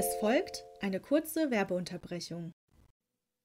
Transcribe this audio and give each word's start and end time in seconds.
Es 0.00 0.14
folgt 0.20 0.64
eine 0.80 1.00
kurze 1.00 1.50
Werbeunterbrechung. 1.50 2.52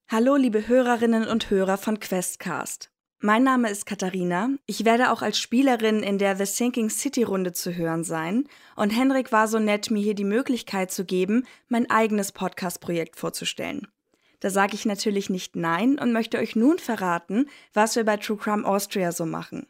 Hallo, 0.07 0.35
liebe 0.35 0.67
Hörerinnen 0.67 1.27
und 1.27 1.49
Hörer 1.49 1.79
von 1.79 1.99
Questcast. 1.99 2.91
Mein 3.19 3.41
Name 3.41 3.71
ist 3.71 3.87
Katharina. 3.87 4.51
Ich 4.67 4.85
werde 4.85 5.11
auch 5.11 5.23
als 5.23 5.39
Spielerin 5.39 6.03
in 6.03 6.19
der 6.19 6.35
The 6.35 6.45
Sinking 6.45 6.91
City 6.91 7.23
Runde 7.23 7.53
zu 7.53 7.75
hören 7.75 8.03
sein. 8.03 8.47
Und 8.75 8.91
Henrik 8.91 9.31
war 9.31 9.47
so 9.47 9.57
nett, 9.57 9.89
mir 9.89 10.03
hier 10.03 10.13
die 10.13 10.25
Möglichkeit 10.25 10.91
zu 10.91 11.05
geben, 11.05 11.47
mein 11.69 11.89
eigenes 11.89 12.31
Podcast-Projekt 12.31 13.15
vorzustellen. 13.15 13.87
Da 14.39 14.51
sage 14.51 14.75
ich 14.75 14.85
natürlich 14.85 15.31
nicht 15.31 15.55
Nein 15.55 15.97
und 15.97 16.13
möchte 16.13 16.37
euch 16.37 16.55
nun 16.55 16.77
verraten, 16.77 17.49
was 17.73 17.95
wir 17.95 18.03
bei 18.03 18.17
True 18.17 18.37
Crime 18.37 18.63
Austria 18.63 19.11
so 19.11 19.25
machen. 19.25 19.65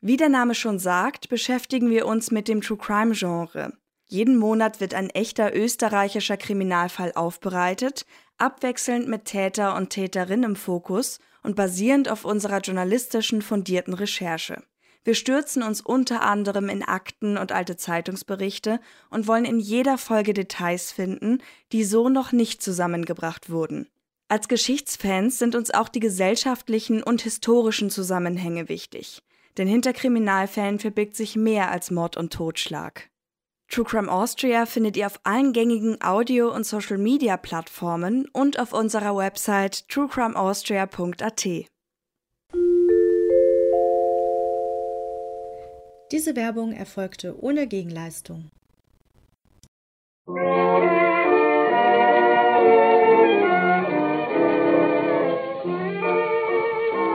Wie 0.00 0.16
der 0.16 0.28
Name 0.28 0.54
schon 0.54 0.78
sagt, 0.78 1.28
beschäftigen 1.28 1.90
wir 1.90 2.06
uns 2.06 2.30
mit 2.30 2.46
dem 2.46 2.60
True 2.60 2.78
Crime 2.78 3.16
Genre. 3.16 3.72
Jeden 4.12 4.38
Monat 4.38 4.80
wird 4.80 4.92
ein 4.92 5.08
echter 5.08 5.54
österreichischer 5.54 6.36
Kriminalfall 6.36 7.12
aufbereitet, 7.14 8.06
abwechselnd 8.38 9.06
mit 9.06 9.24
Täter 9.24 9.76
und 9.76 9.90
Täterin 9.90 10.42
im 10.42 10.56
Fokus 10.56 11.20
und 11.44 11.54
basierend 11.54 12.08
auf 12.08 12.24
unserer 12.24 12.58
journalistischen 12.58 13.40
fundierten 13.40 13.94
Recherche. 13.94 14.64
Wir 15.04 15.14
stürzen 15.14 15.62
uns 15.62 15.80
unter 15.80 16.22
anderem 16.22 16.68
in 16.68 16.82
Akten 16.82 17.38
und 17.38 17.52
alte 17.52 17.76
Zeitungsberichte 17.76 18.80
und 19.10 19.28
wollen 19.28 19.44
in 19.44 19.60
jeder 19.60 19.96
Folge 19.96 20.34
Details 20.34 20.90
finden, 20.90 21.38
die 21.70 21.84
so 21.84 22.08
noch 22.08 22.32
nicht 22.32 22.64
zusammengebracht 22.64 23.48
wurden. 23.48 23.86
Als 24.26 24.48
Geschichtsfans 24.48 25.38
sind 25.38 25.54
uns 25.54 25.72
auch 25.72 25.88
die 25.88 26.00
gesellschaftlichen 26.00 27.04
und 27.04 27.22
historischen 27.22 27.90
Zusammenhänge 27.90 28.68
wichtig. 28.68 29.22
Denn 29.56 29.68
hinter 29.68 29.92
Kriminalfällen 29.92 30.80
verbirgt 30.80 31.14
sich 31.14 31.36
mehr 31.36 31.70
als 31.70 31.92
Mord 31.92 32.16
und 32.16 32.32
Totschlag. 32.32 33.09
True 33.70 33.84
Crime 33.84 34.10
Austria 34.10 34.66
findet 34.66 34.96
ihr 34.96 35.06
auf 35.06 35.20
allen 35.22 35.52
gängigen 35.52 36.02
Audio- 36.02 36.52
und 36.52 36.66
Social-Media-Plattformen 36.66 38.26
und 38.32 38.58
auf 38.58 38.72
unserer 38.72 39.16
Website 39.16 39.88
truecrimeaustria.at. 39.88 41.46
Diese 46.10 46.34
Werbung 46.34 46.72
erfolgte 46.72 47.40
ohne 47.40 47.68
Gegenleistung. 47.68 48.50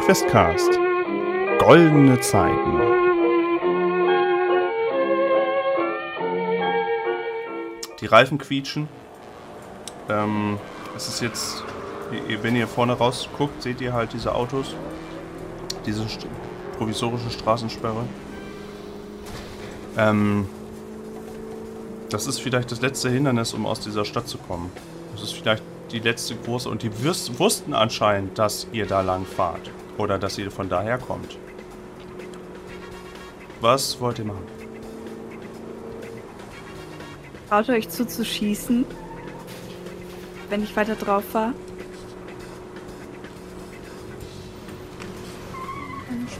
Questcast. 0.06 0.80
Goldene 1.60 2.18
Zeiten. 2.22 2.95
Die 8.02 8.06
Reifen 8.06 8.38
quietschen. 8.38 8.88
Ähm, 10.10 10.58
es 10.96 11.08
ist 11.08 11.22
jetzt, 11.22 11.64
wenn 12.42 12.56
ihr 12.56 12.68
vorne 12.68 12.94
rausguckt, 12.94 13.62
seht 13.62 13.82
ihr 13.82 13.94
halt 13.94 14.14
diese 14.14 14.34
Autos. 14.36 14.76
Diese 15.86 16.08
st 16.08 16.28
provisorische 16.78 17.30
Straßensperre. 17.30 18.04
Ähm, 19.98 20.50
das 22.10 22.28
ist 22.28 22.42
vielleicht 22.42 22.72
das 22.72 22.82
letzte 22.82 23.10
Hindernis, 23.10 23.54
um 23.54 23.66
aus 23.66 23.80
dieser 23.80 24.04
Stadt 24.04 24.28
zu 24.28 24.38
kommen. 24.38 24.72
Das 25.14 25.24
ist 25.24 25.34
vielleicht 25.34 25.64
die 25.92 26.00
letzte 26.00 26.36
große. 26.36 26.70
Und 26.70 26.84
die 26.84 26.92
wussten 27.04 27.74
anscheinend, 27.74 28.38
dass 28.38 28.68
ihr 28.74 28.86
da 28.86 29.02
lang 29.02 29.26
fahrt. 29.26 29.72
Oder 29.98 30.20
dass 30.20 30.38
ihr 30.38 30.52
von 30.52 30.68
daher 30.68 30.98
kommt. 30.98 31.38
Was 33.62 34.00
wollt 34.02 34.20
ihr 34.20 34.26
machen? 34.26 34.55
Traut 37.50 37.70
euch 37.70 37.90
zuzuschießen, 37.90 38.86
wenn 40.50 40.64
ich 40.64 40.76
weiter 40.76 40.96
drauf 40.96 41.24
fahre? 41.32 41.54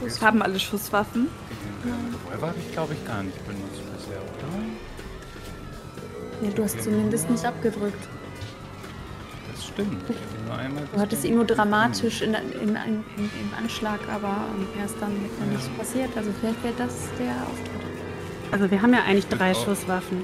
Wir 0.00 0.20
haben 0.20 0.42
alle 0.42 0.58
Schusswaffen. 0.58 1.28
Revolver 2.30 2.48
habe 2.48 2.58
ich, 2.58 2.72
glaube 2.72 2.94
ich, 2.94 3.06
gar 3.06 3.22
nicht 3.22 3.46
benutzt 3.46 3.82
bisher, 3.96 4.20
oder? 4.20 4.46
Ja, 6.42 6.50
du 6.50 6.64
hast 6.64 6.82
zumindest 6.82 7.30
nicht 7.30 7.44
abgedrückt. 7.44 8.08
Das 9.52 9.66
stimmt. 9.66 10.02
Nur 10.46 10.56
einmal 10.56 10.84
Du 10.92 11.00
hattest 11.00 11.24
ihn 11.24 11.36
nur 11.36 11.44
dramatisch 11.44 12.22
in, 12.22 12.34
in, 12.34 12.68
in, 12.68 13.04
im 13.16 13.50
Anschlag, 13.56 14.00
aber 14.12 14.36
er 14.78 14.84
ist 14.84 14.96
dann 15.00 15.12
ja. 15.12 15.46
nicht 15.56 15.78
passiert. 15.78 16.10
Also 16.16 16.30
vielleicht 16.40 16.62
wäre 16.62 16.74
das 16.76 17.08
der 17.18 17.32
Auftritt. 17.42 17.86
Also 18.52 18.70
wir 18.70 18.82
haben 18.82 18.92
ja 18.92 19.02
eigentlich 19.04 19.28
drei 19.28 19.54
Schusswaffen. 19.54 20.22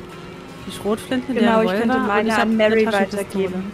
Die 0.66 0.72
Schrotflinte, 0.72 1.34
Genau, 1.34 1.62
der 1.62 1.64
ich 1.64 1.70
Revolver 1.70 1.78
könnte 1.94 1.98
meine 2.08 2.28
ich 2.28 2.34
an 2.34 2.56
Mary 2.56 2.86
weitergeben. 2.86 3.72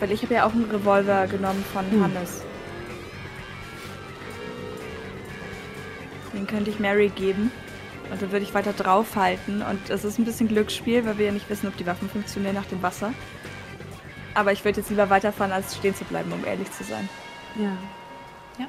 Weil 0.00 0.12
ich 0.12 0.22
habe 0.22 0.34
ja 0.34 0.46
auch 0.46 0.52
einen 0.52 0.70
Revolver 0.70 1.26
genommen 1.26 1.64
von 1.72 1.90
Hm. 1.90 2.02
Hannes. 2.04 2.42
Den 6.32 6.46
könnte 6.46 6.70
ich 6.70 6.78
Mary 6.78 7.08
geben. 7.08 7.50
Und 8.10 8.22
dann 8.22 8.32
würde 8.32 8.44
ich 8.44 8.54
weiter 8.54 8.72
draufhalten. 8.72 9.62
Und 9.62 9.90
es 9.90 10.04
ist 10.04 10.18
ein 10.18 10.24
bisschen 10.24 10.48
Glücksspiel, 10.48 11.04
weil 11.04 11.18
wir 11.18 11.26
ja 11.26 11.32
nicht 11.32 11.48
wissen, 11.50 11.68
ob 11.68 11.76
die 11.76 11.86
Waffen 11.86 12.08
funktionieren 12.08 12.54
nach 12.54 12.64
dem 12.66 12.82
Wasser. 12.82 13.12
Aber 14.34 14.52
ich 14.52 14.64
würde 14.64 14.80
jetzt 14.80 14.90
lieber 14.90 15.10
weiterfahren, 15.10 15.52
als 15.52 15.76
stehen 15.76 15.94
zu 15.94 16.04
bleiben, 16.04 16.32
um 16.32 16.44
ehrlich 16.44 16.70
zu 16.72 16.84
sein. 16.84 17.08
Ja. 17.56 17.72
Ja. 18.58 18.66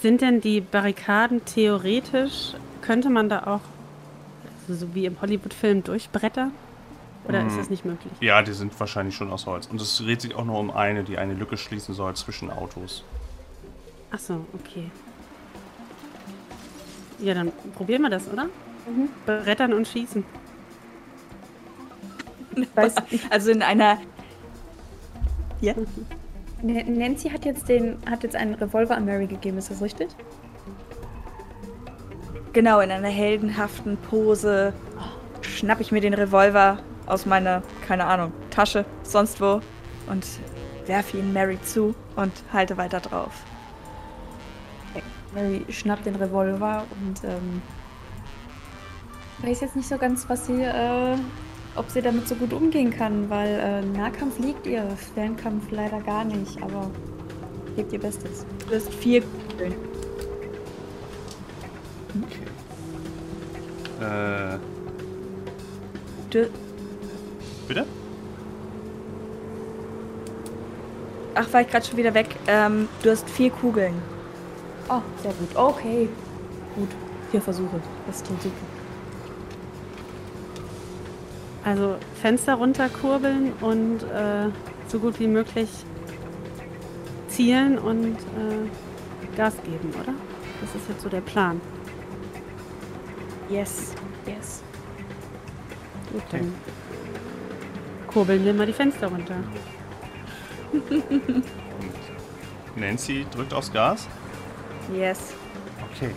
Sind 0.00 0.22
denn 0.22 0.40
die 0.40 0.60
Barrikaden 0.60 1.44
theoretisch, 1.44 2.54
könnte 2.80 3.10
man 3.10 3.28
da 3.28 3.42
auch, 3.46 3.60
also 4.68 4.86
so 4.86 4.94
wie 4.94 5.06
im 5.06 5.20
Hollywood-Film, 5.20 5.82
durchbrettern? 5.84 6.52
Oder 7.26 7.46
ist 7.46 7.54
Mhm. 7.54 7.58
das 7.58 7.70
nicht 7.70 7.84
möglich? 7.84 8.12
Ja, 8.20 8.42
die 8.42 8.52
sind 8.52 8.78
wahrscheinlich 8.78 9.14
schon 9.14 9.30
aus 9.30 9.46
Holz. 9.46 9.66
Und 9.66 9.80
es 9.80 9.98
dreht 9.98 10.20
sich 10.22 10.34
auch 10.34 10.44
nur 10.44 10.58
um 10.58 10.70
eine, 10.70 11.04
die 11.04 11.18
eine 11.18 11.34
Lücke 11.34 11.56
schließen 11.56 11.94
soll 11.94 12.14
zwischen 12.16 12.50
Autos. 12.50 13.04
Ach 14.10 14.18
so, 14.18 14.46
okay. 14.54 14.90
Ja, 17.18 17.34
dann 17.34 17.52
probieren 17.74 18.02
wir 18.02 18.10
das, 18.10 18.28
oder? 18.32 18.44
Mhm. 18.86 19.08
Brettern 19.26 19.72
und 19.72 19.86
schießen. 19.88 20.24
Also 23.30 23.50
in 23.52 23.62
einer. 23.62 23.98
Ja? 25.60 25.74
Nancy 26.62 27.28
hat 27.30 27.44
jetzt, 27.44 27.68
den, 27.68 27.98
hat 28.10 28.24
jetzt 28.24 28.34
einen 28.34 28.54
Revolver 28.54 28.96
an 28.96 29.04
Mary 29.04 29.26
gegeben, 29.28 29.58
ist 29.58 29.70
das 29.70 29.80
richtig? 29.80 30.08
Genau, 32.52 32.80
in 32.80 32.90
einer 32.90 33.08
heldenhaften 33.08 33.96
Pose 33.96 34.72
schnapp 35.42 35.80
ich 35.80 35.92
mir 35.92 36.00
den 36.00 36.14
Revolver 36.14 36.78
aus 37.06 37.26
meiner, 37.26 37.62
keine 37.86 38.06
Ahnung, 38.06 38.32
Tasche, 38.50 38.84
sonst 39.02 39.40
wo 39.40 39.60
und 40.08 40.26
werfe 40.86 41.18
ihn 41.18 41.32
Mary 41.32 41.60
zu 41.62 41.94
und 42.16 42.32
halte 42.52 42.76
weiter 42.76 43.00
drauf. 43.00 43.32
Mary 45.34 45.64
schnappt 45.68 46.06
den 46.06 46.16
Revolver 46.16 46.84
und 47.00 47.22
ähm, 47.24 47.62
weiß 49.42 49.60
jetzt 49.60 49.76
nicht 49.76 49.88
so 49.88 49.98
ganz, 49.98 50.28
was 50.28 50.46
sie, 50.46 50.62
äh, 50.62 51.16
ob 51.76 51.90
sie 51.90 52.00
damit 52.00 52.26
so 52.26 52.34
gut 52.34 52.52
umgehen 52.54 52.90
kann, 52.90 53.28
weil 53.28 53.48
äh, 53.48 53.82
Nahkampf 53.82 54.38
liegt 54.38 54.66
ihr, 54.66 54.88
Fernkampf 55.14 55.70
leider 55.70 56.00
gar 56.00 56.24
nicht, 56.24 56.62
aber 56.62 56.90
gebt 57.76 57.92
ihr 57.92 58.00
Bestes. 58.00 58.46
Du 58.68 58.74
hast 58.74 58.92
vier 58.94 59.22
Kugeln. 59.22 59.74
Äh, 64.00 64.58
Du, 66.30 66.48
bitte? 67.66 67.86
ach, 71.34 71.52
war 71.52 71.60
ich 71.62 71.68
gerade 71.70 71.86
schon 71.86 71.96
wieder 71.96 72.12
weg. 72.14 72.36
Ähm, 72.46 72.88
du 73.02 73.10
hast 73.10 73.28
vier 73.30 73.50
Kugeln. 73.50 73.94
Oh, 74.88 75.00
sehr 75.22 75.32
gut. 75.32 75.54
Okay. 75.54 76.08
Gut. 76.76 76.88
Vier 77.30 77.40
Versuche. 77.40 77.80
Das 78.06 78.22
klingt 78.22 78.42
super. 78.42 78.54
Also 81.64 81.96
Fenster 82.20 82.54
runterkurbeln 82.54 83.52
und 83.60 84.02
äh, 84.04 84.50
so 84.88 84.98
gut 84.98 85.18
wie 85.20 85.26
möglich 85.26 85.68
zielen 87.28 87.78
und 87.78 88.16
äh, 88.16 89.36
Gas 89.36 89.54
geben, 89.64 89.92
oder? 90.00 90.14
Das 90.60 90.74
ist 90.74 90.88
jetzt 90.88 91.02
so 91.02 91.08
der 91.08 91.20
Plan. 91.20 91.60
Yes, 93.48 93.94
yes. 94.26 94.62
Gut, 96.12 96.22
dann 96.30 96.54
kurbeln 98.06 98.44
wir 98.44 98.54
mal 98.54 98.66
die 98.66 98.72
Fenster 98.72 99.06
runter. 99.08 99.36
Nancy 102.76 103.26
drückt 103.34 103.52
aufs 103.54 103.72
Gas. 103.72 104.06
Yes. 104.94 105.34
Okay. 105.94 106.10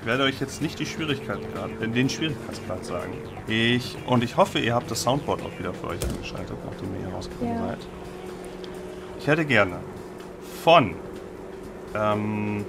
Ich 0.00 0.06
werde 0.06 0.22
euch 0.24 0.40
jetzt 0.40 0.62
nicht 0.62 0.78
die 0.78 0.86
Schwierigkeitsgrad, 0.86 1.70
äh, 1.80 1.88
den 1.88 2.08
Schwierigkeitsgrad 2.08 2.84
sagen. 2.84 3.12
Ich 3.46 3.96
und 4.06 4.24
ich 4.24 4.36
hoffe, 4.36 4.58
ihr 4.58 4.74
habt 4.74 4.90
das 4.90 5.02
Soundboard 5.02 5.42
auch 5.42 5.58
wieder 5.58 5.74
für 5.74 5.88
euch 5.88 6.02
angeschaltet, 6.08 6.56
nachdem 6.64 6.94
ihr 6.94 7.06
hier 7.06 7.14
rausgekommen 7.14 7.54
Ja. 7.54 7.66
seid. 7.68 7.78
Ich 9.18 9.26
hätte 9.26 9.44
gerne 9.44 9.76
von 10.64 10.94
ähm, 11.94 12.64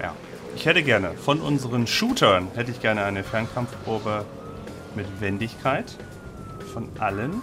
ja, 0.00 0.14
Ich 0.56 0.66
hätte 0.66 0.82
gerne 0.82 1.12
von 1.12 1.40
unseren 1.40 1.86
Shootern 1.86 2.48
hätte 2.54 2.70
ich 2.70 2.80
gerne 2.80 3.04
eine 3.04 3.24
Fernkampfprobe 3.24 4.24
mit 4.94 5.06
Wendigkeit 5.20 5.96
von 6.72 6.88
allen. 6.98 7.42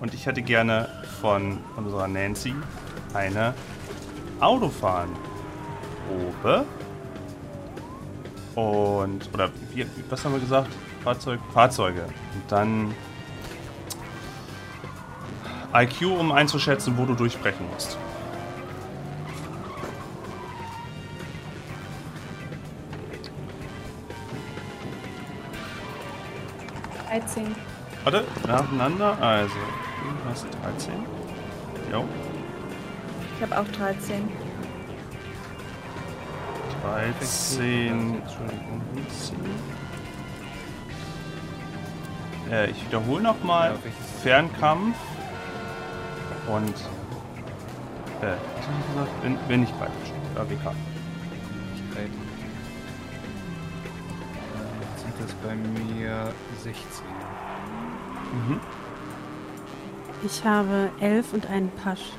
Und 0.00 0.14
ich 0.14 0.26
hätte 0.26 0.42
gerne 0.42 0.88
von 1.20 1.58
unserer 1.76 2.06
Nancy 2.06 2.54
eine 3.14 3.54
Autofahren-Probe. 4.40 6.66
Und, 8.54 9.30
oder 9.32 9.50
wie, 9.72 9.86
was 10.08 10.24
haben 10.24 10.32
wir 10.32 10.40
gesagt? 10.40 10.68
Fahrzeug, 11.02 11.40
Fahrzeuge. 11.52 12.02
Und 12.02 12.42
dann 12.48 12.94
IQ, 15.74 16.02
um 16.18 16.32
einzuschätzen, 16.32 16.96
wo 16.96 17.04
du 17.04 17.14
durchbrechen 17.14 17.66
musst. 17.72 17.98
Dreizehn. 27.16 27.54
Warte, 28.04 28.24
nacheinander. 28.46 29.16
Also, 29.20 29.54
du 29.54 30.30
hast 30.30 30.46
13. 30.62 30.92
Jo, 31.90 32.04
Ich 33.36 33.42
habe 33.42 33.58
auch 33.58 33.68
13. 33.72 34.28
13. 36.82 38.22
Entschuldigung, 38.22 38.82
10. 39.08 39.38
Äh, 42.52 42.70
ich 42.70 42.86
wiederhole 42.86 43.22
nochmal. 43.22 43.70
Ja? 43.72 43.90
Fernkampf. 44.22 44.96
Und. 46.48 46.74
Äh, 48.22 48.34
ich? 48.60 49.22
Wenn, 49.22 49.38
wenn 49.48 49.60
nicht 49.60 49.76
greifen. 49.78 49.92
AWK. 50.36 50.74
Bei 55.42 55.54
mir 55.54 56.32
16. 56.62 57.04
Mhm. 58.32 58.60
Ich 60.24 60.44
habe 60.44 60.90
elf 61.00 61.32
und 61.32 61.46
einen 61.46 61.70
Pasch. 61.70 62.12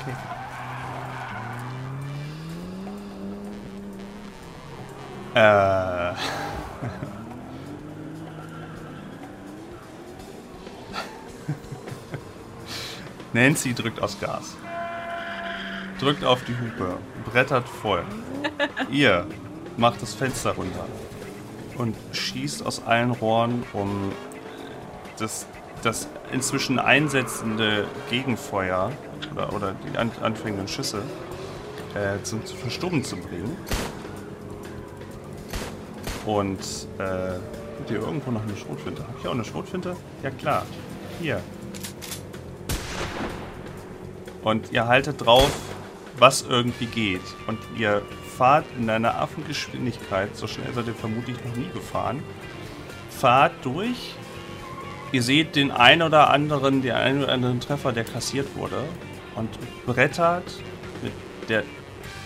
Okay. 0.00 0.14
Äh. 5.34 6.14
Nancy 13.32 13.74
drückt 13.74 14.00
aufs 14.00 14.20
Gas. 14.20 14.56
Drückt 16.04 16.22
auf 16.22 16.44
die 16.44 16.52
Hupe. 16.52 16.98
Brettert 17.24 17.66
voll. 17.66 18.04
Ihr 18.90 19.26
macht 19.78 20.02
das 20.02 20.12
Fenster 20.12 20.50
runter. 20.50 20.84
Und 21.78 21.96
schießt 22.12 22.66
aus 22.66 22.84
allen 22.84 23.12
Rohren, 23.12 23.64
um 23.72 24.12
das, 25.18 25.46
das 25.82 26.06
inzwischen 26.30 26.78
einsetzende 26.78 27.86
Gegenfeuer 28.10 28.92
oder, 29.32 29.52
oder 29.54 29.74
die 29.82 29.96
an, 29.96 30.10
anfängenden 30.20 30.68
Schüsse 30.68 30.98
äh, 31.94 32.22
zum, 32.22 32.44
zum 32.44 32.58
Verstummen 32.58 33.02
zu 33.02 33.16
bringen. 33.16 33.56
Und 36.26 36.60
äh, 36.98 37.02
habt 37.02 37.90
ihr 37.90 38.00
irgendwo 38.00 38.30
noch 38.30 38.42
eine 38.42 38.54
Schrotflinte? 38.58 39.00
Hab 39.00 39.20
ich 39.20 39.26
auch 39.26 39.32
eine 39.32 39.44
Schrotflinte? 39.46 39.96
Ja 40.22 40.28
klar. 40.28 40.66
Hier. 41.18 41.40
Und 44.42 44.70
ihr 44.70 44.86
haltet 44.86 45.24
drauf, 45.24 45.50
was 46.18 46.42
irgendwie 46.42 46.86
geht. 46.86 47.22
Und 47.46 47.58
ihr 47.76 48.02
fahrt 48.36 48.66
in 48.78 48.88
einer 48.90 49.20
Affengeschwindigkeit, 49.20 50.36
so 50.36 50.46
schnell 50.46 50.72
seid 50.74 50.86
ihr 50.86 50.94
vermutlich 50.94 51.36
noch 51.44 51.56
nie 51.56 51.68
gefahren, 51.72 52.22
fahrt 53.10 53.52
durch. 53.62 54.14
Ihr 55.12 55.22
seht 55.22 55.54
den 55.54 55.70
ein 55.70 56.02
oder 56.02 56.30
anderen, 56.30 56.82
den 56.82 56.92
einen 56.92 57.22
oder 57.22 57.32
anderen 57.32 57.60
Treffer, 57.60 57.92
der 57.92 58.04
kassiert 58.04 58.56
wurde. 58.56 58.84
Und 59.36 59.50
brettert 59.84 60.44
mit 61.02 61.12
der, 61.48 61.64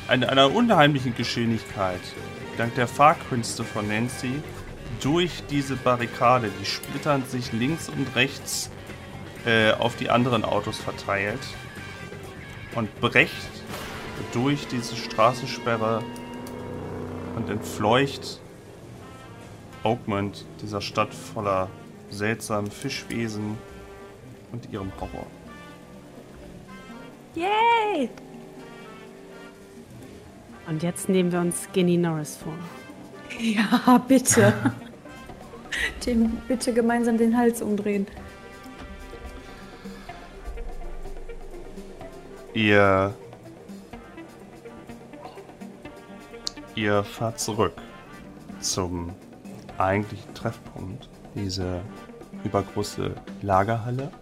einer, 0.08 0.28
einer 0.28 0.54
unheimlichen 0.54 1.14
Geschwindigkeit, 1.14 2.00
dank 2.58 2.74
der 2.74 2.86
Fahrkünste 2.86 3.64
von 3.64 3.88
Nancy, 3.88 4.42
durch 5.00 5.42
diese 5.50 5.76
Barrikade. 5.76 6.50
Die 6.60 6.66
splittern 6.66 7.24
sich 7.26 7.52
links 7.52 7.88
und 7.88 8.14
rechts 8.14 8.70
äh, 9.46 9.72
auf 9.72 9.96
die 9.96 10.10
anderen 10.10 10.44
Autos 10.44 10.78
verteilt 10.78 11.40
und 12.74 13.00
brecht 13.00 13.57
durch 14.32 14.66
diese 14.68 14.96
Straßensperre 14.96 16.02
und 17.36 17.48
entfleucht 17.50 18.40
Oakmont, 19.84 20.44
dieser 20.60 20.80
Stadt 20.80 21.14
voller 21.14 21.68
seltsamen 22.10 22.70
Fischwesen 22.70 23.56
und 24.52 24.70
ihrem 24.72 24.92
Horror. 25.00 25.26
Yay! 27.34 28.10
Und 30.66 30.82
jetzt 30.82 31.08
nehmen 31.08 31.32
wir 31.32 31.40
uns 31.40 31.68
Ginny 31.72 31.96
Norris 31.96 32.36
vor. 32.36 32.52
Ja, 33.38 33.98
bitte. 34.06 34.52
Dem 36.06 36.30
bitte 36.48 36.72
gemeinsam 36.72 37.16
den 37.16 37.36
Hals 37.36 37.62
umdrehen. 37.62 38.06
Ihr. 42.52 43.14
Ihr 46.78 47.02
fahrt 47.02 47.40
zurück 47.40 47.72
zum 48.60 49.12
eigentlichen 49.78 50.32
Treffpunkt. 50.32 51.08
Diese 51.34 51.82
übergroße 52.44 53.16
Lagerhalle. 53.42 54.12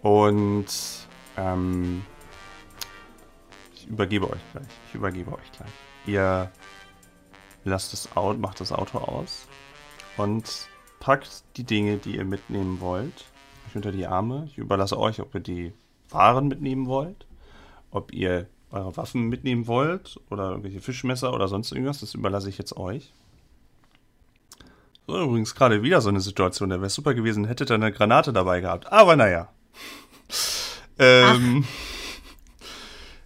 Und 0.00 0.66
ähm, 1.36 2.04
ich 3.74 3.88
übergebe 3.88 4.30
euch 4.30 4.40
gleich. 4.52 4.66
Ich 4.86 4.94
übergebe 4.94 5.32
euch 5.32 5.52
gleich. 5.56 5.72
Ihr 6.06 6.52
lasst 7.64 7.92
das 7.92 8.16
Auto, 8.16 8.38
macht 8.38 8.60
das 8.60 8.70
Auto 8.70 8.98
aus 8.98 9.48
und 10.18 10.68
packt 11.00 11.42
die 11.56 11.64
Dinge, 11.64 11.96
die 11.96 12.14
ihr 12.14 12.24
mitnehmen 12.24 12.80
wollt, 12.80 13.24
euch 13.66 13.74
unter 13.74 13.90
die 13.90 14.06
Arme. 14.06 14.44
Ich 14.46 14.56
überlasse 14.56 14.96
euch, 15.00 15.18
ob 15.18 15.34
ihr 15.34 15.40
die 15.40 15.72
Waren 16.10 16.46
mitnehmen 16.46 16.86
wollt, 16.86 17.26
ob 17.90 18.12
ihr 18.12 18.46
eure 18.72 18.96
Waffen 18.96 19.28
mitnehmen 19.28 19.66
wollt 19.66 20.18
oder 20.30 20.50
irgendwelche 20.50 20.80
Fischmesser 20.80 21.32
oder 21.32 21.48
sonst 21.48 21.72
irgendwas. 21.72 22.00
Das 22.00 22.14
überlasse 22.14 22.48
ich 22.48 22.58
jetzt 22.58 22.76
euch. 22.76 23.12
So, 25.06 25.20
übrigens 25.20 25.54
gerade 25.54 25.82
wieder 25.82 26.00
so 26.00 26.08
eine 26.08 26.20
Situation. 26.20 26.70
Da 26.70 26.76
wäre 26.76 26.86
es 26.86 26.94
super 26.94 27.14
gewesen, 27.14 27.44
hättet 27.44 27.70
ihr 27.70 27.74
eine 27.74 27.92
Granate 27.92 28.32
dabei 28.32 28.60
gehabt. 28.60 28.90
Aber 28.90 29.16
naja. 29.16 29.52
ähm, 30.98 31.64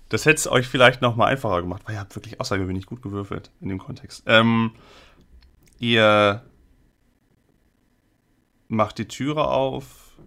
das 0.09 0.25
hätte 0.25 0.37
es 0.37 0.49
euch 0.49 0.67
vielleicht 0.69 1.03
noch 1.03 1.17
mal 1.17 1.27
einfacher 1.27 1.63
gemacht, 1.63 1.83
weil 1.85 1.95
ihr 1.95 2.01
habt 2.01 2.15
wirklich 2.15 2.41
außergewöhnlich 2.41 2.87
gut 2.87 3.03
gewürfelt 3.03 3.51
in 3.61 3.69
dem 3.69 3.79
Kontext. 3.79 4.23
Ähm, 4.27 4.73
ihr 5.79 6.45
macht 8.69 8.99
die 8.99 9.09
Türe 9.09 9.49
auf, 9.49 10.19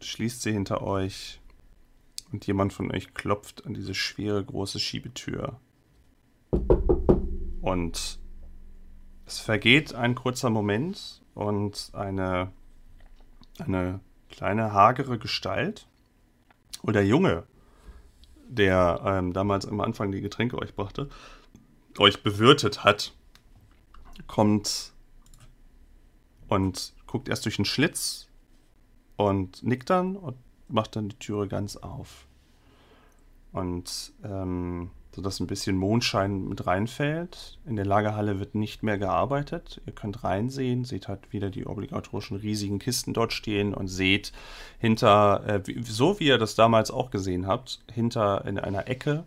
schließt 0.00 0.42
sie 0.42 0.52
hinter 0.52 0.82
euch 0.82 1.41
und 2.32 2.46
jemand 2.46 2.72
von 2.72 2.90
euch 2.90 3.14
klopft 3.14 3.66
an 3.66 3.74
diese 3.74 3.94
schwere 3.94 4.42
große 4.42 4.80
Schiebetür. 4.80 5.60
Und 7.60 8.18
es 9.26 9.38
vergeht 9.38 9.94
ein 9.94 10.14
kurzer 10.14 10.50
Moment 10.50 11.22
und 11.34 11.90
eine, 11.92 12.50
eine 13.58 14.00
kleine 14.30 14.72
hagere 14.72 15.18
Gestalt 15.18 15.86
oder 16.82 17.02
Junge, 17.02 17.44
der 18.48 19.00
ähm, 19.04 19.32
damals 19.32 19.66
am 19.66 19.80
Anfang 19.80 20.10
die 20.10 20.20
Getränke 20.20 20.58
euch 20.58 20.74
brachte, 20.74 21.08
euch 21.98 22.22
bewirtet 22.22 22.84
hat, 22.84 23.12
kommt 24.26 24.92
und 26.48 26.94
guckt 27.06 27.28
erst 27.28 27.44
durch 27.44 27.56
den 27.56 27.64
Schlitz 27.64 28.28
und 29.16 29.62
nickt 29.62 29.90
dann 29.90 30.16
und 30.16 30.36
macht 30.72 30.96
dann 30.96 31.08
die 31.08 31.18
Türe 31.18 31.48
ganz 31.48 31.76
auf. 31.76 32.26
Und 33.52 34.12
ähm, 34.24 34.90
sodass 35.14 35.40
ein 35.40 35.46
bisschen 35.46 35.76
Mondschein 35.76 36.48
mit 36.48 36.66
reinfällt. 36.66 37.58
In 37.66 37.76
der 37.76 37.84
Lagerhalle 37.84 38.40
wird 38.40 38.54
nicht 38.54 38.82
mehr 38.82 38.96
gearbeitet. 38.96 39.80
Ihr 39.86 39.92
könnt 39.92 40.24
reinsehen, 40.24 40.84
seht 40.84 41.06
halt 41.06 41.32
wieder 41.32 41.50
die 41.50 41.66
obligatorischen 41.66 42.38
riesigen 42.38 42.78
Kisten 42.78 43.12
dort 43.12 43.32
stehen 43.32 43.74
und 43.74 43.88
seht 43.88 44.32
hinter, 44.78 45.44
äh, 45.46 45.82
so 45.84 46.18
wie 46.18 46.28
ihr 46.28 46.38
das 46.38 46.54
damals 46.54 46.90
auch 46.90 47.10
gesehen 47.10 47.46
habt, 47.46 47.80
hinter 47.92 48.44
in 48.46 48.58
einer 48.58 48.88
Ecke 48.88 49.24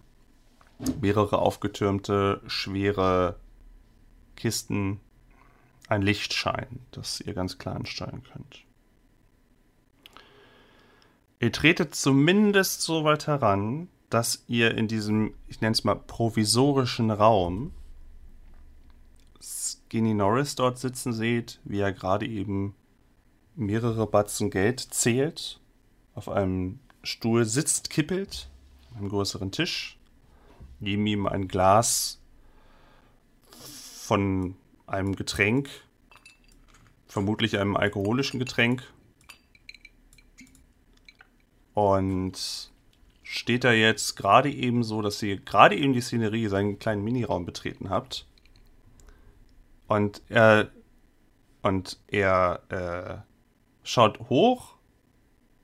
mehrere 1.02 1.38
aufgetürmte, 1.40 2.42
schwere 2.48 3.36
Kisten, 4.36 5.00
ein 5.88 6.02
Lichtschein, 6.02 6.80
das 6.92 7.22
ihr 7.22 7.36
ganz 7.36 7.60
klar 7.60 7.76
ansteuern 7.76 8.24
könnt. 8.24 8.66
Ihr 11.40 11.52
tretet 11.52 11.96
zumindest 11.96 12.82
so 12.82 13.04
weit 13.04 13.28
heran, 13.28 13.90
dass 14.10 14.44
ihr 14.48 14.78
in 14.78 14.88
diesem, 14.88 15.34
ich 15.48 15.62
nenne 15.62 15.74
es 15.74 15.84
mal, 15.84 15.96
provisorischen 15.96 17.12
Raum 17.12 17.72
Skinny 19.42 20.14
Norris 20.14 20.56
dort 20.56 20.80
sitzen 20.80 21.14
seht, 21.14 21.60
wie 21.64 21.80
er 21.80 21.94
gerade 21.94 22.26
eben 22.26 22.76
mehrere 23.56 24.08
Batzen 24.08 24.50
Geld 24.50 24.80
zählt, 24.80 25.60
auf 26.14 26.30
einem 26.30 26.80
Stuhl 27.04 27.46
sitzt, 27.46 27.90
kippelt, 27.90 28.50
an 28.92 28.98
einem 28.98 29.10
größeren 29.10 29.52
Tisch, 29.52 29.98
neben 30.80 31.06
ihm 31.06 31.28
ein 31.28 31.48
Glas 31.48 32.20
von 33.50 34.56
einem 34.88 35.16
Getränk, 35.16 35.70
vermutlich 37.08 37.58
einem 37.60 37.76
alkoholischen 37.76 38.40
Getränk. 38.40 38.92
Und 41.76 42.72
steht 43.22 43.64
da 43.64 43.72
jetzt 43.72 44.16
gerade 44.16 44.50
eben 44.50 44.84
so, 44.84 45.04
dass 45.04 45.22
ihr 45.22 45.40
gerade 45.40 45.76
eben 45.76 45.94
die 45.94 46.02
Szenerie, 46.02 46.48
seinen 46.48 46.80
kleinen 46.80 47.04
Miniraum 47.04 47.46
betreten 47.46 47.92
habt. 47.92 48.26
Und 49.88 50.24
er 50.30 50.72
und 51.62 52.00
er 52.08 52.62
äh, 52.70 53.18
schaut 53.84 54.20
hoch, 54.30 54.76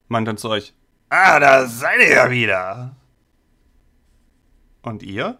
meint 0.08 0.28
dann 0.28 0.38
zu 0.38 0.50
euch, 0.50 0.74
ah, 1.10 1.40
da 1.40 1.68
seid 1.68 2.00
ihr 2.00 2.10
ja 2.10 2.32
wieder. 2.32 2.96
Und 4.82 5.04
ihr? 5.04 5.38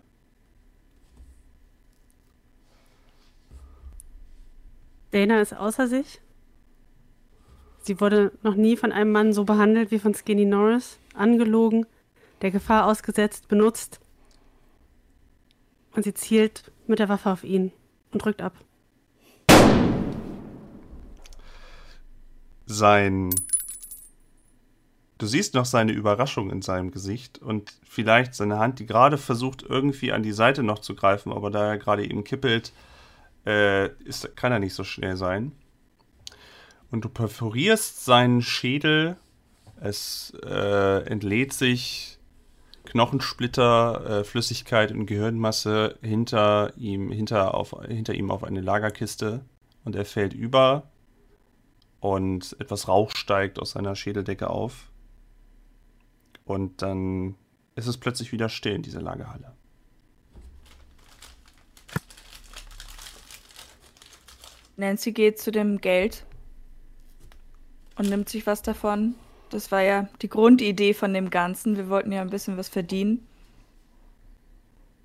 Dana 5.10 5.42
ist 5.42 5.54
außer 5.54 5.88
sich. 5.88 6.22
Sie 7.84 8.00
wurde 8.00 8.32
noch 8.44 8.56
nie 8.56 8.78
von 8.78 8.92
einem 8.92 9.12
Mann 9.12 9.34
so 9.34 9.44
behandelt 9.44 9.90
wie 9.92 10.00
von 10.00 10.14
Skinny 10.14 10.46
Norris, 10.46 11.00
angelogen, 11.16 11.88
der 12.42 12.52
Gefahr 12.52 12.86
ausgesetzt, 12.86 13.48
benutzt. 13.48 14.00
Und 15.96 16.04
sie 16.04 16.14
zielt 16.14 16.72
mit 16.88 17.00
der 17.00 17.10
Waffe 17.10 17.32
auf 17.32 17.44
ihn 17.44 17.72
und 18.12 18.24
drückt 18.24 18.42
ab. 18.42 18.54
Sein. 22.68 23.30
Du 25.18 25.28
siehst 25.28 25.54
noch 25.54 25.66
seine 25.66 25.92
Überraschung 25.92 26.50
in 26.50 26.62
seinem 26.62 26.92
Gesicht 26.92 27.40
und 27.40 27.74
vielleicht 27.84 28.34
seine 28.34 28.58
Hand, 28.58 28.80
die 28.80 28.88
gerade 28.88 29.18
versucht, 29.18 29.64
irgendwie 29.64 30.12
an 30.12 30.24
die 30.24 30.32
Seite 30.32 30.64
noch 30.64 30.80
zu 30.80 30.96
greifen, 30.96 31.32
aber 31.32 31.52
da 31.52 31.68
er 31.68 31.78
gerade 31.78 32.04
eben 32.04 32.24
kippelt, 32.24 32.74
äh, 33.46 33.90
ist, 34.04 34.36
kann 34.36 34.52
er 34.52 34.60
nicht 34.60 34.74
so 34.74 34.84
schnell 34.84 35.18
sein. 35.18 35.52
Und 36.92 37.06
du 37.06 37.10
perforierst 37.10 38.04
seinen 38.04 38.42
Schädel. 38.42 39.16
Es 39.80 40.34
äh, 40.46 41.04
entlädt 41.06 41.54
sich 41.54 42.20
Knochensplitter, 42.84 44.20
äh, 44.20 44.24
Flüssigkeit 44.26 44.92
und 44.92 45.06
Gehirnmasse 45.06 45.98
hinter 46.02 46.74
ihm, 46.78 47.10
hinter, 47.12 47.56
auf, 47.56 47.74
hinter 47.88 48.14
ihm 48.14 48.30
auf 48.30 48.44
eine 48.44 48.60
Lagerkiste. 48.60 49.46
Und 49.86 49.96
er 49.96 50.06
fällt 50.06 50.34
über. 50.34 50.92
Und 52.02 52.58
etwas 52.60 52.88
Rauch 52.88 53.12
steigt 53.16 53.58
aus 53.58 53.72
seiner 53.72 53.96
Schädeldecke 53.96 54.50
auf. 54.50 54.92
Und 56.44 56.82
dann 56.82 57.36
ist 57.76 57.88
es 57.88 57.98
plötzlich 57.98 58.34
wieder 58.34 58.50
still 58.50 58.74
in 58.74 58.82
dieser 58.82 59.02
Lagerhalle. 59.02 59.54
Nancy 64.76 65.14
geht 65.14 65.40
zu 65.40 65.52
dem 65.52 65.80
Geld 65.80 66.26
und 67.96 68.10
nimmt 68.10 68.30
sich 68.30 68.48
was 68.48 68.62
davon. 68.62 69.16
Das 69.50 69.72
war 69.72 69.82
ja 69.82 70.08
die 70.22 70.30
Grundidee 70.30 70.94
von 70.94 71.14
dem 71.14 71.30
Ganzen. 71.30 71.76
Wir 71.76 71.90
wollten 71.90 72.12
ja 72.12 72.22
ein 72.22 72.30
bisschen 72.30 72.58
was 72.58 72.70
verdienen. 72.70 73.28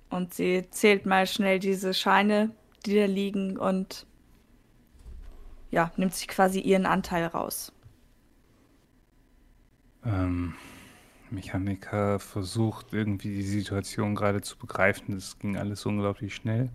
Und 0.09 0.33
sie 0.33 0.65
zählt 0.69 1.05
mal 1.05 1.27
schnell 1.27 1.59
diese 1.59 1.93
Scheine, 1.93 2.51
die 2.85 2.95
da 2.95 3.05
liegen 3.05 3.57
und 3.57 4.05
ja, 5.69 5.91
nimmt 5.97 6.13
sich 6.13 6.29
quasi 6.29 6.61
ihren 6.61 6.85
Anteil 6.85 7.25
raus. 7.25 7.73
Ähm, 10.05 10.53
Mechaniker 11.29 12.19
versucht 12.19 12.93
irgendwie 12.93 13.35
die 13.35 13.41
Situation 13.41 14.15
gerade 14.15 14.41
zu 14.41 14.57
begreifen. 14.57 15.15
Das 15.15 15.37
ging 15.39 15.57
alles 15.57 15.85
unglaublich 15.85 16.35
schnell. 16.35 16.69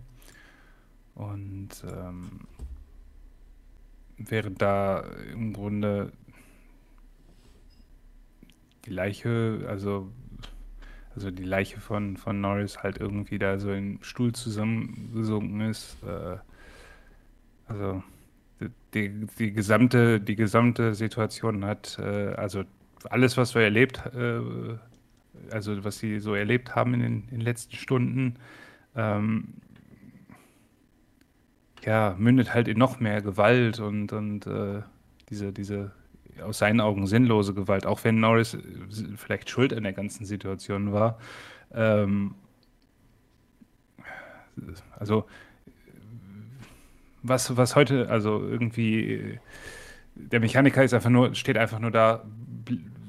Und 1.15 1.69
ähm, 1.87 2.41
während 4.17 4.61
da 4.61 5.03
im 5.33 5.53
Grunde 5.53 6.11
die 8.85 8.91
Leiche, 8.91 9.65
also, 9.67 10.11
also 11.15 11.31
die 11.31 11.43
Leiche 11.43 11.79
von, 11.79 12.17
von 12.17 12.41
Norris 12.41 12.79
halt 12.79 12.97
irgendwie 12.97 13.39
da 13.39 13.59
so 13.59 13.71
im 13.71 13.99
Stuhl 14.01 14.33
zusammengesunken 14.33 15.61
ist. 15.61 15.97
Äh, 16.03 16.37
also 17.67 18.03
die, 18.93 19.27
die, 19.39 19.51
gesamte, 19.51 20.19
die 20.19 20.35
gesamte 20.35 20.93
Situation 20.93 21.65
hat, 21.65 21.97
äh, 21.99 22.33
also 22.33 22.63
alles, 23.09 23.37
was 23.37 23.55
wir 23.55 23.63
erlebt, 23.63 24.01
äh, 24.13 24.39
also 25.51 25.83
was 25.83 25.99
sie 25.99 26.19
so 26.19 26.35
erlebt 26.35 26.75
haben 26.75 26.93
in 26.93 26.99
den, 26.99 27.27
in 27.31 27.41
letzten 27.41 27.75
Stunden, 27.75 28.35
ähm, 28.95 29.55
ja, 31.85 32.15
mündet 32.17 32.53
halt 32.53 32.67
in 32.67 32.77
noch 32.77 32.99
mehr 32.99 33.21
Gewalt 33.21 33.79
und, 33.79 34.13
und 34.13 34.47
äh, 34.47 34.81
diese, 35.29 35.51
diese 35.53 35.91
aus 36.41 36.59
seinen 36.59 36.81
Augen 36.81 37.05
sinnlose 37.07 37.53
Gewalt, 37.53 37.85
auch 37.85 38.03
wenn 38.03 38.19
Norris 38.19 38.57
vielleicht 39.15 39.49
schuld 39.49 39.73
an 39.73 39.83
der 39.83 39.93
ganzen 39.93 40.25
Situation 40.25 40.91
war. 40.91 41.19
Ähm, 41.71 42.35
also 44.97 45.25
was, 47.21 47.55
was 47.55 47.75
heute, 47.75 48.09
also 48.09 48.45
irgendwie, 48.45 49.39
der 50.15 50.39
Mechaniker 50.39 50.83
ist 50.83 50.93
einfach 50.93 51.09
nur, 51.09 51.33
steht 51.35 51.57
einfach 51.57 51.79
nur 51.79 51.91
da, 51.91 52.23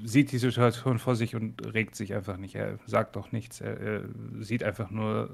sieht 0.05 0.33
die 0.33 0.39
Situation 0.39 0.99
vor 0.99 1.17
sich 1.17 1.35
und 1.35 1.75
regt 1.75 1.97
sich 1.97 2.15
einfach 2.15 2.37
nicht. 2.37 2.55
Er 2.55 2.79
sagt 2.87 3.17
doch 3.17 3.33
nichts. 3.33 3.61
Er, 3.61 3.81
er 3.81 4.03
sieht 4.39 4.63
einfach 4.63 4.91
nur 4.91 5.31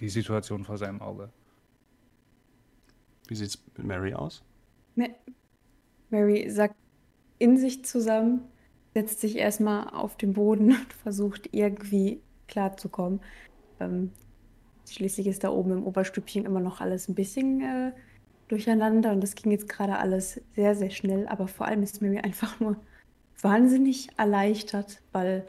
die 0.00 0.08
Situation 0.08 0.64
vor 0.64 0.78
seinem 0.78 1.00
Auge. 1.00 1.30
Wie 3.32 3.36
sieht 3.36 3.48
es 3.48 3.58
mit 3.78 3.86
Mary 3.86 4.12
aus? 4.12 4.42
Mary 6.10 6.50
sagt 6.50 6.74
in 7.38 7.56
sich 7.56 7.82
zusammen, 7.82 8.42
setzt 8.92 9.22
sich 9.22 9.38
erstmal 9.38 9.88
auf 9.88 10.18
den 10.18 10.34
Boden 10.34 10.66
und 10.72 10.92
versucht 10.92 11.48
irgendwie 11.52 12.20
klarzukommen. 12.46 13.20
Ähm, 13.80 14.10
schließlich 14.86 15.28
ist 15.28 15.44
da 15.44 15.50
oben 15.50 15.72
im 15.72 15.86
Oberstübchen 15.86 16.44
immer 16.44 16.60
noch 16.60 16.82
alles 16.82 17.08
ein 17.08 17.14
bisschen 17.14 17.62
äh, 17.62 17.92
durcheinander 18.48 19.12
und 19.12 19.22
das 19.22 19.34
ging 19.34 19.50
jetzt 19.50 19.66
gerade 19.66 19.96
alles 19.96 20.38
sehr, 20.54 20.74
sehr 20.74 20.90
schnell. 20.90 21.26
Aber 21.28 21.48
vor 21.48 21.64
allem 21.64 21.82
ist 21.82 22.02
Mary 22.02 22.18
einfach 22.22 22.60
nur 22.60 22.76
wahnsinnig 23.40 24.08
erleichtert, 24.18 25.00
weil 25.12 25.48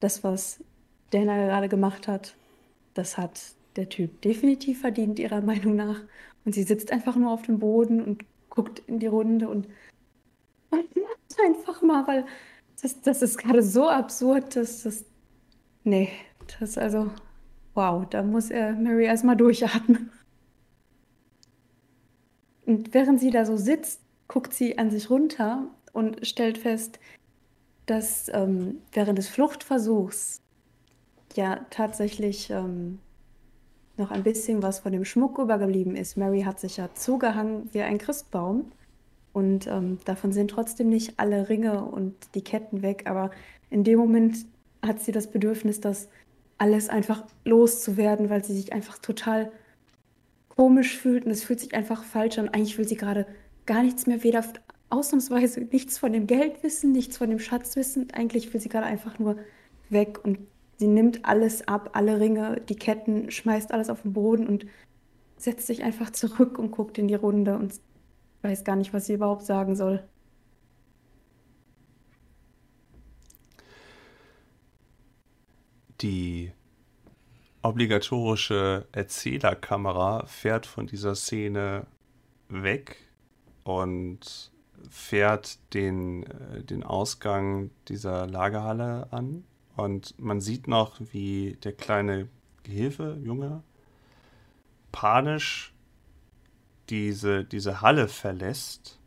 das, 0.00 0.24
was 0.24 0.58
Dana 1.12 1.36
gerade 1.36 1.68
gemacht 1.68 2.08
hat, 2.08 2.34
das 2.94 3.16
hat 3.16 3.54
der 3.76 3.88
Typ 3.88 4.22
definitiv 4.22 4.80
verdient, 4.80 5.20
ihrer 5.20 5.40
Meinung 5.40 5.76
nach. 5.76 6.00
Und 6.44 6.54
sie 6.54 6.62
sitzt 6.62 6.92
einfach 6.92 7.16
nur 7.16 7.30
auf 7.30 7.42
dem 7.42 7.58
Boden 7.58 8.02
und 8.02 8.24
guckt 8.50 8.82
in 8.86 8.98
die 8.98 9.06
Runde 9.06 9.48
und 9.48 9.66
einfach 11.44 11.82
mal, 11.82 12.06
weil 12.06 12.24
das, 12.80 13.00
das 13.00 13.22
ist 13.22 13.38
gerade 13.38 13.62
so 13.62 13.88
absurd, 13.88 14.56
dass 14.56 14.82
das. 14.82 15.04
Nee, 15.84 16.10
das 16.60 16.78
also. 16.78 17.10
Wow, 17.74 18.06
da 18.08 18.22
muss 18.22 18.50
er 18.50 18.72
Mary 18.72 19.04
erstmal 19.04 19.36
durchatmen. 19.36 20.12
Und 22.66 22.94
während 22.94 23.18
sie 23.18 23.30
da 23.30 23.44
so 23.44 23.56
sitzt, 23.56 24.00
guckt 24.28 24.54
sie 24.54 24.78
an 24.78 24.92
sich 24.92 25.10
runter 25.10 25.66
und 25.92 26.24
stellt 26.24 26.56
fest, 26.56 27.00
dass 27.86 28.30
ähm, 28.32 28.80
während 28.92 29.18
des 29.18 29.28
Fluchtversuchs 29.28 30.40
ja 31.34 31.66
tatsächlich 31.70 32.48
ähm, 32.50 33.00
noch 33.96 34.10
ein 34.10 34.22
bisschen 34.22 34.62
was 34.62 34.80
von 34.80 34.92
dem 34.92 35.04
Schmuck 35.04 35.38
übergeblieben 35.38 35.96
ist. 35.96 36.16
Mary 36.16 36.42
hat 36.42 36.60
sich 36.60 36.76
ja 36.76 36.92
zugehangen 36.94 37.68
wie 37.72 37.82
ein 37.82 37.98
Christbaum. 37.98 38.72
Und 39.32 39.66
ähm, 39.66 39.98
davon 40.04 40.32
sind 40.32 40.50
trotzdem 40.50 40.88
nicht 40.88 41.14
alle 41.18 41.48
Ringe 41.48 41.84
und 41.84 42.14
die 42.34 42.42
Ketten 42.42 42.82
weg. 42.82 43.04
Aber 43.06 43.30
in 43.70 43.84
dem 43.84 43.98
Moment 43.98 44.46
hat 44.82 45.00
sie 45.00 45.12
das 45.12 45.30
Bedürfnis, 45.30 45.80
das 45.80 46.08
alles 46.58 46.88
einfach 46.88 47.24
loszuwerden, 47.44 48.30
weil 48.30 48.44
sie 48.44 48.54
sich 48.54 48.72
einfach 48.72 48.98
total 48.98 49.50
komisch 50.48 50.96
fühlt 50.96 51.24
und 51.24 51.32
es 51.32 51.42
fühlt 51.42 51.60
sich 51.60 51.74
einfach 51.74 52.04
falsch 52.04 52.38
an. 52.38 52.48
Eigentlich 52.48 52.78
will 52.78 52.86
sie 52.86 52.96
gerade 52.96 53.26
gar 53.66 53.82
nichts 53.82 54.06
mehr, 54.06 54.22
weder 54.22 54.44
ausnahmsweise 54.90 55.62
nichts 55.62 55.98
von 55.98 56.12
dem 56.12 56.26
Geld 56.26 56.62
wissen, 56.62 56.92
nichts 56.92 57.16
von 57.16 57.28
dem 57.28 57.38
Schatz 57.38 57.74
wissen. 57.76 58.08
Eigentlich 58.12 58.52
will 58.52 58.60
sie 58.60 58.68
gerade 58.68 58.86
einfach 58.86 59.18
nur 59.18 59.36
weg 59.90 60.24
und 60.24 60.38
Sie 60.84 60.90
nimmt 60.90 61.24
alles 61.24 61.66
ab, 61.66 61.88
alle 61.94 62.20
Ringe, 62.20 62.60
die 62.68 62.76
Ketten, 62.76 63.30
schmeißt 63.30 63.72
alles 63.72 63.88
auf 63.88 64.02
den 64.02 64.12
Boden 64.12 64.46
und 64.46 64.66
setzt 65.38 65.66
sich 65.66 65.82
einfach 65.82 66.10
zurück 66.10 66.58
und 66.58 66.72
guckt 66.72 66.98
in 66.98 67.08
die 67.08 67.14
Runde 67.14 67.56
und 67.56 67.80
weiß 68.42 68.64
gar 68.64 68.76
nicht, 68.76 68.92
was 68.92 69.06
sie 69.06 69.14
überhaupt 69.14 69.46
sagen 69.46 69.76
soll. 69.76 70.06
Die 76.02 76.52
obligatorische 77.62 78.86
Erzählerkamera 78.92 80.26
fährt 80.26 80.66
von 80.66 80.86
dieser 80.86 81.14
Szene 81.14 81.86
weg 82.50 82.98
und 83.62 84.52
fährt 84.90 85.58
den, 85.72 86.24
äh, 86.24 86.62
den 86.62 86.82
Ausgang 86.82 87.70
dieser 87.88 88.26
Lagerhalle 88.26 89.08
an. 89.12 89.44
Und 89.76 90.18
man 90.18 90.40
sieht 90.40 90.68
noch, 90.68 91.00
wie 91.00 91.56
der 91.64 91.72
kleine 91.72 92.28
Gehilfe, 92.62 93.18
Junge, 93.22 93.62
panisch 94.92 95.74
diese, 96.88 97.44
diese 97.44 97.80
Halle 97.80 98.08
verlässt. 98.08 99.00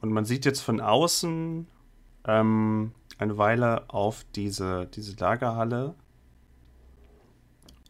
Und 0.00 0.12
man 0.12 0.24
sieht 0.24 0.44
jetzt 0.44 0.60
von 0.60 0.80
außen 0.80 1.66
ähm, 2.24 2.92
eine 3.18 3.36
Weile 3.36 3.90
auf 3.90 4.24
diese, 4.34 4.86
diese 4.86 5.16
Lagerhalle. 5.16 5.94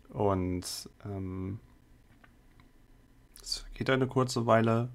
Und 0.09 0.91
ähm, 1.05 1.61
es 3.41 3.65
geht 3.75 3.91
eine 3.91 4.09
kurze 4.09 4.47
Weile 4.47 4.89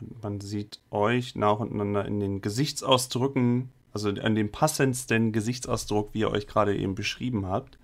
und 0.00 0.22
man 0.22 0.40
sieht 0.40 0.80
euch 0.90 1.34
nacheinander 1.36 2.06
in 2.06 2.20
den 2.20 2.40
Gesichtsausdrücken, 2.40 3.70
also 3.92 4.08
an 4.08 4.34
dem 4.34 4.50
passendsten 4.50 5.32
Gesichtsausdruck, 5.32 6.10
wie 6.12 6.20
ihr 6.20 6.30
euch 6.30 6.46
gerade 6.46 6.76
eben 6.76 6.94
beschrieben 6.94 7.46
habt. 7.46 7.78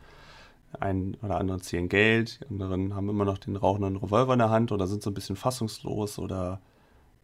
Ein 0.79 1.17
oder 1.23 1.39
andere 1.39 1.61
zählen 1.61 1.89
Geld, 1.89 2.41
die 2.41 2.47
anderen 2.49 2.95
haben 2.95 3.09
immer 3.09 3.25
noch 3.25 3.39
den 3.39 3.57
rauchenden 3.57 3.97
Revolver 3.97 4.35
in 4.35 4.39
der 4.39 4.51
Hand 4.51 4.71
oder 4.71 4.87
sind 4.87 5.03
so 5.03 5.11
ein 5.11 5.15
bisschen 5.15 5.37
fassungslos 5.37 6.19
oder 6.19 6.61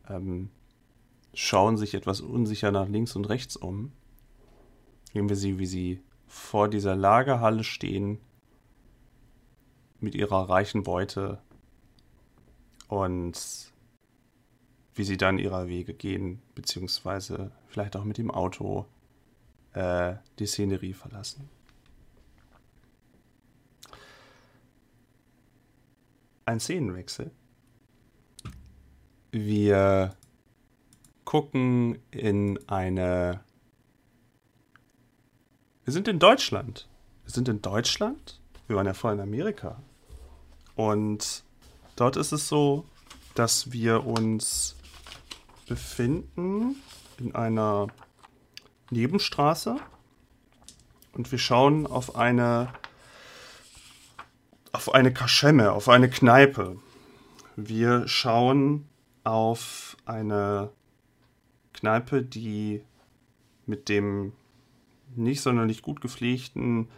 ähm, 0.08 0.50
schauen 1.34 1.76
sich 1.76 1.94
etwas 1.94 2.20
unsicher 2.20 2.70
nach 2.70 2.88
links 2.88 3.16
und 3.16 3.28
rechts 3.28 3.56
um. 3.56 3.92
Sehen 5.12 5.28
wir 5.28 5.36
sie, 5.36 5.58
wie 5.58 5.66
sie 5.66 6.00
vor 6.26 6.68
dieser 6.68 6.96
Lagerhalle 6.96 7.64
stehen 7.64 8.18
mit 10.00 10.14
ihrer 10.14 10.48
reichen 10.48 10.82
Beute 10.82 11.38
und 12.88 13.72
wie 14.94 15.04
sie 15.04 15.16
dann 15.16 15.38
ihrer 15.38 15.68
Wege 15.68 15.94
gehen, 15.94 16.40
beziehungsweise 16.54 17.50
vielleicht 17.68 17.96
auch 17.96 18.04
mit 18.04 18.18
dem 18.18 18.30
Auto 18.30 18.86
äh, 19.72 20.14
die 20.38 20.46
Szenerie 20.46 20.92
verlassen. 20.92 21.48
Ein 26.46 26.60
Szenenwechsel. 26.60 27.30
Wir 29.32 30.14
gucken 31.24 31.98
in 32.10 32.58
eine. 32.68 33.40
Wir 35.84 35.92
sind 35.92 36.06
in 36.06 36.18
Deutschland. 36.18 36.86
Wir 37.24 37.32
sind 37.32 37.48
in 37.48 37.62
Deutschland. 37.62 38.40
Wir 38.66 38.76
waren 38.76 38.86
ja 38.86 38.94
vorher 38.94 39.14
in 39.14 39.28
Amerika. 39.28 39.82
Und 40.76 41.42
dort 41.96 42.16
ist 42.16 42.32
es 42.32 42.48
so, 42.48 42.84
dass 43.34 43.72
wir 43.72 44.06
uns 44.06 44.76
befinden 45.66 46.76
in 47.18 47.35
einer 47.35 47.88
Nebenstraße 48.90 49.76
und 51.12 51.30
wir 51.30 51.38
schauen 51.38 51.87
auf 51.87 52.16
eine 52.16 52.73
auf 54.73 54.92
eine 54.92 55.12
Kaschemme, 55.12 55.71
auf 55.71 55.88
eine 55.88 56.11
Kneipe. 56.11 56.76
Wir 57.54 58.09
schauen 58.09 58.88
auf 59.23 59.97
eine 60.04 60.71
Kneipe, 61.73 62.23
die 62.23 62.83
mit 63.66 63.88
dem 63.88 64.33
nicht 65.14 65.42
sonderlich 65.42 65.80
gut 65.80 66.00
gepflegten 66.00 66.88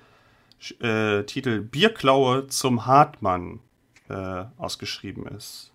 äh, 0.81 1.25
Titel 1.25 1.61
Bierklaue 1.61 2.47
zum 2.47 2.87
Hartmann 2.87 3.61
äh, 4.09 4.45
ausgeschrieben 4.57 5.27
ist. 5.27 5.73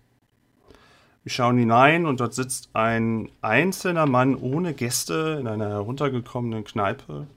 Wir 1.24 1.30
schauen 1.30 1.56
hinein 1.56 2.06
und 2.06 2.18
dort 2.18 2.34
sitzt 2.34 2.70
ein 2.72 3.30
einzelner 3.42 4.06
Mann 4.06 4.34
ohne 4.34 4.74
Gäste 4.74 5.38
in 5.40 5.46
einer 5.46 5.68
heruntergekommenen 5.68 6.64
Kneipe, 6.64 7.28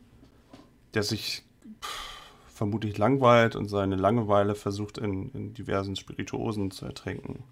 der 0.95 1.03
sich 1.03 1.43
pff, 1.81 2.17
vermutlich 2.47 2.97
langweilt 2.97 3.55
und 3.55 3.67
seine 3.67 3.95
Langeweile 3.95 4.55
versucht 4.55 4.97
in, 4.97 5.29
in 5.33 5.53
diversen 5.53 5.95
Spirituosen 5.95 6.71
zu 6.71 6.85
ertränken. 6.85 7.43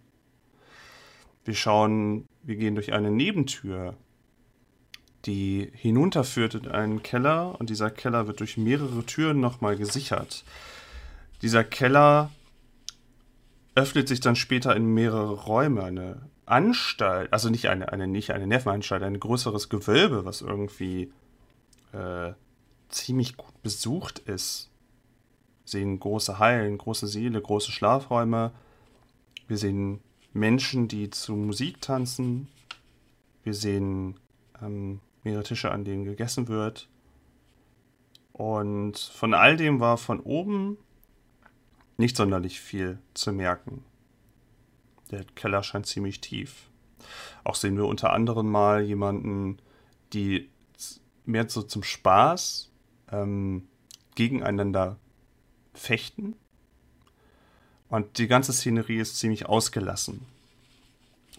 Wir 1.45 1.53
schauen, 1.53 2.25
wir 2.41 2.55
gehen 2.55 2.73
durch 2.73 2.93
eine 2.93 3.11
Nebentür, 3.11 3.95
die 5.25 5.69
hinunterführt 5.73 6.55
in 6.55 6.67
einen 6.67 7.03
Keller 7.03 7.59
und 7.59 7.69
dieser 7.69 7.91
Keller 7.91 8.27
wird 8.27 8.39
durch 8.39 8.57
mehrere 8.57 9.05
Türen 9.05 9.39
nochmal 9.39 9.75
gesichert. 9.75 10.43
Dieser 11.41 11.63
Keller 11.63 12.31
öffnet 13.75 14.07
sich 14.07 14.19
dann 14.19 14.35
später 14.35 14.75
in 14.75 14.85
mehrere 14.85 15.33
Räume. 15.33 15.83
Eine 15.83 16.29
Anstalt, 16.45 17.31
also 17.33 17.49
nicht 17.49 17.69
eine, 17.69 17.91
eine, 17.91 18.07
nicht 18.07 18.31
eine 18.31 18.47
Nervenanstalt, 18.47 19.03
ein 19.03 19.19
größeres 19.19 19.69
Gewölbe, 19.69 20.25
was 20.25 20.41
irgendwie 20.41 21.11
äh, 21.93 22.33
ziemlich 22.89 23.37
gut 23.37 23.61
besucht 23.63 24.19
ist. 24.19 24.69
Wir 25.63 25.79
sehen 25.79 25.99
große 25.99 26.39
Hallen, 26.39 26.77
große 26.77 27.07
Seele, 27.07 27.41
große 27.41 27.71
Schlafräume. 27.71 28.51
Wir 29.47 29.57
sehen 29.57 30.01
Menschen, 30.33 30.87
die 30.87 31.09
zu 31.09 31.35
Musik 31.35 31.81
tanzen. 31.81 32.47
Wir 33.43 33.53
sehen 33.53 34.19
ähm, 34.61 34.99
mehrere 35.23 35.43
Tische, 35.43 35.71
an 35.71 35.85
denen 35.85 36.03
gegessen 36.03 36.47
wird. 36.47 36.89
Und 38.33 38.97
von 38.97 39.33
all 39.33 39.57
dem 39.57 39.79
war 39.79 39.97
von 39.97 40.19
oben 40.19 40.77
nicht 41.97 42.17
sonderlich 42.17 42.59
viel 42.59 42.99
zu 43.13 43.31
merken. 43.31 43.83
Der 45.11 45.23
Keller 45.35 45.63
scheint 45.63 45.85
ziemlich 45.85 46.21
tief. 46.21 46.69
Auch 47.43 47.55
sehen 47.55 47.77
wir 47.77 47.85
unter 47.85 48.13
anderem 48.13 48.49
mal 48.49 48.81
jemanden, 48.81 49.59
die 50.13 50.49
mehr 51.25 51.49
so 51.49 51.61
zum 51.61 51.83
Spaß 51.83 52.71
ähm, 53.11 53.67
gegeneinander 54.15 54.97
fechten. 55.73 56.35
Und 57.89 58.17
die 58.17 58.27
ganze 58.27 58.53
Szenerie 58.53 58.97
ist 58.97 59.17
ziemlich 59.17 59.45
ausgelassen. 59.45 60.25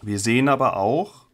Wir 0.01 0.19
sehen 0.19 0.47
aber 0.47 0.77
auch 0.77 1.25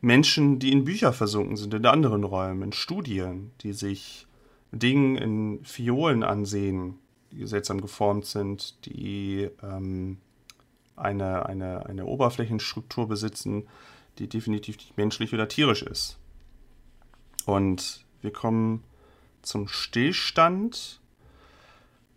Menschen, 0.00 0.58
die 0.58 0.72
in 0.72 0.84
Bücher 0.84 1.12
versunken 1.12 1.56
sind, 1.56 1.74
in 1.74 1.86
anderen 1.86 2.22
Räumen, 2.22 2.62
in 2.62 2.72
Studien, 2.72 3.50
die 3.62 3.72
sich 3.72 4.26
Dinge 4.70 5.18
in 5.20 5.64
Fiolen 5.64 6.22
ansehen, 6.22 6.98
die 7.32 7.46
seltsam 7.46 7.80
geformt 7.80 8.26
sind, 8.26 8.84
die 8.86 9.48
ähm, 9.62 10.18
eine, 10.96 11.46
eine, 11.46 11.86
eine 11.86 12.06
Oberflächenstruktur 12.06 13.08
besitzen, 13.08 13.66
die 14.18 14.28
definitiv 14.28 14.76
nicht 14.76 14.96
menschlich 14.96 15.34
oder 15.34 15.48
tierisch 15.48 15.82
ist. 15.82 16.18
Und 17.44 18.04
wir 18.22 18.32
kommen 18.32 18.82
zum 19.42 19.68
Stillstand 19.68 21.00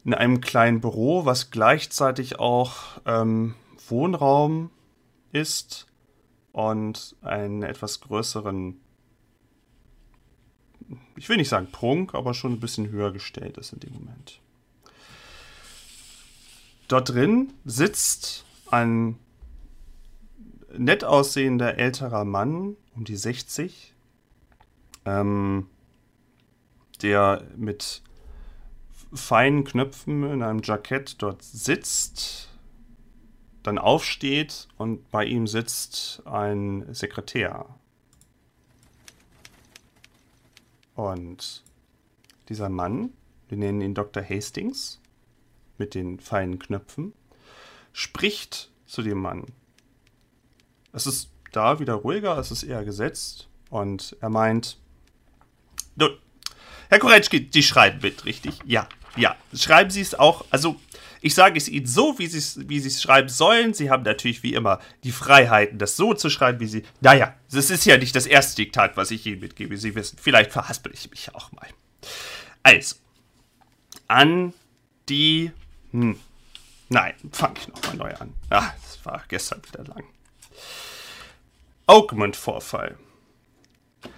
in 0.06 0.14
einem 0.14 0.42
kleinen 0.42 0.82
Büro, 0.82 1.26
was 1.26 1.52
gleichzeitig 1.52 2.40
auch 2.40 3.00
ähm, 3.06 3.56
Wohnraum 3.88 4.72
ist 5.32 5.88
und 6.52 7.16
einen 7.22 7.64
etwas 7.64 8.02
größeren, 8.02 8.80
ich 11.16 11.30
will 11.30 11.38
nicht 11.38 11.50
sagen 11.50 11.70
Prunk, 11.72 12.16
aber 12.16 12.34
schon 12.34 12.54
ein 12.54 12.60
bisschen 12.60 12.90
höher 12.90 13.12
gestellt 13.12 13.58
ist 13.58 13.74
in 13.74 13.82
dem 13.82 13.94
Moment. 13.94 14.42
Dort 16.90 17.10
drin 17.10 17.54
sitzt 17.66 18.46
ein 18.72 19.20
nett 20.76 21.04
aussehender 21.04 21.78
älterer 21.78 22.26
Mann, 22.26 22.78
um 22.96 23.06
die 23.06 23.16
60, 23.16 23.94
ähm, 25.06 25.68
der 27.04 27.46
mit 27.56 28.02
feinen 29.14 29.66
Knöpfen 29.66 30.24
in 30.24 30.42
einem 30.42 30.62
Jackett 30.64 31.22
dort 31.22 31.44
sitzt, 31.44 32.50
dann 33.62 33.78
aufsteht 33.78 34.68
und 34.78 35.12
bei 35.12 35.26
ihm 35.26 35.46
sitzt 35.46 36.24
ein 36.26 36.92
Sekretär. 36.92 37.68
Und 40.96 41.64
dieser 42.50 42.70
Mann, 42.70 43.12
wir 43.48 43.60
nennen 43.60 43.82
ihn 43.82 43.94
Dr. 43.94 44.24
Hastings, 44.28 44.99
mit 45.80 45.96
den 45.96 46.20
feinen 46.20 46.60
Knöpfen, 46.60 47.14
spricht 47.94 48.70
zu 48.86 49.02
dem 49.02 49.20
Mann. 49.20 49.46
Es 50.94 51.08
ist 51.08 51.32
da 51.52 51.80
wieder 51.80 51.94
ruhiger, 51.94 52.38
es 52.38 52.52
ist 52.52 52.64
eher 52.64 52.84
gesetzt 52.84 53.48
und 53.70 54.16
er 54.22 54.30
meint, 54.30 54.78
du, 55.96 56.10
Herr 56.90 57.00
Koretschki, 57.00 57.50
Sie 57.52 57.64
schreiben 57.64 58.00
mit, 58.02 58.26
richtig? 58.26 58.60
Ja, 58.66 58.88
ja. 59.16 59.36
Schreiben 59.54 59.92
Sie 59.92 60.02
es 60.02 60.16
auch, 60.16 60.46
also 60.50 60.76
ich 61.22 61.36
sage 61.36 61.58
es 61.58 61.68
Ihnen 61.68 61.86
so, 61.86 62.18
wie 62.18 62.28
Sie 62.28 62.38
es 62.38 62.70
wie 62.70 62.78
es 62.78 63.02
schreiben 63.02 63.30
sollen. 63.30 63.74
Sie 63.74 63.90
haben 63.90 64.04
natürlich 64.04 64.42
wie 64.44 64.54
immer 64.54 64.80
die 65.04 65.12
Freiheiten, 65.12 65.78
das 65.78 65.98
so 65.98 66.14
zu 66.14 66.30
schreiben, 66.30 66.60
wie 66.60 66.68
Sie. 66.68 66.84
Naja, 67.02 67.36
das 67.52 67.70
ist 67.70 67.86
ja 67.86 67.98
nicht 67.98 68.16
das 68.16 68.26
erste 68.26 68.56
Diktat, 68.56 68.98
was 68.98 69.12
ich 69.12 69.26
Ihnen 69.26 69.42
mitgebe. 69.42 69.78
Sie 69.78 69.96
wissen, 69.96 70.18
vielleicht 70.22 70.52
verhaspel 70.52 70.94
ich 70.94 71.10
mich 71.12 71.34
auch 71.36 71.52
mal. 71.52 71.68
Also, 72.64 72.96
an 74.08 74.54
die. 75.10 75.52
Hm, 75.92 76.20
nein, 76.90 77.14
fange 77.32 77.60
ich 77.60 77.68
nochmal 77.68 77.96
neu 77.96 78.16
an. 78.16 78.34
Ah, 78.50 78.72
das 78.84 79.04
war 79.06 79.24
gestern 79.28 79.62
wieder 79.66 79.84
lang. 79.86 80.04
Oakmont-Vorfall. 81.88 82.98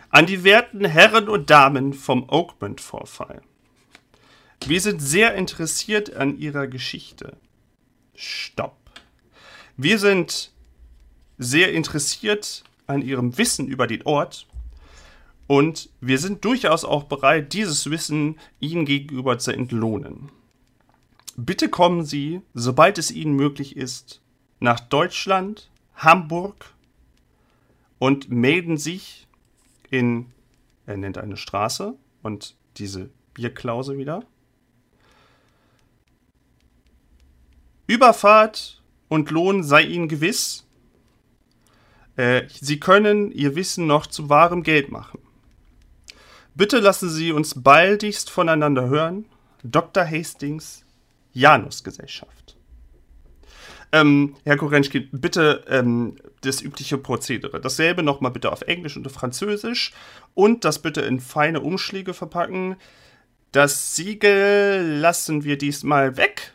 An 0.10 0.25
die 0.25 0.43
werten 0.43 0.84
Herren 0.84 1.29
und 1.29 1.49
Damen 1.49 1.93
vom 1.93 2.27
Oakmont-Vorfall. 2.27 3.41
Wir 4.65 4.81
sind 4.81 5.01
sehr 5.01 5.36
interessiert 5.36 6.13
an 6.13 6.38
Ihrer 6.38 6.67
Geschichte. 6.67 7.38
Stopp. 8.13 8.77
Wir 9.77 9.97
sind 9.97 10.51
sehr 11.38 11.73
interessiert 11.73 12.63
an 12.88 13.01
Ihrem 13.01 13.38
Wissen 13.38 13.67
über 13.67 13.88
den 13.88 14.05
Ort 14.05 14.47
und 15.47 15.89
wir 16.01 16.17
sind 16.17 16.45
durchaus 16.45 16.86
auch 16.86 17.05
bereit, 17.05 17.53
dieses 17.53 17.89
Wissen 17.89 18.38
Ihnen 18.60 18.86
gegenüber 18.86 19.39
zu 19.39 19.51
entlohnen. 19.51 20.29
Bitte 21.37 21.69
kommen 21.69 22.05
Sie, 22.05 22.41
sobald 22.53 22.97
es 22.97 23.11
Ihnen 23.11 23.33
möglich 23.35 23.77
ist, 23.77 24.21
nach 24.59 24.79
Deutschland, 24.79 25.69
Hamburg 25.95 26.73
und 27.99 28.29
melden 28.29 28.77
sich 28.77 29.27
in, 29.89 30.31
er 30.85 30.97
nennt 30.97 31.17
eine 31.17 31.37
Straße 31.37 31.95
und 32.23 32.55
diese 32.77 33.09
Bierklause 33.33 33.97
wieder. 33.97 34.23
Überfahrt 37.87 38.81
und 39.09 39.31
Lohn 39.31 39.63
sei 39.63 39.83
Ihnen 39.83 40.07
gewiss. 40.07 40.65
Äh, 42.15 42.43
Sie 42.49 42.79
können 42.79 43.31
Ihr 43.31 43.55
Wissen 43.55 43.87
noch 43.87 44.07
zu 44.07 44.29
wahrem 44.29 44.63
Geld 44.63 44.91
machen. 44.91 45.19
Bitte 46.55 46.79
lassen 46.79 47.09
Sie 47.09 47.31
uns 47.31 47.61
baldigst 47.61 48.29
voneinander 48.29 48.87
hören. 48.87 49.25
Dr. 49.63 50.05
Hastings, 50.05 50.83
Janusgesellschaft. 51.33 52.57
Ähm, 53.93 54.35
Herr 54.45 54.57
Korenschki, 54.57 55.01
bitte 55.11 55.65
ähm, 55.67 56.15
das 56.41 56.61
übliche 56.61 56.97
Prozedere. 56.97 57.59
Dasselbe 57.59 58.03
nochmal 58.03 58.31
bitte 58.31 58.51
auf 58.51 58.61
Englisch 58.61 58.95
und 58.95 59.05
auf 59.05 59.13
Französisch 59.13 59.93
und 60.33 60.63
das 60.63 60.81
bitte 60.81 61.01
in 61.01 61.19
feine 61.19 61.59
Umschläge 61.59 62.13
verpacken. 62.13 62.77
Das 63.51 63.95
Siegel 63.95 64.99
lassen 65.01 65.43
wir 65.43 65.57
diesmal 65.57 66.15
weg 66.15 66.53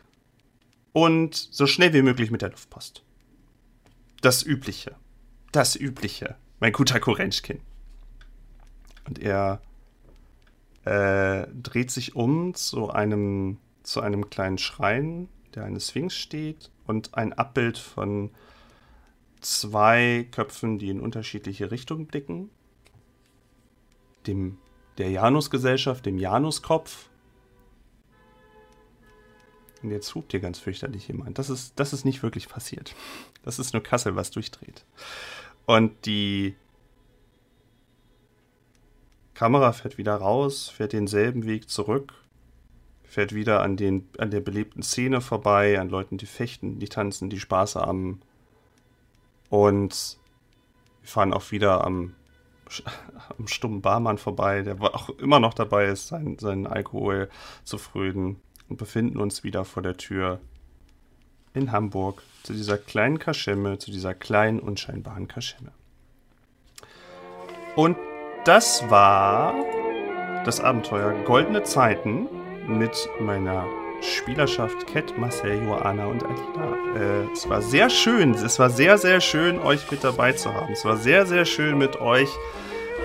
und 0.93 1.35
so 1.35 1.67
schnell 1.67 1.93
wie 1.93 2.01
möglich 2.01 2.31
mit 2.31 2.41
der 2.41 2.51
Luftpost. 2.51 3.03
Das 4.23 4.43
Übliche. 4.43 4.97
Das 5.53 5.77
Übliche. 5.77 6.37
Mein 6.59 6.73
guter 6.73 7.01
Korenschkin. 7.01 7.61
Und 9.07 9.19
er 9.19 9.61
äh, 10.87 11.47
dreht 11.53 11.91
sich 11.91 12.17
um 12.17 12.55
zu 12.55 12.91
einem, 12.91 13.59
zu 13.87 14.01
einem 14.01 14.29
kleinen 14.31 14.59
Schrein, 14.59 15.29
der 15.55 15.65
eine 15.65 15.81
Sphinx 15.81 16.15
steht 16.15 16.71
und 16.87 17.15
ein 17.15 17.33
Abbild 17.33 17.79
von 17.79 18.31
zwei 19.41 20.27
Köpfen, 20.33 20.79
die 20.79 20.91
in 20.91 21.01
unterschiedliche 21.01 21.71
Richtungen 21.71 22.07
blicken. 22.07 22.51
Dem, 24.27 24.59
der 24.99 25.11
Janusgesellschaft, 25.11 26.05
dem 26.05 26.19
Januskopf. 26.19 27.09
Und 29.83 29.93
jetzt 29.93 30.15
hupt 30.15 30.33
hier 30.33 30.41
ganz 30.41 30.59
fürchterlich 30.59 31.07
jemand. 31.07 31.39
Das 31.39 31.49
ist, 31.49 31.79
das 31.79 31.93
ist 31.93 32.05
nicht 32.05 32.25
wirklich 32.25 32.49
passiert. 32.49 32.95
Das 33.45 33.61
ist 33.61 33.73
nur 33.73 33.83
Kassel, 33.83 34.17
was 34.17 34.33
durchdreht. 34.33 34.85
Und 35.65 36.07
die 36.07 36.57
Kamera 39.35 39.73
fährt 39.73 39.97
wieder 39.97 40.17
raus, 40.17 40.69
fährt 40.69 40.93
denselben 40.93 41.45
Weg 41.47 41.69
zurück 41.69 42.15
fährt 43.17 43.35
wieder 43.35 43.63
an, 43.63 43.79
den, 43.79 44.07
an 44.19 44.31
der 44.31 44.41
belebten 44.41 44.83
Szene 44.83 45.23
vorbei, 45.23 45.81
an 45.81 45.89
Leuten, 45.89 46.19
die 46.19 46.27
fechten, 46.27 46.79
die 46.81 46.89
tanzen, 46.91 47.31
die 47.31 47.41
Spaß 47.41 47.77
haben. 47.77 48.21
Und 49.49 50.19
wir 51.01 51.09
fahren 51.09 51.33
auch 51.33 51.51
wieder 51.51 51.83
am, 51.83 52.13
am 53.39 53.49
stummen 53.49 53.81
Barmann 53.81 54.19
vorbei, 54.19 54.61
der 54.61 54.79
auch 54.83 55.09
immer 55.09 55.41
noch 55.41 55.55
dabei 55.55 55.87
ist, 55.87 56.09
seinen, 56.09 56.39
seinen 56.39 56.67
Alkohol 56.67 57.31
zu 57.65 57.79
fröden. 57.79 58.37
Und 58.69 58.77
befinden 58.77 59.19
uns 59.19 59.45
wieder 59.45 59.65
vor 59.65 59.83
der 59.83 59.97
Tür 59.97 60.39
in 61.55 61.73
Hamburg 61.73 62.23
zu 62.43 62.53
dieser 62.53 62.77
kleinen 62.77 63.19
Kaschemme, 63.19 63.79
zu 63.79 63.91
dieser 63.91 64.13
kleinen, 64.13 64.61
unscheinbaren 64.61 65.27
Kaschemme. 65.27 65.73
Und 67.77 67.97
das 68.45 68.91
war 68.91 69.55
das 70.45 70.61
Abenteuer 70.61 71.15
Goldene 71.25 71.63
Zeiten 71.63 72.29
mit 72.69 73.09
meiner 73.21 73.67
Spielerschaft 74.01 74.87
Cat, 74.87 75.17
Marcel, 75.19 75.63
Joanna 75.65 76.07
und 76.07 76.23
Alina. 76.23 76.77
Äh, 76.97 77.33
es 77.33 77.49
war 77.49 77.63
sehr 77.63 77.91
schön, 77.91 78.33
es 78.35 78.59
war 78.59 78.71
sehr, 78.71 78.99
sehr 78.99 79.21
schön, 79.21 79.59
euch 79.59 79.91
mit 79.91 80.05
dabei 80.05 80.33
zu 80.33 80.53
haben. 80.53 80.73
Es 80.73 80.85
war 80.85 80.97
sehr, 80.97 81.27
sehr 81.27 81.45
schön 81.45 81.79
mit 81.79 82.01
euch 82.01 82.29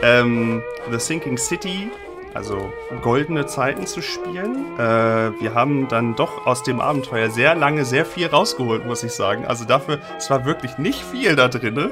ähm, 0.04 0.62
The 0.89 1.00
Sinking 1.00 1.38
City, 1.38 1.91
also 2.34 2.71
goldene 3.02 3.45
Zeiten 3.45 3.86
zu 3.88 4.02
spielen. 4.02 4.78
Äh, 4.78 5.39
wir 5.39 5.54
haben 5.54 5.88
dann 5.88 6.15
doch 6.15 6.45
aus 6.45 6.63
dem 6.63 6.82
Abenteuer 6.82 7.30
sehr 7.30 7.56
lange 7.56 7.86
sehr 7.86 8.06
viel 8.06 8.28
rausgeholt, 8.28 8.86
muss 8.86 9.04
ich 9.04 9.12
sagen. 9.12 9.45
Also 9.45 9.65
dafür, 9.65 10.00
es 10.17 10.30
war 10.30 10.45
wirklich 10.45 10.78
nicht 10.78 11.04
viel 11.04 11.36
da 11.36 11.47
drin. 11.47 11.91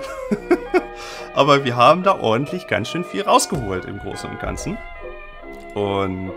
Aber 1.33 1.63
wir 1.63 1.75
haben 1.75 2.03
da 2.03 2.19
ordentlich 2.19 2.67
ganz 2.67 2.89
schön 2.89 3.03
viel 3.03 3.21
rausgeholt 3.21 3.85
im 3.85 3.99
Großen 3.99 4.29
und 4.29 4.39
Ganzen. 4.39 4.77
Und 5.73 6.33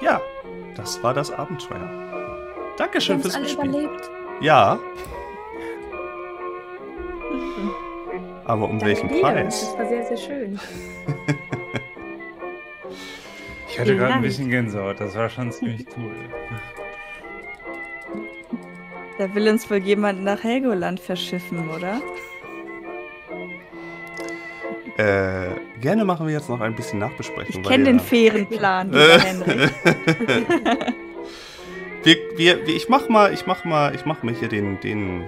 ja, 0.00 0.20
das 0.76 1.02
war 1.02 1.14
das 1.14 1.30
Abenteuer. 1.30 1.90
Dankeschön 2.76 3.20
fürs 3.20 3.34
alle 3.34 3.44
Mitspielen. 3.44 3.74
Überlebt. 3.74 4.10
Ja. 4.40 4.78
Aber 8.44 8.64
um 8.64 8.78
Danke 8.78 8.86
welchen 8.86 9.08
dir. 9.08 9.20
Preis? 9.22 9.60
Das 9.60 9.78
war 9.78 9.86
sehr, 9.88 10.04
sehr 10.04 10.16
schön. 10.16 10.60
ich 13.68 13.78
hatte 13.80 13.96
gerade 13.96 14.14
ein 14.14 14.22
bisschen 14.22 14.48
Gänsehaut. 14.50 15.00
Das 15.00 15.16
war 15.16 15.28
schon 15.28 15.50
ziemlich 15.50 15.86
cool. 15.96 16.14
Da 19.18 19.34
will 19.34 19.48
uns 19.48 19.68
wohl 19.70 19.78
jemand 19.78 20.22
nach 20.22 20.44
Helgoland 20.44 21.00
verschiffen, 21.00 21.70
oder? 21.70 22.00
Äh, 24.96 25.48
gerne 25.80 26.04
machen 26.06 26.26
wir 26.26 26.32
jetzt 26.32 26.48
noch 26.48 26.60
ein 26.60 26.74
bisschen 26.74 26.98
Nachbesprechung. 26.98 27.62
Ich 27.62 27.68
kenne 27.68 27.84
den 27.84 28.00
fairen 28.00 28.46
Plan, 28.46 28.90
lieber 28.90 29.18
Henrik. 29.18 29.70
wir, 32.04 32.16
wir, 32.36 32.68
ich 32.68 32.88
mach 32.88 33.08
mal, 33.08 33.34
ich 33.34 33.46
mach 33.46 33.64
mal, 33.64 33.94
ich 33.94 34.06
mach 34.06 34.22
mal 34.22 34.34
hier 34.34 34.48
den, 34.48 34.80
den, 34.80 35.24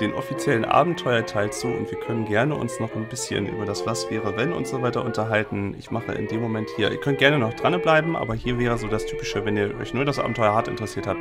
den 0.00 0.14
offiziellen 0.14 0.64
Abenteuerteil 0.64 1.52
zu 1.52 1.66
und 1.68 1.90
wir 1.90 1.98
können 1.98 2.24
gerne 2.24 2.54
uns 2.54 2.80
noch 2.80 2.94
ein 2.94 3.06
bisschen 3.06 3.46
über 3.46 3.66
das 3.66 3.84
Was 3.84 4.10
wäre 4.10 4.34
wenn 4.36 4.54
und 4.54 4.66
so 4.66 4.80
weiter 4.80 5.04
unterhalten. 5.04 5.76
Ich 5.78 5.90
mache 5.90 6.12
in 6.12 6.26
dem 6.28 6.40
Moment 6.40 6.70
hier, 6.76 6.90
ihr 6.90 7.00
könnt 7.00 7.18
gerne 7.18 7.38
noch 7.38 7.52
dranbleiben, 7.52 8.16
aber 8.16 8.34
hier 8.34 8.58
wäre 8.58 8.78
so 8.78 8.86
das 8.86 9.04
Typische, 9.04 9.44
wenn 9.44 9.58
ihr 9.58 9.78
euch 9.78 9.92
nur 9.92 10.06
das 10.06 10.18
Abenteuer 10.18 10.54
hart 10.54 10.68
interessiert 10.68 11.06
habt, 11.06 11.20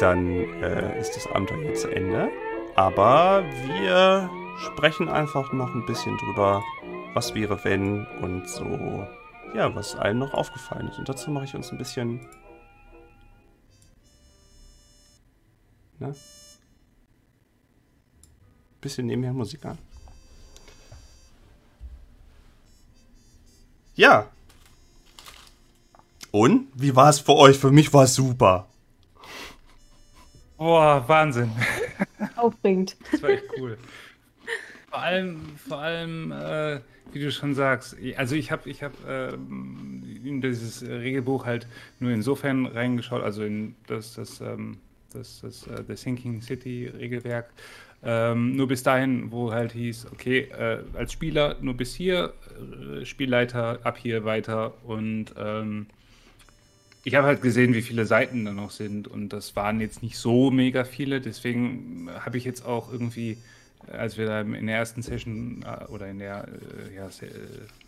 dann 0.00 0.26
äh, 0.60 0.98
ist 0.98 1.14
das 1.14 1.30
Abenteuer 1.30 1.62
hier 1.62 1.74
zu 1.74 1.88
Ende. 1.88 2.30
Aber 2.74 3.44
wir 3.64 4.28
sprechen 4.56 5.08
einfach 5.08 5.52
noch 5.52 5.74
ein 5.74 5.84
bisschen 5.86 6.16
drüber, 6.18 6.62
was 7.16 7.34
wäre 7.34 7.64
wenn 7.64 8.06
und 8.20 8.46
so, 8.46 9.08
ja, 9.54 9.74
was 9.74 9.96
allen 9.96 10.18
noch 10.18 10.34
aufgefallen 10.34 10.88
ist. 10.88 10.98
Und 10.98 11.08
dazu 11.08 11.30
mache 11.30 11.46
ich 11.46 11.54
uns 11.54 11.72
ein 11.72 11.78
bisschen. 11.78 12.28
Ne? 15.98 16.14
Bisschen 18.82 19.06
nebenher 19.06 19.32
Musik 19.32 19.64
an. 19.64 19.78
Ja. 23.94 24.28
Und? 26.32 26.68
Wie 26.74 26.94
war 26.94 27.08
es 27.08 27.20
für 27.20 27.34
euch? 27.34 27.56
Für 27.56 27.70
mich 27.70 27.94
war 27.94 28.04
es 28.04 28.14
super. 28.14 28.68
Boah, 30.58 31.02
Wahnsinn. 31.08 31.50
Aufregend. 32.36 32.94
Das 33.10 33.22
war 33.22 33.30
echt 33.30 33.44
cool. 33.58 33.78
Vor 34.90 34.98
allem, 34.98 35.56
vor 35.66 35.78
allem, 35.78 36.32
äh, 36.32 36.80
wie 37.16 37.24
du 37.24 37.32
schon 37.32 37.54
sagst, 37.54 37.96
also 38.16 38.34
ich 38.34 38.50
habe 38.50 38.68
ich 38.68 38.82
hab, 38.82 38.92
äh, 39.08 39.32
in 39.32 40.40
dieses 40.42 40.86
Regelbuch 40.86 41.46
halt 41.46 41.66
nur 41.98 42.10
insofern 42.10 42.66
reingeschaut, 42.66 43.22
also 43.22 43.42
in 43.42 43.74
das, 43.86 44.14
das, 44.14 44.40
ähm, 44.42 44.76
das, 45.12 45.40
das 45.40 45.66
äh, 45.66 45.82
The 45.88 45.96
Sinking 45.96 46.42
City 46.42 46.88
Regelwerk, 46.88 47.50
ähm, 48.02 48.54
nur 48.54 48.68
bis 48.68 48.82
dahin, 48.82 49.30
wo 49.30 49.50
halt 49.50 49.72
hieß, 49.72 50.08
okay, 50.12 50.48
äh, 50.58 50.80
als 50.92 51.12
Spieler 51.12 51.56
nur 51.62 51.74
bis 51.74 51.94
hier, 51.94 52.34
äh, 53.00 53.04
Spielleiter 53.06 53.80
ab 53.82 53.96
hier 53.96 54.24
weiter 54.24 54.74
und 54.84 55.34
ähm, 55.38 55.86
ich 57.04 57.14
habe 57.14 57.28
halt 57.28 57.40
gesehen, 57.40 57.72
wie 57.72 57.82
viele 57.82 58.04
Seiten 58.04 58.44
da 58.44 58.52
noch 58.52 58.72
sind 58.72 59.08
und 59.08 59.32
das 59.32 59.56
waren 59.56 59.80
jetzt 59.80 60.02
nicht 60.02 60.18
so 60.18 60.50
mega 60.50 60.84
viele, 60.84 61.22
deswegen 61.22 62.10
habe 62.20 62.36
ich 62.36 62.44
jetzt 62.44 62.66
auch 62.66 62.92
irgendwie 62.92 63.38
als 63.92 64.16
wir 64.16 64.26
da 64.26 64.40
in 64.40 64.66
der 64.66 64.76
ersten 64.76 65.02
Session 65.02 65.64
äh, 65.64 65.84
oder 65.86 66.08
in 66.08 66.18
der 66.18 66.46
äh, 66.48 66.94
ja, 66.94 67.06
äh, 67.06 67.30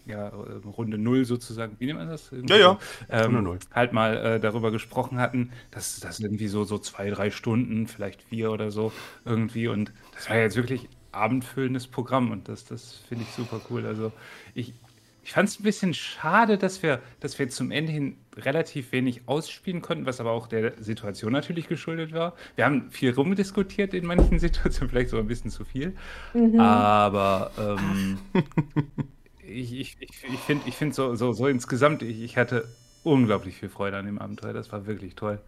ja, 0.06 0.28
Runde 0.28 0.98
0 0.98 1.24
sozusagen, 1.24 1.76
wie 1.78 1.86
nennt 1.86 1.98
man 1.98 2.08
das? 2.08 2.32
Irgendwie 2.32 2.54
ja, 2.54 2.58
ja. 2.58 2.78
Ähm, 3.10 3.36
Runde 3.36 3.42
0. 3.42 3.58
Halt 3.72 3.92
mal 3.92 4.16
äh, 4.16 4.40
darüber 4.40 4.70
gesprochen 4.70 5.18
hatten, 5.18 5.52
dass 5.70 6.00
das 6.00 6.20
irgendwie 6.20 6.48
so, 6.48 6.64
so 6.64 6.78
zwei, 6.78 7.10
drei 7.10 7.30
Stunden, 7.30 7.86
vielleicht 7.86 8.22
vier 8.22 8.50
oder 8.50 8.70
so 8.70 8.92
irgendwie. 9.24 9.68
Und 9.68 9.92
das 10.14 10.28
war 10.28 10.36
jetzt 10.36 10.56
wirklich 10.56 10.88
abendfüllendes 11.12 11.86
Programm 11.86 12.30
und 12.30 12.48
das, 12.48 12.64
das 12.64 12.92
finde 13.08 13.24
ich 13.24 13.30
super 13.34 13.60
cool. 13.70 13.86
Also 13.86 14.12
ich, 14.54 14.74
ich 15.22 15.32
fand 15.32 15.48
es 15.48 15.60
ein 15.60 15.62
bisschen 15.62 15.94
schade, 15.94 16.58
dass 16.58 16.82
wir, 16.82 17.00
dass 17.20 17.38
wir 17.38 17.48
zum 17.48 17.70
Ende 17.70 17.92
hin 17.92 18.16
relativ 18.36 18.92
wenig 18.92 19.22
ausspielen 19.26 19.82
konnten, 19.82 20.06
was 20.06 20.20
aber 20.20 20.30
auch 20.30 20.46
der 20.46 20.72
Situation 20.82 21.32
natürlich 21.32 21.68
geschuldet 21.68 22.12
war. 22.12 22.34
Wir 22.56 22.64
haben 22.64 22.90
viel 22.90 23.12
rumdiskutiert 23.12 23.94
in 23.94 24.06
manchen 24.06 24.38
Situationen, 24.40 24.90
vielleicht 24.90 25.10
sogar 25.10 25.24
ein 25.24 25.28
bisschen 25.28 25.50
zu 25.50 25.64
viel. 25.64 25.94
Mhm. 26.34 26.60
Aber 26.60 27.50
ähm, 27.58 28.18
ich, 29.42 29.78
ich, 29.78 29.96
ich, 30.00 30.24
ich 30.24 30.40
finde 30.40 30.68
ich 30.68 30.76
find 30.76 30.94
so, 30.94 31.14
so, 31.14 31.32
so 31.32 31.46
insgesamt, 31.46 32.02
ich, 32.02 32.22
ich 32.22 32.36
hatte 32.36 32.66
unglaublich 33.04 33.56
viel 33.56 33.68
Freude 33.68 33.96
an 33.96 34.06
dem 34.06 34.18
Abenteuer. 34.18 34.52
Das 34.52 34.72
war 34.72 34.86
wirklich 34.86 35.14
toll. 35.14 35.40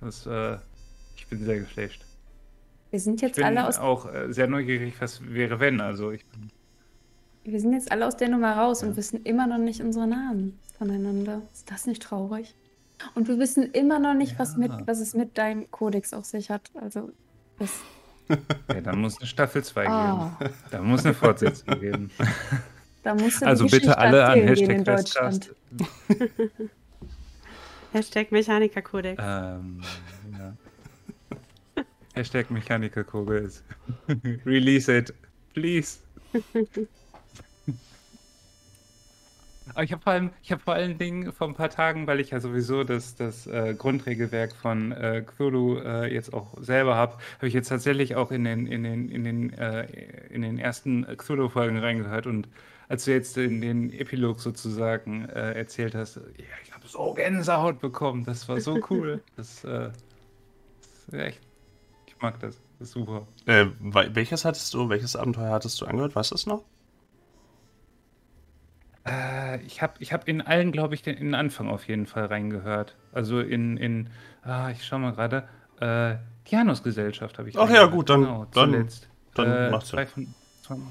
Das, 0.00 0.26
äh, 0.26 0.56
ich 1.16 1.26
bin 1.28 1.44
sehr 1.44 1.58
geflasht. 1.60 2.04
Wir 2.90 3.00
sind 3.00 3.22
jetzt 3.22 3.38
ich 3.38 3.44
bin 3.44 3.56
alle 3.56 3.66
aus. 3.66 3.78
auch 3.78 4.12
äh, 4.12 4.32
sehr 4.32 4.46
neugierig, 4.46 4.94
was 4.98 5.22
wäre, 5.26 5.60
wenn. 5.60 5.80
Also 5.80 6.10
ich 6.10 6.24
bin 6.26 6.50
wir 7.44 7.60
sind 7.60 7.72
jetzt 7.72 7.90
alle 7.90 8.06
aus 8.06 8.16
der 8.16 8.28
Nummer 8.28 8.56
raus 8.56 8.82
ja. 8.82 8.88
und 8.88 8.96
wissen 8.96 9.22
immer 9.24 9.46
noch 9.46 9.58
nicht 9.58 9.80
unsere 9.80 10.06
Namen 10.06 10.58
voneinander. 10.78 11.42
Ist 11.52 11.70
das 11.70 11.86
nicht 11.86 12.02
traurig? 12.02 12.54
Und 13.14 13.28
wir 13.28 13.38
wissen 13.38 13.72
immer 13.72 13.98
noch 13.98 14.14
nicht, 14.14 14.32
ja. 14.32 14.38
was, 14.38 14.56
mit, 14.56 14.70
was 14.86 15.00
es 15.00 15.14
mit 15.14 15.36
deinem 15.36 15.70
Kodex 15.70 16.12
auf 16.12 16.24
sich 16.24 16.50
hat. 16.50 16.70
Also, 16.74 17.10
das. 17.58 17.70
Ja, 18.68 18.80
da 18.80 18.94
muss 18.94 19.18
eine 19.18 19.26
Staffel 19.26 19.64
2 19.64 19.88
ah. 19.88 20.36
geben. 20.38 20.54
Da 20.70 20.80
muss 20.80 21.04
eine 21.04 21.14
Fortsetzung 21.14 21.80
geben. 21.80 22.10
Da 23.02 23.14
musst 23.14 23.42
du 23.42 23.46
also 23.46 23.66
bitte 23.66 23.98
alle 23.98 24.24
an 24.24 24.40
Hashtag 24.40 24.86
Westcast. 24.86 25.54
Hashtag 27.92 28.30
Mechanikerkodex. 28.30 29.22
Ähm, 29.22 29.82
ja. 30.38 30.54
Hashtag 32.14 32.50
Mechanikerkodex. 32.50 33.64
Release 34.46 34.90
it, 34.90 35.12
please. 35.52 35.98
Aber 39.74 39.84
ich 39.84 39.92
habe 39.92 40.02
vor 40.02 40.12
allem, 40.12 40.30
ich 40.42 40.52
habe 40.52 40.62
vor 40.62 40.74
allen 40.74 40.98
Dingen 40.98 41.32
vor 41.32 41.48
ein 41.48 41.54
paar 41.54 41.70
Tagen, 41.70 42.06
weil 42.06 42.20
ich 42.20 42.30
ja 42.30 42.40
sowieso 42.40 42.84
das, 42.84 43.14
das 43.16 43.46
äh, 43.46 43.74
Grundregelwerk 43.76 44.54
von 44.54 44.92
äh, 44.92 45.22
Cthulhu 45.26 45.78
äh, 45.78 46.12
jetzt 46.12 46.32
auch 46.32 46.56
selber 46.60 46.94
habe, 46.94 47.14
habe 47.36 47.48
ich 47.48 47.54
jetzt 47.54 47.68
tatsächlich 47.68 48.16
auch 48.16 48.30
in 48.30 48.44
den, 48.44 48.66
in 48.66 48.82
den, 48.82 49.08
in 49.08 49.24
den, 49.24 49.52
äh, 49.54 49.86
in 50.30 50.42
den 50.42 50.58
ersten 50.58 51.06
Cthulhu-Folgen 51.16 51.78
reingehört 51.78 52.26
und 52.26 52.48
als 52.88 53.06
du 53.06 53.12
jetzt 53.12 53.38
in 53.38 53.62
den 53.62 53.90
Epilog 53.92 54.40
sozusagen 54.40 55.26
äh, 55.30 55.52
erzählt 55.52 55.94
hast, 55.94 56.16
ja, 56.16 56.44
ich 56.62 56.72
habe 56.74 56.86
so 56.86 57.14
Gänsehaut 57.14 57.80
bekommen, 57.80 58.24
das 58.24 58.48
war 58.48 58.60
so 58.60 58.78
cool. 58.90 59.22
das, 59.36 59.64
äh, 59.64 59.90
das 60.80 61.08
ist 61.08 61.14
echt, 61.14 61.40
ich 62.06 62.20
mag 62.20 62.38
das, 62.40 62.60
das 62.78 62.88
ist 62.88 62.94
super. 62.94 63.26
welches 63.46 64.44
hattest 64.44 64.74
du, 64.74 64.88
welches 64.90 65.16
Abenteuer 65.16 65.52
hattest 65.52 65.80
du 65.80 65.86
angehört, 65.86 66.14
weißt 66.14 66.32
du 66.32 66.34
es 66.34 66.46
noch? 66.46 66.64
Äh, 69.06 69.60
ich 69.62 69.82
habe 69.82 69.94
ich 69.98 70.12
hab 70.12 70.28
in 70.28 70.40
allen, 70.40 70.72
glaube 70.72 70.94
ich, 70.94 71.02
den, 71.02 71.16
in 71.16 71.26
den 71.26 71.34
Anfang 71.34 71.68
auf 71.68 71.86
jeden 71.88 72.06
Fall 72.06 72.26
reingehört. 72.26 72.96
Also 73.12 73.40
in, 73.40 73.76
in 73.76 74.08
ah, 74.42 74.70
ich 74.70 74.84
schau 74.84 74.98
mal 74.98 75.12
gerade, 75.12 75.48
äh, 75.80 76.16
Janus-Gesellschaft 76.46 77.38
habe 77.38 77.48
ich 77.48 77.58
Ach 77.58 77.70
ja, 77.70 77.86
gut, 77.86 78.10
dann, 78.10 78.22
genau, 78.22 78.46
dann, 78.52 78.70
zuletzt. 78.70 79.08
dann 79.34 79.50
äh, 79.50 79.70
macht's 79.70 79.92
ja. 79.92 80.06
Von, 80.06 80.34
von, 80.66 80.86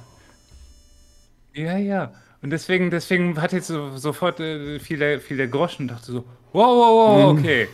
ja, 1.53 1.77
ja. 1.77 2.11
Und 2.41 2.49
deswegen, 2.49 2.89
deswegen 2.89 3.39
hat 3.41 3.53
jetzt 3.53 3.67
so, 3.67 3.95
sofort 3.97 4.39
äh, 4.39 4.79
viele, 4.79 5.19
viele 5.19 5.47
Groschen 5.49 5.83
und 5.83 5.91
dachte 5.91 6.11
so, 6.11 6.25
wow, 6.53 6.67
wow, 6.67 7.23
wow, 7.23 7.33
mhm. 7.33 7.39
okay, 7.39 7.67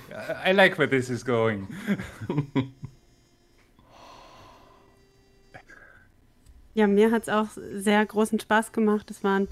I 0.46 0.52
like 0.52 0.78
where 0.78 0.90
this 0.90 1.10
is 1.10 1.26
going. 1.26 1.68
Ja, 6.78 6.86
mir 6.86 7.10
hat 7.10 7.24
es 7.24 7.30
auch 7.30 7.48
sehr 7.74 8.06
großen 8.06 8.40
Spaß 8.40 8.72
gemacht. 8.72 9.10
Es 9.10 9.24
waren 9.24 9.48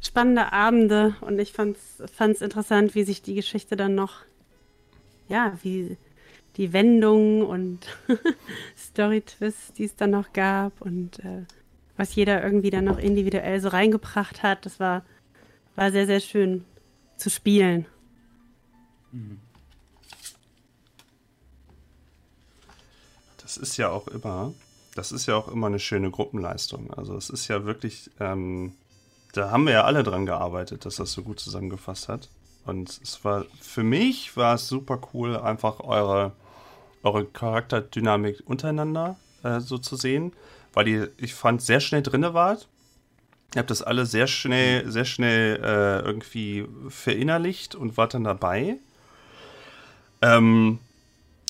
spannende 0.00 0.52
Abende 0.52 1.16
und 1.20 1.38
ich 1.38 1.52
fand 1.52 1.76
es 1.76 2.40
interessant, 2.40 2.94
wie 2.94 3.04
sich 3.04 3.22
die 3.22 3.34
Geschichte 3.34 3.76
dann 3.76 3.94
noch, 3.94 4.22
ja, 5.28 5.58
wie 5.62 5.96
die 6.56 6.72
Wendungen 6.72 7.42
und 7.42 7.86
Story-Twists, 8.76 9.72
die 9.74 9.84
es 9.84 9.96
dann 9.96 10.10
noch 10.10 10.32
gab 10.32 10.80
und 10.80 11.18
äh, 11.20 11.44
was 11.96 12.14
jeder 12.14 12.42
irgendwie 12.42 12.70
dann 12.70 12.84
noch 12.84 12.98
individuell 12.98 13.60
so 13.60 13.68
reingebracht 13.68 14.42
hat, 14.42 14.64
das 14.66 14.78
war, 14.80 15.04
war 15.76 15.90
sehr, 15.90 16.06
sehr 16.06 16.20
schön 16.20 16.64
zu 17.16 17.30
spielen. 17.30 17.86
Das 23.42 23.56
ist 23.56 23.76
ja 23.76 23.90
auch 23.90 24.06
immer, 24.08 24.52
das 24.94 25.10
ist 25.10 25.26
ja 25.26 25.36
auch 25.36 25.48
immer 25.48 25.68
eine 25.68 25.80
schöne 25.80 26.10
Gruppenleistung. 26.10 26.92
Also 26.92 27.16
es 27.16 27.30
ist 27.30 27.48
ja 27.48 27.64
wirklich, 27.64 28.10
ähm, 28.20 28.74
da 29.32 29.50
haben 29.50 29.66
wir 29.66 29.74
ja 29.74 29.84
alle 29.84 30.02
dran 30.02 30.26
gearbeitet, 30.26 30.84
dass 30.84 30.96
das 30.96 31.12
so 31.12 31.22
gut 31.22 31.40
zusammengefasst 31.40 32.08
hat. 32.08 32.28
Und 32.64 33.00
es 33.02 33.24
war, 33.24 33.46
für 33.60 33.82
mich 33.82 34.36
war 34.36 34.54
es 34.54 34.68
super 34.68 35.00
cool, 35.14 35.36
einfach 35.36 35.80
eure, 35.80 36.32
eure 37.02 37.24
Charakterdynamik 37.24 38.42
untereinander 38.46 39.16
äh, 39.42 39.60
so 39.60 39.78
zu 39.78 39.96
sehen, 39.96 40.32
weil 40.74 40.88
ihr, 40.88 41.10
ich 41.16 41.34
fand, 41.34 41.62
sehr 41.62 41.80
schnell 41.80 42.02
drinne 42.02 42.34
wart. 42.34 42.68
Ihr 43.54 43.60
habt 43.60 43.70
das 43.70 43.82
alle 43.82 44.04
sehr 44.04 44.26
schnell, 44.26 44.90
sehr 44.90 45.06
schnell 45.06 45.56
äh, 45.62 46.00
irgendwie 46.06 46.66
verinnerlicht 46.88 47.74
und 47.74 47.96
wart 47.96 48.12
dann 48.12 48.24
dabei. 48.24 48.76
Ähm, 50.20 50.78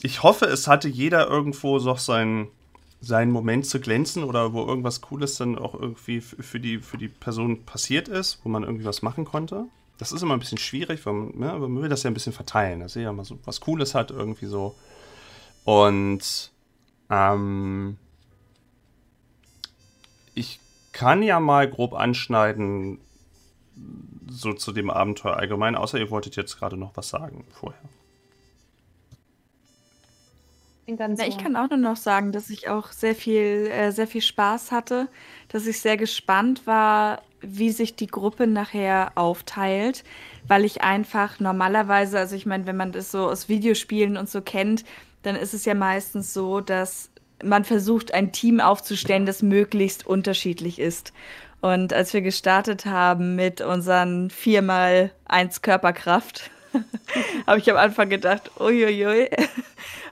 ich 0.03 0.23
hoffe, 0.23 0.45
es 0.45 0.69
hatte 0.69 0.89
jeder 0.89 1.27
irgendwo 1.27 1.81
so 1.81 1.95
seinen 1.97 2.49
seinen 3.01 3.31
Moment 3.31 3.67
zu 3.67 3.81
glänzen 3.81 4.25
oder 4.25 4.53
wo 4.53 4.67
irgendwas 4.67 5.01
Cooles 5.01 5.37
dann 5.37 5.57
auch 5.57 5.75
irgendwie 5.75 6.21
für 6.21 6.59
die, 6.59 6.79
für 6.79 6.99
die 6.99 7.09
Person 7.09 7.65
passiert 7.65 8.09
ist, 8.09 8.41
wo 8.43 8.49
man 8.49 8.65
irgendwie 8.65 8.85
was 8.85 9.03
machen 9.03 9.25
konnte. 9.25 9.67
Das 9.99 10.13
ist 10.13 10.23
immer 10.23 10.35
ein 10.35 10.41
bisschen 10.41 10.59
schwierig, 10.59 11.05
weil 11.07 11.13
man, 11.13 11.41
ja, 11.41 11.59
man 11.59 11.83
will 11.83 11.89
das 11.89 12.03
ja 12.03 12.11
ein 12.11 12.15
bisschen 12.15 12.33
verteilen, 12.33 12.81
dass 12.81 12.95
jeder 12.95 13.13
mal 13.13 13.25
so 13.25 13.39
was 13.45 13.61
Cooles 13.61 13.95
hat, 13.95 14.11
irgendwie 14.11 14.47
so. 14.47 14.75
Und 15.65 16.53
ähm, 17.11 17.97
ich 20.35 20.61
kann 20.93 21.23
ja 21.23 21.41
mal 21.41 21.69
grob 21.69 21.95
anschneiden, 21.95 23.01
so 24.29 24.53
zu 24.53 24.73
dem 24.73 24.91
Abenteuer 24.91 25.37
allgemein, 25.37 25.77
außer 25.77 25.99
ihr 25.99 26.11
wolltet 26.11 26.37
jetzt 26.37 26.59
gerade 26.59 26.77
noch 26.77 26.97
was 26.97 27.09
sagen 27.09 27.45
vorher. 27.53 27.81
Na, 30.97 31.27
ich 31.27 31.37
kann 31.37 31.55
auch 31.57 31.69
nur 31.69 31.79
noch 31.79 31.97
sagen, 31.97 32.33
dass 32.33 32.49
ich 32.49 32.69
auch 32.69 32.93
sehr 32.93 33.15
viel, 33.15 33.71
äh, 33.71 33.93
sehr 33.93 34.07
viel 34.07 34.23
Spaß 34.23 34.73
hatte, 34.73 35.09
dass 35.49 35.67
ich 35.67 35.81
sehr 35.81 35.99
gespannt 35.99 36.67
war, 36.67 37.23
wie 37.41 37.71
sich 37.71 37.95
die 37.95 38.07
Gruppe 38.07 38.47
nachher 38.47 39.13
aufteilt, 39.15 40.03
weil 40.47 40.65
ich 40.65 40.83
einfach 40.83 41.41
normalerweise, 41.41 42.19
also 42.19 42.35
ich 42.35 42.47
meine, 42.47 42.67
wenn 42.67 42.77
man 42.77 42.93
das 42.93 43.11
so 43.11 43.29
aus 43.29 43.49
Videospielen 43.51 44.17
und 44.17 44.31
so 44.31 44.41
kennt, 44.41 44.85
dann 45.23 45.37
ist 45.37 45.53
es 45.53 45.67
ja 45.67 45.75
meistens 45.75 46.33
so, 46.33 46.61
dass 46.61 47.11
man 47.45 47.65
versucht, 47.65 48.15
ein 48.15 48.33
Team 48.33 48.59
aufzustellen, 48.61 49.27
das 49.27 49.43
möglichst 49.43 50.07
unterschiedlich 50.07 50.79
ist. 50.79 51.13
Und 51.61 51.93
als 51.93 52.15
wir 52.15 52.23
gestartet 52.23 52.87
haben 52.87 53.37
mit 53.37 53.61
unseren 53.61 54.31
viermal 54.31 55.13
eins 55.27 55.61
Körperkraft, 55.61 56.51
habe 57.47 57.59
ich 57.59 57.71
am 57.71 57.77
Anfang 57.77 58.09
gedacht, 58.09 58.51
uiuiui, 58.59 59.29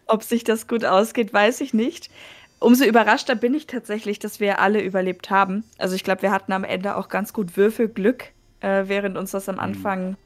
ob 0.06 0.22
sich 0.22 0.44
das 0.44 0.66
gut 0.66 0.84
ausgeht, 0.84 1.32
weiß 1.32 1.60
ich 1.60 1.74
nicht. 1.74 2.10
Umso 2.58 2.84
überraschter 2.84 3.34
bin 3.34 3.54
ich 3.54 3.66
tatsächlich, 3.66 4.18
dass 4.18 4.40
wir 4.40 4.60
alle 4.60 4.80
überlebt 4.80 5.30
haben. 5.30 5.64
Also 5.78 5.94
ich 5.94 6.04
glaube, 6.04 6.22
wir 6.22 6.32
hatten 6.32 6.52
am 6.52 6.64
Ende 6.64 6.96
auch 6.96 7.08
ganz 7.08 7.32
gut 7.32 7.56
Würfelglück, 7.56 8.32
äh, 8.60 8.84
während 8.86 9.18
uns 9.18 9.32
das 9.32 9.48
am 9.48 9.56
mhm. 9.56 9.60
Anfang 9.60 10.10
mhm. 10.10 10.16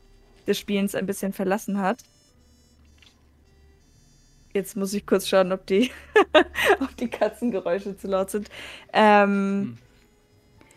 des 0.47 0.59
Spielens 0.59 0.95
ein 0.95 1.07
bisschen 1.07 1.33
verlassen 1.33 1.81
hat. 1.81 1.99
Jetzt 4.53 4.77
muss 4.77 4.95
ich 4.95 5.07
kurz 5.07 5.29
schauen, 5.29 5.53
ob 5.53 5.67
die, 5.67 5.91
ob 6.81 6.97
die 6.97 7.09
Katzengeräusche 7.09 7.97
zu 7.97 8.09
laut 8.09 8.31
sind. 8.31 8.49
Ähm, 8.93 9.61
mhm. 9.61 9.79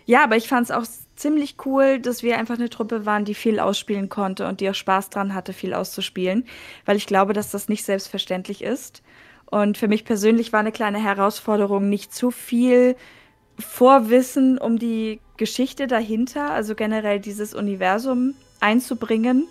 Ja, 0.05 0.23
aber 0.23 0.35
ich 0.35 0.47
fand 0.47 0.65
es 0.65 0.71
auch 0.71 0.85
ziemlich 1.15 1.57
cool, 1.65 1.99
dass 1.99 2.23
wir 2.23 2.37
einfach 2.37 2.55
eine 2.55 2.69
Truppe 2.69 3.05
waren, 3.05 3.25
die 3.25 3.35
viel 3.35 3.59
ausspielen 3.59 4.09
konnte 4.09 4.47
und 4.47 4.59
die 4.59 4.69
auch 4.69 4.75
Spaß 4.75 5.09
dran 5.09 5.33
hatte, 5.33 5.53
viel 5.53 5.73
auszuspielen, 5.73 6.45
weil 6.85 6.97
ich 6.97 7.07
glaube, 7.07 7.33
dass 7.33 7.51
das 7.51 7.69
nicht 7.69 7.85
selbstverständlich 7.85 8.63
ist. 8.63 9.03
Und 9.45 9.77
für 9.77 9.87
mich 9.87 10.05
persönlich 10.05 10.51
war 10.51 10.59
eine 10.59 10.71
kleine 10.71 11.01
Herausforderung, 11.01 11.87
nicht 11.87 12.13
zu 12.13 12.31
viel 12.31 12.95
Vorwissen 13.59 14.57
um 14.57 14.79
die 14.79 15.19
Geschichte 15.37 15.87
dahinter, 15.87 16.49
also 16.49 16.73
generell 16.73 17.19
dieses 17.19 17.53
Universum 17.53 18.33
einzubringen, 18.59 19.47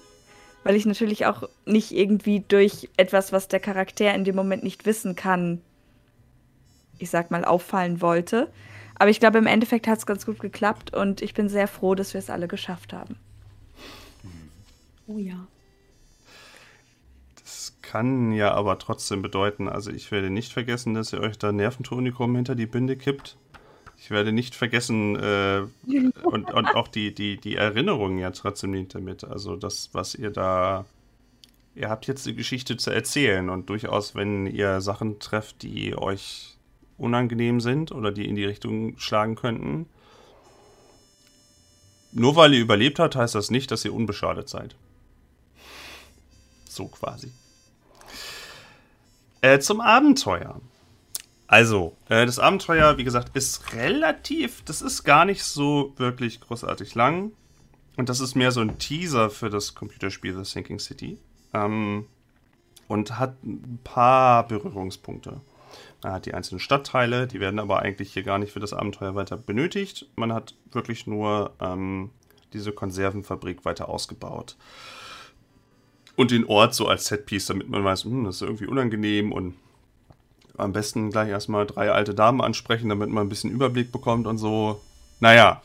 weil 0.64 0.74
ich 0.74 0.86
natürlich 0.86 1.26
auch 1.26 1.48
nicht 1.66 1.92
irgendwie 1.92 2.40
durch 2.40 2.88
etwas, 2.96 3.32
was 3.32 3.48
der 3.48 3.60
Charakter 3.60 4.12
in 4.14 4.24
dem 4.24 4.34
Moment 4.34 4.64
nicht 4.64 4.86
wissen 4.86 5.14
kann, 5.14 5.60
ich 6.98 7.10
sag 7.10 7.30
mal, 7.30 7.44
auffallen 7.44 8.00
wollte. 8.00 8.48
Aber 8.98 9.10
ich 9.10 9.20
glaube, 9.20 9.38
im 9.38 9.46
Endeffekt 9.46 9.86
hat 9.86 9.98
es 9.98 10.06
ganz 10.06 10.26
gut 10.26 10.38
geklappt 10.38 10.94
und 10.94 11.22
ich 11.22 11.34
bin 11.34 11.48
sehr 11.48 11.68
froh, 11.68 11.94
dass 11.94 12.14
wir 12.14 12.18
es 12.18 12.30
alle 12.30 12.48
geschafft 12.48 12.92
haben. 12.92 13.16
Oh 15.06 15.18
ja. 15.18 15.46
Das 17.42 17.76
kann 17.82 18.32
ja 18.32 18.52
aber 18.52 18.78
trotzdem 18.78 19.22
bedeuten, 19.22 19.68
also 19.68 19.90
ich 19.90 20.10
werde 20.10 20.30
nicht 20.30 20.52
vergessen, 20.52 20.94
dass 20.94 21.12
ihr 21.12 21.20
euch 21.20 21.38
da 21.38 21.52
Nerventonikum 21.52 22.34
hinter 22.36 22.54
die 22.54 22.66
Binde 22.66 22.96
kippt. 22.96 23.36
Ich 23.98 24.10
werde 24.10 24.32
nicht 24.32 24.54
vergessen 24.54 25.16
äh, 25.16 25.62
und, 26.24 26.52
und 26.52 26.74
auch 26.74 26.88
die, 26.88 27.14
die, 27.14 27.36
die 27.36 27.54
Erinnerungen 27.54 28.18
ja 28.18 28.30
trotzdem 28.30 28.72
nicht 28.72 28.94
damit. 28.94 29.22
Also 29.22 29.54
das, 29.54 29.90
was 29.92 30.14
ihr 30.14 30.30
da. 30.30 30.86
Ihr 31.74 31.88
habt 31.88 32.06
jetzt 32.06 32.26
eine 32.26 32.36
Geschichte 32.36 32.76
zu 32.76 32.90
erzählen 32.90 33.48
und 33.48 33.70
durchaus, 33.70 34.14
wenn 34.14 34.46
ihr 34.46 34.80
Sachen 34.80 35.20
trefft, 35.20 35.62
die 35.62 35.96
euch 35.96 36.51
unangenehm 36.98 37.60
sind 37.60 37.92
oder 37.92 38.12
die 38.12 38.28
in 38.28 38.36
die 38.36 38.44
Richtung 38.44 38.98
schlagen 38.98 39.34
könnten. 39.34 39.86
Nur 42.12 42.36
weil 42.36 42.54
ihr 42.54 42.60
überlebt 42.60 42.98
habt, 42.98 43.16
heißt 43.16 43.34
das 43.34 43.50
nicht, 43.50 43.70
dass 43.70 43.84
ihr 43.84 43.94
unbeschadet 43.94 44.48
seid. 44.48 44.76
So 46.68 46.88
quasi. 46.88 47.32
Äh, 49.40 49.58
zum 49.58 49.80
Abenteuer. 49.80 50.60
Also, 51.46 51.96
äh, 52.08 52.24
das 52.24 52.38
Abenteuer, 52.38 52.96
wie 52.96 53.04
gesagt, 53.04 53.36
ist 53.36 53.74
relativ, 53.74 54.62
das 54.64 54.80
ist 54.80 55.04
gar 55.04 55.24
nicht 55.24 55.42
so 55.42 55.92
wirklich 55.96 56.40
großartig 56.40 56.94
lang. 56.94 57.32
Und 57.96 58.08
das 58.08 58.20
ist 58.20 58.36
mehr 58.36 58.52
so 58.52 58.60
ein 58.60 58.78
Teaser 58.78 59.28
für 59.28 59.50
das 59.50 59.74
Computerspiel 59.74 60.34
The 60.34 60.50
Sinking 60.50 60.78
City. 60.78 61.18
Ähm, 61.52 62.06
und 62.88 63.18
hat 63.18 63.42
ein 63.42 63.80
paar 63.84 64.46
Berührungspunkte. 64.46 65.40
Man 66.02 66.12
hat 66.12 66.26
die 66.26 66.34
einzelnen 66.34 66.58
Stadtteile, 66.58 67.26
die 67.26 67.40
werden 67.40 67.60
aber 67.60 67.80
eigentlich 67.80 68.12
hier 68.12 68.24
gar 68.24 68.38
nicht 68.38 68.52
für 68.52 68.60
das 68.60 68.72
Abenteuer 68.72 69.14
weiter 69.14 69.36
benötigt. 69.36 70.06
Man 70.16 70.32
hat 70.32 70.54
wirklich 70.72 71.06
nur 71.06 71.52
ähm, 71.60 72.10
diese 72.52 72.72
Konservenfabrik 72.72 73.64
weiter 73.64 73.88
ausgebaut. 73.88 74.56
Und 76.16 76.30
den 76.30 76.44
Ort 76.44 76.74
so 76.74 76.88
als 76.88 77.06
Setpiece, 77.06 77.46
damit 77.46 77.68
man 77.68 77.84
weiß, 77.84 78.04
hm, 78.04 78.24
das 78.24 78.36
ist 78.36 78.42
irgendwie 78.42 78.66
unangenehm 78.66 79.32
und 79.32 79.54
am 80.58 80.72
besten 80.72 81.10
gleich 81.10 81.28
erstmal 81.28 81.66
drei 81.66 81.90
alte 81.90 82.14
Damen 82.14 82.40
ansprechen, 82.40 82.88
damit 82.88 83.08
man 83.08 83.26
ein 83.26 83.28
bisschen 83.28 83.50
Überblick 83.50 83.92
bekommt 83.92 84.26
und 84.26 84.38
so. 84.38 84.80
Naja. 85.20 85.62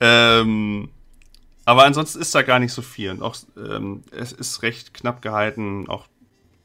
Ähm, 0.00 0.90
aber 1.64 1.84
ansonsten 1.84 2.20
ist 2.20 2.34
da 2.34 2.42
gar 2.42 2.58
nicht 2.58 2.72
so 2.72 2.82
viel. 2.82 3.10
Und 3.10 3.22
auch 3.22 3.36
ähm, 3.56 4.02
es 4.10 4.32
ist 4.32 4.62
recht 4.62 4.94
knapp 4.94 5.22
gehalten. 5.22 5.88
Auch 5.88 6.06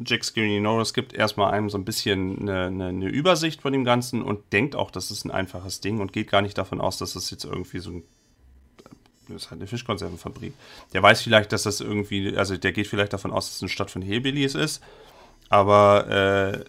Jack 0.05 0.23
Skinny 0.23 0.59
Norris 0.59 0.93
gibt 0.93 1.13
erstmal 1.13 1.51
einem 1.51 1.69
so 1.69 1.77
ein 1.77 1.83
bisschen 1.83 2.39
eine, 2.39 2.67
eine, 2.67 2.88
eine, 2.88 3.09
Übersicht 3.09 3.62
von 3.62 3.73
dem 3.73 3.83
Ganzen 3.83 4.21
und 4.21 4.53
denkt 4.53 4.75
auch, 4.75 4.91
das 4.91 5.12
ist 5.12 5.25
ein 5.25 5.31
einfaches 5.31 5.81
Ding 5.81 5.99
und 5.99 6.13
geht 6.13 6.29
gar 6.31 6.41
nicht 6.41 6.57
davon 6.57 6.79
aus, 6.79 6.97
dass 6.97 7.13
das 7.13 7.29
jetzt 7.31 7.43
irgendwie 7.43 7.79
so 7.79 7.91
ein. 7.91 8.03
Das 9.27 9.43
ist 9.43 9.51
halt 9.51 9.59
eine 9.59 9.67
Fischkonservenfabrik. 9.67 10.53
Der 10.93 11.03
weiß 11.03 11.21
vielleicht, 11.21 11.51
dass 11.51 11.63
das 11.63 11.81
irgendwie. 11.81 12.35
Also 12.35 12.57
der 12.57 12.71
geht 12.71 12.88
vielleicht 12.88 13.13
davon 13.13 13.31
aus, 13.31 13.47
dass 13.47 13.57
es 13.57 13.62
eine 13.62 13.69
Stadt 13.69 13.91
von 13.91 14.01
Hillbillies 14.01 14.55
ist. 14.55 14.81
Aber 15.49 16.63
äh, 16.63 16.65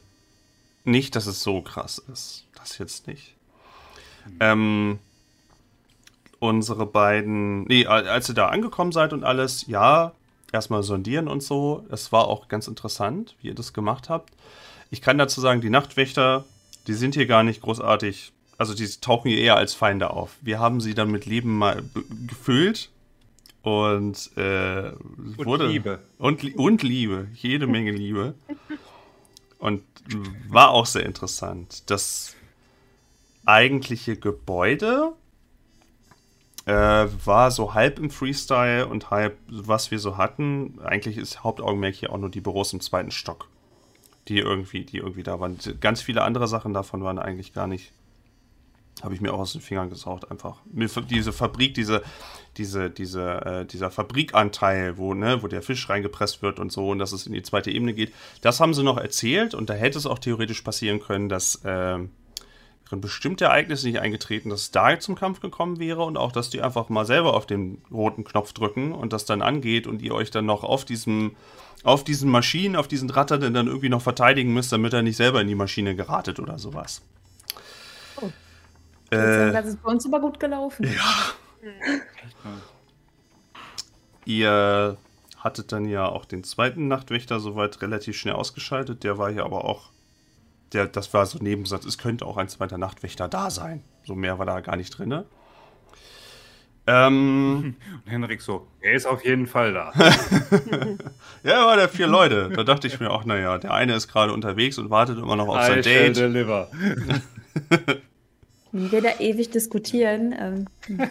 nicht, 0.84 1.14
dass 1.14 1.26
es 1.26 1.42
so 1.42 1.62
krass 1.62 2.02
ist. 2.12 2.46
Das 2.54 2.78
jetzt 2.78 3.06
nicht. 3.06 3.34
Ähm, 4.40 4.98
unsere 6.38 6.84
beiden. 6.84 7.64
Nee, 7.64 7.86
als 7.86 8.28
ihr 8.28 8.34
da 8.34 8.48
angekommen 8.48 8.92
seid 8.92 9.12
und 9.12 9.24
alles, 9.24 9.66
ja, 9.68 10.12
erstmal 10.52 10.82
sondieren 10.82 11.28
und 11.28 11.42
so. 11.42 11.84
Es 11.90 12.12
war 12.12 12.28
auch 12.28 12.48
ganz 12.48 12.68
interessant, 12.68 13.36
wie 13.40 13.48
ihr 13.48 13.54
das 13.54 13.72
gemacht 13.72 14.08
habt. 14.08 14.32
Ich 14.90 15.00
kann 15.00 15.18
dazu 15.18 15.40
sagen, 15.40 15.60
die 15.60 15.70
Nachtwächter, 15.70 16.44
die 16.86 16.94
sind 16.94 17.14
hier 17.14 17.26
gar 17.26 17.42
nicht 17.42 17.62
großartig. 17.62 18.32
Also 18.58 18.74
die 18.74 18.86
tauchen 19.00 19.30
hier 19.30 19.38
eher 19.38 19.56
als 19.56 19.74
Feinde 19.74 20.10
auf. 20.10 20.36
Wir 20.42 20.58
haben 20.58 20.80
sie 20.80 20.94
dann 20.94 21.10
mit 21.10 21.26
Leben 21.26 21.56
mal 21.56 21.82
gefüllt 22.26 22.90
und, 23.62 24.30
äh, 24.36 24.92
und 25.16 25.46
wurde 25.46 25.66
Liebe 25.68 26.00
und, 26.18 26.56
und 26.56 26.82
Liebe, 26.82 27.28
jede 27.34 27.66
Menge 27.66 27.92
Liebe. 27.92 28.34
Und 29.58 29.82
war 30.48 30.70
auch 30.70 30.86
sehr 30.86 31.04
interessant. 31.04 31.90
Das 31.90 32.34
eigentliche 33.44 34.16
Gebäude 34.16 35.12
äh, 36.70 37.08
war 37.26 37.50
so 37.50 37.74
halb 37.74 37.98
im 37.98 38.10
Freestyle 38.10 38.86
und 38.86 39.10
halb, 39.10 39.36
was 39.48 39.90
wir 39.90 39.98
so 39.98 40.16
hatten. 40.16 40.78
Eigentlich 40.84 41.16
ist 41.16 41.42
Hauptaugenmerk 41.42 41.96
hier 41.96 42.12
auch 42.12 42.18
nur 42.18 42.30
die 42.30 42.40
Büros 42.40 42.72
im 42.72 42.80
zweiten 42.80 43.10
Stock, 43.10 43.48
die 44.28 44.38
irgendwie, 44.38 44.84
die 44.84 44.98
irgendwie 44.98 45.24
da 45.24 45.40
waren. 45.40 45.58
Ganz 45.80 46.00
viele 46.00 46.22
andere 46.22 46.46
Sachen 46.46 46.72
davon 46.72 47.02
waren 47.02 47.18
eigentlich 47.18 47.52
gar 47.52 47.66
nicht 47.66 47.92
habe 49.02 49.14
ich 49.14 49.22
mir 49.22 49.32
auch 49.32 49.38
aus 49.38 49.52
den 49.52 49.62
Fingern 49.62 49.88
gesaugt 49.88 50.30
einfach. 50.30 50.58
Diese 50.66 51.32
Fabrik, 51.32 51.72
diese, 51.72 52.02
diese, 52.58 52.90
diese, 52.90 53.46
äh, 53.46 53.64
dieser 53.64 53.90
Fabrikanteil, 53.90 54.98
wo, 54.98 55.14
ne, 55.14 55.42
wo 55.42 55.46
der 55.46 55.62
Fisch 55.62 55.88
reingepresst 55.88 56.42
wird 56.42 56.58
und 56.60 56.70
so 56.70 56.90
und 56.90 56.98
dass 56.98 57.12
es 57.12 57.26
in 57.26 57.32
die 57.32 57.42
zweite 57.42 57.70
Ebene 57.70 57.94
geht, 57.94 58.12
das 58.42 58.60
haben 58.60 58.74
sie 58.74 58.82
noch 58.82 58.98
erzählt 58.98 59.54
und 59.54 59.70
da 59.70 59.74
hätte 59.74 59.96
es 59.96 60.04
auch 60.04 60.18
theoretisch 60.18 60.60
passieren 60.60 61.00
können, 61.00 61.30
dass 61.30 61.64
äh, 61.64 61.98
bestimmte 62.96 63.44
Ereignisse 63.44 63.86
nicht 63.86 64.00
eingetreten, 64.00 64.50
dass 64.50 64.62
es 64.62 64.70
da 64.70 64.98
zum 64.98 65.14
Kampf 65.14 65.40
gekommen 65.40 65.78
wäre 65.78 66.02
und 66.02 66.16
auch, 66.16 66.32
dass 66.32 66.50
die 66.50 66.62
einfach 66.62 66.88
mal 66.88 67.06
selber 67.06 67.34
auf 67.34 67.46
den 67.46 67.82
roten 67.92 68.24
Knopf 68.24 68.52
drücken 68.52 68.92
und 68.92 69.12
das 69.12 69.24
dann 69.24 69.42
angeht 69.42 69.86
und 69.86 70.02
ihr 70.02 70.14
euch 70.14 70.30
dann 70.30 70.46
noch 70.46 70.64
auf 70.64 70.84
diesem 70.84 71.36
auf 71.82 72.04
diesen 72.04 72.30
Maschinen, 72.30 72.76
auf 72.76 72.88
diesen 72.88 73.08
Ratter 73.08 73.38
dann 73.38 73.66
irgendwie 73.66 73.88
noch 73.88 74.02
verteidigen 74.02 74.52
müsst, 74.52 74.70
damit 74.70 74.92
er 74.92 75.00
nicht 75.00 75.16
selber 75.16 75.40
in 75.40 75.48
die 75.48 75.54
Maschine 75.54 75.96
geratet 75.96 76.38
oder 76.38 76.58
sowas. 76.58 77.00
Äh, 79.10 79.52
das 79.52 79.66
ist 79.66 79.82
bei 79.82 79.90
uns 79.90 80.06
aber 80.06 80.20
gut 80.20 80.38
gelaufen. 80.38 80.86
Ja. 80.86 81.70
Ihr 84.24 84.96
hattet 85.38 85.72
dann 85.72 85.86
ja 85.86 86.06
auch 86.06 86.24
den 86.24 86.44
zweiten 86.44 86.88
Nachtwächter 86.88 87.40
soweit 87.40 87.82
relativ 87.82 88.16
schnell 88.16 88.34
ausgeschaltet. 88.34 89.02
Der 89.02 89.18
war 89.18 89.32
hier 89.32 89.44
aber 89.44 89.64
auch. 89.64 89.90
Der, 90.72 90.86
das 90.86 91.12
war 91.12 91.26
so 91.26 91.38
ein 91.38 91.44
Nebensatz. 91.44 91.84
Es 91.84 91.98
könnte 91.98 92.26
auch 92.26 92.36
ein 92.36 92.48
zweiter 92.48 92.78
Nachtwächter 92.78 93.28
da 93.28 93.50
sein. 93.50 93.82
So 94.04 94.14
mehr 94.14 94.38
war 94.38 94.46
da 94.46 94.60
gar 94.60 94.76
nicht 94.76 94.90
drin. 94.96 95.24
Ähm, 96.86 97.76
Und 98.06 98.06
Henrik 98.10 98.40
so, 98.40 98.66
er 98.80 98.94
ist 98.94 99.06
auf 99.06 99.24
jeden 99.24 99.46
Fall 99.46 99.72
da. 99.72 99.92
ja, 101.42 101.66
war 101.66 101.76
der 101.76 101.88
vier 101.88 102.06
Leute. 102.06 102.50
Da 102.54 102.64
dachte 102.64 102.86
ich 102.86 103.00
mir 103.00 103.10
auch, 103.10 103.24
naja, 103.24 103.58
der 103.58 103.74
eine 103.74 103.94
ist 103.94 104.08
gerade 104.08 104.32
unterwegs 104.32 104.78
und 104.78 104.90
wartet 104.90 105.18
immer 105.18 105.36
noch 105.36 105.48
auf 105.48 105.56
I 105.56 105.66
sein 105.66 105.82
Date. 105.82 106.16
Deliver. 106.16 106.68
Wir 108.72 109.02
da 109.02 109.18
ewig 109.18 109.50
diskutieren. 109.50 110.34
Ähm. 110.38 110.66
Hm. 110.86 111.00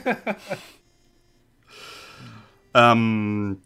ähm, 2.74 3.62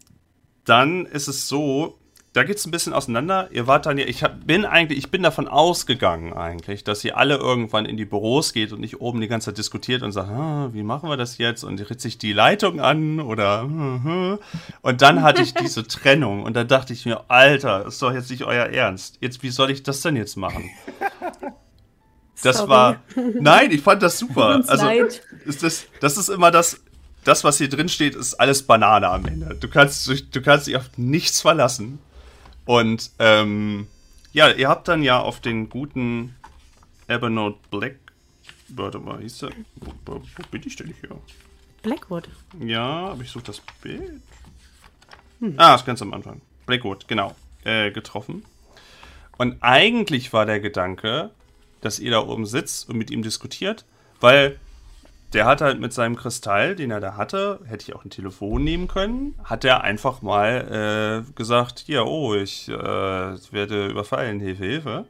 dann 0.64 1.06
ist 1.06 1.28
es 1.28 1.48
so, 1.48 1.98
da 2.34 2.42
geht 2.42 2.56
es 2.56 2.66
ein 2.66 2.72
bisschen 2.72 2.92
auseinander. 2.92 3.48
Ihr 3.52 3.68
wart 3.68 3.86
dann 3.86 3.96
ja, 3.96 4.06
ich 4.06 4.24
hab, 4.24 4.44
bin 4.44 4.64
eigentlich, 4.64 4.98
ich 4.98 5.10
bin 5.12 5.22
davon 5.22 5.46
ausgegangen 5.46 6.32
eigentlich, 6.32 6.82
dass 6.82 7.04
ihr 7.04 7.16
alle 7.16 7.36
irgendwann 7.36 7.86
in 7.86 7.96
die 7.96 8.04
Büros 8.04 8.52
geht 8.52 8.72
und 8.72 8.80
nicht 8.80 9.00
oben 9.00 9.20
die 9.20 9.28
ganze 9.28 9.46
Zeit 9.46 9.58
diskutiert 9.58 10.02
und 10.02 10.10
sagt, 10.10 10.30
ah, 10.30 10.68
wie 10.72 10.82
machen 10.82 11.08
wir 11.08 11.16
das 11.16 11.38
jetzt? 11.38 11.62
Und 11.62 11.78
ritzt 11.88 12.02
sich 12.02 12.18
die 12.18 12.32
Leitung 12.32 12.80
an 12.80 13.20
oder 13.20 13.62
und 14.82 15.02
dann 15.02 15.22
hatte 15.22 15.42
ich 15.42 15.54
diese 15.54 15.86
Trennung 15.86 16.42
und 16.42 16.56
da 16.56 16.64
dachte 16.64 16.92
ich 16.92 17.06
mir, 17.06 17.22
Alter, 17.28 17.86
ist 17.86 18.02
doch 18.02 18.12
jetzt 18.12 18.30
nicht 18.30 18.42
euer 18.42 18.66
Ernst. 18.66 19.18
Jetzt, 19.20 19.44
wie 19.44 19.50
soll 19.50 19.70
ich 19.70 19.84
das 19.84 20.00
denn 20.00 20.16
jetzt 20.16 20.36
machen? 20.36 20.68
Das 22.42 22.56
Sorry. 22.56 22.68
war. 22.68 22.96
Nein, 23.40 23.70
ich 23.70 23.80
fand 23.80 24.02
das 24.02 24.18
super. 24.18 24.60
also 24.66 24.84
leid. 24.84 25.22
ist 25.46 25.62
das, 25.62 25.86
das 26.00 26.16
ist 26.16 26.28
immer 26.30 26.50
das. 26.50 26.80
Das, 27.22 27.42
was 27.44 27.56
hier 27.58 27.70
drin 27.70 27.88
steht, 27.88 28.16
ist 28.16 28.34
alles 28.34 28.64
Banane 28.64 29.08
am 29.08 29.24
Ende. 29.24 29.56
Du 29.58 29.68
kannst, 29.68 30.06
du 30.08 30.42
kannst 30.42 30.66
dich 30.66 30.76
auf 30.76 30.90
nichts 30.98 31.40
verlassen. 31.40 32.00
Und 32.64 33.10
ähm, 33.18 33.86
ja, 34.32 34.50
ihr 34.50 34.68
habt 34.68 34.88
dann 34.88 35.02
ja 35.02 35.20
auf 35.20 35.40
den 35.40 35.68
guten 35.68 36.34
Evernote 37.06 37.58
Black. 37.70 37.96
Warte 38.68 38.98
mal, 38.98 39.20
hieß 39.20 39.38
der. 39.38 39.50
Wo, 39.76 39.92
wo, 40.14 40.22
bin 40.50 40.62
ich 40.64 40.76
denn 40.76 40.94
hier? 41.00 41.10
Blackwood. 41.82 42.28
Ja, 42.60 43.08
aber 43.10 43.22
ich 43.22 43.30
suche 43.30 43.44
das 43.44 43.60
Bild. 43.82 44.22
Hm. 45.40 45.54
Ah, 45.58 45.74
ist 45.74 45.84
ganz 45.84 46.00
am 46.00 46.14
Anfang. 46.14 46.40
Blackwood, 46.66 47.06
genau. 47.06 47.34
Äh, 47.64 47.90
getroffen. 47.90 48.44
Und 49.36 49.62
eigentlich 49.62 50.32
war 50.32 50.46
der 50.46 50.60
Gedanke, 50.60 51.30
dass 51.80 51.98
ihr 51.98 52.10
da 52.10 52.20
oben 52.20 52.46
sitzt 52.46 52.88
und 52.88 52.96
mit 52.96 53.10
ihm 53.10 53.22
diskutiert, 53.22 53.84
weil 54.20 54.58
der 55.34 55.44
hat 55.46 55.60
halt 55.60 55.80
mit 55.80 55.92
seinem 55.92 56.16
Kristall, 56.16 56.76
den 56.76 56.90
er 56.90 57.00
da 57.00 57.16
hatte, 57.16 57.60
hätte 57.66 57.84
ich 57.88 57.94
auch 57.94 58.04
ein 58.04 58.10
Telefon 58.10 58.64
nehmen 58.64 58.88
können, 58.88 59.34
hat 59.44 59.64
er 59.64 59.82
einfach 59.82 60.22
mal 60.22 61.24
äh, 61.26 61.32
gesagt, 61.34 61.84
ja, 61.88 62.02
oh, 62.02 62.34
ich 62.34 62.68
äh, 62.68 62.72
werde 62.72 63.88
überfallen, 63.88 64.40
Hilfe, 64.40 64.64
Hilfe. 64.64 65.04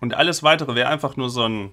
Und 0.00 0.14
alles 0.14 0.42
weitere 0.42 0.74
wäre 0.74 0.88
einfach 0.88 1.16
nur 1.16 1.28
so 1.28 1.42
ein, 1.44 1.70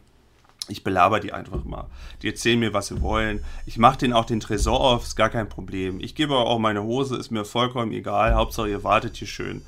ich 0.68 0.84
belaber 0.84 1.20
die 1.20 1.32
einfach 1.32 1.64
mal. 1.64 1.86
Die 2.22 2.28
erzählen 2.28 2.60
mir, 2.60 2.74
was 2.74 2.88
sie 2.88 3.02
wollen. 3.02 3.44
Ich 3.66 3.78
mache 3.78 4.00
denen 4.00 4.14
auch 4.14 4.26
den 4.26 4.40
Tresor 4.40 4.80
auf, 4.82 5.04
ist 5.04 5.16
gar 5.16 5.30
kein 5.30 5.48
Problem. 5.48 6.00
Ich 6.00 6.16
gebe 6.16 6.36
auch 6.36 6.60
meine 6.60 6.84
Hose, 6.84 7.16
ist 7.16 7.32
mir 7.32 7.46
vollkommen 7.46 7.92
egal. 7.92 8.34
Hauptsache, 8.34 8.70
ihr 8.70 8.84
wartet 8.84 9.16
hier 9.16 9.28
schön. 9.28 9.62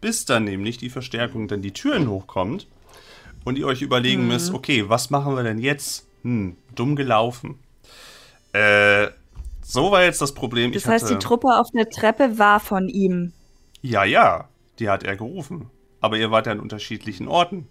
Bis 0.00 0.24
dann 0.24 0.44
nämlich 0.44 0.78
die 0.78 0.90
Verstärkung 0.90 1.48
dann 1.48 1.60
die 1.62 1.72
Türen 1.72 2.08
hochkommt 2.08 2.66
und 3.44 3.58
ihr 3.58 3.66
euch 3.66 3.82
überlegen 3.82 4.22
Mhm. 4.22 4.28
müsst, 4.28 4.54
okay, 4.54 4.88
was 4.88 5.10
machen 5.10 5.36
wir 5.36 5.42
denn 5.42 5.58
jetzt? 5.58 6.06
Hm, 6.22 6.56
dumm 6.74 6.96
gelaufen. 6.96 7.58
Äh, 8.58 9.10
so 9.62 9.92
war 9.92 10.02
jetzt 10.02 10.20
das 10.20 10.32
Problem. 10.32 10.72
Das 10.72 10.82
ich 10.82 10.88
heißt, 10.88 11.04
hatte, 11.04 11.14
die 11.14 11.24
Truppe 11.24 11.48
auf 11.58 11.70
der 11.70 11.88
Treppe 11.88 12.38
war 12.38 12.58
von 12.58 12.88
ihm. 12.88 13.32
Ja, 13.82 14.04
ja, 14.04 14.48
die 14.78 14.88
hat 14.88 15.04
er 15.04 15.16
gerufen. 15.16 15.70
Aber 16.00 16.16
ihr 16.16 16.30
wart 16.30 16.46
ja 16.46 16.52
an 16.52 16.60
unterschiedlichen 16.60 17.28
Orten. 17.28 17.68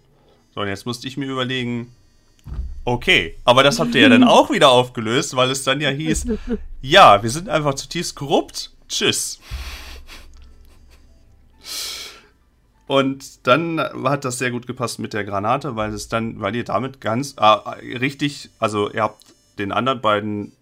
So, 0.54 0.60
und 0.62 0.68
jetzt 0.68 0.86
musste 0.86 1.06
ich 1.08 1.16
mir 1.16 1.26
überlegen, 1.26 1.92
okay, 2.84 3.36
aber 3.44 3.62
das 3.62 3.78
habt 3.78 3.94
ihr 3.94 4.02
ja 4.02 4.08
dann 4.08 4.24
auch 4.28 4.50
wieder 4.50 4.70
aufgelöst, 4.70 5.36
weil 5.36 5.50
es 5.50 5.64
dann 5.64 5.80
ja 5.80 5.90
hieß, 5.90 6.26
ja, 6.82 7.22
wir 7.22 7.30
sind 7.30 7.48
einfach 7.48 7.74
zutiefst 7.74 8.16
korrupt. 8.16 8.70
Tschüss. 8.88 9.40
Und 12.86 13.46
dann 13.46 13.78
hat 13.78 14.24
das 14.24 14.38
sehr 14.38 14.50
gut 14.50 14.66
gepasst 14.66 14.98
mit 14.98 15.12
der 15.12 15.24
Granate, 15.24 15.76
weil 15.76 15.92
es 15.92 16.08
dann, 16.08 16.40
weil 16.40 16.56
ihr 16.56 16.64
damit 16.64 17.02
ganz 17.02 17.34
äh, 17.36 17.44
richtig, 17.98 18.48
also 18.58 18.90
ihr 18.90 19.02
habt 19.02 19.26
den 19.58 19.72
anderen 19.72 20.00
beiden 20.00 20.52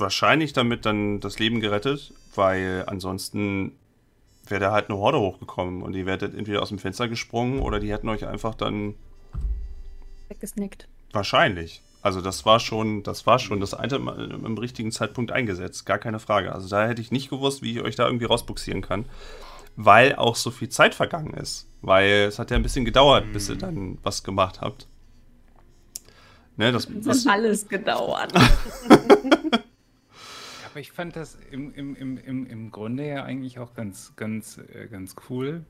wahrscheinlich 0.00 0.52
damit 0.52 0.86
dann 0.86 1.20
das 1.20 1.38
Leben 1.38 1.60
gerettet, 1.60 2.12
weil 2.34 2.84
ansonsten 2.86 3.72
wäre 4.48 4.60
da 4.60 4.72
halt 4.72 4.90
eine 4.90 4.98
Horde 4.98 5.20
hochgekommen 5.20 5.82
und 5.82 5.94
ihr 5.94 6.06
werdet 6.06 6.34
entweder 6.34 6.62
aus 6.62 6.70
dem 6.70 6.78
Fenster 6.78 7.08
gesprungen 7.08 7.60
oder 7.60 7.78
die 7.78 7.92
hätten 7.92 8.08
euch 8.08 8.26
einfach 8.26 8.54
dann 8.54 8.94
Weggesnickt. 10.28 10.88
wahrscheinlich. 11.12 11.82
Also 12.02 12.22
das 12.22 12.46
war 12.46 12.60
schon, 12.60 13.02
das 13.02 13.26
war 13.26 13.38
schon 13.38 13.60
das 13.60 13.74
Item 13.74 14.08
im 14.08 14.56
richtigen 14.56 14.90
Zeitpunkt 14.90 15.32
eingesetzt, 15.32 15.84
gar 15.84 15.98
keine 15.98 16.18
Frage. 16.18 16.52
Also 16.52 16.68
da 16.68 16.86
hätte 16.86 17.02
ich 17.02 17.12
nicht 17.12 17.28
gewusst, 17.28 17.62
wie 17.62 17.72
ich 17.72 17.82
euch 17.82 17.94
da 17.94 18.06
irgendwie 18.06 18.24
rausbuxieren 18.24 18.80
kann, 18.80 19.04
weil 19.76 20.16
auch 20.16 20.34
so 20.34 20.50
viel 20.50 20.70
Zeit 20.70 20.94
vergangen 20.94 21.34
ist. 21.34 21.66
Weil 21.82 22.26
es 22.28 22.38
hat 22.38 22.50
ja 22.50 22.56
ein 22.56 22.62
bisschen 22.62 22.84
gedauert, 22.84 23.32
bis 23.32 23.48
ihr 23.50 23.56
dann 23.56 23.98
was 24.02 24.22
gemacht 24.22 24.60
habt. 24.60 24.86
Ne, 26.56 26.72
das, 26.72 26.88
das, 26.90 27.26
alles 27.26 27.68
gedauert. 27.68 28.32
Aber 30.70 30.80
ich 30.80 30.92
fand 30.92 31.16
das 31.16 31.36
im, 31.50 31.74
im, 31.74 31.96
im, 31.96 32.18
im, 32.18 32.46
im 32.46 32.70
Grunde 32.70 33.06
ja 33.06 33.24
eigentlich 33.24 33.58
auch 33.58 33.74
ganz, 33.74 34.12
ganz, 34.14 34.58
äh, 34.58 34.86
ganz 34.86 35.16
cool, 35.28 35.64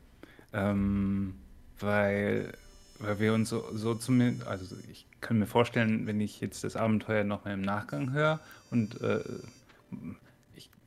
ähm, 0.53 1.34
weil, 1.78 2.53
weil 2.98 3.18
wir 3.18 3.32
uns 3.32 3.48
so, 3.48 3.64
so 3.72 3.94
zumindest, 3.94 4.46
also 4.46 4.76
ich 4.90 5.07
kann 5.22 5.38
mir 5.38 5.46
vorstellen, 5.46 6.07
wenn 6.07 6.20
ich 6.20 6.40
jetzt 6.40 6.64
das 6.64 6.76
Abenteuer 6.76 7.24
nochmal 7.24 7.55
im 7.55 7.62
Nachgang 7.62 8.12
höre 8.12 8.40
und 8.70 9.01
äh, 9.01 9.24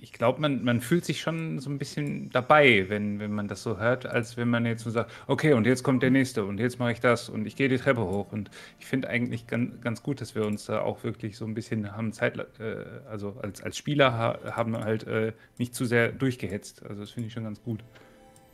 ich, 0.04 0.12
glaube, 0.12 0.42
man, 0.42 0.66
man 0.66 0.82
fühlt 0.82 1.06
sich 1.06 1.22
schon 1.22 1.60
so 1.60 1.70
ein 1.70 1.78
bisschen 1.78 2.30
dabei, 2.30 2.90
wenn, 2.90 3.20
wenn 3.20 3.32
man 3.32 3.48
das 3.48 3.64
so 3.64 3.80
hört, 3.80 4.06
als 4.06 4.36
wenn 4.36 4.50
man 4.50 4.66
jetzt 4.66 4.84
so 4.84 4.90
sagt, 4.90 5.10
okay, 5.28 5.54
und 5.54 5.66
jetzt 5.66 5.82
kommt 5.82 6.04
der 6.04 6.12
nächste 6.12 6.44
und 6.44 6.60
jetzt 6.60 6.78
mache 6.78 6.92
ich 6.92 7.00
das 7.00 7.30
und 7.30 7.46
ich 7.46 7.56
gehe 7.56 7.70
die 7.70 7.78
Treppe 7.78 8.02
hoch. 8.02 8.34
Und 8.34 8.52
ich 8.80 8.86
finde 8.86 9.08
eigentlich 9.08 9.48
ganz, 9.48 9.80
ganz 9.80 10.04
gut, 10.04 10.20
dass 10.20 10.36
wir 10.36 10.46
uns 10.46 10.66
da 10.66 10.82
auch 10.82 11.06
wirklich 11.06 11.38
so 11.38 11.46
ein 11.46 11.54
bisschen 11.54 11.96
haben 11.96 12.12
Zeit, 12.12 12.38
äh, 12.60 12.84
also 13.10 13.38
als, 13.42 13.64
als 13.64 13.78
Spieler 13.78 14.18
ha 14.18 14.40
haben 14.52 14.78
halt 14.78 15.08
äh, 15.08 15.32
nicht 15.58 15.74
zu 15.74 15.86
sehr 15.86 16.12
durchgehetzt. 16.12 16.84
Also 16.86 17.00
das 17.00 17.12
finde 17.12 17.28
ich 17.28 17.34
schon 17.34 17.46
ganz 17.46 17.64
gut. 17.64 17.80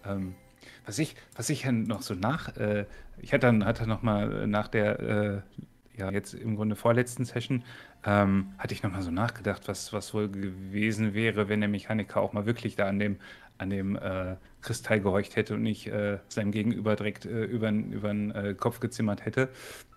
Ähm, 0.06 0.36
was 0.86 1.00
ich, 1.00 1.16
was 1.36 1.50
ich 1.50 1.66
noch 1.66 2.04
so 2.04 2.14
nach, 2.14 2.56
äh, 2.58 2.86
ich 3.22 3.34
hatte 3.34 3.48
dann, 3.48 3.66
hatte 3.66 3.88
noch 3.88 4.04
mal 4.04 4.46
nach 4.46 4.68
der, 4.68 5.00
äh, 5.00 5.42
ja, 5.98 6.12
jetzt 6.12 6.36
im 6.36 6.56
Grunde 6.56 6.76
vorletzten 6.76 7.26
Session, 7.26 7.64
ähm, 8.04 8.54
hatte 8.58 8.74
ich 8.74 8.84
noch 8.84 8.92
mal 8.92 9.02
so 9.02 9.12
nachgedacht, 9.12 9.68
was, 9.68 9.92
was 9.94 10.14
wohl 10.14 10.30
gewesen 10.30 11.14
wäre, 11.14 11.50
wenn 11.50 11.60
der 11.60 11.70
Mechaniker 11.70 12.22
auch 12.22 12.34
mal 12.34 12.46
wirklich 12.46 12.76
da 12.76 12.88
an 12.88 13.00
dem, 13.00 13.18
an 13.58 13.70
dem 13.70 13.96
äh, 13.98 14.38
Kristall 14.62 15.02
gehorcht 15.02 15.36
hätte 15.36 15.56
und 15.56 15.64
nicht 15.64 15.88
äh, 15.88 16.20
seinem 16.30 16.52
Gegenüber 16.52 16.96
direkt 16.96 17.26
äh, 17.26 17.44
über 17.44 17.68
den 17.72 18.32
äh, 18.32 18.56
Kopf 18.58 18.80
gezimmert 18.80 19.26
hätte. 19.26 19.50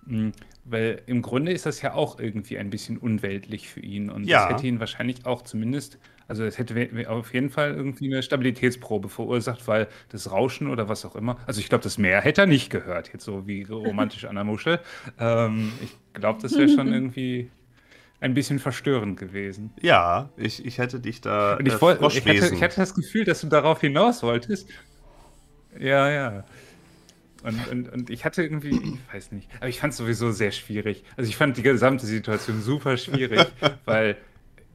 Mhm. 0.04 0.32
Weil 0.64 1.02
im 1.06 1.22
Grunde 1.22 1.52
ist 1.52 1.66
das 1.66 1.80
ja 1.82 1.94
auch 1.94 2.18
irgendwie 2.18 2.58
ein 2.58 2.70
bisschen 2.70 2.98
unweltlich 2.98 3.68
für 3.68 3.80
ihn 3.80 4.10
und 4.10 4.24
Ja. 4.24 4.38
das 4.38 4.48
hätte 4.48 4.66
ihn 4.66 4.80
wahrscheinlich 4.80 5.24
auch 5.26 5.42
zumindest, 5.42 5.98
also 6.28 6.44
es 6.44 6.58
hätte 6.58 6.74
auf 7.08 7.32
jeden 7.34 7.50
Fall 7.50 7.72
irgendwie 7.72 8.12
eine 8.12 8.22
Stabilitätsprobe 8.22 9.08
verursacht, 9.08 9.66
weil 9.68 9.88
das 10.08 10.30
Rauschen 10.30 10.68
oder 10.68 10.88
was 10.88 11.04
auch 11.04 11.14
immer, 11.16 11.38
also 11.46 11.60
ich 11.60 11.68
glaube, 11.68 11.84
das 11.84 11.98
Meer 11.98 12.20
hätte 12.20 12.42
er 12.42 12.46
nicht 12.46 12.70
gehört, 12.70 13.12
jetzt 13.12 13.24
so 13.24 13.46
wie 13.46 13.62
romantisch 13.64 14.24
an 14.24 14.34
der 14.36 14.44
Muschel. 14.44 14.80
Ähm, 15.18 15.78
ich 15.80 16.00
glaube, 16.14 16.40
das 16.42 16.58
wäre 16.58 16.68
schon 16.68 16.88
irgendwie 16.92 17.50
ein 18.22 18.34
bisschen 18.34 18.58
verstörend 18.58 19.18
gewesen. 19.18 19.72
ja, 19.80 20.30
ich, 20.36 20.64
ich 20.64 20.78
hätte 20.78 21.00
dich 21.00 21.20
da. 21.20 21.56
Und 21.56 21.66
ich, 21.66 21.74
äh, 21.74 21.92
ich, 22.08 22.42
hatte, 22.42 22.54
ich 22.54 22.62
hatte 22.62 22.76
das 22.76 22.94
Gefühl, 22.94 23.24
dass 23.24 23.40
du 23.40 23.48
darauf 23.48 23.80
hinaus 23.80 24.22
wolltest. 24.22 24.68
Ja, 25.78 26.08
ja. 26.10 26.44
Und, 27.42 27.68
und, 27.68 27.92
und 27.92 28.10
ich 28.10 28.24
hatte 28.24 28.42
irgendwie, 28.42 28.70
ich 28.70 29.14
weiß 29.14 29.32
nicht, 29.32 29.48
aber 29.56 29.68
ich 29.68 29.80
fand 29.80 29.92
es 29.92 29.96
sowieso 29.96 30.30
sehr 30.30 30.52
schwierig. 30.52 31.02
Also 31.16 31.28
ich 31.28 31.36
fand 31.36 31.56
die 31.56 31.62
gesamte 31.62 32.06
Situation 32.06 32.62
super 32.62 32.96
schwierig, 32.96 33.46
weil 33.84 34.16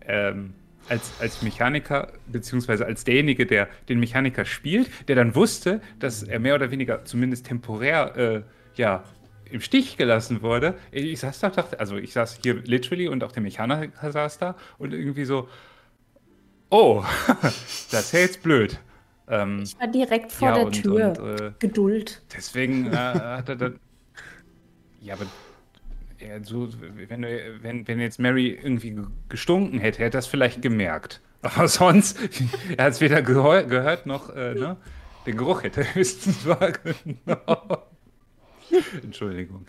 ähm, 0.01 0.53
als, 0.89 1.13
als 1.21 1.41
Mechaniker, 1.41 2.11
beziehungsweise 2.27 2.85
als 2.85 3.05
derjenige, 3.05 3.45
der 3.45 3.69
den 3.87 4.01
Mechaniker 4.01 4.43
spielt, 4.43 4.89
der 5.07 5.15
dann 5.15 5.35
wusste, 5.35 5.79
dass 5.99 6.23
er 6.23 6.39
mehr 6.39 6.55
oder 6.55 6.69
weniger 6.69 7.05
zumindest 7.05 7.45
temporär 7.45 8.17
äh, 8.17 8.41
ja, 8.75 9.05
im 9.51 9.61
Stich 9.61 9.97
gelassen 9.97 10.41
wurde. 10.41 10.75
Ich 10.91 11.19
saß 11.19 11.39
da, 11.39 11.49
dachte, 11.49 11.79
also 11.79 11.97
ich 11.97 12.13
saß 12.13 12.39
hier 12.43 12.55
literally 12.55 13.07
und 13.07 13.23
auch 13.23 13.31
der 13.31 13.41
Mechaniker 13.43 14.11
saß 14.11 14.37
da 14.39 14.55
und 14.77 14.93
irgendwie 14.93 15.25
so, 15.25 15.47
oh, 16.69 17.03
das 17.91 17.91
ist 17.91 18.13
ja 18.13 18.19
jetzt 18.19 18.43
blöd. 18.43 18.79
Ähm, 19.29 19.63
Ich 19.63 19.79
war 19.79 19.87
direkt 19.87 20.31
vor 20.31 20.47
ja, 20.49 20.55
der 20.55 20.65
und, 20.67 20.81
Tür. 20.81 21.13
Und, 21.19 21.41
äh, 21.41 21.51
Geduld. 21.59 22.21
deswegen 22.35 22.87
äh, 22.91 22.95
hat 22.95 23.49
er 23.49 23.55
dann. 23.55 23.79
Ja, 25.01 25.15
aber. 25.15 25.25
Ja, 26.19 26.43
so, 26.43 26.67
wenn, 26.79 27.21
wenn, 27.61 27.87
wenn 27.87 27.99
jetzt 27.99 28.19
Mary 28.19 28.47
irgendwie 28.49 28.89
ge- 28.89 29.05
gestunken 29.29 29.79
hätte, 29.79 29.99
hätte 29.99 30.03
er 30.05 30.19
das 30.19 30.25
vielleicht 30.25 30.63
gemerkt. 30.63 31.21
Aber 31.43 31.67
sonst, 31.67 32.17
er 32.75 32.85
hat 32.85 32.93
es 32.93 33.01
weder 33.01 33.21
gehört 33.21 34.05
noch, 34.07 34.35
äh, 34.35 34.55
ne? 34.55 34.77
Den 35.27 35.37
Geruch 35.37 35.61
hätte 35.63 35.83
höchstens 35.93 36.43
wahrgenommen. 36.47 37.77
Entschuldigung. 39.03 39.65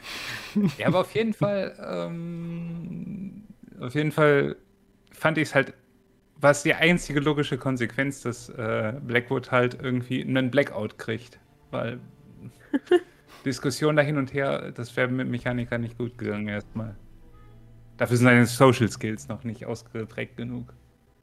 Ja, 0.78 0.88
aber 0.88 1.01
auf 1.01 1.14
jeden 1.14 1.32
Fall, 1.32 1.76
ähm, 1.82 3.44
auf 3.80 3.94
jeden 3.94 4.12
Fall 4.12 4.57
fand 5.12 5.38
ich 5.38 5.49
es 5.49 5.55
halt, 5.55 5.74
war 6.40 6.51
es 6.51 6.62
die 6.62 6.74
einzige 6.74 7.20
logische 7.20 7.59
Konsequenz, 7.59 8.22
dass 8.22 8.49
äh, 8.51 8.94
Blackwood 9.05 9.51
halt 9.51 9.78
irgendwie 9.82 10.22
einen 10.22 10.51
Blackout 10.51 10.99
kriegt. 10.99 11.38
Weil 11.70 12.01
Diskussion 13.44 13.96
da 13.96 14.03
hin 14.03 14.16
und 14.16 14.32
her, 14.32 14.72
das 14.72 14.96
wäre 14.96 15.09
mit 15.09 15.28
Mechaniker 15.28 15.78
nicht 15.78 15.99
gut 15.99 16.16
gegangen 16.18 16.49
erstmal. 16.49 16.94
Dafür 17.96 18.16
sind 18.16 18.26
seine 18.26 18.46
Social 18.46 18.88
Skills 18.88 19.28
noch 19.28 19.42
nicht 19.44 19.66
ausgeprägt 19.66 20.36
genug. 20.36 20.72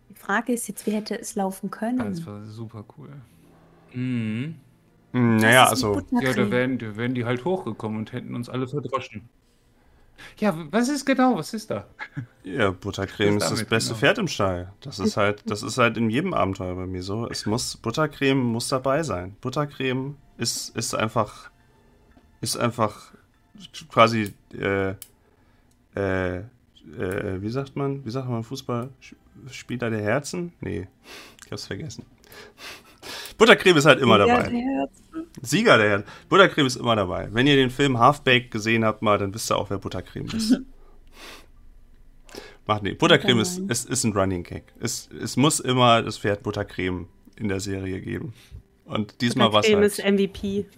Die 0.09 0.15
Frage 0.15 0.53
ist 0.53 0.67
jetzt, 0.67 0.85
wie 0.85 0.91
hätte 0.91 1.19
es 1.19 1.35
laufen 1.35 1.71
können? 1.71 1.97
das 1.97 2.25
war 2.25 2.43
super 2.43 2.83
cool. 2.97 3.09
Mhm. 3.93 4.55
Hm, 5.15 5.37
naja, 5.37 5.63
ist 5.63 5.69
also. 5.69 6.01
Ja, 6.11 6.33
da 6.33 6.51
wären, 6.51 6.77
da 6.77 6.97
wären 6.97 7.15
die 7.15 7.23
halt 7.23 7.45
hochgekommen 7.45 7.99
und 7.99 8.11
hätten 8.11 8.35
uns 8.35 8.49
alle 8.49 8.67
verdroschen. 8.67 9.29
Ja, 10.37 10.53
was 10.71 10.89
ist 10.89 11.05
genau? 11.05 11.37
Was 11.37 11.53
ist 11.53 11.71
da? 11.71 11.85
Ja, 12.43 12.71
Buttercreme 12.71 13.37
Was 13.37 13.51
ist 13.51 13.61
das 13.61 13.69
beste 13.69 13.89
genau. 13.91 13.99
Pferd 13.99 14.17
im 14.17 14.27
Stall. 14.27 14.73
Das 14.81 14.99
ist 14.99 15.15
halt, 15.15 15.49
das 15.49 15.63
ist 15.63 15.77
halt 15.77 15.95
in 15.95 16.09
jedem 16.09 16.33
Abenteuer 16.33 16.75
bei 16.75 16.85
mir 16.85 17.01
so. 17.01 17.29
Es 17.29 17.45
muss, 17.45 17.77
Buttercreme 17.77 18.43
muss 18.43 18.67
dabei 18.67 19.03
sein. 19.03 19.37
Buttercreme 19.39 20.17
ist, 20.37 20.75
ist 20.75 20.93
einfach, 20.93 21.49
ist 22.41 22.57
einfach 22.57 23.13
quasi, 23.89 24.33
äh, 24.53 24.95
äh, 25.95 26.37
äh, 26.39 26.43
wie 27.41 27.49
sagt 27.49 27.77
man, 27.77 28.03
wie 28.05 28.11
sagt 28.11 28.27
man 28.27 28.43
Fußballspieler 28.43 29.89
der 29.89 30.01
Herzen? 30.01 30.51
Nee, 30.59 30.89
ich 31.45 31.51
hab's 31.51 31.67
vergessen. 31.67 32.05
Buttercreme 33.37 33.77
ist 33.77 33.85
halt 33.85 33.99
immer 33.99 34.17
dabei. 34.17 34.51
Sieger 35.41 35.77
der 35.77 35.89
Herzen. 35.89 36.05
Buttercreme 36.29 36.67
ist 36.67 36.75
immer 36.77 36.95
dabei. 36.95 37.27
Wenn 37.31 37.47
ihr 37.47 37.55
den 37.55 37.69
Film 37.69 37.99
Half-Baked 37.99 38.51
gesehen 38.51 38.85
habt, 38.85 39.01
mal, 39.01 39.17
dann 39.17 39.33
wisst 39.33 39.51
ihr 39.51 39.57
auch, 39.57 39.69
wer 39.69 39.77
Buttercreme 39.77 40.27
ist. 40.27 40.59
Macht 42.67 42.83
nicht. 42.83 42.97
Buttercreme 42.97 43.39
ist, 43.39 43.59
ist, 43.59 43.89
ist 43.89 44.03
ein 44.05 44.13
Running 44.13 44.43
Gag. 44.43 44.63
Es, 44.79 45.09
es 45.21 45.37
muss 45.37 45.59
immer 45.59 46.01
das 46.01 46.17
Pferd 46.17 46.41
Buttercreme 46.43 47.07
in 47.35 47.47
der 47.47 47.59
Serie 47.59 48.01
geben. 48.01 48.33
Und 48.85 49.21
diesmal 49.21 49.53
war 49.53 49.59
es 49.59 49.67
Creme 49.67 49.81
halt. 49.81 49.91
ist 49.91 50.03
MVP. 50.03 50.65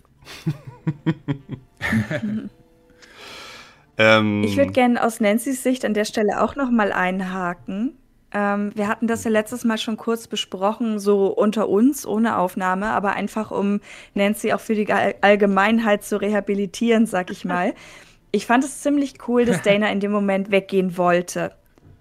Ähm, 3.97 4.43
Ich 4.43 4.55
würde 4.55 4.71
gerne 4.71 5.03
aus 5.03 5.19
Nancy's 5.19 5.63
Sicht 5.63 5.83
an 5.83 5.93
der 5.93 6.05
Stelle 6.05 6.43
auch 6.43 6.55
noch 6.55 6.69
mal 6.69 6.91
einhaken. 6.91 7.97
Ähm, 8.33 8.71
wir 8.75 8.87
hatten 8.87 9.07
das 9.07 9.23
ja 9.23 9.31
letztes 9.31 9.63
Mal 9.63 9.77
schon 9.77 9.97
kurz 9.97 10.27
besprochen, 10.27 10.99
so 10.99 11.27
unter 11.27 11.69
uns, 11.69 12.05
ohne 12.05 12.37
Aufnahme, 12.37 12.87
aber 12.87 13.13
einfach 13.13 13.51
um 13.51 13.79
Nancy 14.15 14.51
auch 14.53 14.59
für 14.59 14.75
die 14.75 14.91
All 14.91 15.15
Allgemeinheit 15.21 16.03
zu 16.03 16.19
rehabilitieren, 16.19 17.05
sag 17.05 17.31
ich 17.31 17.45
mal. 17.45 17.73
Ich 18.31 18.45
fand 18.45 18.63
es 18.65 18.81
ziemlich 18.81 19.15
cool, 19.27 19.45
dass 19.45 19.61
Dana 19.63 19.89
in 19.89 20.01
dem 20.01 20.11
Moment 20.11 20.51
weggehen 20.51 20.97
wollte. 20.97 21.53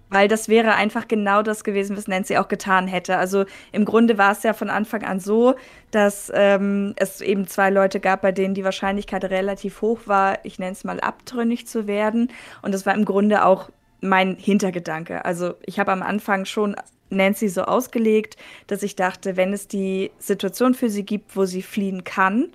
weil 0.09 0.27
das 0.27 0.49
wäre 0.49 0.75
einfach 0.75 1.07
genau 1.07 1.41
das 1.41 1.63
gewesen, 1.63 1.97
was 1.97 2.07
Nancy 2.07 2.37
auch 2.37 2.47
getan 2.49 2.87
hätte. 2.87 3.17
Also 3.17 3.45
im 3.71 3.85
Grunde 3.85 4.17
war 4.17 4.33
es 4.33 4.43
ja 4.43 4.53
von 4.53 4.69
Anfang 4.69 5.03
an 5.03 5.19
so, 5.19 5.55
dass 5.91 6.31
ähm, 6.35 6.93
es 6.97 7.21
eben 7.21 7.47
zwei 7.47 7.69
Leute 7.69 7.99
gab, 7.99 8.21
bei 8.21 8.31
denen 8.33 8.53
die 8.53 8.63
Wahrscheinlichkeit 8.63 9.25
relativ 9.25 9.81
hoch 9.81 10.01
war, 10.05 10.39
ich 10.43 10.59
nenne 10.59 10.73
es 10.73 10.83
mal 10.83 10.99
abtrünnig 10.99 11.67
zu 11.67 11.87
werden. 11.87 12.29
Und 12.61 12.73
das 12.73 12.85
war 12.85 12.93
im 12.93 13.05
Grunde 13.05 13.45
auch 13.45 13.69
mein 14.01 14.35
Hintergedanke. 14.35 15.25
Also 15.25 15.55
ich 15.65 15.79
habe 15.79 15.91
am 15.91 16.03
Anfang 16.03 16.45
schon 16.45 16.75
Nancy 17.09 17.49
so 17.49 17.63
ausgelegt, 17.63 18.37
dass 18.67 18.83
ich 18.83 18.95
dachte, 18.95 19.37
wenn 19.37 19.53
es 19.53 19.67
die 19.67 20.11
Situation 20.19 20.73
für 20.73 20.89
sie 20.89 21.05
gibt, 21.05 21.35
wo 21.35 21.45
sie 21.45 21.61
fliehen 21.61 22.03
kann, 22.03 22.49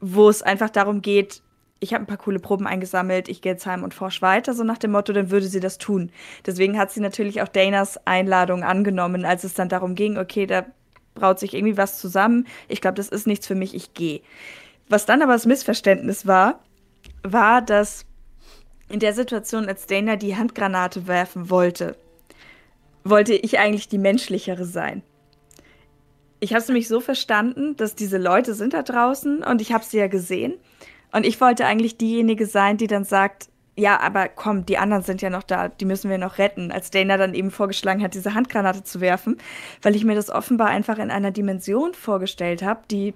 wo 0.00 0.28
es 0.28 0.42
einfach 0.42 0.70
darum 0.70 1.02
geht, 1.02 1.42
ich 1.78 1.92
habe 1.92 2.04
ein 2.04 2.06
paar 2.06 2.16
coole 2.16 2.38
Proben 2.38 2.66
eingesammelt, 2.66 3.28
ich 3.28 3.42
gehe 3.42 3.52
jetzt 3.52 3.66
heim 3.66 3.84
und 3.84 3.92
forsch 3.92 4.22
weiter, 4.22 4.54
so 4.54 4.64
nach 4.64 4.78
dem 4.78 4.92
Motto, 4.92 5.12
dann 5.12 5.30
würde 5.30 5.46
sie 5.46 5.60
das 5.60 5.78
tun. 5.78 6.10
Deswegen 6.44 6.78
hat 6.78 6.90
sie 6.90 7.00
natürlich 7.00 7.42
auch 7.42 7.48
Danas 7.48 8.00
Einladung 8.06 8.64
angenommen, 8.64 9.24
als 9.24 9.44
es 9.44 9.54
dann 9.54 9.68
darum 9.68 9.94
ging, 9.94 10.16
okay, 10.16 10.46
da 10.46 10.64
braut 11.14 11.38
sich 11.38 11.54
irgendwie 11.54 11.76
was 11.76 11.98
zusammen. 11.98 12.46
Ich 12.68 12.80
glaube, 12.80 12.96
das 12.96 13.08
ist 13.08 13.26
nichts 13.26 13.46
für 13.46 13.54
mich, 13.54 13.74
ich 13.74 13.94
gehe. 13.94 14.20
Was 14.88 15.06
dann 15.06 15.22
aber 15.22 15.32
das 15.32 15.46
Missverständnis 15.46 16.26
war, 16.26 16.60
war, 17.22 17.60
dass 17.60 18.06
in 18.88 19.00
der 19.00 19.12
Situation, 19.12 19.66
als 19.66 19.86
Dana 19.86 20.16
die 20.16 20.36
Handgranate 20.36 21.06
werfen 21.06 21.50
wollte, 21.50 21.96
wollte 23.04 23.34
ich 23.34 23.58
eigentlich 23.58 23.88
die 23.88 23.98
menschlichere 23.98 24.64
sein. 24.64 25.02
Ich 26.38 26.52
habe 26.52 26.60
es 26.60 26.68
nämlich 26.68 26.88
so 26.88 27.00
verstanden, 27.00 27.76
dass 27.76 27.94
diese 27.94 28.18
Leute 28.18 28.54
sind 28.54 28.74
da 28.74 28.82
draußen 28.82 29.42
und 29.42 29.60
ich 29.60 29.72
habe 29.72 29.84
sie 29.84 29.98
ja 29.98 30.06
gesehen. 30.06 30.54
Und 31.12 31.24
ich 31.24 31.40
wollte 31.40 31.66
eigentlich 31.66 31.96
diejenige 31.96 32.46
sein, 32.46 32.76
die 32.76 32.88
dann 32.88 33.04
sagt, 33.04 33.48
ja, 33.78 34.00
aber 34.00 34.28
komm, 34.28 34.66
die 34.66 34.78
anderen 34.78 35.02
sind 35.02 35.22
ja 35.22 35.30
noch 35.30 35.42
da, 35.42 35.68
die 35.68 35.84
müssen 35.84 36.10
wir 36.10 36.18
noch 36.18 36.38
retten. 36.38 36.72
Als 36.72 36.90
Dana 36.90 37.16
dann 37.16 37.34
eben 37.34 37.50
vorgeschlagen 37.50 38.02
hat, 38.02 38.14
diese 38.14 38.34
Handgranate 38.34 38.84
zu 38.84 39.00
werfen, 39.00 39.38
weil 39.82 39.96
ich 39.96 40.04
mir 40.04 40.14
das 40.14 40.30
offenbar 40.30 40.68
einfach 40.68 40.98
in 40.98 41.10
einer 41.10 41.30
Dimension 41.30 41.94
vorgestellt 41.94 42.62
habe, 42.62 42.82
die 42.90 43.14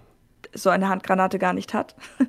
so 0.53 0.71
eine 0.71 0.89
Handgranate 0.89 1.39
gar 1.39 1.53
nicht 1.53 1.75
hat. 1.75 1.95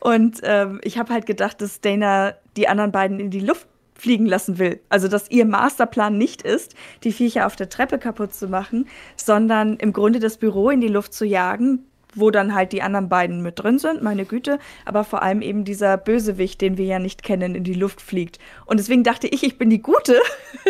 Und 0.00 0.40
ähm, 0.42 0.80
ich 0.82 0.98
habe 0.98 1.12
halt 1.12 1.26
gedacht, 1.26 1.60
dass 1.60 1.80
Dana 1.80 2.34
die 2.56 2.68
anderen 2.68 2.92
beiden 2.92 3.20
in 3.20 3.30
die 3.30 3.40
Luft 3.40 3.66
fliegen 3.94 4.26
lassen 4.26 4.58
will. 4.58 4.80
Also, 4.88 5.08
dass 5.08 5.30
ihr 5.30 5.44
Masterplan 5.44 6.16
nicht 6.16 6.42
ist, 6.42 6.74
die 7.02 7.12
Viecher 7.12 7.46
auf 7.46 7.56
der 7.56 7.68
Treppe 7.68 7.98
kaputt 7.98 8.32
zu 8.32 8.48
machen, 8.48 8.86
sondern 9.16 9.76
im 9.76 9.92
Grunde 9.92 10.20
das 10.20 10.38
Büro 10.38 10.70
in 10.70 10.80
die 10.80 10.88
Luft 10.88 11.12
zu 11.12 11.24
jagen, 11.24 11.84
wo 12.14 12.30
dann 12.30 12.54
halt 12.54 12.72
die 12.72 12.82
anderen 12.82 13.08
beiden 13.08 13.42
mit 13.42 13.58
drin 13.58 13.78
sind, 13.78 14.02
meine 14.02 14.24
Güte, 14.24 14.58
aber 14.84 15.04
vor 15.04 15.22
allem 15.22 15.42
eben 15.42 15.64
dieser 15.64 15.96
Bösewicht, 15.96 16.60
den 16.60 16.78
wir 16.78 16.86
ja 16.86 16.98
nicht 16.98 17.22
kennen, 17.22 17.54
in 17.54 17.64
die 17.64 17.74
Luft 17.74 18.00
fliegt. 18.00 18.38
Und 18.66 18.78
deswegen 18.78 19.04
dachte 19.04 19.26
ich, 19.26 19.42
ich 19.42 19.58
bin 19.58 19.68
die 19.68 19.82
Gute 19.82 20.20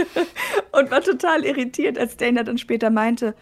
und 0.72 0.90
war 0.90 1.02
total 1.02 1.44
irritiert, 1.44 1.98
als 1.98 2.16
Dana 2.16 2.42
dann 2.42 2.58
später 2.58 2.90
meinte, 2.90 3.34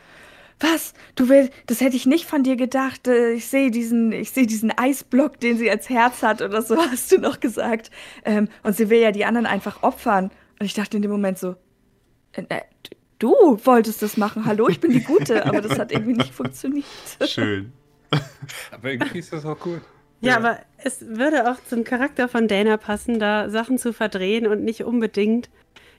was? 0.61 0.95
Du 1.15 1.29
willst, 1.29 1.53
das 1.67 1.81
hätte 1.81 1.97
ich 1.97 2.07
nicht 2.07 2.27
von 2.27 2.43
dir 2.43 2.57
gedacht. 2.57 3.07
Äh, 3.09 3.33
ich 3.33 3.47
sehe 3.47 3.71
diesen, 3.71 4.13
ich 4.13 4.31
sehe 4.31 4.47
diesen 4.47 4.71
Eisblock, 4.77 5.41
den 5.41 5.59
sie 5.59 5.71
als 5.71 5.89
Herz 5.89 6.23
hat 6.23 6.43
oder 6.43 6.63
so, 6.63 6.77
hast 6.91 7.13
du 7.13 7.19
noch 7.19 7.41
gesagt. 7.41 7.91
Ähm, 8.25 8.49
und 8.63 8.77
sie 8.77 8.91
will 8.91 9.01
ja 9.01 9.13
die 9.13 9.25
anderen 9.25 9.47
einfach 9.47 9.83
opfern. 9.83 10.31
Und 10.59 10.67
ich 10.67 10.75
dachte 10.75 10.97
in 10.97 11.03
dem 11.03 11.11
Moment 11.11 11.39
so, 11.39 11.57
äh, 12.33 12.43
äh 12.49 12.61
du 13.19 13.59
wolltest 13.65 14.03
das 14.03 14.17
machen. 14.17 14.45
Hallo, 14.45 14.69
ich 14.69 14.81
bin 14.81 14.93
die 14.93 15.03
Gute. 15.03 15.47
Aber 15.47 15.61
das 15.61 15.79
hat 15.79 15.93
irgendwie 15.93 16.15
nicht 16.15 16.35
funktioniert. 16.35 16.87
Schön. 17.27 17.73
Aber 18.71 18.91
irgendwie 18.91 19.19
ist 19.19 19.33
das 19.33 19.45
auch 19.45 19.59
gut. 19.59 19.81
Ja, 20.21 20.31
ja, 20.31 20.37
aber 20.39 20.59
es 20.79 21.07
würde 21.07 21.51
auch 21.51 21.63
zum 21.69 21.85
Charakter 21.85 22.27
von 22.27 22.49
Dana 22.49 22.79
passen, 22.79 23.19
da 23.19 23.51
Sachen 23.51 23.77
zu 23.77 23.93
verdrehen 23.93 24.47
und 24.47 24.65
nicht 24.65 24.83
unbedingt 24.83 25.51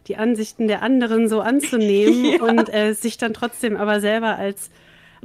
die 0.07 0.17
Ansichten 0.17 0.67
der 0.67 0.81
anderen 0.81 1.27
so 1.29 1.41
anzunehmen 1.41 2.25
ja. 2.33 2.41
und 2.41 2.73
äh, 2.73 2.93
sich 2.93 3.17
dann 3.17 3.33
trotzdem 3.33 3.77
aber 3.77 3.99
selber 3.99 4.37
als, 4.37 4.69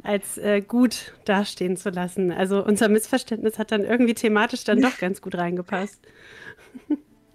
als 0.03 0.39
äh, 0.39 0.61
gut 0.61 1.15
dastehen 1.25 1.77
zu 1.77 1.91
lassen. 1.91 2.33
Also 2.33 2.65
unser 2.65 2.89
Missverständnis 2.89 3.59
hat 3.59 3.73
dann 3.73 3.85
irgendwie 3.85 4.15
thematisch 4.15 4.65
dann 4.65 4.81
doch 4.81 4.99
ganz 4.99 5.21
gut 5.21 5.37
reingepasst. 5.37 6.01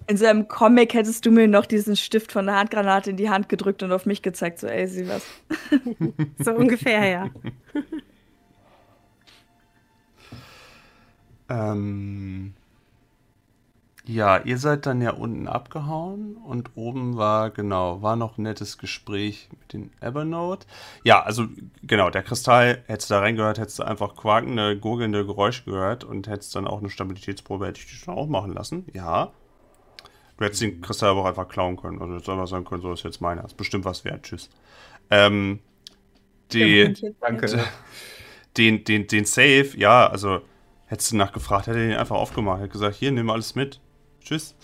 In 0.10 0.16
so 0.16 0.26
einem 0.26 0.48
Comic 0.48 0.94
hättest 0.94 1.26
du 1.26 1.32
mir 1.32 1.48
noch 1.48 1.66
diesen 1.66 1.98
Stift 1.98 2.32
von 2.32 2.46
der 2.46 2.56
Handgranate 2.56 3.10
in 3.10 3.18
die 3.18 3.30
Hand 3.30 3.50
gedrückt 3.50 3.84
und 3.84 3.92
auf 3.92 4.06
mich 4.06 4.22
gezeigt, 4.22 4.60
so, 4.60 4.68
ey, 4.68 4.88
sieh 4.88 5.08
was. 5.08 5.26
so 6.44 6.54
ungefähr, 6.54 7.06
ja. 7.06 7.30
Ähm, 11.50 12.54
ja, 14.08 14.38
ihr 14.38 14.58
seid 14.58 14.86
dann 14.86 15.02
ja 15.02 15.12
unten 15.12 15.48
abgehauen 15.48 16.38
und 16.38 16.72
oben 16.76 17.18
war, 17.18 17.50
genau, 17.50 18.02
war 18.02 18.16
noch 18.16 18.38
ein 18.38 18.44
nettes 18.44 18.78
Gespräch 18.78 19.50
mit 19.60 19.74
den 19.74 19.92
Evernote. 20.00 20.66
Ja, 21.04 21.22
also 21.22 21.48
genau, 21.84 22.10
der 22.10 22.24
Kristall, 22.24 22.84
hättest 22.88 23.10
du 23.10 23.16
da 23.16 23.20
reingehört, 23.20 23.60
hättest 23.60 23.80
du 23.80 23.84
einfach 23.84 24.16
quakende, 24.16 24.78
gurgelnde 24.78 25.26
Geräusche 25.26 25.66
gehört 25.66 26.04
und 26.04 26.28
hättest 26.28 26.56
dann 26.56 26.68
auch 26.68 26.80
eine 26.80 26.90
Stabilitätsprobe, 26.90 27.68
hätte 27.68 27.80
ich 27.80 27.88
dich 27.88 28.00
schon 28.00 28.16
auch 28.16 28.28
machen 28.28 28.54
lassen. 28.54 28.86
Ja. 28.94 29.32
Du 30.38 30.46
hättest 30.46 30.62
den 30.62 30.82
Kristall 30.82 31.10
aber 31.10 31.22
auch 31.22 31.26
einfach 31.26 31.48
klauen 31.48 31.78
können. 31.78 32.02
Also 32.02 32.14
jetzt 32.14 32.30
einfach 32.30 32.48
sagen 32.48 32.66
können, 32.66 32.82
so 32.82 32.94
ist 32.94 33.04
jetzt 33.04 33.22
meiner. 33.22 33.44
Ist 33.44 33.58
bestimmt 33.58 33.86
was 33.86 34.06
wert. 34.06 34.24
Tschüss. 34.24 34.50
Ähm, 35.10 35.60
die, 36.52 36.94
Danke. 37.20 37.64
Den, 38.56 38.84
den, 38.84 39.08
den 39.08 39.26
Safe, 39.26 39.72
ja, 39.76 40.08
also 40.08 40.42
Hättest 40.88 41.12
du 41.12 41.18
nachgefragt, 41.18 41.68
hätte 41.68 41.80
er 41.80 41.88
den 41.90 41.98
einfach 41.98 42.16
aufgemacht. 42.16 42.60
Hätte 42.60 42.70
gesagt, 42.70 42.96
hier, 42.96 43.12
nimm 43.12 43.30
alles 43.30 43.56
mit. 43.56 43.82
Tschüss. 44.28 44.56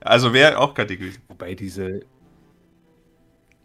Also 0.00 0.32
wäre 0.32 0.58
auch 0.58 0.74
Kategorie. 0.74 1.14
Wobei 1.26 1.54
diese, 1.56 2.02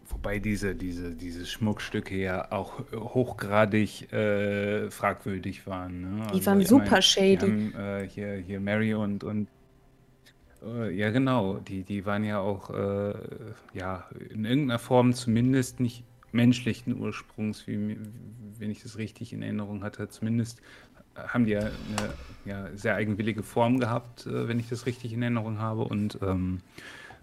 wobei 0.08 0.40
diese, 0.40 0.74
diese, 0.74 1.14
diese 1.14 1.46
Schmuckstücke 1.46 2.16
ja 2.16 2.50
auch 2.50 2.80
hochgradig 2.92 4.12
äh, 4.12 4.90
fragwürdig 4.90 5.66
waren. 5.66 6.00
Ne? 6.00 6.26
Die 6.26 6.32
also, 6.34 6.46
waren 6.46 6.64
super 6.64 6.90
mein, 6.90 7.02
shady. 7.02 7.36
Haben, 7.36 7.74
äh, 7.74 8.08
hier, 8.08 8.34
hier 8.34 8.60
Mary 8.60 8.94
und, 8.94 9.22
und 9.22 9.46
äh, 10.64 10.90
ja 10.90 11.10
genau, 11.10 11.58
die, 11.58 11.84
die 11.84 12.04
waren 12.04 12.24
ja 12.24 12.40
auch 12.40 12.70
äh, 12.70 13.14
ja, 13.74 14.08
in 14.30 14.44
irgendeiner 14.44 14.80
Form 14.80 15.12
zumindest 15.14 15.78
nicht 15.78 16.04
menschlichen 16.32 16.98
Ursprungs, 16.98 17.66
wie, 17.68 17.96
wenn 18.58 18.70
ich 18.72 18.82
das 18.82 18.98
richtig 18.98 19.32
in 19.32 19.42
Erinnerung 19.42 19.84
hatte, 19.84 20.08
zumindest 20.08 20.60
haben 21.28 21.46
die 21.46 21.52
ja 21.52 21.60
eine 21.60 22.12
ja, 22.44 22.68
sehr 22.74 22.94
eigenwillige 22.94 23.42
Form 23.42 23.78
gehabt, 23.80 24.26
äh, 24.26 24.48
wenn 24.48 24.58
ich 24.58 24.68
das 24.68 24.86
richtig 24.86 25.12
in 25.12 25.22
Erinnerung 25.22 25.58
habe. 25.58 25.84
Und 25.84 26.18
ähm, 26.22 26.60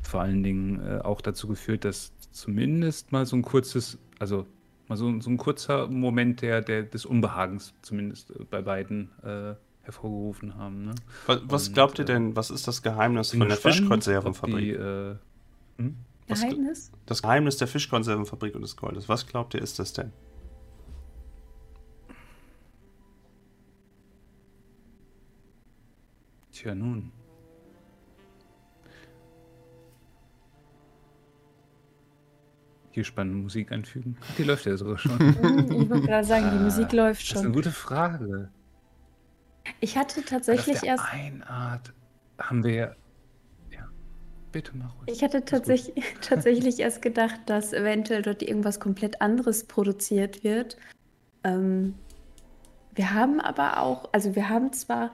vor 0.02 0.22
allen 0.22 0.44
Dingen 0.44 0.86
äh, 0.86 1.00
auch 1.00 1.22
dazu 1.22 1.48
geführt, 1.48 1.86
dass 1.86 2.12
zumindest 2.32 3.12
mal 3.12 3.26
so 3.26 3.36
ein 3.36 3.42
kurzes, 3.42 3.98
also 4.20 4.46
mal 4.88 4.98
so, 4.98 5.20
so 5.22 5.30
ein 5.30 5.38
kurzer 5.38 5.88
Moment 5.88 6.42
der, 6.42 6.62
der, 6.62 6.84
des 6.84 7.06
Unbehagens 7.06 7.74
zumindest 7.82 8.32
äh, 8.32 8.44
bei 8.50 8.62
beiden 8.62 9.10
äh, 9.24 9.56
hervorgerufen 9.84 10.56
haben. 10.56 10.86
Ne? 10.86 10.96
Was, 11.26 11.42
was 11.46 11.74
glaubt 11.74 12.00
ihr 12.00 12.04
äh, 12.04 12.08
denn, 12.08 12.36
was 12.36 12.50
ist 12.50 12.68
das 12.68 12.82
Geheimnis 12.82 13.32
von 13.32 13.48
der 13.48 13.58
Fischkonservenfabrik? 13.58 14.76
Äh, 14.76 15.16
hm? 15.78 15.98
Geheimnis? 16.28 16.92
Das 17.06 17.22
Geheimnis 17.22 17.58
der 17.58 17.68
Fischkonservenfabrik 17.68 18.56
und 18.56 18.62
des 18.62 18.78
Goldes. 18.78 19.10
Was 19.10 19.28
glaubt 19.28 19.54
ihr, 19.54 19.62
ist 19.62 19.80
das 19.80 19.94
denn? 19.94 20.12
Tja, 26.64 26.74
nun. 26.74 27.12
Hier 32.92 33.04
spannende 33.04 33.40
Musik 33.40 33.70
einfügen. 33.74 34.18
Die 34.38 34.44
läuft 34.44 34.66
ja 34.66 34.78
sogar 34.78 34.98
schon. 34.98 35.20
ich 35.30 35.90
wollte 35.90 36.08
gerade 36.08 36.26
sagen, 36.26 36.52
die 36.58 36.64
Musik 36.64 36.88
ah, 36.92 36.96
läuft 36.96 37.28
schon. 37.28 37.34
Das 37.34 37.42
ist 37.42 37.46
eine 37.48 37.54
gute 37.54 37.72
Frage. 37.72 38.50
Ich 39.82 39.98
hatte 39.98 40.24
tatsächlich 40.24 40.76
auf 40.76 40.82
der 40.82 40.90
erst. 40.92 41.14
Einart 41.14 41.94
haben 42.40 42.64
wir. 42.64 42.96
Ja, 43.70 43.90
bitte 44.54 44.72
mach 44.78 44.96
ruhig. 44.96 45.18
Ich 45.18 45.22
hatte 45.22 45.44
tatsächlich, 45.44 46.02
tatsächlich 46.22 46.80
erst 46.80 47.02
gedacht, 47.02 47.42
dass 47.48 47.74
eventuell 47.74 48.22
dort 48.22 48.42
irgendwas 48.42 48.80
komplett 48.80 49.22
anderes 49.22 49.66
produziert 49.66 50.46
wird. 50.46 50.78
Ähm, 51.44 51.96
wir 52.96 53.14
haben 53.14 53.42
aber 53.42 53.80
auch, 53.80 54.08
also 54.14 54.34
wir 54.36 54.48
haben 54.48 54.72
zwar 54.72 55.12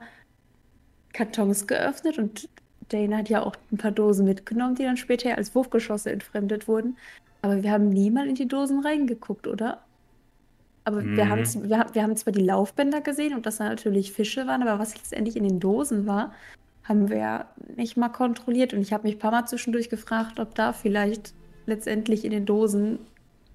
Kartons 1.12 1.66
geöffnet 1.66 2.18
und 2.18 2.48
Dana 2.88 3.18
hat 3.18 3.28
ja 3.28 3.42
auch 3.42 3.54
ein 3.72 3.78
paar 3.78 3.92
Dosen 3.92 4.26
mitgenommen, 4.26 4.74
die 4.74 4.82
dann 4.82 4.96
später 4.96 5.36
als 5.36 5.54
Wurfgeschosse 5.54 6.10
entfremdet 6.10 6.68
wurden. 6.68 6.96
Aber 7.42 7.62
wir 7.62 7.70
haben 7.70 7.88
nie 7.88 8.10
mal 8.10 8.28
in 8.28 8.34
die 8.34 8.48
Dosen 8.48 8.80
reingeguckt, 8.80 9.46
oder? 9.46 9.82
Aber 10.84 11.02
mhm. 11.02 11.16
wir, 11.16 11.28
haben, 11.28 11.44
wir, 11.68 11.86
wir 11.92 12.02
haben 12.02 12.16
zwar 12.16 12.32
die 12.32 12.42
Laufbänder 12.42 13.00
gesehen 13.00 13.34
und 13.34 13.46
dass 13.46 13.58
da 13.58 13.64
natürlich 13.68 14.12
Fische 14.12 14.46
waren, 14.46 14.62
aber 14.62 14.78
was 14.78 14.96
letztendlich 14.96 15.36
in 15.36 15.44
den 15.44 15.60
Dosen 15.60 16.06
war, 16.06 16.34
haben 16.84 17.08
wir 17.08 17.46
nicht 17.76 17.96
mal 17.96 18.08
kontrolliert. 18.08 18.74
Und 18.74 18.80
ich 18.80 18.92
habe 18.92 19.04
mich 19.04 19.16
ein 19.16 19.20
paar 19.20 19.30
Mal 19.30 19.46
zwischendurch 19.46 19.88
gefragt, 19.88 20.40
ob 20.40 20.54
da 20.54 20.72
vielleicht 20.72 21.34
letztendlich 21.66 22.24
in 22.24 22.32
den 22.32 22.46
Dosen, 22.46 22.98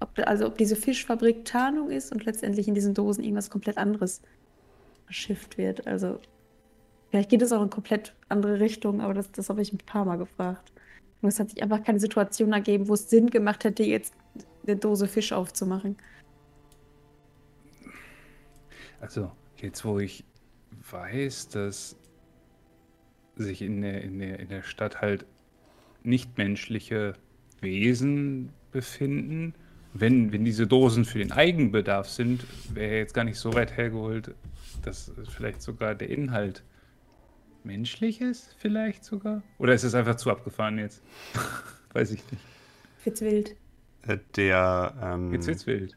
ob, 0.00 0.10
also 0.26 0.46
ob 0.46 0.56
diese 0.56 0.76
Fischfabrik 0.76 1.44
Tarnung 1.44 1.90
ist 1.90 2.12
und 2.12 2.24
letztendlich 2.24 2.68
in 2.68 2.74
diesen 2.74 2.94
Dosen 2.94 3.22
irgendwas 3.22 3.50
komplett 3.50 3.76
anderes 3.76 4.22
verschifft 5.04 5.58
wird. 5.58 5.86
Also 5.86 6.18
Vielleicht 7.10 7.30
geht 7.30 7.42
es 7.42 7.52
auch 7.52 7.62
in 7.62 7.70
komplett 7.70 8.14
andere 8.28 8.60
Richtung, 8.60 9.00
aber 9.00 9.14
das, 9.14 9.30
das 9.32 9.48
habe 9.48 9.62
ich 9.62 9.72
ein 9.72 9.78
paar 9.78 10.04
Mal 10.04 10.16
gefragt. 10.16 10.72
Und 11.22 11.28
es 11.28 11.40
hat 11.40 11.50
sich 11.50 11.62
einfach 11.62 11.82
keine 11.82 12.00
Situation 12.00 12.52
ergeben, 12.52 12.88
wo 12.88 12.94
es 12.94 13.08
Sinn 13.08 13.30
gemacht 13.30 13.64
hätte, 13.64 13.82
jetzt 13.82 14.14
eine 14.66 14.76
Dose 14.76 15.06
Fisch 15.06 15.32
aufzumachen. 15.32 15.96
Also, 19.00 19.30
jetzt 19.56 19.84
wo 19.84 19.98
ich 19.98 20.24
weiß, 20.90 21.48
dass 21.48 21.96
sich 23.36 23.62
in 23.62 23.82
der, 23.82 24.02
in 24.02 24.18
der, 24.18 24.40
in 24.40 24.48
der 24.48 24.62
Stadt 24.62 25.00
halt 25.00 25.26
nichtmenschliche 26.02 27.14
Wesen 27.60 28.50
befinden, 28.72 29.54
wenn, 29.92 30.32
wenn 30.32 30.44
diese 30.44 30.66
Dosen 30.66 31.04
für 31.04 31.18
den 31.18 31.32
Eigenbedarf 31.32 32.08
sind, 32.08 32.44
wäre 32.74 32.96
jetzt 32.96 33.14
gar 33.14 33.24
nicht 33.24 33.38
so 33.38 33.54
weit 33.54 33.76
hergeholt, 33.76 34.34
dass 34.82 35.12
vielleicht 35.28 35.62
sogar 35.62 35.94
der 35.94 36.10
Inhalt 36.10 36.62
menschlich 37.66 38.20
ist, 38.20 38.54
vielleicht 38.58 39.04
sogar? 39.04 39.42
Oder 39.58 39.74
ist 39.74 39.82
es 39.84 39.94
einfach 39.94 40.14
zu 40.16 40.30
abgefahren 40.30 40.78
jetzt? 40.78 41.02
Weiß 41.92 42.10
ich 42.12 42.22
nicht. 42.30 42.42
Fitz 42.98 43.20
wild. 43.20 43.56
Äh, 44.06 44.18
Der, 44.36 44.94
ähm, 45.02 45.32
Jetzt 45.32 45.46
wird's 45.46 45.66
wild. 45.66 45.96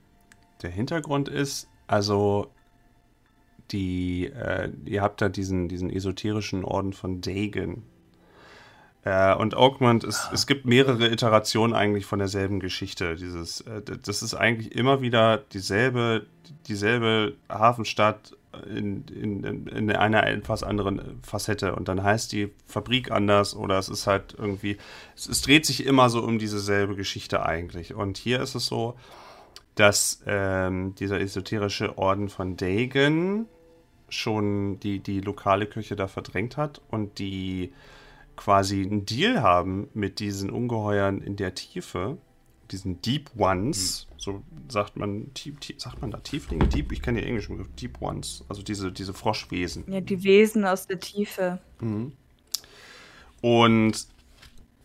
der 0.61 0.69
Hintergrund 0.71 1.29
ist, 1.29 1.67
also 1.87 2.51
die, 3.71 4.25
äh, 4.27 4.71
ihr 4.85 5.01
habt 5.01 5.21
da 5.21 5.29
diesen, 5.29 5.67
diesen 5.67 5.89
esoterischen 5.91 6.63
Orden 6.65 6.93
von 6.93 7.21
Dagon. 7.21 7.83
Äh, 9.03 9.33
und 9.35 9.55
Augment, 9.55 10.03
es, 10.03 10.27
es 10.33 10.47
gibt 10.47 10.65
mehrere 10.65 11.07
Iterationen 11.07 11.73
eigentlich 11.75 12.05
von 12.05 12.19
derselben 12.19 12.59
Geschichte. 12.59 13.15
Dieses, 13.15 13.61
äh, 13.61 13.81
das 13.81 14.21
ist 14.23 14.33
eigentlich 14.33 14.75
immer 14.75 15.01
wieder 15.01 15.37
dieselbe, 15.37 16.25
dieselbe 16.67 17.35
Hafenstadt 17.47 18.35
in, 18.67 19.03
in, 19.07 19.43
in- 19.43 19.67
in 19.67 19.91
einer 19.91 20.25
etwas 20.27 20.63
anderen 20.63 21.19
Facette. 21.23 21.75
Und 21.75 21.87
dann 21.87 22.03
heißt 22.03 22.31
die 22.31 22.51
Fabrik 22.65 23.11
anders 23.11 23.55
oder 23.55 23.77
es 23.77 23.89
ist 23.89 24.07
halt 24.07 24.35
irgendwie, 24.37 24.77
es, 25.15 25.27
es 25.27 25.41
dreht 25.41 25.65
sich 25.65 25.85
immer 25.85 26.09
so 26.09 26.23
um 26.23 26.39
dieselbe 26.39 26.95
Geschichte 26.95 27.45
eigentlich. 27.45 27.93
Und 27.93 28.17
hier 28.17 28.41
ist 28.41 28.55
es 28.55 28.65
so, 28.65 28.95
dass 29.75 30.21
ähm, 30.25 30.95
dieser 30.95 31.21
esoterische 31.21 31.97
Orden 31.97 32.29
von 32.29 32.57
Dagon 32.57 33.45
schon 34.09 34.79
die, 34.79 34.99
die 34.99 35.21
lokale 35.21 35.67
Kirche 35.67 35.95
da 35.95 36.07
verdrängt 36.07 36.57
hat 36.57 36.81
und 36.89 37.19
die 37.19 37.71
quasi 38.35 38.81
einen 38.81 39.05
Deal 39.05 39.41
haben 39.41 39.89
mit 39.93 40.19
diesen 40.19 40.49
Ungeheuern 40.49 41.21
in 41.21 41.35
der 41.35 41.53
Tiefe, 41.53 42.17
diesen 42.71 43.01
Deep 43.01 43.31
Ones, 43.37 44.07
so 44.17 44.43
sagt 44.67 44.97
man, 44.97 45.33
tief, 45.33 45.59
tief, 45.59 45.79
sagt 45.79 46.01
man 46.01 46.11
da 46.11 46.19
Tieflinge? 46.19 46.67
Deep, 46.67 46.91
ich 46.91 47.01
kenne 47.01 47.19
den 47.19 47.27
englischen 47.27 47.57
Begriff, 47.57 47.73
Deep 47.75 48.01
Ones, 48.01 48.45
also 48.49 48.61
diese, 48.61 48.91
diese 48.91 49.13
Froschwesen. 49.13 49.85
Ja, 49.87 50.01
die 50.01 50.23
Wesen 50.23 50.65
aus 50.65 50.87
der 50.87 50.99
Tiefe. 50.99 51.59
Und 53.41 54.07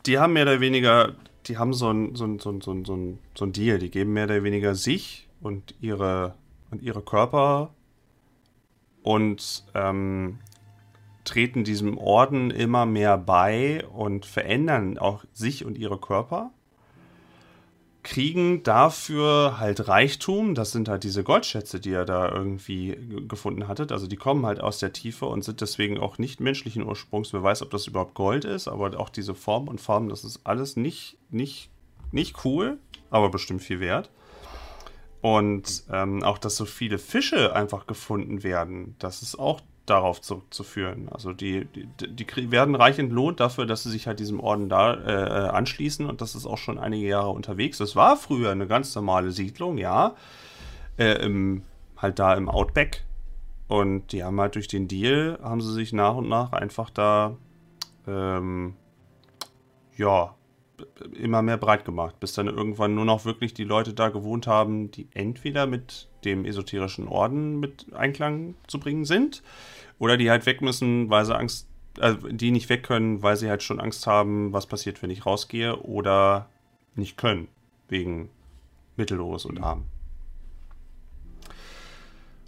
die 0.06 0.18
haben 0.18 0.32
mehr 0.32 0.44
oder 0.44 0.60
weniger, 0.60 1.14
die 1.46 1.58
haben 1.58 1.72
so 1.72 1.90
ein, 1.90 2.14
so 2.14 2.24
ein, 2.24 2.38
so 2.38 2.50
ein, 2.50 2.60
so 2.60 2.72
ein, 2.72 2.84
so 2.84 2.96
ein, 2.96 3.18
so 3.34 3.44
ein 3.44 3.52
Deal. 3.52 3.78
Die 3.78 3.90
geben 3.90 4.12
mehr 4.12 4.24
oder 4.24 4.42
weniger 4.42 4.74
sich 4.74 5.28
und 5.40 5.74
ihre, 5.80 6.34
und 6.70 6.82
ihre 6.82 7.02
Körper 7.02 7.74
und 9.02 9.64
ähm, 9.74 10.38
treten 11.24 11.64
diesem 11.64 11.98
Orden 11.98 12.50
immer 12.50 12.86
mehr 12.86 13.18
bei 13.18 13.86
und 13.86 14.26
verändern 14.26 14.98
auch 14.98 15.24
sich 15.32 15.64
und 15.64 15.78
ihre 15.78 15.98
Körper. 15.98 16.50
Kriegen 18.04 18.62
dafür 18.62 19.58
halt 19.58 19.88
Reichtum, 19.88 20.54
das 20.54 20.72
sind 20.72 20.88
halt 20.88 21.02
diese 21.02 21.24
Goldschätze, 21.24 21.80
die 21.80 21.90
ihr 21.90 22.04
da 22.04 22.30
irgendwie 22.30 22.96
gefunden 23.26 23.66
hattet. 23.66 23.90
Also 23.90 24.06
die 24.06 24.16
kommen 24.16 24.46
halt 24.46 24.60
aus 24.60 24.78
der 24.78 24.92
Tiefe 24.92 25.26
und 25.26 25.42
sind 25.42 25.60
deswegen 25.60 25.98
auch 25.98 26.18
nicht 26.18 26.38
menschlichen 26.38 26.86
Ursprungs. 26.86 27.32
Wer 27.32 27.42
weiß, 27.42 27.62
ob 27.62 27.70
das 27.70 27.86
überhaupt 27.86 28.14
Gold 28.14 28.44
ist, 28.44 28.68
aber 28.68 29.00
auch 29.00 29.08
diese 29.08 29.34
Form 29.34 29.68
und 29.68 29.80
Farben, 29.80 30.10
das 30.10 30.22
ist 30.22 30.42
alles 30.44 30.76
nicht, 30.76 31.16
nicht, 31.30 31.70
nicht 32.12 32.44
cool, 32.44 32.78
aber 33.10 33.30
bestimmt 33.30 33.62
viel 33.62 33.80
wert. 33.80 34.10
Und 35.22 35.84
ähm, 35.90 36.22
auch, 36.22 36.36
dass 36.36 36.56
so 36.56 36.66
viele 36.66 36.98
Fische 36.98 37.56
einfach 37.56 37.86
gefunden 37.86 38.42
werden, 38.42 38.94
das 38.98 39.22
ist 39.22 39.38
auch 39.38 39.62
darauf 39.86 40.20
zurückzuführen. 40.20 41.08
Also 41.10 41.32
die, 41.32 41.66
die, 41.66 41.86
die 42.08 42.50
werden 42.50 42.74
reich 42.74 42.98
entlohnt 42.98 43.40
dafür, 43.40 43.66
dass 43.66 43.82
sie 43.82 43.90
sich 43.90 44.06
halt 44.06 44.18
diesem 44.18 44.40
Orden 44.40 44.68
da 44.68 44.94
äh, 44.94 45.48
anschließen 45.48 46.06
und 46.06 46.20
das 46.20 46.34
ist 46.34 46.46
auch 46.46 46.58
schon 46.58 46.78
einige 46.78 47.06
Jahre 47.06 47.30
unterwegs. 47.30 47.78
Das 47.78 47.94
war 47.94 48.16
früher 48.16 48.50
eine 48.50 48.66
ganz 48.66 48.94
normale 48.94 49.30
Siedlung, 49.30 49.78
ja. 49.78 50.14
Äh, 50.96 51.24
im, 51.24 51.62
halt 51.96 52.18
da 52.18 52.34
im 52.34 52.48
Outback. 52.48 53.04
Und 53.68 54.12
die 54.12 54.22
haben 54.22 54.40
halt 54.40 54.54
durch 54.54 54.68
den 54.68 54.88
Deal, 54.88 55.38
haben 55.42 55.60
sie 55.60 55.72
sich 55.72 55.92
nach 55.92 56.14
und 56.14 56.28
nach 56.28 56.52
einfach 56.52 56.90
da, 56.90 57.36
ähm, 58.06 58.74
ja, 59.96 60.34
immer 61.12 61.42
mehr 61.42 61.56
breit 61.56 61.84
gemacht, 61.84 62.18
bis 62.20 62.32
dann 62.32 62.48
irgendwann 62.48 62.94
nur 62.94 63.04
noch 63.04 63.24
wirklich 63.24 63.54
die 63.54 63.64
Leute 63.64 63.94
da 63.94 64.08
gewohnt 64.08 64.46
haben, 64.46 64.90
die 64.90 65.08
entweder 65.14 65.66
mit 65.66 66.08
dem 66.24 66.44
esoterischen 66.44 67.08
Orden 67.08 67.60
mit 67.60 67.92
Einklang 67.94 68.54
zu 68.66 68.80
bringen 68.80 69.04
sind 69.04 69.42
oder 69.98 70.16
die 70.16 70.30
halt 70.30 70.46
weg 70.46 70.62
müssen, 70.62 71.10
weil 71.10 71.24
sie 71.24 71.36
Angst, 71.36 71.68
also 72.00 72.28
die 72.28 72.50
nicht 72.50 72.68
weg 72.68 72.82
können, 72.82 73.22
weil 73.22 73.36
sie 73.36 73.48
halt 73.48 73.62
schon 73.62 73.80
Angst 73.80 74.06
haben, 74.06 74.52
was 74.52 74.66
passiert, 74.66 75.02
wenn 75.02 75.10
ich 75.10 75.26
rausgehe 75.26 75.76
oder 75.76 76.48
nicht 76.94 77.16
können, 77.16 77.48
wegen 77.88 78.30
mittellos 78.96 79.44
und 79.44 79.62
arm. 79.62 79.84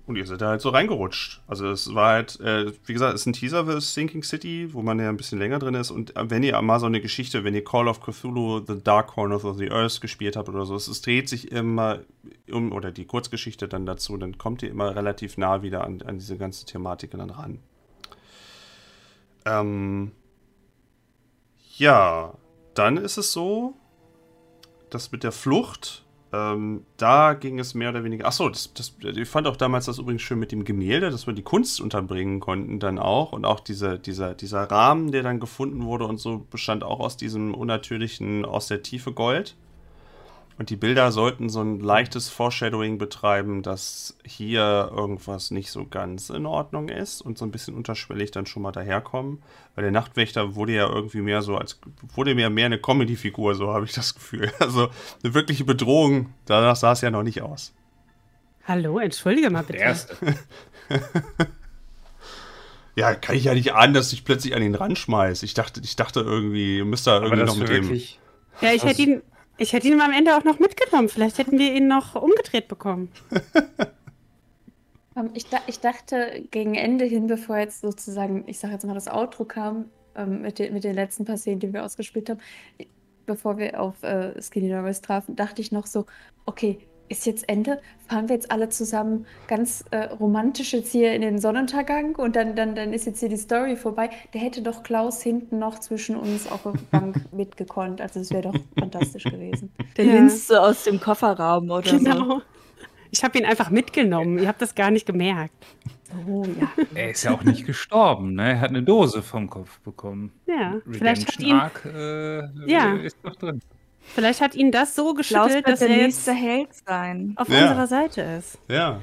Und 0.07 0.15
ihr 0.15 0.25
seid 0.25 0.41
da 0.41 0.51
halt 0.51 0.61
so 0.61 0.69
reingerutscht. 0.69 1.43
Also 1.49 1.69
es 1.69 1.93
war 1.93 2.13
halt, 2.13 2.39
äh, 2.39 2.73
wie 2.87 2.93
gesagt, 2.93 3.15
es 3.15 3.23
ist 3.23 3.27
ein 3.27 3.33
Teaser 3.33 3.67
für 3.67 3.81
Sinking 3.81 4.23
City, 4.23 4.73
wo 4.73 4.81
man 4.83 5.01
ja 5.01 5.09
ein 5.09 5.17
bisschen 5.17 5.41
länger 5.41 5.59
drin 5.59 5.75
ist. 5.75 5.91
Und 5.91 6.17
äh, 6.17 6.31
wenn 6.31 6.45
ihr 6.45 6.61
mal 6.63 6.79
so 6.79 6.87
eine 6.87 7.01
Geschichte, 7.01 7.43
wenn 7.43 7.55
ihr 7.55 7.65
Call 7.65 7.89
of 7.89 8.01
Cthulhu, 8.01 8.65
The 8.65 8.81
Dark 8.81 9.09
Corners 9.09 9.45
of 9.45 9.59
the 9.59 9.71
Earth 9.71 10.01
gespielt 10.01 10.37
habt 10.37 10.49
oder 10.49 10.65
so, 10.65 10.77
es, 10.77 10.87
es 10.87 11.03
dreht 11.03 11.29
sich 11.29 11.51
immer 11.51 12.01
um, 12.49 12.71
oder 12.71 12.93
die 12.93 13.05
Kurzgeschichte 13.05 13.67
dann 13.67 13.85
dazu, 13.85 14.17
dann 14.17 14.39
kommt 14.39 14.63
ihr 14.63 14.71
immer 14.71 14.95
relativ 14.95 15.39
nah 15.39 15.63
wieder 15.63 15.83
an, 15.83 16.01
an 16.03 16.19
diese 16.19 16.37
ganze 16.37 16.67
Thematik 16.67 17.11
dann 17.11 17.31
ran. 17.31 17.59
Ähm, 19.45 20.13
ja, 21.77 22.33
dann 22.75 22.97
ist 22.97 23.17
es 23.17 23.33
so, 23.33 23.75
dass 24.91 25.11
mit 25.11 25.25
der 25.25 25.33
Flucht, 25.33 26.06
ähm, 26.37 26.85
da 26.97 27.35
ging 27.35 27.59
es 27.59 27.75
mehr 27.75 27.91
oder 27.91 28.05
weniger. 28.05 28.27
Achso, 28.27 28.49
das, 28.49 28.73
das, 28.75 28.95
ich 29.03 29.29
fand 29.29 29.47
auch 29.47 29.57
damals 29.57 29.87
das 29.87 29.99
übrigens 29.99 30.23
schön 30.23 30.39
mit 30.39 30.53
dem 30.53 30.65
Gemälde, 30.65 31.11
dass 31.11 31.27
wir 31.27 31.35
die 31.35 31.43
Kunst 31.43 31.81
unterbringen 31.81 32.41
konnten 32.41 32.79
dann 32.79 32.99
auch. 32.99 33.33
Und 33.33 33.45
auch 33.45 33.61
diese, 33.61 33.99
dieser, 33.99 34.35
dieser 34.35 34.65
Rahmen, 34.65 35.13
der 35.13 35.23
dann 35.23 35.41
gefunden 35.41 35.85
wurde 35.85 36.07
und 36.07 36.19
so, 36.19 36.47
bestand 36.51 36.85
auch 36.85 37.01
aus 37.01 37.17
diesem 37.17 37.55
unnatürlichen, 37.55 38.45
aus 38.45 38.69
der 38.69 38.83
Tiefe 38.83 39.13
Gold. 39.13 39.57
Und 40.59 40.71
die 40.71 40.77
Bilder 40.77 41.13
sollten 41.13 41.51
so 41.51 41.61
ein 41.61 41.81
leichtes 41.81 42.31
Foreshadowing 42.31 42.97
betreiben, 42.97 43.63
dass 43.63 44.17
hier 44.25 44.91
irgendwas 44.91 45.51
nicht 45.51 45.71
so 45.71 45.85
ganz 45.87 46.31
in 46.31 46.47
Ordnung 46.47 46.89
ist 46.89 47.21
und 47.21 47.37
so 47.37 47.45
ein 47.45 47.51
bisschen 47.51 47.75
unterschwellig 47.75 48.31
dann 48.31 48.47
schon 48.47 48.63
mal 48.63 48.73
daherkommen. 48.73 49.43
Weil 49.75 49.83
der 49.83 49.91
Nachtwächter 49.93 50.55
wurde 50.55 50.73
ja 50.73 50.89
irgendwie 50.89 51.21
mehr 51.21 51.43
so 51.43 51.59
als, 51.59 51.79
wurde 52.15 52.35
mir 52.35 52.49
mehr 52.49 52.67
eine 52.67 52.79
Comedy-Figur, 52.79 53.55
so 53.55 53.73
habe 53.75 53.85
ich 53.85 53.93
das 53.93 54.15
Gefühl. 54.15 54.51
Also 54.61 54.89
eine 55.23 55.35
wirkliche 55.35 55.65
Bedrohung, 55.65 56.33
danach 56.47 56.77
sah 56.77 56.93
es 56.93 57.03
ja 57.03 57.11
noch 57.11 57.23
nicht 57.23 57.43
aus. 57.43 57.75
Hallo, 58.65 58.99
entschuldige 58.99 59.51
mal 59.51 59.61
Der 59.63 59.67
bitte. 59.67 59.79
erste. 59.79 60.17
Ja, 62.99 63.15
kann 63.15 63.37
ich 63.37 63.45
ja 63.45 63.53
nicht 63.53 63.75
ahnen, 63.75 63.93
dass 63.93 64.11
ich 64.15 64.25
plötzlich 64.25 64.55
an 64.57 64.63
ihn 64.63 64.75
ranschmeiß. 64.75 65.43
Ich 65.43 65.53
dachte, 65.53 65.83
ich 65.85 65.97
dachte 65.97 66.21
irgendwie, 66.21 66.79
ihr 66.79 66.87
müsst 66.87 67.07
da 67.07 67.17
Aber 67.19 67.27
irgendwie 67.27 67.41
das 67.45 67.51
noch 67.51 67.59
mit 67.59 67.69
für 67.69 67.75
dem. 67.75 67.85
wirklich. 67.85 68.19
Ja, 68.63 68.73
ich 68.73 68.85
hätte 68.85 69.03
ihn, 69.03 69.23
ich 69.59 69.73
hätte 69.73 69.89
ihn 69.89 70.01
am 70.01 70.13
Ende 70.13 70.37
auch 70.37 70.45
noch 70.45 70.59
mitgenommen. 70.59 71.09
Vielleicht 71.09 71.39
hätten 71.39 71.59
wir 71.59 71.73
ihn 71.75 71.89
noch 71.89 72.15
umgedreht 72.15 72.69
bekommen. 72.69 73.11
Ähm, 75.17 75.31
ich, 75.33 75.47
ich 75.67 75.81
dachte 75.81 76.47
gegen 76.51 76.75
Ende 76.75 77.07
hin, 77.07 77.27
bevor 77.27 77.57
jetzt 77.57 77.81
sozusagen, 77.81 78.45
ich 78.47 78.59
sage 78.59 78.75
jetzt 78.75 78.85
mal, 78.85 78.95
das 78.95 79.09
Outro 79.09 79.47
kam, 79.47 79.87
ähm, 80.15 80.43
mit, 80.43 80.59
den, 80.59 80.75
mit 80.75 80.85
den 80.85 80.95
letzten 80.95 81.25
paar 81.25 81.39
Szenen, 81.39 81.61
die 81.61 81.73
wir 81.73 81.85
ausgespielt 81.85 82.29
haben, 82.29 82.41
bevor 83.25 83.59
wir 83.59 83.81
auf 83.81 84.03
äh, 84.03 84.41
Skinny 84.41 84.69
Norris 84.69 85.01
trafen, 85.01 85.35
dachte 85.35 85.63
ich 85.63 85.73
noch 85.73 85.87
so, 85.87 86.07
okay, 86.45 86.79
ist 87.09 87.27
jetzt 87.27 87.49
Ende? 87.49 87.81
Fahren 88.09 88.29
wir 88.29 88.37
jetzt 88.37 88.51
alle 88.51 88.69
zusammen 88.69 89.27
ganz 89.49 89.85
äh, 89.91 90.05
romantisch 90.05 90.73
jetzt 90.73 90.93
hier 90.93 91.13
in 91.13 91.23
den 91.23 91.39
Sonnenuntergang 91.39 92.15
und 92.17 92.37
dann, 92.37 92.55
dann, 92.57 92.75
dann 92.75 92.93
ist 92.93 93.07
jetzt 93.07 93.21
hier 93.21 93.29
die 93.29 93.37
Story 93.37 93.77
vorbei. 93.77 94.11
Der 94.35 94.41
hätte 94.41 94.63
doch 94.63 94.83
Klaus 94.83 95.23
hinten 95.23 95.59
noch 95.59 95.79
zwischen 95.81 96.17
uns 96.17 96.51
auf 96.51 96.63
der 96.63 96.75
Bank 96.91 97.21
mitgekonnt. 97.33 98.01
Also 98.01 98.21
es 98.21 98.31
wäre 98.31 98.43
doch 98.53 98.55
fantastisch 98.79 99.25
gewesen. 99.25 99.73
Der 99.97 100.05
Ja. 100.05 100.13
linst 100.15 100.49
so 100.49 100.57
aus 100.57 100.85
dem 100.85 101.01
Kofferraum 101.01 101.71
oder 101.71 101.89
so. 101.91 101.99
Genau. 101.99 102.41
Ich 103.11 103.23
habe 103.25 103.39
ihn 103.39 103.45
einfach 103.45 103.71
mitgenommen. 103.71 104.39
Ihr 104.39 104.49
habt 104.49 104.61
das 104.61 104.75
gar 104.75 104.91
nicht 104.91 105.07
gemerkt. 105.07 105.55
Oh 106.29 106.45
ja. 106.61 106.69
Er 106.95 107.11
ist 107.11 107.25
ja 107.25 107.33
auch 107.33 107.43
nicht 107.43 107.65
gestorben, 107.67 108.35
ne? 108.35 108.51
Er 108.51 108.61
hat 108.61 108.71
eine 108.71 108.83
Dose 108.83 109.23
vom 109.23 109.49
Kopf 109.51 109.81
bekommen. 109.81 110.33
Ja, 110.47 110.77
vielleicht 110.91 111.27
hat 111.27 111.39
Redemption 111.41 111.49
ihn, 111.49 111.55
Arc 111.57 111.85
äh, 111.85 112.71
Ja. 112.71 112.95
ist 112.97 113.17
doch 113.23 113.35
drin. 113.37 113.61
Vielleicht 114.15 114.41
hat 114.41 114.55
ihn 114.55 114.71
das 114.73 114.95
so 114.95 115.15
Klaus 115.15 115.17
geschüttelt, 115.49 115.69
dass 115.69 115.79
der 115.81 115.89
er 115.89 115.97
nächste 115.97 116.31
jetzt 116.33 116.41
Held 116.41 116.69
sein. 116.87 117.33
auf 117.37 117.49
Ja. 117.49 117.63
unserer 117.63 117.87
Seite 117.87 118.23
ist. 118.23 118.59
Ja. 118.69 119.01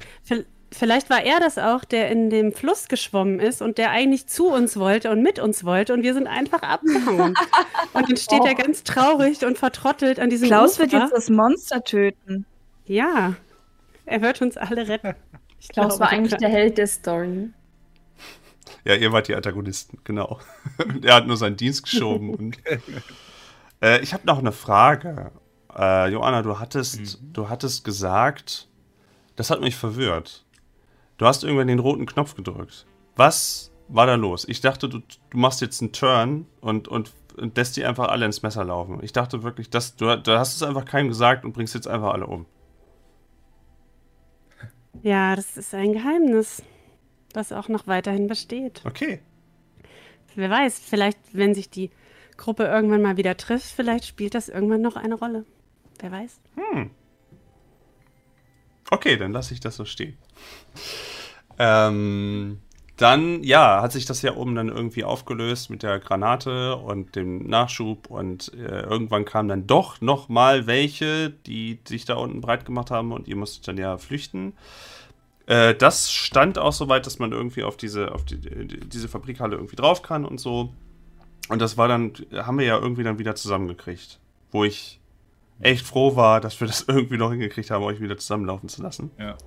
Vielleicht 0.76 1.12
war 1.12 1.24
er 1.24 1.39
das 1.39 1.60
auch, 1.60 1.84
der 1.84 2.10
in 2.10 2.32
dem 2.32 2.51
Fluss 2.51 2.88
geschwommen 2.88 3.39
ist 3.39 3.62
und 3.62 3.78
der 3.78 3.91
eigentlich 3.91 4.26
zu 4.26 4.47
uns 4.47 4.76
wollte 4.78 5.12
und 5.12 5.22
mit 5.22 5.38
uns 5.38 5.64
wollte 5.64 5.93
und 5.93 6.01
wir 6.01 6.16
sind 6.16 6.26
einfach 6.26 6.64
abgehauen. 6.64 7.36
und 7.93 8.10
dann 8.10 8.18
steht 8.18 8.41
Oh. 8.41 8.45
er 8.47 8.56
ganz 8.56 8.84
traurig 8.84 9.45
und 9.45 9.60
vertrottelt 9.60 10.20
an 10.20 10.32
diesem 10.32 10.47
Klaus 10.47 10.74
Ufer. 10.74 10.80
wird 10.91 10.93
jetzt 10.93 11.14
das 11.14 11.30
Monster 11.30 11.84
töten. 11.84 12.45
Ja, 12.86 13.36
er 14.06 14.22
wird 14.24 14.41
uns 14.41 14.58
alle 14.58 14.88
retten. 14.88 15.14
Ich 15.60 15.70
Klaus 15.70 15.89
glaube, 15.89 15.99
war 16.01 16.10
eigentlich 16.10 16.36
der 16.39 16.49
Held 16.49 16.78
der 16.80 16.88
Story. 16.88 17.49
Ja, 18.84 18.95
ihr 18.95 19.12
wart 19.14 19.28
die 19.28 19.36
Antagonisten, 19.36 19.99
genau. 20.04 20.39
Und 20.84 21.06
er 21.06 21.16
hat 21.16 21.28
nur 21.28 21.38
seinen 21.38 21.56
Dienst 21.56 21.84
geschoben. 21.84 22.34
und, 22.34 22.58
äh, 23.84 23.99
ich 24.01 24.13
habe 24.13 24.25
noch 24.25 24.39
eine 24.39 24.51
Frage. 24.51 25.31
Äh, 25.77 26.09
Joanna, 26.09 26.41
du 26.41 26.59
hattest, 26.59 27.19
du 27.21 27.49
hattest 27.49 27.84
gesagt, 27.84 28.67
das 29.36 29.49
hat 29.49 29.61
mich 29.61 29.75
verwirrt. 29.75 30.45
Du 31.17 31.25
hast 31.25 31.43
irgendwann 31.43 31.67
den 31.67 31.79
roten 31.79 32.05
Knopf 32.05 32.36
gedrückt. 32.36 32.86
Was 33.15 33.71
war 33.88 34.07
da 34.07 34.15
los? 34.15 34.47
Ich 34.47 34.61
dachte, 34.61 34.89
du, 34.89 34.99
du 34.99 35.38
machst 35.38 35.61
jetzt 35.61 35.81
einen 35.81 35.91
Turn 35.91 36.47
und, 36.61 36.88
und, 36.88 37.11
und 37.38 37.57
lässt 37.57 37.75
die 37.77 37.86
einfach 37.86 38.07
alle 38.07 38.25
ins 38.25 38.41
Messer 38.41 38.63
laufen. 38.63 38.99
Ich 39.03 39.13
dachte 39.13 39.43
wirklich, 39.43 39.69
dass, 39.69 39.95
du, 39.95 40.15
du 40.17 40.39
hast 40.39 40.55
es 40.55 40.63
einfach 40.63 40.86
keinem 40.86 41.09
gesagt 41.09 41.45
und 41.45 41.53
bringst 41.53 41.75
jetzt 41.75 41.88
einfach 41.88 42.13
alle 42.13 42.27
um. 42.27 42.45
Ja, 45.01 45.36
das 45.36 45.57
ist 45.57 45.73
ein 45.73 45.93
Geheimnis, 45.93 46.63
das 47.34 47.51
auch 47.51 47.67
noch 47.67 47.88
weiterhin 47.88 48.27
besteht. 48.27 48.81
Okay. 48.86 49.21
Wer 50.36 50.49
weiß, 50.49 50.79
vielleicht, 50.79 51.17
wenn 51.34 51.53
sich 51.53 51.69
die 51.69 51.91
Gruppe 52.43 52.65
irgendwann 52.65 53.01
mal 53.01 53.15
wieder 53.15 53.37
trifft, 53.37 53.73
vielleicht 53.73 54.05
spielt 54.05 54.35
das 54.35 54.49
irgendwann 54.49 54.81
noch 54.81 54.97
eine 54.97 55.15
Rolle. 55.15 55.45
Wer 55.99 56.11
weiß. 56.11 56.41
Okay, 58.91 59.15
dann 59.15 59.31
lasse 59.31 59.53
ich 59.53 59.61
das 59.61 59.77
so 59.77 59.85
stehen. 59.85 60.17
Ähm, 61.57 62.59
dann, 62.97 63.43
ja, 63.43 63.81
hat 63.81 63.93
sich 63.93 64.05
das 64.05 64.21
ja 64.21 64.35
oben 64.35 64.55
dann 64.55 64.67
irgendwie 64.67 65.05
aufgelöst 65.05 65.69
mit 65.69 65.83
der 65.83 65.99
Granate 65.99 66.75
und 66.75 67.15
dem 67.15 67.47
Nachschub 67.47 68.07
und 68.07 68.51
äh, 68.53 68.81
irgendwann 68.81 69.23
kamen 69.23 69.47
dann 69.47 69.65
doch 69.65 70.01
noch 70.01 70.27
mal 70.27 70.67
welche, 70.67 71.29
die 71.29 71.79
sich 71.87 72.03
da 72.03 72.15
unten 72.15 72.41
breit 72.41 72.65
gemacht 72.65 72.91
haben 72.91 73.13
und 73.13 73.29
ihr 73.29 73.37
musstet 73.37 73.69
dann 73.69 73.77
ja 73.77 73.97
flüchten. 73.97 74.53
Äh, 75.45 75.75
das 75.75 76.11
stand 76.11 76.59
auch 76.59 76.73
so 76.73 76.89
weit, 76.89 77.05
dass 77.05 77.19
man 77.19 77.31
irgendwie 77.31 77.63
auf 77.63 77.77
diese, 77.77 78.11
auf 78.11 78.25
die, 78.25 78.37
diese 78.37 79.07
Fabrikhalle 79.07 79.55
irgendwie 79.55 79.77
drauf 79.77 80.01
kann 80.01 80.25
und 80.25 80.39
so. 80.39 80.73
Und 81.49 81.61
das 81.61 81.77
war 81.77 81.87
dann, 81.87 82.13
haben 82.33 82.57
wir 82.57 82.65
ja 82.65 82.77
irgendwie 82.77 83.03
dann 83.03 83.19
wieder 83.19 83.35
zusammengekriegt. 83.35 84.19
Wo 84.51 84.63
ich 84.63 84.99
echt 85.59 85.85
froh 85.85 86.15
war, 86.15 86.41
dass 86.41 86.59
wir 86.59 86.67
das 86.67 86.81
irgendwie 86.87 87.17
noch 87.17 87.31
hingekriegt 87.31 87.71
haben, 87.71 87.83
euch 87.83 87.99
wieder 87.99 88.17
zusammenlaufen 88.17 88.69
zu 88.69 88.81
lassen. 88.81 89.11
Ja. 89.17 89.37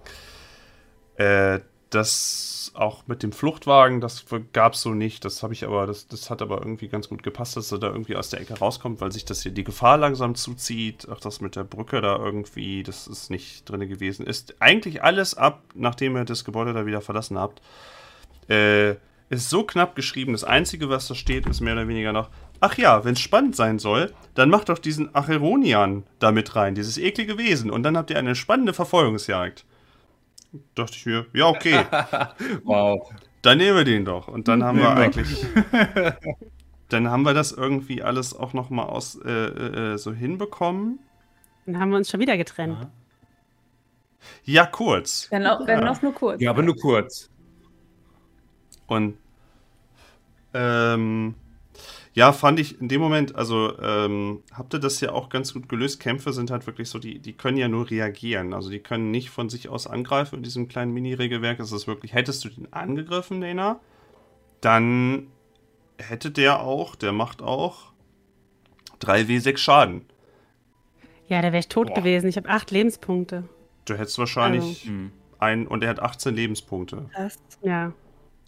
Äh, 1.16 1.60
das 1.90 2.72
auch 2.74 3.06
mit 3.06 3.22
dem 3.22 3.32
Fluchtwagen, 3.32 4.00
das 4.00 4.24
gab 4.52 4.74
es 4.74 4.82
so 4.82 4.92
nicht. 4.92 5.24
Das 5.24 5.42
habe 5.42 5.54
ich 5.54 5.64
aber, 5.64 5.86
das, 5.86 6.08
das 6.08 6.30
hat 6.30 6.42
aber 6.42 6.58
irgendwie 6.58 6.88
ganz 6.88 7.08
gut 7.08 7.22
gepasst, 7.22 7.56
dass 7.56 7.72
er 7.72 7.78
da 7.78 7.88
irgendwie 7.88 8.16
aus 8.16 8.28
der 8.28 8.40
Ecke 8.40 8.58
rauskommt, 8.58 9.00
weil 9.00 9.12
sich 9.12 9.24
das 9.24 9.42
hier 9.42 9.52
die 9.52 9.64
Gefahr 9.64 9.96
langsam 9.96 10.34
zuzieht. 10.34 11.08
Auch 11.08 11.20
das 11.20 11.40
mit 11.40 11.56
der 11.56 11.64
Brücke 11.64 12.00
da 12.00 12.16
irgendwie, 12.16 12.82
das 12.82 13.06
ist 13.06 13.30
nicht 13.30 13.68
drin 13.70 13.88
gewesen. 13.88 14.26
Ist 14.26 14.56
eigentlich 14.60 15.02
alles 15.02 15.34
ab, 15.34 15.62
nachdem 15.74 16.16
ihr 16.16 16.24
das 16.24 16.44
Gebäude 16.44 16.72
da 16.72 16.86
wieder 16.86 17.00
verlassen 17.00 17.38
habt. 17.38 17.62
Äh, 18.48 18.96
ist 19.28 19.50
so 19.50 19.64
knapp 19.64 19.94
geschrieben. 19.96 20.32
Das 20.32 20.44
Einzige, 20.44 20.88
was 20.88 21.08
da 21.08 21.14
steht, 21.14 21.46
ist 21.46 21.60
mehr 21.60 21.72
oder 21.74 21.88
weniger 21.88 22.12
noch. 22.12 22.30
Ach 22.60 22.76
ja, 22.78 23.04
wenn 23.04 23.14
es 23.14 23.20
spannend 23.20 23.54
sein 23.56 23.78
soll, 23.78 24.12
dann 24.34 24.48
macht 24.50 24.68
doch 24.68 24.78
diesen 24.78 25.14
Acheronian 25.14 26.04
da 26.18 26.32
mit 26.32 26.54
rein, 26.56 26.74
dieses 26.74 26.96
eklige 26.96 27.36
Wesen, 27.36 27.70
und 27.70 27.82
dann 27.82 27.96
habt 27.96 28.10
ihr 28.10 28.18
eine 28.18 28.34
spannende 28.34 28.72
Verfolgungsjagd. 28.72 29.64
Dachte 30.74 30.94
ich 30.96 31.04
mir, 31.06 31.26
ja, 31.34 31.46
okay, 31.48 31.84
Wow. 32.64 33.10
dann 33.42 33.58
nehmen 33.58 33.76
wir 33.76 33.84
den 33.84 34.04
doch. 34.04 34.28
Und 34.28 34.48
dann 34.48 34.64
haben 34.64 34.78
wir 34.78 34.90
eigentlich. 34.90 35.44
dann 36.88 37.10
haben 37.10 37.22
wir 37.24 37.34
das 37.34 37.52
irgendwie 37.52 38.02
alles 38.02 38.34
auch 38.34 38.52
nochmal 38.54 38.86
aus 38.86 39.18
äh, 39.22 39.28
äh, 39.30 39.98
so 39.98 40.12
hinbekommen. 40.12 41.00
Dann 41.66 41.78
haben 41.78 41.90
wir 41.90 41.96
uns 41.98 42.08
schon 42.10 42.20
wieder 42.20 42.36
getrennt. 42.36 42.86
Ja, 44.44 44.66
kurz. 44.66 45.26
Wenn 45.30 45.46
auch, 45.46 45.66
wenn 45.66 45.82
Ja. 45.82 45.90
auch 45.90 46.00
nur 46.00 46.14
kurz. 46.14 46.40
Ja, 46.40 46.50
aber 46.50 46.62
nur 46.62 46.76
kurz. 46.76 47.28
Und 48.86 49.16
ähm, 50.54 51.34
ja, 52.14 52.32
fand 52.32 52.58
ich 52.58 52.80
in 52.80 52.88
dem 52.88 53.00
Moment, 53.00 53.34
also 53.36 53.78
ähm, 53.78 54.42
habt 54.52 54.72
ihr 54.72 54.80
das 54.80 55.00
ja 55.00 55.12
auch 55.12 55.28
ganz 55.28 55.52
gut 55.52 55.68
gelöst. 55.68 56.00
Kämpfe 56.00 56.32
sind 56.32 56.50
halt 56.50 56.66
wirklich 56.66 56.88
so, 56.88 56.98
die, 56.98 57.18
die 57.18 57.34
können 57.34 57.58
ja 57.58 57.68
nur 57.68 57.90
reagieren. 57.90 58.54
Also 58.54 58.70
die 58.70 58.78
können 58.80 59.10
nicht 59.10 59.28
von 59.28 59.50
sich 59.50 59.68
aus 59.68 59.86
angreifen 59.86 60.36
in 60.36 60.42
diesem 60.42 60.68
kleinen 60.68 60.92
Mini-Regelwerk. 60.94 61.60
Es 61.60 61.72
ist 61.72 61.86
wirklich, 61.86 62.14
hättest 62.14 62.44
du 62.44 62.48
den 62.48 62.72
angegriffen, 62.72 63.40
Lena, 63.42 63.80
dann 64.62 65.26
hätte 65.98 66.30
der 66.30 66.60
auch, 66.60 66.94
der 66.94 67.12
macht 67.12 67.42
auch 67.42 67.92
3W6 69.02 69.58
Schaden. 69.58 70.06
Ja, 71.28 71.42
da 71.42 71.48
wäre 71.48 71.58
ich 71.58 71.68
tot 71.68 71.88
Boah. 71.88 71.94
gewesen. 71.96 72.28
Ich 72.28 72.36
habe 72.38 72.48
acht 72.48 72.70
Lebenspunkte. 72.70 73.44
Du 73.84 73.94
hättest 73.94 74.18
wahrscheinlich 74.18 74.84
Hm. 74.84 75.12
ein 75.38 75.66
und 75.66 75.82
er 75.84 75.90
hat 75.90 76.00
18 76.00 76.34
Lebenspunkte. 76.34 77.10
Das. 77.14 77.38
Ja. 77.62 77.92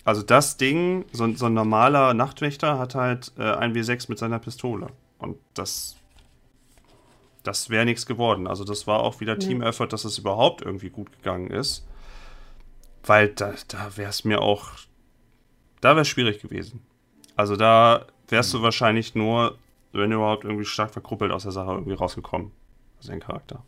Also 0.09 0.23
das 0.23 0.57
Ding, 0.57 1.05
so, 1.13 1.31
so 1.35 1.45
ein 1.45 1.53
normaler 1.53 2.15
Nachtwächter 2.15 2.79
hat 2.79 2.95
halt 2.95 3.31
äh, 3.37 3.43
ein 3.43 3.75
W6 3.75 4.07
mit 4.09 4.19
seiner 4.19 4.39
Pistole. 4.39 4.87
Und 5.19 5.37
das. 5.53 5.97
Das 7.43 7.69
wäre 7.69 7.85
nichts 7.85 8.07
geworden. 8.07 8.47
Also 8.47 8.65
das 8.65 8.87
war 8.87 9.01
auch 9.01 9.21
wieder. 9.21 9.39
Team-Effort, 9.39 9.89
dass 9.89 10.07
es 10.07 10.17
überhaupt 10.17 10.63
irgendwie 10.63 10.89
gut 10.89 11.13
gegangen 11.13 11.51
ist. 11.51 11.87
Weil 13.05 13.29
da, 13.29 13.53
da 13.69 13.99
wäre 13.99 14.09
es 14.09 14.25
mir 14.25 14.41
auch. 14.41 14.71
Da 15.83 15.91
wäre 15.91 16.01
es 16.01 16.09
schwierig 16.09 16.41
gewesen. 16.41 16.81
Also 17.37 17.57
da 17.57 18.07
wärst 18.29 18.55
du 18.55 18.63
wahrscheinlich 18.63 19.15
nur, 19.15 19.59
wenn 19.93 20.11
überhaupt, 20.11 20.45
irgendwie 20.45 20.65
stark 20.65 20.91
verkruppelt 20.91 21.33
aus 21.33 21.43
der 21.43 21.53
Sache 21.53 21.73
irgendwie 21.73 21.93
rausgekommen. 21.93 22.51
Also 22.97 23.11
dein 23.11 23.21
Charakter. 23.21 23.63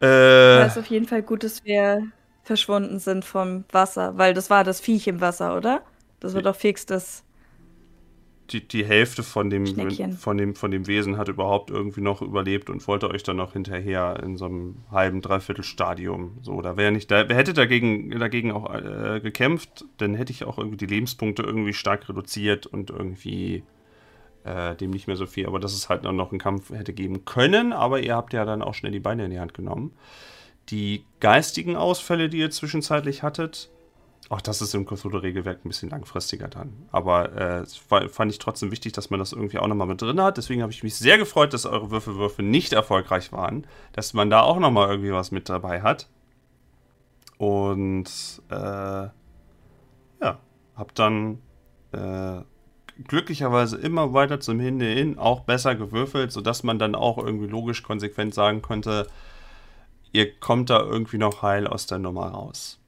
Äh, 0.00 0.66
ist 0.66 0.78
auf 0.78 0.86
jeden 0.86 1.06
Fall 1.06 1.20
gut, 1.20 1.44
dass 1.44 1.66
wir 1.66 2.10
verschwunden 2.48 2.98
sind 2.98 3.24
vom 3.24 3.64
Wasser, 3.70 4.16
weil 4.16 4.34
das 4.34 4.48
war 4.48 4.64
das 4.64 4.80
Viech 4.80 5.06
im 5.06 5.20
Wasser, 5.20 5.56
oder? 5.56 5.82
Das 6.18 6.34
war 6.34 6.42
doch 6.42 6.56
fix 6.56 6.86
das. 6.86 7.22
die, 8.50 8.66
die 8.66 8.84
Hälfte 8.84 9.22
von 9.22 9.50
dem, 9.50 9.66
Schneckchen. 9.66 10.12
von, 10.14 10.38
dem, 10.38 10.54
von 10.54 10.70
dem 10.70 10.86
Wesen 10.86 11.18
hat 11.18 11.28
überhaupt 11.28 11.70
irgendwie 11.70 12.00
noch 12.00 12.22
überlebt 12.22 12.70
und 12.70 12.88
wollte 12.88 13.10
euch 13.10 13.22
dann 13.22 13.36
noch 13.36 13.52
hinterher 13.52 14.18
in 14.22 14.38
so 14.38 14.46
einem 14.46 14.76
halben, 14.90 15.20
dreiviertel 15.20 15.62
Stadium. 15.62 16.38
So, 16.42 16.60
da 16.62 16.76
wäre 16.76 16.90
nicht, 16.90 17.10
da 17.10 17.28
wer 17.28 17.36
hätte 17.36 17.52
dagegen, 17.52 18.10
dagegen 18.18 18.50
auch 18.50 18.74
äh, 18.74 19.20
gekämpft, 19.20 19.84
dann 19.98 20.14
hätte 20.14 20.32
ich 20.32 20.44
auch 20.44 20.58
irgendwie 20.58 20.78
die 20.78 20.86
Lebenspunkte 20.86 21.42
irgendwie 21.42 21.74
stark 21.74 22.08
reduziert 22.08 22.66
und 22.66 22.88
irgendwie 22.88 23.62
äh, 24.44 24.74
dem 24.74 24.90
nicht 24.90 25.06
mehr 25.06 25.16
so 25.16 25.26
viel. 25.26 25.46
Aber 25.46 25.60
dass 25.60 25.74
es 25.74 25.90
halt 25.90 26.04
noch 26.04 26.30
einen 26.30 26.40
Kampf 26.40 26.70
hätte 26.70 26.94
geben 26.94 27.26
können, 27.26 27.74
aber 27.74 28.00
ihr 28.00 28.16
habt 28.16 28.32
ja 28.32 28.46
dann 28.46 28.62
auch 28.62 28.74
schnell 28.74 28.92
die 28.92 29.00
Beine 29.00 29.26
in 29.26 29.30
die 29.30 29.40
Hand 29.40 29.52
genommen. 29.52 29.92
Die 30.68 31.04
geistigen 31.20 31.76
Ausfälle, 31.76 32.28
die 32.28 32.38
ihr 32.38 32.50
zwischenzeitlich 32.50 33.22
hattet, 33.22 33.70
auch 34.28 34.42
das 34.42 34.60
ist 34.60 34.74
im 34.74 34.84
Cthulhu-Regelwerk 34.84 35.64
ein 35.64 35.68
bisschen 35.68 35.88
langfristiger 35.88 36.48
dann. 36.48 36.86
Aber 36.92 37.32
äh, 37.32 38.08
fand 38.08 38.30
ich 38.30 38.38
trotzdem 38.38 38.70
wichtig, 38.70 38.92
dass 38.92 39.08
man 39.08 39.18
das 39.18 39.32
irgendwie 39.32 39.58
auch 39.58 39.66
nochmal 39.66 39.86
mit 39.86 40.02
drin 40.02 40.20
hat. 40.20 40.36
Deswegen 40.36 40.60
habe 40.60 40.72
ich 40.72 40.82
mich 40.82 40.96
sehr 40.96 41.16
gefreut, 41.16 41.54
dass 41.54 41.64
eure 41.64 41.90
Würfelwürfe 41.90 42.42
nicht 42.42 42.74
erfolgreich 42.74 43.32
waren. 43.32 43.66
Dass 43.92 44.12
man 44.12 44.28
da 44.28 44.42
auch 44.42 44.58
nochmal 44.58 44.90
irgendwie 44.90 45.12
was 45.12 45.30
mit 45.30 45.48
dabei 45.48 45.80
hat. 45.80 46.08
Und 47.38 48.42
äh, 48.50 48.54
ja, 48.54 49.12
hab 50.74 50.94
dann 50.94 51.40
äh, 51.92 52.42
glücklicherweise 53.04 53.78
immer 53.78 54.12
weiter 54.12 54.40
zum 54.40 54.60
Hinde 54.60 54.86
hin 54.86 55.18
auch 55.18 55.40
besser 55.40 55.74
gewürfelt, 55.74 56.32
sodass 56.32 56.64
man 56.64 56.78
dann 56.78 56.94
auch 56.94 57.16
irgendwie 57.16 57.46
logisch 57.46 57.82
konsequent 57.82 58.34
sagen 58.34 58.60
konnte, 58.60 59.06
ihr 60.12 60.38
kommt 60.38 60.70
da 60.70 60.80
irgendwie 60.80 61.18
noch 61.18 61.42
heil 61.42 61.66
aus 61.66 61.86
der 61.86 61.98
Nummer 61.98 62.28
raus. 62.28 62.80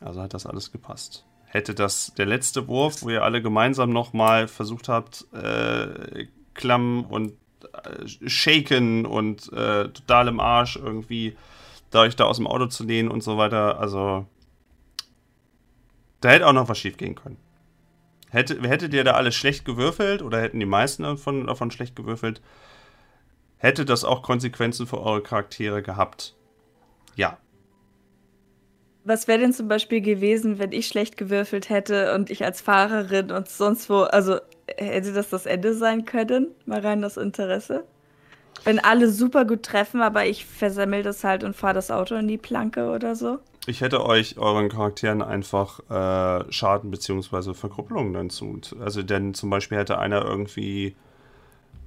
Also 0.00 0.20
hat 0.20 0.34
das 0.34 0.46
alles 0.46 0.72
gepasst. 0.72 1.24
Hätte 1.44 1.74
das 1.74 2.12
der 2.16 2.26
letzte 2.26 2.66
Wurf, 2.68 3.02
wo 3.02 3.10
ihr 3.10 3.22
alle 3.22 3.40
gemeinsam 3.40 3.90
nochmal 3.90 4.48
versucht 4.48 4.88
habt, 4.88 5.26
äh, 5.32 6.26
Klamm 6.54 7.04
und 7.04 7.34
äh, 7.84 8.28
Shaken 8.28 9.06
und 9.06 9.52
äh, 9.52 9.88
total 9.88 10.28
im 10.28 10.40
Arsch 10.40 10.76
irgendwie 10.76 11.36
da 11.94 12.00
euch 12.00 12.16
da 12.16 12.24
aus 12.24 12.38
dem 12.38 12.48
Auto 12.48 12.66
zu 12.66 12.84
lehnen 12.84 13.08
und 13.08 13.22
so 13.22 13.38
weiter, 13.38 13.78
also 13.78 14.26
da 16.20 16.30
hätte 16.30 16.46
auch 16.46 16.52
noch 16.52 16.68
was 16.68 16.78
schief 16.78 16.96
gehen 16.96 17.14
können. 17.14 17.36
Hätte, 18.30 18.60
hättet 18.68 18.92
ihr 18.94 19.04
da 19.04 19.12
alles 19.12 19.36
schlecht 19.36 19.64
gewürfelt 19.64 20.20
oder 20.20 20.40
hätten 20.40 20.58
die 20.58 20.66
meisten 20.66 21.04
davon, 21.04 21.46
davon 21.46 21.70
schlecht 21.70 21.94
gewürfelt, 21.94 22.42
hätte 23.58 23.84
das 23.84 24.04
auch 24.04 24.22
Konsequenzen 24.22 24.88
für 24.88 25.00
eure 25.00 25.22
Charaktere 25.22 25.82
gehabt. 25.82 26.34
Ja. 27.16 27.38
Was 29.04 29.28
wäre 29.28 29.38
denn 29.38 29.52
zum 29.52 29.68
Beispiel 29.68 30.00
gewesen, 30.00 30.58
wenn 30.58 30.72
ich 30.72 30.86
schlecht 30.86 31.16
gewürfelt 31.18 31.68
hätte 31.68 32.14
und 32.14 32.30
ich 32.30 32.44
als 32.44 32.62
Fahrerin 32.62 33.30
und 33.30 33.48
sonst 33.48 33.90
wo, 33.90 33.98
also 33.98 34.38
hätte 34.76 35.12
das 35.12 35.28
das 35.28 35.44
Ende 35.44 35.74
sein 35.74 36.06
können? 36.06 36.48
Mal 36.64 36.80
rein 36.80 37.02
das 37.02 37.18
Interesse. 37.18 37.84
Wenn 38.64 38.78
alle 38.78 39.10
super 39.10 39.44
gut 39.44 39.62
treffen, 39.62 40.00
aber 40.00 40.24
ich 40.24 40.46
versemmel 40.46 41.02
das 41.02 41.22
halt 41.22 41.44
und 41.44 41.54
fahre 41.54 41.74
das 41.74 41.90
Auto 41.90 42.14
in 42.14 42.28
die 42.28 42.38
Planke 42.38 42.88
oder 42.88 43.14
so. 43.14 43.38
Ich 43.66 43.80
hätte 43.80 44.04
euch 44.04 44.38
euren 44.38 44.68
Charakteren 44.68 45.22
einfach 45.22 45.80
äh, 45.90 46.50
Schaden 46.52 46.90
bzw. 46.90 47.54
Verkrüppelung 47.54 48.12
dann 48.12 48.30
zu. 48.30 48.58
Also, 48.80 49.02
denn 49.02 49.34
zum 49.34 49.50
Beispiel 49.50 49.78
hätte 49.78 49.98
einer 49.98 50.24
irgendwie, 50.24 50.96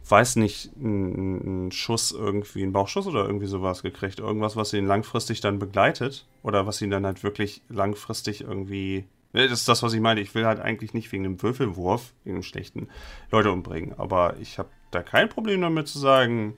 weiß 0.10 0.38
nicht, 0.38 0.72
einen 0.78 1.72
Schuss 1.72 2.12
irgendwie, 2.12 2.64
einen 2.64 2.74
Bauchschuss 2.74 3.08
oder 3.08 3.26
irgendwie 3.26 3.47
sowas 3.47 3.84
gekriegt. 3.84 4.20
Irgendwas, 4.20 4.55
was 4.55 4.74
ihn 4.74 4.86
langfristig 4.86 5.41
dann 5.41 5.60
begleitet. 5.60 6.28
Oder 6.43 6.66
was 6.66 6.82
ihn 6.82 6.89
dann 6.89 7.05
halt 7.05 7.24
wirklich 7.24 7.62
langfristig 7.70 8.41
irgendwie. 8.41 9.05
Ne, 9.34 9.47
Das 9.47 9.60
ist 9.60 9.68
das, 9.68 9.84
was 9.84 9.93
ich 9.93 10.01
meine. 10.01 10.22
Ich 10.22 10.34
will 10.36 10.45
halt 10.45 10.60
eigentlich 10.60 10.93
nicht 10.93 11.12
wegen 11.12 11.26
einem 11.26 11.41
Würfelwurf, 11.41 12.14
wegen 12.24 12.38
einem 12.38 12.43
schlechten, 12.43 12.88
Leute 13.32 13.51
umbringen. 13.51 13.93
Aber 13.97 14.38
ich 14.39 14.60
habe 14.60 14.70
da 14.91 15.03
kein 15.03 15.30
Problem 15.30 15.62
damit 15.62 15.88
zu 15.88 15.99
sagen, 15.99 16.58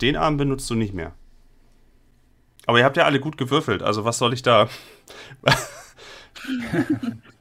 den 0.00 0.16
Arm 0.16 0.36
benutzt 0.36 0.70
du 0.70 0.74
nicht 0.74 0.94
mehr. 0.94 1.12
Aber 2.66 2.78
ihr 2.78 2.84
habt 2.84 2.96
ja 2.96 3.04
alle 3.04 3.18
gut 3.18 3.38
gewürfelt, 3.38 3.82
also 3.82 4.04
was 4.04 4.18
soll 4.18 4.34
ich 4.34 4.42
da? 4.42 4.68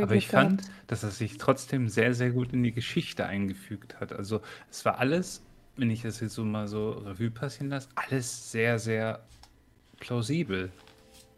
Aber 0.00 0.14
ich 0.14 0.28
fand, 0.28 0.62
gehabt. 0.62 0.74
dass 0.86 1.02
er 1.02 1.10
sich 1.10 1.38
trotzdem 1.38 1.88
sehr, 1.88 2.14
sehr 2.14 2.30
gut 2.30 2.52
in 2.52 2.62
die 2.62 2.72
Geschichte 2.72 3.26
eingefügt 3.26 4.00
hat. 4.00 4.12
Also 4.12 4.40
es 4.70 4.84
war 4.84 4.98
alles, 4.98 5.42
wenn 5.76 5.90
ich 5.90 6.02
das 6.02 6.20
jetzt 6.20 6.34
so 6.34 6.44
mal 6.44 6.68
so 6.68 6.90
Revue 6.90 7.30
passieren 7.30 7.70
lasse, 7.70 7.88
alles 7.94 8.50
sehr, 8.50 8.78
sehr 8.78 9.24
plausibel. 10.00 10.70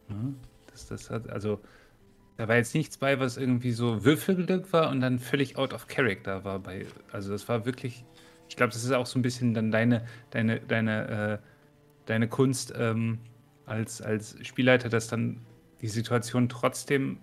Ne? 0.09 0.35
Das, 0.71 0.87
das 0.87 1.11
hat, 1.11 1.29
also 1.29 1.61
da 2.37 2.49
war 2.49 2.57
jetzt 2.57 2.75
nichts 2.75 2.99
bei, 2.99 3.21
was 3.21 3.37
irgendwie 3.37 3.73
so 3.73 4.05
Würfelglück 4.05 4.73
war 4.73 4.91
und 4.91 5.01
dann 5.01 5.19
völlig 5.19 5.57
out 5.57 5.73
of 5.73 5.87
character 5.87 6.45
war. 6.45 6.59
Bei, 6.59 6.87
also 7.13 7.31
das 7.31 7.49
war 7.49 7.65
wirklich, 7.65 8.05
ich 8.49 8.57
glaube, 8.57 8.73
das 8.73 8.83
ist 8.83 8.93
auch 8.93 9.07
so 9.07 9.19
ein 9.19 9.23
bisschen 9.23 9.55
dann 9.55 9.71
deine, 9.71 10.05
deine, 10.31 10.61
deine, 10.61 11.09
äh, 11.09 11.39
deine 12.07 12.29
Kunst 12.29 12.75
ähm, 12.77 13.19
als, 13.67 14.03
als 14.03 14.37
Spielleiter, 14.43 14.89
dass 14.89 15.07
dann 15.07 15.41
die 15.81 15.89
Situation 15.89 16.49
trotzdem 16.49 17.19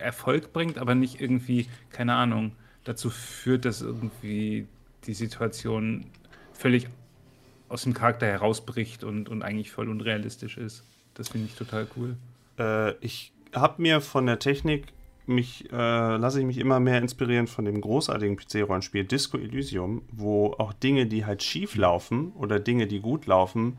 Erfolg 0.00 0.52
bringt, 0.52 0.78
aber 0.78 0.94
nicht 0.94 1.20
irgendwie, 1.20 1.66
keine 1.90 2.14
Ahnung, 2.14 2.52
dazu 2.84 3.10
führt, 3.10 3.64
dass 3.64 3.82
irgendwie 3.82 4.66
die 5.04 5.14
Situation 5.14 6.06
völlig 6.52 6.88
aus 7.68 7.82
dem 7.82 7.94
Charakter 7.94 8.26
herausbricht 8.26 9.04
und, 9.04 9.28
und 9.28 9.42
eigentlich 9.42 9.70
voll 9.70 9.88
unrealistisch 9.88 10.56
ist. 10.56 10.84
Das 11.14 11.28
finde 11.28 11.46
ich 11.46 11.54
total 11.54 11.86
cool. 11.96 12.16
Äh, 12.58 12.92
ich 13.04 13.32
habe 13.54 13.82
mir 13.82 14.00
von 14.00 14.26
der 14.26 14.38
Technik 14.38 14.92
mich 15.28 15.70
äh, 15.72 16.16
lasse 16.16 16.40
ich 16.40 16.46
mich 16.46 16.58
immer 16.58 16.80
mehr 16.80 16.98
inspirieren 16.98 17.46
von 17.46 17.64
dem 17.64 17.80
großartigen 17.80 18.36
PC-Rollenspiel 18.36 19.04
Disco 19.04 19.38
Elysium, 19.38 20.02
wo 20.12 20.54
auch 20.58 20.72
Dinge, 20.72 21.06
die 21.06 21.24
halt 21.24 21.42
schief 21.42 21.74
laufen 21.76 22.32
oder 22.32 22.60
Dinge, 22.60 22.86
die 22.86 23.00
gut 23.00 23.26
laufen, 23.26 23.78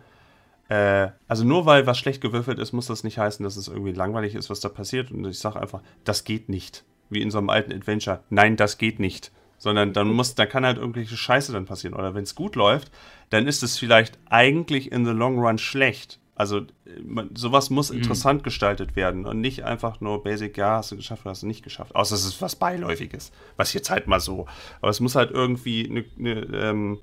äh, 0.70 1.10
also 1.28 1.44
nur 1.44 1.66
weil 1.66 1.88
was 1.88 1.98
schlecht 1.98 2.22
gewürfelt 2.22 2.60
ist, 2.60 2.74
muss 2.74 2.88
das 2.88 3.04
nicht 3.04 3.18
heißen, 3.18 3.44
dass 3.44 3.56
es 3.56 3.68
irgendwie 3.68 3.94
langweilig 3.94 4.36
ist, 4.36 4.50
was 4.50 4.60
da 4.60 4.70
passiert. 4.70 5.12
Und 5.12 5.26
ich 5.26 5.40
sage 5.40 5.60
einfach, 5.60 5.82
das 6.04 6.24
geht 6.24 6.50
nicht. 6.50 6.84
Wie 7.10 7.22
in 7.22 7.32
so 7.32 7.38
einem 7.38 7.50
alten 7.50 7.72
Adventure. 7.72 8.22
Nein, 8.30 8.58
das 8.58 8.78
geht 8.78 9.00
nicht. 9.00 9.32
Sondern 9.58 9.94
dann 9.94 10.10
muss, 10.10 10.36
da 10.36 10.46
kann 10.46 10.66
halt 10.66 10.78
irgendwelche 10.78 11.16
Scheiße 11.16 11.54
dann 11.54 11.66
passieren. 11.66 11.96
Oder 11.96 12.14
wenn 12.14 12.24
es 12.24 12.36
gut 12.36 12.56
läuft, 12.56 12.92
dann 13.30 13.48
ist 13.48 13.64
es 13.64 13.78
vielleicht 13.78 14.20
eigentlich 14.30 14.92
in 14.92 15.06
the 15.06 15.12
long 15.12 15.40
run 15.40 15.58
schlecht. 15.58 16.20
Also 16.36 16.60
äh, 16.60 16.64
man, 17.02 17.36
sowas 17.36 17.70
muss 17.70 17.90
interessant 17.90 18.44
gestaltet 18.44 18.96
werden 18.96 19.26
und 19.26 19.42
nicht 19.42 19.64
einfach 19.64 20.02
nur 20.02 20.22
basic, 20.22 20.58
ja, 20.58 20.78
hast 20.78 20.92
du 20.92 20.98
geschafft 20.98 21.24
oder 21.24 21.32
hast 21.32 21.44
du 21.44 21.48
nicht 21.48 21.64
geschafft. 21.64 21.96
Außer 21.96 22.14
es 22.14 22.26
ist 22.26 22.42
was 22.42 22.56
Beiläufiges. 22.56 23.32
Was 23.56 23.74
jetzt 23.74 23.90
halt 23.90 24.08
mal 24.08 24.20
so. 24.20 24.46
Aber 24.82 24.92
es 24.92 25.00
muss 25.00 25.16
halt 25.16 25.32
irgendwie 25.32 25.90
eine, 25.90 26.06
eine 26.20 26.58
ähm, 26.58 27.00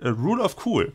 a 0.00 0.08
Rule 0.08 0.42
of 0.42 0.64
Cool 0.64 0.92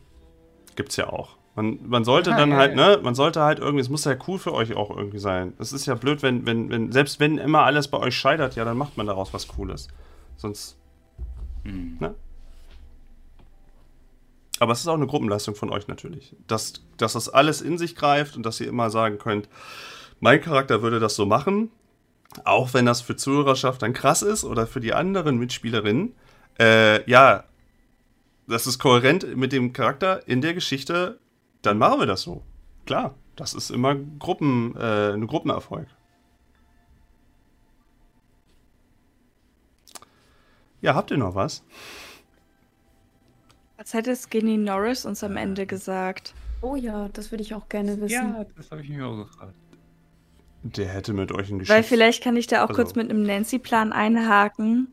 gibt's 0.74 0.96
ja 0.96 1.08
auch. 1.08 1.36
Man, 1.56 1.78
man 1.88 2.04
sollte 2.04 2.32
Ah, 2.32 2.36
dann 2.36 2.50
ja, 2.50 2.56
halt, 2.56 2.76
ja. 2.76 2.96
ne, 2.96 3.00
man 3.02 3.14
sollte 3.14 3.42
halt 3.42 3.58
irgendwie, 3.58 3.80
es 3.80 3.88
muss 3.88 4.04
ja 4.04 4.16
cool 4.28 4.38
für 4.38 4.54
euch 4.54 4.74
auch 4.76 4.96
irgendwie 4.96 5.18
sein. 5.18 5.52
Es 5.58 5.72
ist 5.72 5.86
ja 5.86 5.94
blöd, 5.94 6.22
wenn, 6.22 6.46
wenn, 6.46 6.70
wenn, 6.70 6.92
selbst 6.92 7.18
wenn 7.20 7.38
immer 7.38 7.64
alles 7.64 7.88
bei 7.88 7.98
euch 7.98 8.16
scheitert, 8.16 8.54
ja, 8.54 8.64
dann 8.64 8.78
macht 8.78 8.96
man 8.96 9.06
daraus 9.06 9.34
was 9.34 9.48
Cooles. 9.48 9.88
Sonst, 10.36 10.78
ne? 11.64 12.14
Aber 14.60 14.72
es 14.72 14.80
ist 14.80 14.88
auch 14.88 14.94
eine 14.94 15.06
Gruppenleistung 15.06 15.54
von 15.54 15.70
euch 15.70 15.88
natürlich. 15.88 16.36
Dass, 16.46 16.74
dass 16.98 17.14
das 17.14 17.28
alles 17.28 17.62
in 17.62 17.78
sich 17.78 17.96
greift 17.96 18.36
und 18.36 18.44
dass 18.44 18.60
ihr 18.60 18.68
immer 18.68 18.90
sagen 18.90 19.18
könnt, 19.18 19.48
mein 20.20 20.40
Charakter 20.40 20.82
würde 20.82 21.00
das 21.00 21.16
so 21.16 21.24
machen, 21.24 21.70
auch 22.44 22.74
wenn 22.74 22.84
das 22.86 23.00
für 23.00 23.16
Zuhörerschaft 23.16 23.82
dann 23.82 23.94
krass 23.94 24.22
ist 24.22 24.44
oder 24.44 24.66
für 24.66 24.80
die 24.80 24.92
anderen 24.92 25.38
Mitspielerinnen. 25.38 26.14
Äh, 26.58 27.10
ja, 27.10 27.44
das 28.46 28.66
ist 28.66 28.78
kohärent 28.78 29.34
mit 29.36 29.52
dem 29.52 29.72
Charakter 29.72 30.28
in 30.28 30.42
der 30.42 30.52
Geschichte, 30.54 31.18
dann 31.62 31.78
machen 31.78 32.00
wir 32.00 32.06
das 32.06 32.22
so. 32.22 32.42
Klar, 32.86 33.14
das 33.36 33.54
ist 33.54 33.70
immer 33.70 33.94
Gruppen, 33.94 34.74
äh, 34.76 35.12
ein 35.12 35.26
Gruppenerfolg. 35.26 35.86
Ja, 40.80 40.94
habt 40.94 41.10
ihr 41.10 41.18
noch 41.18 41.34
was? 41.34 41.62
Was 43.76 43.92
hätte 43.94 44.16
Skinny 44.16 44.56
Norris 44.56 45.04
uns 45.04 45.22
am 45.22 45.36
Ende 45.36 45.66
gesagt? 45.66 46.34
Oh 46.62 46.76
ja, 46.76 47.08
das 47.12 47.30
würde 47.30 47.42
ich 47.42 47.54
auch 47.54 47.68
gerne 47.68 48.00
wissen. 48.00 48.10
Ja, 48.10 48.44
das 48.56 48.70
habe 48.70 48.82
ich 48.82 48.88
mir 48.88 49.06
auch 49.06 49.16
gefragt. 49.16 49.54
Der 50.62 50.88
hätte 50.88 51.14
mit 51.14 51.32
euch 51.32 51.50
ein 51.50 51.58
Geschäft. 51.58 51.74
Weil 51.76 51.82
vielleicht 51.82 52.22
kann 52.22 52.36
ich 52.36 52.46
da 52.46 52.64
auch 52.64 52.68
Also- 52.68 52.74
kurz 52.82 52.94
mit 52.94 53.08
einem 53.08 53.22
Nancy-Plan 53.22 53.92
einhaken. 53.92 54.88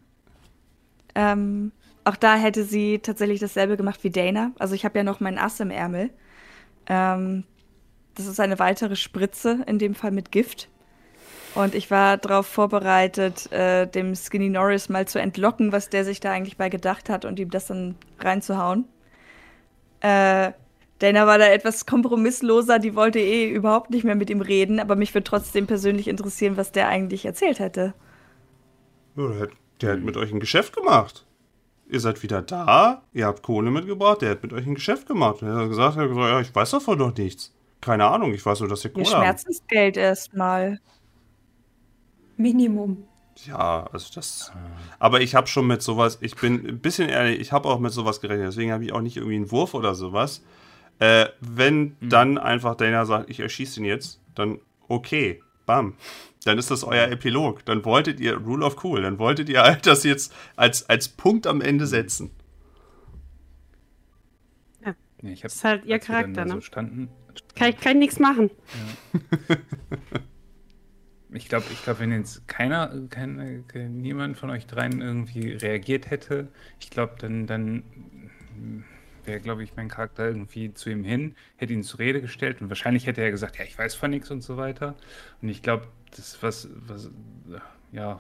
Ähm, 1.16 1.72
auch 2.06 2.16
da 2.16 2.36
hätte 2.36 2.64
sie 2.64 3.00
tatsächlich 3.00 3.42
dasselbe 3.42 3.76
gemacht 3.76 4.02
wie 4.04 4.10
Dana. 4.10 4.52
Also 4.60 4.76
ich 4.76 4.86
habe 4.86 4.98
ja 5.00 5.04
noch 5.04 5.20
meinen 5.20 5.38
Ass 5.38 5.60
im 5.60 5.72
Ärmel. 5.72 6.10
Ähm, 6.88 7.44
das 8.16 8.26
ist 8.26 8.40
eine 8.40 8.60
weitere 8.60 8.96
Spritze, 8.96 9.64
in 9.68 9.80
dem 9.80 9.96
Fall 9.96 10.12
mit 10.12 10.32
Gift. 10.32 10.70
Und 11.56 11.76
ich 11.76 11.90
war 11.92 12.18
darauf 12.18 12.48
vorbereitet, 12.48 13.52
äh, 13.52 13.88
dem 13.88 14.16
Skinny 14.16 14.50
Norris 14.50 14.90
mal 14.90 15.08
zu 15.08 15.20
entlocken, 15.20 15.72
was 15.72 15.90
der 15.90 16.06
sich 16.06 16.20
da 16.20 16.32
eigentlich 16.32 16.58
bei 16.58 16.70
gedacht 16.70 17.10
hat 17.10 17.26
und 17.26 17.40
ihm 17.40 17.50
das 17.50 17.68
dann 17.68 17.96
reinzuhauen. 18.20 18.86
Äh, 20.02 20.52
Dana 21.00 21.28
war 21.28 21.38
da 21.38 21.48
etwas 21.48 21.86
kompromissloser, 21.86 22.80
die 22.80 22.96
wollte 22.96 23.20
eh 23.20 23.50
überhaupt 23.50 23.92
nicht 23.92 24.04
mehr 24.04 24.16
mit 24.16 24.30
ihm 24.30 24.42
reden, 24.42 24.80
aber 24.80 24.96
mich 24.96 25.14
würde 25.14 25.26
trotzdem 25.26 25.68
persönlich 25.68 26.08
interessieren, 26.08 26.58
was 26.58 26.72
der 26.72 26.88
eigentlich 26.88 27.26
erzählt 27.26 27.60
hätte. 27.60 27.94
Der 29.82 29.94
hat 29.94 30.00
mit 30.02 30.18
euch 30.18 30.32
ein 30.32 30.40
Geschäft 30.40 30.76
gemacht. 30.76 31.27
Ihr 31.90 32.00
seid 32.00 32.22
wieder 32.22 32.42
da, 32.42 33.04
ihr 33.14 33.26
habt 33.26 33.44
Kohle 33.44 33.72
mitgebracht, 33.72 34.22
der 34.22 34.32
hat 34.32 34.44
mit 34.44 34.52
euch 34.52 34.66
ein 34.66 34.76
Geschäft 34.76 35.08
gemacht. 35.08 35.42
Und 35.42 35.48
er 35.48 35.56
hat 35.56 35.70
gesagt, 35.70 35.96
er 35.96 36.04
hat 36.04 36.10
gesagt 36.10 36.30
ja, 36.30 36.42
ich 36.42 36.54
weiß 36.54 36.72
davon 36.72 37.00
doch 37.00 37.16
nichts. 37.16 37.54
Keine 37.80 38.06
Ahnung, 38.06 38.34
ich 38.34 38.46
weiß 38.46 38.60
nur, 38.60 38.70
dass 38.70 38.84
ihr 38.84 38.92
Kohle 38.92 39.06
habt. 39.06 39.16
Schmerzensgeld 39.16 39.96
erstmal. 39.96 40.80
Minimum. 42.36 43.08
Ja, 43.46 43.88
also 43.92 44.10
das. 44.14 44.52
Aber 45.00 45.22
ich 45.22 45.36
habe 45.36 45.48
schon 45.48 45.68
mit 45.68 45.82
sowas, 45.82 46.18
ich 46.22 46.36
bin 46.36 46.68
ein 46.68 46.80
bisschen 46.80 47.10
ehrlich, 47.10 47.40
ich 47.40 47.52
habe 47.52 47.70
auch 47.70 47.80
mit 47.80 47.94
sowas 47.94 48.20
gerechnet, 48.20 48.48
deswegen 48.48 48.72
habe 48.72 48.84
ich 48.84 48.94
auch 48.94 49.02
nicht 49.02 49.18
irgendwie 49.18 49.36
einen 49.36 49.52
Wurf 49.52 49.74
oder 49.74 49.96
sowas. 49.96 50.44
Äh, 51.00 51.28
wenn 51.40 51.96
dann 52.02 52.38
einfach 52.38 52.76
Dana 52.76 53.06
sagt, 53.06 53.30
ich 53.30 53.40
erschieße 53.40 53.80
ihn 53.80 53.86
jetzt, 53.86 54.20
dann 54.34 54.60
okay, 54.88 55.42
bam. 55.66 55.94
Dann 56.48 56.58
ist 56.58 56.72
das 56.72 56.84
euer 56.86 57.10
Epilog. 57.10 57.66
Dann 57.66 57.84
wolltet 57.84 58.22
ihr 58.22 58.38
Rule 58.38 58.66
of 58.66 58.84
Cool, 58.84 59.02
dann 59.02 59.20
wolltet 59.20 59.50
ihr 59.50 59.62
halt 59.64 59.86
das 59.86 60.04
jetzt 60.04 60.34
als, 60.56 60.90
als 60.90 61.10
Punkt 61.10 61.46
am 61.46 61.60
Ende 61.62 61.86
setzen. 61.88 62.32
Ja, 64.86 64.96
ich 65.22 65.44
hab, 65.44 65.52
Ist 65.52 65.64
halt 65.64 65.86
ihr 65.86 66.00
Charakter, 66.00 66.46
ne? 66.46 66.54
So 66.54 66.62
standen, 66.62 67.10
Kann 67.56 67.70
ich, 67.70 67.80
kann 67.80 67.94
ich 67.94 68.00
nichts 68.00 68.20
machen. 68.20 68.50
Ich 71.30 71.50
glaube, 71.50 71.66
ich 71.72 71.84
glaub, 71.84 72.00
wenn 72.00 72.14
jetzt 72.14 72.48
keiner, 72.48 72.90
keine, 73.10 73.64
kein, 73.68 73.98
niemand 73.98 74.38
von 74.38 74.50
euch 74.50 74.66
dreien 74.66 75.02
irgendwie 75.02 75.52
reagiert 75.52 76.10
hätte, 76.10 76.48
ich 76.80 76.90
glaube, 76.90 77.16
dann, 77.20 77.46
dann 77.46 77.84
wäre, 79.28 79.40
glaube 79.40 79.64
ich, 79.64 79.76
mein 79.76 79.90
Charakter 79.90 80.26
irgendwie 80.28 80.74
zu 80.74 80.90
ihm 80.90 81.04
hin, 81.04 81.36
hätte 81.58 81.74
ihn 81.74 81.84
zur 81.84 82.00
Rede 82.00 82.22
gestellt 82.22 82.62
und 82.62 82.70
wahrscheinlich 82.70 83.06
hätte 83.06 83.22
er 83.22 83.30
gesagt, 83.32 83.58
ja, 83.58 83.66
ich 83.66 83.78
weiß 83.78 83.96
von 83.96 84.10
nichts 84.10 84.32
und 84.32 84.42
so 84.42 84.58
weiter. 84.58 84.96
Und 85.42 85.50
ich 85.50 85.62
glaube, 85.62 85.88
das, 86.16 86.42
was, 86.42 86.70
was, 86.88 87.10
ja, 87.92 88.20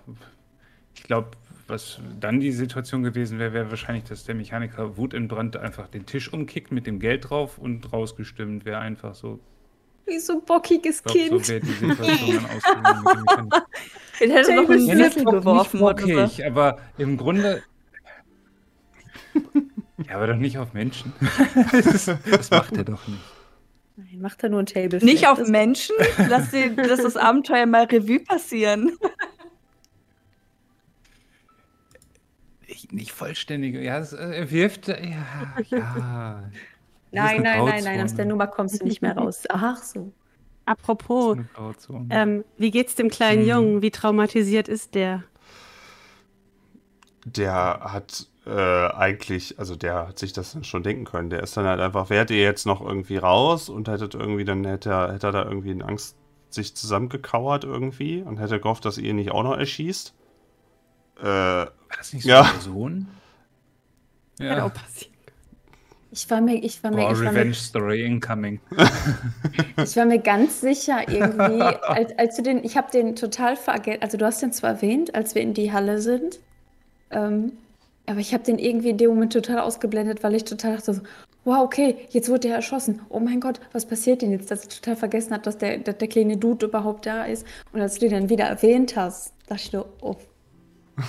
ich 0.95 1.03
glaube, 1.03 1.31
was 1.67 1.99
dann 2.19 2.39
die 2.39 2.51
Situation 2.51 3.03
gewesen 3.03 3.39
wäre, 3.39 3.53
wäre 3.53 3.69
wahrscheinlich, 3.69 4.05
dass 4.05 4.23
der 4.23 4.35
Mechaniker 4.35 4.97
wutentbrannt 4.97 5.57
einfach 5.57 5.87
den 5.87 6.05
Tisch 6.05 6.31
umkickt 6.31 6.71
mit 6.71 6.87
dem 6.87 6.99
Geld 6.99 7.29
drauf 7.29 7.57
und 7.57 7.91
rausgestimmt 7.91 8.65
wäre 8.65 8.79
einfach 8.79 9.15
so. 9.15 9.39
Wie 10.05 10.19
so 10.19 10.33
ein 10.33 10.45
bockiges 10.45 10.99
Ich 10.99 11.03
glaube, 11.03 11.19
Kind. 11.19 11.45
so 11.45 11.51
wäre 11.51 11.59
die 11.59 11.71
Situation 11.73 12.35
dann 12.35 12.45
ausgegangen. 12.45 13.49
Den 14.21 14.31
hätte 14.31 14.55
noch 14.55 14.69
einen 14.69 15.23
bock- 15.25 15.33
geworfen 15.33 15.77
nicht 15.79 15.83
oder 15.83 16.01
so. 16.01 16.07
bockig, 16.15 16.45
aber 16.45 16.77
im 16.97 17.17
Grunde. 17.17 17.61
ja, 20.05 20.15
aber 20.15 20.27
doch 20.27 20.35
nicht 20.35 20.57
auf 20.57 20.73
Menschen. 20.73 21.13
das, 21.71 22.05
das 22.31 22.51
macht 22.51 22.77
er 22.77 22.83
doch 22.83 23.07
nicht. 23.07 23.21
Nein, 23.95 24.21
macht 24.21 24.43
er 24.43 24.49
nur 24.49 24.59
ein 24.59 24.67
Table. 24.67 25.03
Nicht 25.03 25.27
auf 25.27 25.47
Menschen? 25.47 25.95
Lass, 26.29 26.51
den, 26.51 26.75
lass 26.75 27.01
das 27.01 27.17
Abenteuer 27.17 27.65
mal 27.65 27.85
Revue 27.85 28.19
passieren. 28.19 28.91
Ich, 32.67 32.91
nicht 32.91 33.11
vollständige. 33.11 33.81
Ja, 33.81 33.97
es, 33.97 34.13
äh, 34.13 34.17
er 34.17 34.51
wirft. 34.51 34.87
Ja, 34.87 34.97
ja. 35.69 36.43
Nein, 37.11 37.41
nein, 37.41 37.65
nein, 37.65 37.83
nein, 37.83 38.01
aus 38.01 38.13
der 38.13 38.25
Nummer 38.25 38.45
kommst 38.47 38.81
du 38.81 38.85
nicht 38.85 39.01
mehr 39.01 39.17
raus. 39.17 39.43
Ach 39.49 39.81
so. 39.81 40.11
Apropos, 40.65 41.37
ähm, 42.09 42.43
wie 42.57 42.71
geht's 42.71 42.95
dem 42.95 43.09
kleinen 43.09 43.41
Hm. 43.41 43.49
Jungen? 43.49 43.81
Wie 43.81 43.89
traumatisiert 43.89 44.67
ist 44.67 44.95
der? 44.95 45.23
Der 47.25 47.79
hat 47.83 48.27
äh, 48.47 48.87
eigentlich, 48.95 49.59
also 49.59 49.75
der 49.75 50.07
hat 50.07 50.19
sich 50.19 50.33
das 50.33 50.53
dann 50.53 50.63
schon 50.63 50.83
denken 50.83 51.05
können. 51.05 51.29
Der 51.29 51.43
ist 51.43 51.57
dann 51.57 51.65
halt 51.65 51.79
einfach, 51.79 52.09
wärt 52.09 52.31
ihr 52.31 52.41
jetzt 52.41 52.65
noch 52.65 52.81
irgendwie 52.81 53.17
raus 53.17 53.69
und 53.69 53.87
hättet 53.87 54.15
irgendwie, 54.15 54.45
dann 54.45 54.63
hätte 54.65 54.89
er, 54.89 55.13
hätte 55.13 55.27
er 55.27 55.31
da 55.33 55.43
irgendwie 55.45 55.71
in 55.71 55.81
Angst 55.81 56.15
sich 56.49 56.75
zusammengekauert 56.75 57.65
irgendwie 57.65 58.21
und 58.21 58.37
hätte 58.39 58.59
gehofft, 58.59 58.85
dass 58.85 58.97
ihr 58.97 59.09
ihn 59.09 59.17
nicht 59.17 59.31
auch 59.31 59.43
noch 59.43 59.57
erschießt. 59.57 60.13
Äh, 61.19 61.23
War 61.23 61.71
das 61.97 62.13
nicht 62.13 62.23
so 62.23 62.29
Ja. 62.29 62.49
Sohn? 62.59 63.07
Hätte 64.39 64.53
Ja. 64.57 64.65
auch 64.65 64.73
passieren. 64.73 65.13
Ich 66.09 66.29
war 66.31 66.39
mir, 66.41 66.63
ich 66.63 66.81
war 66.83 66.91
mir, 66.91 66.97
Boah, 66.97 67.11
ich 67.11 67.17
war 67.17 67.23
mir 67.25 67.39
Revenge 67.39 67.53
Story 67.53 68.05
incoming. 68.05 68.59
Ich 69.83 69.95
war 69.97 70.05
mir 70.05 70.19
ganz 70.19 70.61
sicher 70.61 71.07
irgendwie, 71.09 71.61
als, 71.61 72.17
als 72.17 72.35
du 72.37 72.41
den, 72.43 72.63
ich 72.63 72.77
habe 72.77 72.89
den 72.91 73.15
total 73.15 73.55
vergessen, 73.55 74.01
also 74.01 74.17
du 74.17 74.25
hast 74.25 74.41
den 74.41 74.51
zwar 74.53 74.71
erwähnt, 74.71 75.13
als 75.15 75.35
wir 75.35 75.41
in 75.41 75.53
die 75.53 75.71
Halle 75.71 76.01
sind, 76.01 76.39
ähm, 77.11 77.51
aber 78.07 78.19
ich 78.19 78.33
habe 78.33 78.43
den 78.43 78.57
irgendwie 78.57 78.89
in 78.89 78.97
dem 78.97 79.09
Moment 79.09 79.33
total 79.33 79.59
ausgeblendet, 79.59 80.23
weil 80.23 80.33
ich 80.33 80.45
total 80.45 80.77
dachte 80.77 80.93
so, 80.93 81.01
wow, 81.43 81.59
okay, 81.59 81.97
jetzt 82.09 82.29
wurde 82.29 82.47
er 82.47 82.55
erschossen. 82.55 83.01
Oh 83.09 83.19
mein 83.19 83.41
Gott, 83.41 83.59
was 83.73 83.85
passiert 83.85 84.21
denn 84.21 84.31
jetzt? 84.31 84.49
Dass 84.49 84.63
ich 84.63 84.69
total 84.69 84.95
vergessen 84.95 85.33
habe, 85.33 85.43
dass 85.43 85.57
der, 85.57 85.77
dass 85.79 85.97
der 85.97 86.07
kleine 86.07 86.37
Dude 86.37 86.67
überhaupt 86.67 87.05
da 87.05 87.25
ist. 87.25 87.45
Und 87.73 87.81
als 87.81 87.95
du 87.95 88.01
den 88.01 88.11
dann 88.11 88.29
wieder 88.29 88.45
erwähnt 88.45 88.95
hast, 88.95 89.33
dachte 89.47 89.61
ich 89.61 89.71
so, 89.71 89.85
oh, 90.01 90.15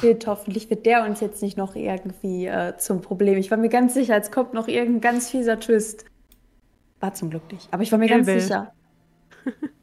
shit, 0.00 0.26
hoffentlich 0.26 0.68
wird 0.70 0.86
der 0.86 1.04
uns 1.04 1.20
jetzt 1.20 1.40
nicht 1.40 1.56
noch 1.56 1.76
irgendwie 1.76 2.46
äh, 2.46 2.76
zum 2.78 3.00
Problem. 3.00 3.38
Ich 3.38 3.50
war 3.50 3.58
mir 3.58 3.68
ganz 3.68 3.94
sicher, 3.94 4.16
es 4.16 4.32
kommt 4.32 4.52
noch 4.52 4.66
irgendein 4.66 5.00
ganz 5.00 5.30
fieser 5.30 5.60
Twist. 5.60 6.04
War 6.98 7.14
zum 7.14 7.30
Glück 7.30 7.50
nicht, 7.52 7.68
aber 7.72 7.84
ich 7.84 7.92
war 7.92 7.98
mir 7.98 8.08
ganz 8.08 8.26
Kill 8.26 8.34
Bill. 8.34 8.42
sicher. 8.42 8.72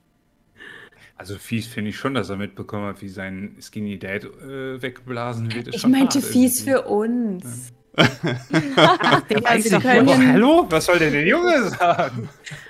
Also 1.18 1.38
fies 1.38 1.68
finde 1.68 1.92
ich 1.92 1.98
schon, 1.98 2.14
dass 2.14 2.30
er 2.30 2.36
mitbekommen 2.36 2.88
hat, 2.88 3.02
wie 3.02 3.08
sein 3.08 3.56
Skinny 3.62 3.98
Dad 3.98 4.26
äh, 4.26 4.82
weggeblasen 4.82 5.54
wird. 5.54 5.70
Ich 5.74 5.82
schon 5.82 5.92
meinte 5.92 6.20
hart 6.20 6.28
fies 6.28 6.66
irgendwie. 6.66 6.72
für 6.72 6.82
uns. 6.88 7.74
Doch 7.96 8.04
ich, 9.56 9.74
aber 9.74 10.06
wohl- 10.08 10.28
hallo? 10.28 10.66
Was 10.70 10.86
soll 10.86 11.00
denn 11.00 11.14
der 11.14 11.26
Junge 11.26 11.70
sagen? 11.70 12.28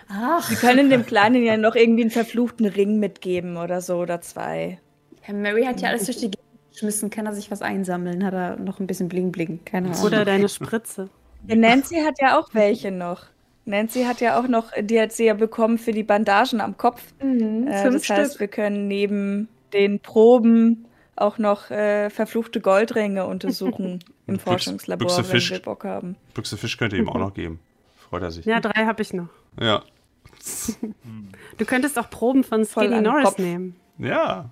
Ach, 0.08 0.48
Sie 0.48 0.56
können 0.56 0.92
dem 0.92 1.04
Kleinen 1.06 1.44
ja 1.44 1.58
noch 1.58 1.74
irgendwie 1.74 2.04
einen 2.04 2.12
verfluchten 2.12 2.68
Ring 2.68 3.00
mitgeben 3.00 3.58
oder 3.58 3.82
so 3.82 3.98
oder 3.98 4.22
zwei. 4.22 4.80
Herr 5.22 5.34
Mary 5.34 5.64
hat 5.64 5.82
ja 5.82 5.90
alles 5.90 6.06
durch 6.06 6.18
die 6.18 6.30
Gegend 6.30 6.46
geschmissen. 6.72 7.10
Kann 7.10 7.26
er 7.26 7.34
sich 7.34 7.50
was 7.50 7.64
einsammeln? 7.64 8.24
Hat 8.24 8.36
er 8.36 8.58
noch 8.58 8.80
ein 8.80 8.86
bisschen 8.86 9.10
Bling 9.10 9.32
Bling? 9.32 9.62
Keine 9.66 9.90
Ahnung. 9.90 10.04
Oder 10.04 10.24
deine 10.26 10.48
Spritze. 10.48 11.10
Ja, 11.48 11.56
Nancy 11.56 11.96
hat 12.06 12.22
ja 12.22 12.38
auch 12.40 12.50
welche 12.54 12.92
noch. 12.92 13.26
Nancy 13.66 14.04
hat 14.04 14.22
ja 14.22 14.40
auch 14.40 14.48
noch, 14.48 14.72
die 14.80 15.00
hat 15.02 15.12
sie 15.12 15.26
ja 15.26 15.34
bekommen 15.34 15.78
für 15.78 15.92
die 15.92 16.04
Bandagen 16.04 16.62
am 16.62 16.78
Kopf. 16.78 17.02
Mhm, 17.22 17.68
Äh, 17.68 17.82
fünf 17.84 18.08
das 18.08 18.18
heißt, 18.18 18.30
Stück. 18.32 18.40
wir 18.42 18.48
können 18.48 18.88
neben 18.88 19.48
den 19.74 20.00
Proben 20.00 20.86
auch 21.16 21.38
noch 21.38 21.72
äh, 21.72 22.10
verfluchte 22.10 22.62
Goldringe 22.62 23.26
untersuchen 23.26 24.04
im 24.28 24.36
Büchse- 24.36 24.40
Forschungslabor, 24.42 25.08
Büchse 25.08 25.18
wenn 25.24 25.26
Fisch. 25.26 25.52
wir 25.52 25.60
Bock 25.60 25.84
haben. 25.86 26.16
Büchse 26.34 26.58
Fisch 26.58 26.78
könnt 26.78 26.94
ihr 26.94 27.00
ihm 27.00 27.10
auch 27.10 27.18
noch 27.18 27.34
geben. 27.34 27.60
Freut 28.10 28.22
er 28.22 28.32
sich. 28.32 28.46
Ja, 28.46 28.60
drei 28.60 28.86
habe 28.86 29.02
ich 29.02 29.14
noch. 29.14 29.30
Ja. 29.60 29.84
Du 31.58 31.64
könntest 31.66 31.98
auch 31.98 32.10
Proben 32.10 32.44
von 32.44 32.66
Skinny 32.66 33.00
Norris 33.02 33.24
Kopf. 33.24 33.38
nehmen. 33.40 33.78
Ja. 33.98 34.52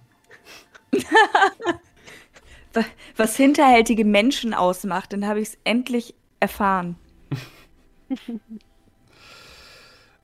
Wa- 2.74 2.86
Was 3.18 3.36
hinterhältige 3.36 4.05
Menschen 4.05 4.53
ausmacht, 4.53 5.11
dann 5.14 5.28
habe 5.28 5.41
ich 5.41 5.49
es 5.49 5.57
endlich 5.66 6.16
erfahren. 6.39 6.95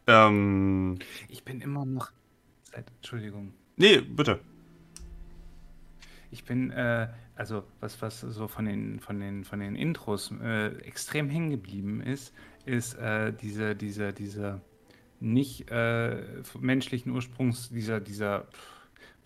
Ähm. 0.10 0.97
Ich 1.28 1.43
bin 1.43 1.62
immer 1.62 1.86
noch. 1.86 2.12
Entschuldigung. 2.72 3.53
Nee, 3.78 4.01
bitte. 4.01 4.39
Ich 6.32 6.43
bin, 6.43 6.72
äh, 6.72 7.07
also 7.36 7.64
was, 7.80 8.01
was 8.01 8.20
so 8.20 8.47
von 8.47 8.66
den, 8.66 8.99
von 8.99 9.20
den, 9.20 9.43
von 9.43 9.60
den 9.60 9.76
Intros 9.76 10.32
äh, 10.41 10.76
extrem 10.80 11.30
hängen 11.30 11.49
geblieben 11.49 12.01
ist, 12.01 12.34
ist 12.66 12.95
äh, 12.95 13.34
diese, 13.34 13.76
dieser, 13.76 14.12
dieser 14.12 14.62
nicht 15.20 15.70
äh, 15.72 16.24
menschlichen 16.60 17.12
Ursprungs, 17.12 17.70
dieser, 17.70 17.99
dieser, 17.99 18.41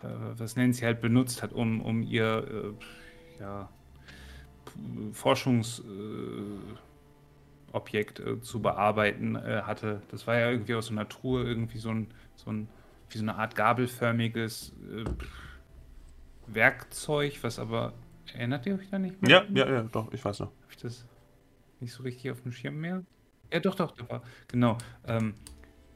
äh, 0.02 0.08
was 0.38 0.56
Nancy 0.56 0.82
halt 0.82 1.02
benutzt 1.02 1.44
hat, 1.44 1.54
um, 1.54 1.82
um 1.82 2.04
ihr 2.04 2.76
äh, 3.40 3.42
ja, 3.42 3.70
äh, 4.76 5.14
Objekt, 7.74 8.20
äh, 8.20 8.40
zu 8.42 8.62
bearbeiten 8.62 9.36
äh, 9.36 9.64
hatte. 9.64 10.02
Das 10.10 10.26
war 10.28 10.38
ja 10.38 10.50
irgendwie 10.50 10.76
aus 10.76 10.88
so 10.88 10.94
einer 10.94 11.10
Truhe 11.10 11.44
irgendwie 11.44 11.80
so 11.80 11.90
ein, 11.90 12.08
so 12.36 12.52
ein 12.52 12.68
wie 13.10 13.18
so 13.18 13.24
eine 13.24 13.36
Art 13.36 13.56
gabelförmiges 13.56 14.74
äh, 14.92 15.04
Werkzeug, 16.48 17.40
was 17.42 17.60
aber. 17.60 17.94
Erinnert 18.34 18.66
ihr 18.66 18.76
euch 18.76 18.90
da 18.90 18.98
nicht 18.98 19.22
mehr? 19.22 19.30
Ja, 19.30 19.66
ja, 19.66 19.72
ja, 19.72 19.84
doch, 19.84 20.12
ich 20.14 20.24
weiß 20.24 20.40
noch. 20.40 20.48
Habe 20.48 20.72
ich 20.72 20.78
das 20.78 21.06
nicht 21.82 21.94
so 21.94 22.04
richtig 22.04 22.32
auf 22.32 22.42
dem 22.42 22.52
Schirm 22.52 22.80
mehr? 22.80 23.04
Ja, 23.52 23.60
doch, 23.60 23.76
doch, 23.76 23.92
da 23.92 24.10
war. 24.10 24.24
Genau. 24.48 24.78
Ähm, 25.06 25.36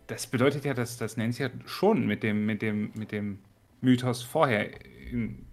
das 0.07 0.28
bedeutet 0.28 0.65
ja, 0.65 0.73
dass, 0.73 0.97
dass 0.97 1.17
Nancy 1.17 1.43
ja 1.43 1.49
schon 1.65 2.05
mit 2.05 2.23
dem, 2.23 2.45
mit 2.45 2.61
dem, 2.61 2.91
mit 2.95 3.11
dem 3.11 3.39
Mythos 3.82 4.21
vorher 4.21 4.69
in 5.09 5.47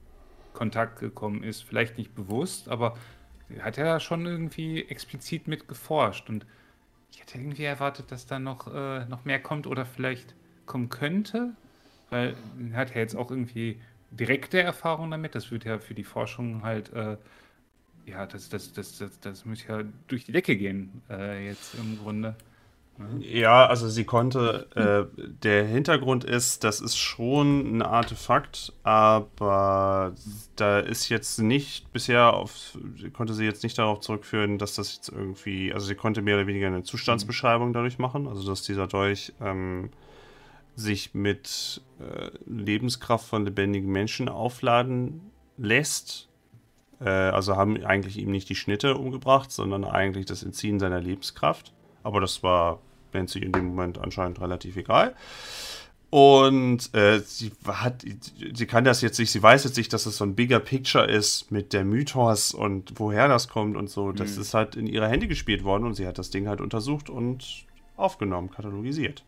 Kontakt 0.53 0.99
gekommen 0.99 1.43
ist. 1.43 1.63
Vielleicht 1.63 1.97
nicht 1.97 2.15
bewusst, 2.15 2.69
aber 2.69 2.99
hat 3.61 3.77
ja 3.77 4.01
schon 4.01 4.27
irgendwie 4.27 4.85
explizit 4.85 5.49
mit 5.49 5.69
geforscht. 5.69 6.29
Und 6.29 6.47
ich 7.11 7.21
hätte 7.21 7.39
irgendwie 7.39 7.65
erwartet, 7.65 8.11
dass 8.13 8.27
da 8.27 8.39
noch, 8.39 8.73
äh, 8.75 9.07
noch 9.07 9.25
mehr 9.25 9.41
kommt 9.41 9.67
oder 9.67 9.87
vielleicht 9.87 10.35
kommen 10.67 10.89
könnte. 10.89 11.55
Weil 12.11 12.37
er 12.73 12.77
hat 12.79 12.91
ja 12.95 13.01
jetzt 13.01 13.17
auch 13.17 13.31
irgendwie 13.31 13.81
direkte 14.11 14.61
Erfahrung 14.63 15.11
damit. 15.11 15.35
Das 15.35 15.51
wird 15.51 15.65
ja 15.65 15.79
für 15.79 15.95
die 15.95 16.05
Forschung 16.05 16.63
halt, 16.63 16.93
äh, 16.93 17.17
ja, 18.07 18.27
das, 18.27 18.49
das, 18.49 18.73
das, 18.73 18.99
das, 18.99 19.21
das 19.21 19.45
muss 19.47 19.67
ja 19.67 19.83
durch 20.09 20.25
die 20.25 20.33
Decke 20.33 20.57
gehen, 20.57 21.03
äh, 21.11 21.47
jetzt 21.47 21.75
im 21.75 21.99
Grunde. 21.99 22.37
Ja, 23.19 23.67
also 23.67 23.89
sie 23.89 24.05
konnte, 24.05 24.69
äh, 25.17 25.23
der 25.43 25.65
Hintergrund 25.65 26.23
ist, 26.23 26.63
das 26.63 26.81
ist 26.81 26.97
schon 26.97 27.79
ein 27.79 27.83
Artefakt, 27.83 28.73
aber 28.85 30.15
da 30.55 30.79
ist 30.79 31.09
jetzt 31.09 31.41
nicht, 31.41 31.93
bisher 31.93 32.35
auf, 32.35 32.79
konnte 33.13 33.35
sie 33.35 33.45
jetzt 33.45 33.65
nicht 33.65 33.79
darauf 33.79 33.99
zurückführen, 33.99 34.59
dass 34.59 34.77
das 34.77 34.95
jetzt 34.95 35.09
irgendwie, 35.09 35.73
also 35.73 35.87
sie 35.87 35.97
konnte 35.97 36.23
mehr 36.23 36.37
oder 36.37 36.47
weniger 36.47 36.69
eine 36.69 36.85
Zustandsbeschreibung 36.85 37.73
dadurch 37.73 37.99
machen, 37.99 38.29
also 38.29 38.49
dass 38.49 38.63
dieser 38.63 38.87
Dolch 38.87 39.33
ähm, 39.41 39.91
sich 40.77 41.15
mit 41.15 41.83
äh, 41.99 42.31
Lebenskraft 42.47 43.27
von 43.27 43.45
lebendigen 43.45 43.91
Menschen 43.91 44.29
aufladen 44.29 45.21
lässt. 45.57 46.29
Äh, 47.01 47.09
also 47.09 47.57
haben 47.57 47.85
eigentlich 47.85 48.19
ihm 48.19 48.31
nicht 48.31 48.49
die 48.49 48.55
Schnitte 48.55 48.97
umgebracht, 48.97 49.51
sondern 49.51 49.85
eigentlich 49.85 50.27
das 50.27 50.45
Entziehen 50.45 50.79
seiner 50.79 51.01
Lebenskraft. 51.01 51.73
Aber 52.05 52.21
das 52.21 52.43
war 52.45 52.79
Nancy 53.13 53.41
in 53.41 53.51
dem 53.51 53.67
Moment 53.67 53.99
anscheinend 53.99 54.41
relativ 54.41 54.77
egal. 54.77 55.17
Und 56.11 56.95
äh, 56.95 57.19
sie 57.21 57.51
hat, 57.67 58.05
sie 58.55 58.67
kann 58.67 58.85
das 58.85 59.01
jetzt 59.03 59.19
nicht, 59.19 59.33
sie 59.33 59.43
weiß 59.43 59.65
jetzt 59.65 59.77
nicht, 59.77 59.93
dass 59.93 60.07
es 60.07 60.17
so 60.19 60.25
ein 60.25 60.37
bigger 60.37 60.61
Picture 60.61 61.05
ist 61.05 61.51
mit 61.51 61.73
der 61.73 61.85
Mythos 61.85 62.55
und 62.55 63.01
woher 63.01 63.27
das 63.27 63.49
kommt 63.49 63.77
und 63.77 63.91
so. 63.91 64.13
Das 64.13 64.37
Mhm. 64.37 64.43
ist 64.43 64.55
halt 64.55 64.77
in 64.77 64.87
ihre 64.87 65.09
Hände 65.09 65.27
gespielt 65.27 65.65
worden 65.65 65.83
und 65.85 65.95
sie 65.95 66.07
hat 66.07 66.19
das 66.19 66.31
Ding 66.31 66.47
halt 66.47 66.61
untersucht 66.61 67.11
und 67.11 67.65
aufgenommen, 67.97 68.51
katalogisiert. 68.53 69.25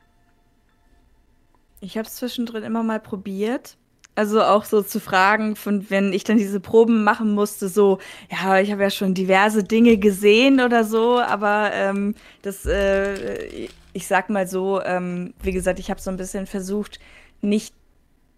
Ich 1.80 1.98
habe 1.98 2.06
es 2.06 2.14
zwischendrin 2.16 2.62
immer 2.62 2.84
mal 2.84 3.00
probiert. 3.00 3.76
Also 4.16 4.42
auch 4.42 4.64
so 4.64 4.80
zu 4.80 4.98
fragen, 4.98 5.56
von 5.56 5.90
wenn 5.90 6.14
ich 6.14 6.24
dann 6.24 6.38
diese 6.38 6.58
Proben 6.58 7.04
machen 7.04 7.34
musste, 7.34 7.68
so, 7.68 7.98
ja, 8.32 8.58
ich 8.58 8.72
habe 8.72 8.82
ja 8.82 8.90
schon 8.90 9.12
diverse 9.12 9.62
Dinge 9.62 9.98
gesehen 9.98 10.60
oder 10.60 10.84
so, 10.84 11.20
aber 11.20 11.70
ähm, 11.74 12.14
das, 12.40 12.64
äh, 12.64 13.68
ich 13.92 14.06
sag 14.06 14.30
mal 14.30 14.48
so, 14.48 14.80
ähm, 14.82 15.34
wie 15.42 15.52
gesagt, 15.52 15.78
ich 15.78 15.90
habe 15.90 16.00
so 16.00 16.10
ein 16.10 16.16
bisschen 16.16 16.46
versucht, 16.46 16.98
nicht 17.42 17.74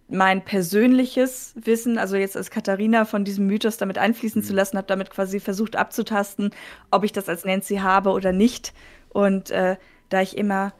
mein 0.09 0.45
persönliches 0.45 1.55
Wissen, 1.55 1.97
also 1.97 2.17
jetzt 2.17 2.37
als 2.37 2.51
Katharina 2.51 3.05
von 3.05 3.25
diesem 3.25 3.47
Mythos 3.47 3.77
damit 3.77 3.99
einfließen 3.99 4.43
zu 4.43 4.55
lassen, 4.55 4.79
habe 4.79 4.89
damit 4.89 5.11
quasi 5.11 5.39
versucht 5.39 5.77
abzutasten, 5.77 6.51
ob 6.91 7.05
ich 7.05 7.13
das 7.13 7.29
als 7.29 7.45
Nancy 7.45 7.77
habe 7.77 8.11
oder 8.11 8.33
nicht. 8.33 8.73
Und 9.11 9.51
äh, 9.51 9.77
da 10.09 10.23
ich 10.23 10.37
immer 10.37 10.73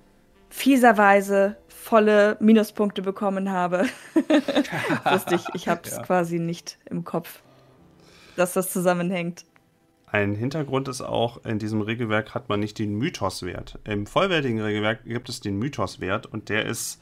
fieserweise 0.49 1.57
volle 1.69 2.37
Minuspunkte 2.41 3.03
bekommen 3.03 3.51
habe, 3.51 3.87
wusste 5.05 5.37
ich, 5.37 5.45
ich 5.55 5.69
habe 5.69 5.83
es 5.85 5.93
Ja. 5.97 6.03
quasi 6.03 6.39
nicht 6.39 6.79
im 6.91 7.05
Kopf, 7.05 7.41
dass 8.37 8.53
das 8.53 8.71
zusammenhängt. 8.73 9.45
Ein 10.11 10.35
Hintergrund 10.35 10.89
ist 10.89 11.03
auch, 11.03 11.45
in 11.45 11.59
diesem 11.59 11.83
Regelwerk 11.83 12.35
hat 12.35 12.49
man 12.49 12.61
nicht 12.61 12.79
den 12.79 12.95
Mythoswert. 12.95 13.79
Im 13.85 14.07
vollwertigen 14.07 14.61
Regelwerk 14.61 15.05
gibt 15.05 15.29
es 15.29 15.41
den 15.41 15.59
Mythoswert 15.59 16.27
und 16.27 16.49
der 16.49 16.65
ist, 16.67 17.01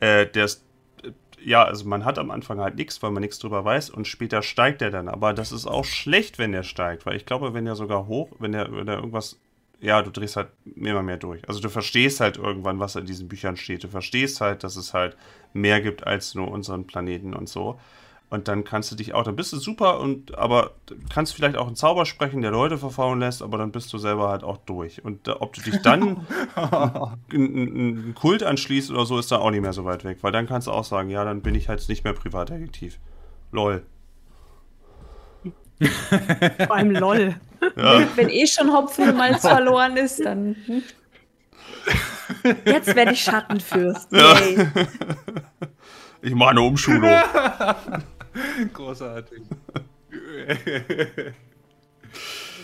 äh, 0.00 0.26
der 0.26 0.46
ist, 0.46 0.64
äh, 1.02 1.10
ja, 1.42 1.64
also 1.64 1.86
man 1.86 2.04
hat 2.06 2.18
am 2.18 2.30
Anfang 2.30 2.58
halt 2.60 2.76
nichts, 2.76 3.02
weil 3.02 3.10
man 3.10 3.20
nichts 3.22 3.38
drüber 3.38 3.64
weiß 3.64 3.90
und 3.90 4.06
später 4.08 4.40
steigt 4.42 4.80
der 4.80 4.90
dann. 4.90 5.08
Aber 5.08 5.34
das 5.34 5.52
ist 5.52 5.66
auch 5.66 5.84
schlecht, 5.84 6.38
wenn 6.38 6.52
der 6.52 6.62
steigt, 6.62 7.04
weil 7.04 7.16
ich 7.16 7.26
glaube, 7.26 7.52
wenn 7.52 7.66
der 7.66 7.74
sogar 7.76 8.06
hoch, 8.06 8.30
wenn 8.38 8.52
der, 8.52 8.72
wenn 8.72 8.86
der 8.86 8.96
irgendwas 8.96 9.38
ja, 9.80 10.02
du 10.02 10.10
drehst 10.10 10.36
halt 10.36 10.48
immer 10.76 11.02
mehr 11.02 11.16
durch. 11.16 11.46
Also 11.48 11.60
du 11.60 11.68
verstehst 11.68 12.20
halt 12.20 12.36
irgendwann, 12.36 12.80
was 12.80 12.96
in 12.96 13.06
diesen 13.06 13.28
Büchern 13.28 13.56
steht. 13.56 13.84
Du 13.84 13.88
verstehst 13.88 14.40
halt, 14.40 14.64
dass 14.64 14.76
es 14.76 14.92
halt 14.92 15.16
mehr 15.52 15.80
gibt 15.80 16.06
als 16.06 16.34
nur 16.34 16.50
unseren 16.50 16.86
Planeten 16.86 17.34
und 17.34 17.48
so. 17.48 17.78
Und 18.30 18.46
dann 18.46 18.64
kannst 18.64 18.92
du 18.92 18.96
dich 18.96 19.14
auch, 19.14 19.22
dann 19.22 19.36
bist 19.36 19.54
du 19.54 19.56
super 19.56 20.00
und 20.00 20.36
aber 20.36 20.72
kannst 21.08 21.34
vielleicht 21.34 21.56
auch 21.56 21.66
einen 21.66 21.76
Zauber 21.76 22.04
sprechen, 22.04 22.42
der 22.42 22.50
Leute 22.50 22.76
verfaulen 22.76 23.20
lässt, 23.20 23.40
aber 23.40 23.56
dann 23.56 23.72
bist 23.72 23.90
du 23.92 23.96
selber 23.96 24.28
halt 24.28 24.44
auch 24.44 24.58
durch. 24.58 25.02
Und 25.02 25.28
äh, 25.28 25.30
ob 25.30 25.54
du 25.54 25.62
dich 25.62 25.80
dann 25.80 26.26
einen 27.32 28.14
Kult 28.14 28.42
anschließt 28.42 28.90
oder 28.90 29.06
so, 29.06 29.18
ist 29.18 29.32
dann 29.32 29.40
auch 29.40 29.50
nicht 29.50 29.62
mehr 29.62 29.72
so 29.72 29.86
weit 29.86 30.04
weg, 30.04 30.18
weil 30.20 30.32
dann 30.32 30.46
kannst 30.46 30.66
du 30.66 30.72
auch 30.72 30.84
sagen, 30.84 31.08
ja, 31.08 31.24
dann 31.24 31.40
bin 31.40 31.54
ich 31.54 31.70
halt 31.70 31.88
nicht 31.88 32.04
mehr 32.04 32.12
Privatdetektiv. 32.12 32.98
Lol. 33.50 33.86
Vor 36.66 36.76
allem 36.76 36.90
LOL. 36.90 37.36
Ja. 37.76 38.06
Wenn 38.16 38.28
eh 38.28 38.46
schon 38.46 38.72
Hopfen 38.72 39.08
und 39.08 39.16
Malz 39.16 39.42
verloren 39.42 39.96
ist, 39.96 40.24
dann. 40.24 40.56
Hm. 40.66 40.82
Jetzt 42.64 42.94
werde 42.94 43.12
ich 43.12 43.22
Schattenfürst. 43.22 44.12
Ja. 44.12 44.38
Ich 46.20 46.34
mache 46.34 46.50
eine 46.50 46.60
Umschulung. 46.60 47.10
Großartig. 48.72 49.42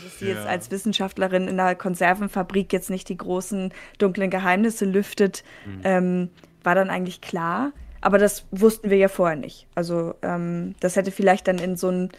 Dass 0.04 0.18
sie 0.18 0.26
jetzt 0.26 0.46
als 0.46 0.70
Wissenschaftlerin 0.70 1.48
in 1.48 1.58
einer 1.58 1.74
Konservenfabrik 1.74 2.72
jetzt 2.72 2.90
nicht 2.90 3.08
die 3.08 3.16
großen 3.16 3.72
dunklen 3.98 4.30
Geheimnisse 4.30 4.84
lüftet, 4.84 5.44
ähm, 5.82 6.30
war 6.62 6.74
dann 6.74 6.90
eigentlich 6.90 7.20
klar. 7.20 7.72
Aber 8.00 8.18
das 8.18 8.44
wussten 8.50 8.90
wir 8.90 8.98
ja 8.98 9.08
vorher 9.08 9.36
nicht. 9.36 9.66
Also 9.74 10.14
ähm, 10.20 10.74
das 10.80 10.96
hätte 10.96 11.10
vielleicht 11.10 11.48
dann 11.48 11.58
in 11.58 11.76
so 11.76 11.88
ein 11.88 12.10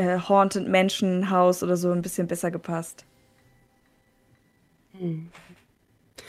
äh, 0.00 0.18
Haunted 0.18 0.66
Mansion 0.66 1.30
Haus 1.30 1.62
oder 1.62 1.76
so 1.76 1.90
ein 1.92 2.00
bisschen 2.02 2.26
besser 2.26 2.50
gepasst. 2.50 3.04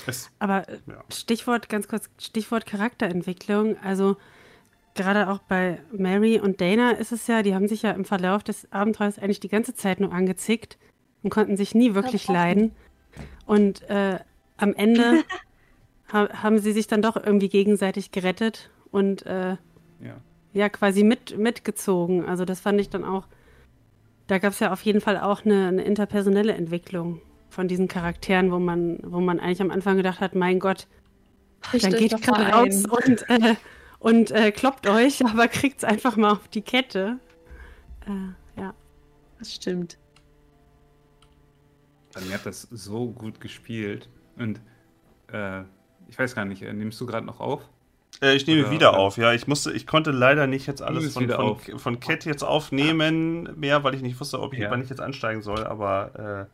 Es, 0.06 0.30
Aber 0.40 0.68
äh, 0.68 0.80
Ja. 0.88 1.04
Stichwort, 1.12 1.70
ganz 1.70 1.88
kurz, 1.88 2.10
Stichwort 2.20 2.66
Charakterentwicklung. 2.66 3.78
Also 3.82 4.18
gerade 4.96 5.30
auch 5.30 5.40
bei 5.40 5.80
Mary 5.92 6.40
und 6.40 6.60
Dana 6.60 6.92
ist 6.92 7.12
es 7.12 7.28
ja, 7.28 7.44
die 7.44 7.56
haben 7.56 7.68
sich 7.68 7.82
ja 7.82 7.92
im 7.92 8.06
Verlauf 8.06 8.44
des 8.44 8.72
Abenteuers 8.72 9.18
eigentlich 9.20 9.40
die 9.40 9.50
ganze 9.50 9.74
Zeit 9.74 10.00
nur 10.00 10.12
angezickt 10.12 10.78
und 11.24 11.30
konnten 11.30 11.56
sich 11.56 11.74
nie 11.74 11.94
wirklich 11.94 12.28
leiden. 12.28 12.76
Und 13.46 13.90
äh, 13.90 14.20
am 14.58 14.74
Ende 14.74 15.24
ha 16.12 16.30
haben 16.44 16.60
sie 16.60 16.74
sich 16.74 16.88
dann 16.88 17.02
doch 17.02 17.16
irgendwie 17.16 17.50
gegenseitig 17.50 18.12
gerettet 18.12 18.70
und 18.92 19.26
äh, 19.26 19.52
Ja. 20.02 20.18
ja 20.54 20.70
quasi 20.70 21.04
mit, 21.04 21.38
mitgezogen. 21.38 22.26
Also 22.26 22.44
das 22.44 22.60
fand 22.60 22.82
ich 22.82 22.90
dann 22.90 23.06
auch, 23.06 23.28
da 24.32 24.40
gab 24.40 24.54
es 24.54 24.60
ja 24.60 24.72
auf 24.72 24.82
jeden 24.84 25.02
Fall 25.02 25.20
auch 25.20 25.44
eine, 25.44 25.68
eine 25.68 25.84
interpersonelle 25.84 26.54
Entwicklung 26.54 27.22
von 27.50 27.68
diesen 27.68 27.90
Charakteren, 27.90 28.50
wo 28.50 28.60
man, 28.60 28.98
wo 29.04 29.20
man 29.20 29.42
eigentlich 29.42 29.62
am 29.62 29.72
Anfang 29.72 29.98
gedacht 29.98 30.22
hat, 30.22 30.36
mein 30.36 30.58
Gott, 30.58 30.88
dann 31.74 31.94
euch 31.94 32.00
geht 32.00 32.22
gerade 32.22 32.46
raus 32.46 32.86
und, 32.86 33.30
äh, 33.30 33.56
und 34.00 34.32
äh, 34.32 34.54
kloppt 34.54 34.88
euch, 34.88 35.26
aber 35.30 35.50
kriegt 35.50 35.80
es 35.80 35.84
einfach 35.84 36.16
mal 36.16 36.32
auf 36.32 36.48
die 36.48 36.62
Kette. 36.62 37.20
Äh, 38.08 38.62
ja. 38.62 38.74
Das 39.38 39.54
stimmt. 39.54 39.98
Mir 42.26 42.36
hat 42.36 42.46
das 42.46 42.62
so 42.72 43.10
gut 43.10 43.42
gespielt. 43.42 44.08
Und 44.38 44.62
äh, 45.34 45.64
ich 46.08 46.18
weiß 46.18 46.36
gar 46.36 46.46
nicht, 46.46 46.62
äh, 46.62 46.72
nimmst 46.72 47.02
du 47.02 47.06
gerade 47.06 47.26
noch 47.26 47.42
auf? 47.42 47.70
Äh, 48.22 48.36
ich 48.36 48.48
nehme 48.48 48.62
Oder- 48.64 48.72
wieder 48.72 48.98
auf, 48.98 49.18
ja. 49.18 49.34
Ich 49.34 49.48
musste, 49.48 49.72
ich 49.72 49.88
konnte 49.88 50.12
leider 50.12 50.48
nicht 50.48 50.68
jetzt 50.68 50.82
alles 50.82 51.14
von, 51.14 51.30
von, 51.30 51.58
von 51.80 52.00
Cat 52.00 52.26
jetzt 52.26 52.44
aufnehmen 52.44 53.50
mehr, 53.60 53.84
weil 53.84 53.96
ich 53.96 54.02
nicht 54.02 54.20
wusste, 54.20 54.40
ob 54.40 54.54
ich, 54.54 54.60
Ja. 54.60 54.72
wann 54.72 54.82
ich 54.82 54.90
jetzt 54.90 55.02
ansteigen 55.02 55.42
soll. 55.42 55.64
Aber 55.66 56.48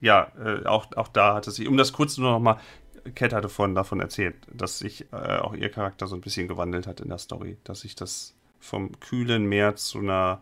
äh, 0.00 0.04
ja, 0.04 0.28
äh, 0.44 0.66
auch, 0.66 0.86
auch 0.96 1.08
da 1.08 1.34
hatte 1.34 1.50
sie, 1.50 1.66
um 1.68 1.76
das 1.76 1.92
kurz 1.92 2.18
nur 2.18 2.30
noch 2.32 2.40
mal, 2.40 2.58
Cat 3.14 3.32
hatte 3.32 3.48
vorhin 3.48 3.74
davon 3.74 4.00
erzählt, 4.00 4.34
dass 4.52 4.78
sich 4.78 5.06
äh, 5.12 5.38
auch 5.38 5.54
ihr 5.54 5.68
Charakter 5.70 6.06
so 6.06 6.16
ein 6.16 6.20
bisschen 6.20 6.48
gewandelt 6.48 6.86
hat 6.86 7.00
in 7.00 7.08
der 7.08 7.18
Story, 7.18 7.56
dass 7.64 7.80
sich 7.80 7.94
das 7.94 8.34
vom 8.58 8.98
kühlen 8.98 9.46
Meer 9.46 9.76
zu 9.76 9.98
einer, 10.00 10.40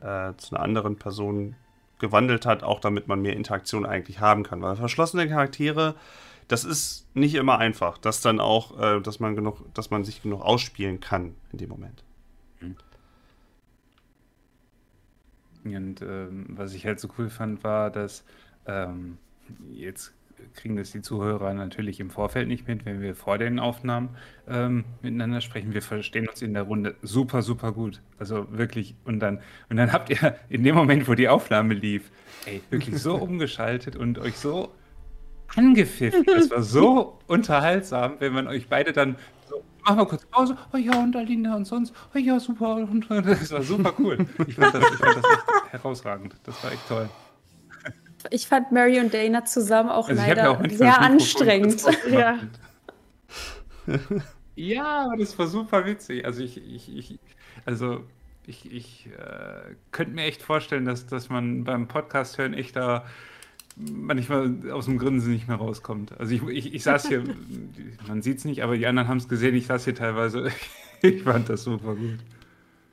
äh, 0.00 0.32
zu 0.38 0.54
einer 0.54 0.64
anderen 0.64 0.96
Person 0.96 1.54
gewandelt 1.98 2.46
hat, 2.46 2.62
auch 2.62 2.80
damit 2.80 3.08
man 3.08 3.20
mehr 3.20 3.34
Interaktion 3.34 3.84
eigentlich 3.84 4.20
haben 4.20 4.42
kann. 4.42 4.62
Weil 4.62 4.76
verschlossene 4.76 5.28
Charaktere, 5.28 5.96
das 6.48 6.64
ist 6.64 7.06
nicht 7.14 7.34
immer 7.34 7.58
einfach, 7.58 7.98
dass 7.98 8.20
dann 8.20 8.40
auch, 8.40 8.80
äh, 8.80 9.00
dass 9.00 9.20
man 9.20 9.36
genug, 9.36 9.72
dass 9.74 9.90
man 9.90 10.04
sich 10.04 10.22
genug 10.22 10.42
ausspielen 10.42 11.00
kann 11.00 11.34
in 11.52 11.58
dem 11.58 11.68
Moment. 11.68 12.04
Und 15.64 16.02
ähm, 16.02 16.46
was 16.50 16.74
ich 16.74 16.86
halt 16.86 17.00
so 17.00 17.08
cool 17.18 17.30
fand, 17.30 17.64
war, 17.64 17.90
dass 17.90 18.24
ähm, 18.66 19.18
jetzt 19.72 20.14
kriegen 20.54 20.76
das 20.76 20.92
die 20.92 21.02
Zuhörer 21.02 21.52
natürlich 21.52 21.98
im 21.98 22.10
Vorfeld 22.10 22.46
nicht 22.46 22.68
mit, 22.68 22.84
wenn 22.84 23.00
wir 23.00 23.16
vor 23.16 23.38
den 23.38 23.58
Aufnahmen 23.58 24.10
ähm, 24.46 24.84
miteinander 25.02 25.40
sprechen. 25.40 25.74
Wir 25.74 25.82
verstehen 25.82 26.28
uns 26.28 26.42
in 26.42 26.54
der 26.54 26.62
Runde 26.62 26.94
super, 27.02 27.42
super 27.42 27.72
gut. 27.72 28.00
Also 28.18 28.46
wirklich. 28.50 28.94
Und 29.04 29.20
dann, 29.20 29.40
und 29.68 29.76
dann 29.76 29.92
habt 29.92 30.10
ihr 30.10 30.36
in 30.48 30.62
dem 30.62 30.76
Moment, 30.76 31.08
wo 31.08 31.14
die 31.14 31.28
Aufnahme 31.28 31.74
lief, 31.74 32.10
ey, 32.46 32.62
wirklich 32.70 32.98
so 33.02 33.14
umgeschaltet 33.20 33.96
und 33.96 34.18
euch 34.18 34.36
so 34.36 34.72
angepfiffen. 35.56 36.24
Das 36.34 36.50
war 36.50 36.62
so 36.62 37.18
unterhaltsam, 37.26 38.16
wenn 38.18 38.32
man 38.32 38.46
euch 38.48 38.68
beide 38.68 38.92
dann 38.92 39.16
so, 39.48 39.62
mach 39.84 39.96
mal 39.96 40.06
kurz 40.06 40.24
Pause, 40.26 40.56
oh 40.72 40.76
ja, 40.76 40.96
und 40.98 41.16
Alina 41.16 41.56
und 41.56 41.66
sonst, 41.66 41.92
oh 42.14 42.18
ja, 42.18 42.38
super. 42.38 42.76
Und, 42.90 43.08
das 43.10 43.50
war 43.50 43.62
super 43.62 43.92
cool. 43.98 44.18
Ich 44.46 44.54
fand 44.54 44.74
das, 44.74 44.84
ich 44.84 44.98
fand 44.98 45.16
das 45.16 45.24
echt 45.24 45.72
herausragend. 45.72 46.34
Das 46.44 46.62
war 46.62 46.72
echt 46.72 46.88
toll. 46.88 47.08
Ich 48.30 48.48
fand 48.48 48.72
Mary 48.72 48.98
und 48.98 49.14
Dana 49.14 49.44
zusammen 49.44 49.90
auch 49.90 50.08
Also 50.08 50.20
leider 50.20 50.42
ja 50.42 50.50
auch 50.50 50.68
sehr 50.68 51.00
anstrengend. 51.00 51.84
Ja. 52.10 52.38
Ja, 54.56 55.04
aber 55.04 55.16
das 55.16 55.38
war 55.38 55.46
super 55.46 55.86
witzig. 55.86 56.24
Also 56.24 56.42
ich, 56.42 56.56
ich, 56.56 56.94
ich 56.94 57.18
also 57.64 58.04
ich, 58.48 58.72
ich 58.72 59.06
äh, 59.06 59.74
könnte 59.92 60.14
mir 60.14 60.24
echt 60.24 60.42
vorstellen, 60.42 60.84
dass, 60.84 61.06
dass 61.06 61.28
man 61.28 61.64
beim 61.64 61.86
Podcast 61.86 62.38
hören 62.38 62.54
echt 62.54 62.76
da 62.76 63.04
manchmal 63.78 64.70
aus 64.70 64.86
dem 64.86 64.98
Grinsen 64.98 65.32
nicht 65.32 65.48
mehr 65.48 65.56
rauskommt. 65.56 66.18
Also 66.18 66.34
ich, 66.34 66.42
ich, 66.42 66.74
ich 66.74 66.82
saß 66.82 67.08
hier, 67.08 67.24
man 68.08 68.22
sieht 68.22 68.38
es 68.38 68.44
nicht, 68.44 68.62
aber 68.62 68.76
die 68.76 68.86
anderen 68.86 69.08
haben 69.08 69.18
es 69.18 69.28
gesehen, 69.28 69.54
ich 69.54 69.66
saß 69.66 69.84
hier 69.84 69.94
teilweise, 69.94 70.50
ich 71.02 71.22
fand 71.22 71.48
das 71.48 71.64
super 71.64 71.94
gut. 71.94 72.18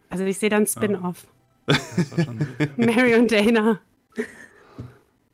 Also 0.10 0.24
ich 0.24 0.38
sehe 0.38 0.50
dann 0.50 0.68
Spin-off. 0.68 1.26
Das 1.66 2.18
war 2.18 2.26
schon 2.26 2.40
super. 2.40 2.72
Mary 2.78 3.16
und 3.16 3.32
Dana. 3.32 3.80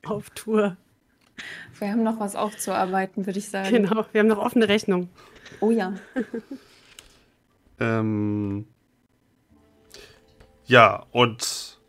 Auf 0.06 0.30
Tour. 0.32 0.78
Wir 1.78 1.91
haben 1.91 2.04
noch 2.04 2.20
was 2.20 2.36
aufzuarbeiten, 2.36 3.26
würde 3.26 3.39
ich 3.39 3.49
sagen. 3.49 3.70
Genau. 3.70 4.06
Wir 4.12 4.20
haben 4.20 4.28
noch 4.28 4.38
offene 4.38 4.68
Rechnung. 4.70 5.10
Oh 5.60 5.72
ja. 5.72 5.93
Ähm, 7.80 8.66
ja, 10.66 11.06
und 11.12 11.80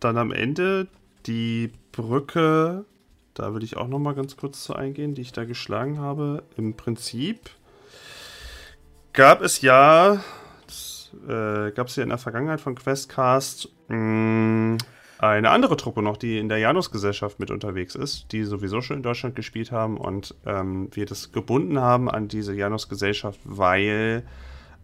dann 0.00 0.18
am 0.18 0.32
Ende 0.32 0.88
die 1.26 1.70
Brücke, 1.92 2.84
da 3.38 3.52
würde 3.52 3.64
ich 3.64 3.76
auch 3.76 3.88
noch 3.88 3.98
mal 3.98 4.14
ganz 4.14 4.36
kurz 4.36 4.64
zu 4.64 4.74
eingehen, 4.74 5.14
die 5.14 5.22
ich 5.22 5.32
da 5.32 5.44
geschlagen 5.44 5.98
habe. 5.98 6.42
Im 6.56 6.74
Prinzip 6.74 7.50
gab 9.12 9.42
es 9.42 9.60
ja, 9.60 10.22
äh, 11.26 11.70
gab 11.70 11.86
es 11.86 11.96
ja 11.96 12.02
in 12.02 12.08
der 12.08 12.18
Vergangenheit 12.18 12.60
von 12.60 12.74
Questcast 12.74 13.68
mh, 13.88 14.78
eine 15.18 15.50
andere 15.50 15.76
Truppe 15.76 16.02
noch, 16.02 16.16
die 16.16 16.38
in 16.38 16.48
der 16.48 16.58
Janus-Gesellschaft 16.58 17.40
mit 17.40 17.50
unterwegs 17.50 17.94
ist, 17.94 18.32
die 18.32 18.44
sowieso 18.44 18.80
schon 18.80 18.98
in 18.98 19.02
Deutschland 19.02 19.34
gespielt 19.36 19.72
haben 19.72 19.96
und 19.96 20.34
ähm, 20.46 20.88
wir 20.92 21.06
das 21.06 21.32
gebunden 21.32 21.80
haben 21.80 22.10
an 22.10 22.28
diese 22.28 22.54
Janus-Gesellschaft, 22.54 23.40
weil 23.44 24.24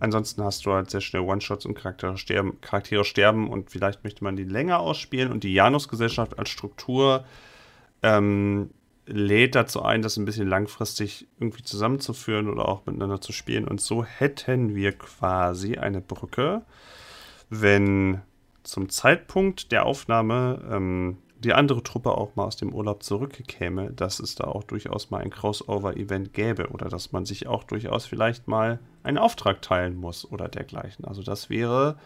Ansonsten 0.01 0.43
hast 0.43 0.66
du 0.66 0.73
halt 0.73 0.91
sehr 0.91 1.01
schnell 1.01 1.23
One-Shots 1.23 1.66
und 1.66 1.74
Charaktere 1.74 2.19
sterben, 2.19 2.61
Charaktere 2.61 3.05
sterben 3.05 3.49
und 3.49 3.70
vielleicht 3.70 4.05
möchte 4.05 4.24
man 4.24 4.37
die 4.37 4.45
länger 4.45 4.81
ausspielen. 4.81 5.31
Und 5.31 5.45
die 5.45 5.55
Janus-Gesellschaft 5.55 6.39
als 6.39 6.51
Struktur 6.51 7.24
ähm, 8.05 8.70
lädt 9.06 9.55
dazu 9.55 9.82
ein, 9.82 10.02
das 10.02 10.16
ein 10.16 10.26
bisschen 10.26 10.47
langfristig 10.47 11.26
irgendwie 11.40 11.62
zusammenzuführen 11.62 12.48
oder 12.48 12.68
auch 12.68 12.85
miteinander 12.86 13.20
zu 13.20 13.32
spielen. 13.32 13.66
Und 13.66 13.81
so 13.81 14.05
hätten 14.05 14.74
wir 14.74 14.93
quasi 14.93 15.78
eine 15.78 16.01
Brücke, 16.01 16.62
wenn 17.48 18.20
zum 18.62 18.89
Zeitpunkt 18.90 19.72
der 19.72 19.86
Aufnahme 19.86 20.62
ähm, 20.70 21.18
die 21.39 21.55
andere 21.55 21.82
Truppe 21.82 22.12
auch 22.12 22.36
mal 22.36 22.44
aus 22.44 22.56
dem 22.56 22.74
Urlaub 22.74 23.02
zurückkäme, 23.02 23.90
dass 23.93 24.20
es 24.20 24.35
da 24.35 24.44
auch 24.44 24.64
durchaus 24.64 25.10
mal 25.10 25.20
ein 25.20 25.31
Crossover-Event 25.31 26.32
gäbe 26.32 26.68
oder 26.68 26.89
dass 26.89 27.12
man 27.12 27.24
sich 27.24 27.47
auch 27.47 27.64
durchaus 27.64 28.06
vielleicht 28.06 28.48
mal 28.48 28.78
einen 29.02 29.18
Auftrag 29.18 29.60
teilen 29.60 29.97
muss 29.97 30.31
oder 30.31 30.48
dergleichen. 30.48 31.05
Also 31.05 31.22
das 31.22 31.51
wäre 31.51 31.97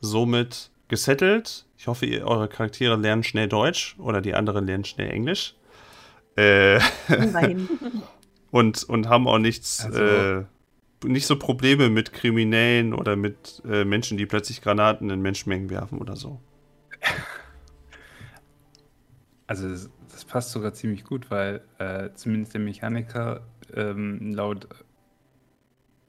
somit 0.00 0.70
gesettelt. 0.88 1.66
Ich 1.76 1.86
hoffe, 1.86 2.06
ihr, 2.06 2.26
eure 2.26 2.48
Charaktere 2.48 2.96
lernen 2.96 3.22
schnell 3.22 3.48
Deutsch 3.48 3.96
oder 3.98 4.20
die 4.20 4.34
anderen 4.34 4.66
lernen 4.66 4.84
schnell 4.84 5.10
Englisch. 5.10 5.54
Äh, 6.36 6.80
und, 8.50 8.84
und 8.84 9.08
haben 9.08 9.26
auch 9.28 9.38
nichts, 9.38 9.84
Also- 9.84 10.02
äh, 10.02 10.44
nicht 11.04 11.26
so 11.26 11.38
Probleme 11.38 11.90
mit 11.90 12.12
Kriminellen 12.12 12.94
oder 12.94 13.16
mit 13.16 13.62
äh, 13.68 13.84
Menschen, 13.84 14.16
die 14.16 14.26
plötzlich 14.26 14.62
Granaten 14.62 15.10
in 15.10 15.20
Menschenmengen 15.20 15.68
werfen 15.70 15.98
oder 15.98 16.16
so. 16.16 16.40
Also 19.46 19.68
das, 19.68 19.90
das 20.10 20.24
passt 20.24 20.50
sogar 20.52 20.72
ziemlich 20.72 21.04
gut, 21.04 21.30
weil 21.30 21.60
äh, 21.78 22.10
zumindest 22.14 22.54
der 22.54 22.60
Mechaniker 22.62 23.42
ähm, 23.74 24.32
laut 24.34 24.66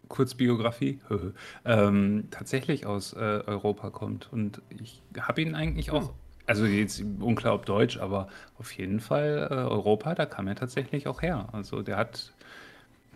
Kurzbiografie 0.07 0.99
ähm, 1.65 2.25
tatsächlich 2.31 2.85
aus 2.85 3.13
äh, 3.13 3.17
Europa 3.17 3.89
kommt. 3.89 4.31
Und 4.31 4.61
ich 4.69 5.01
habe 5.19 5.41
ihn 5.41 5.55
eigentlich 5.55 5.91
auch, 5.91 6.13
also 6.45 6.65
jetzt 6.65 7.03
unklar 7.19 7.53
ob 7.53 7.65
Deutsch, 7.65 7.97
aber 7.97 8.27
auf 8.57 8.71
jeden 8.71 8.99
Fall 8.99 9.47
äh, 9.49 9.53
Europa, 9.53 10.15
da 10.15 10.25
kam 10.25 10.47
er 10.47 10.55
tatsächlich 10.55 11.07
auch 11.07 11.21
her. 11.21 11.49
Also 11.51 11.81
der 11.81 11.97
hat, 11.97 12.33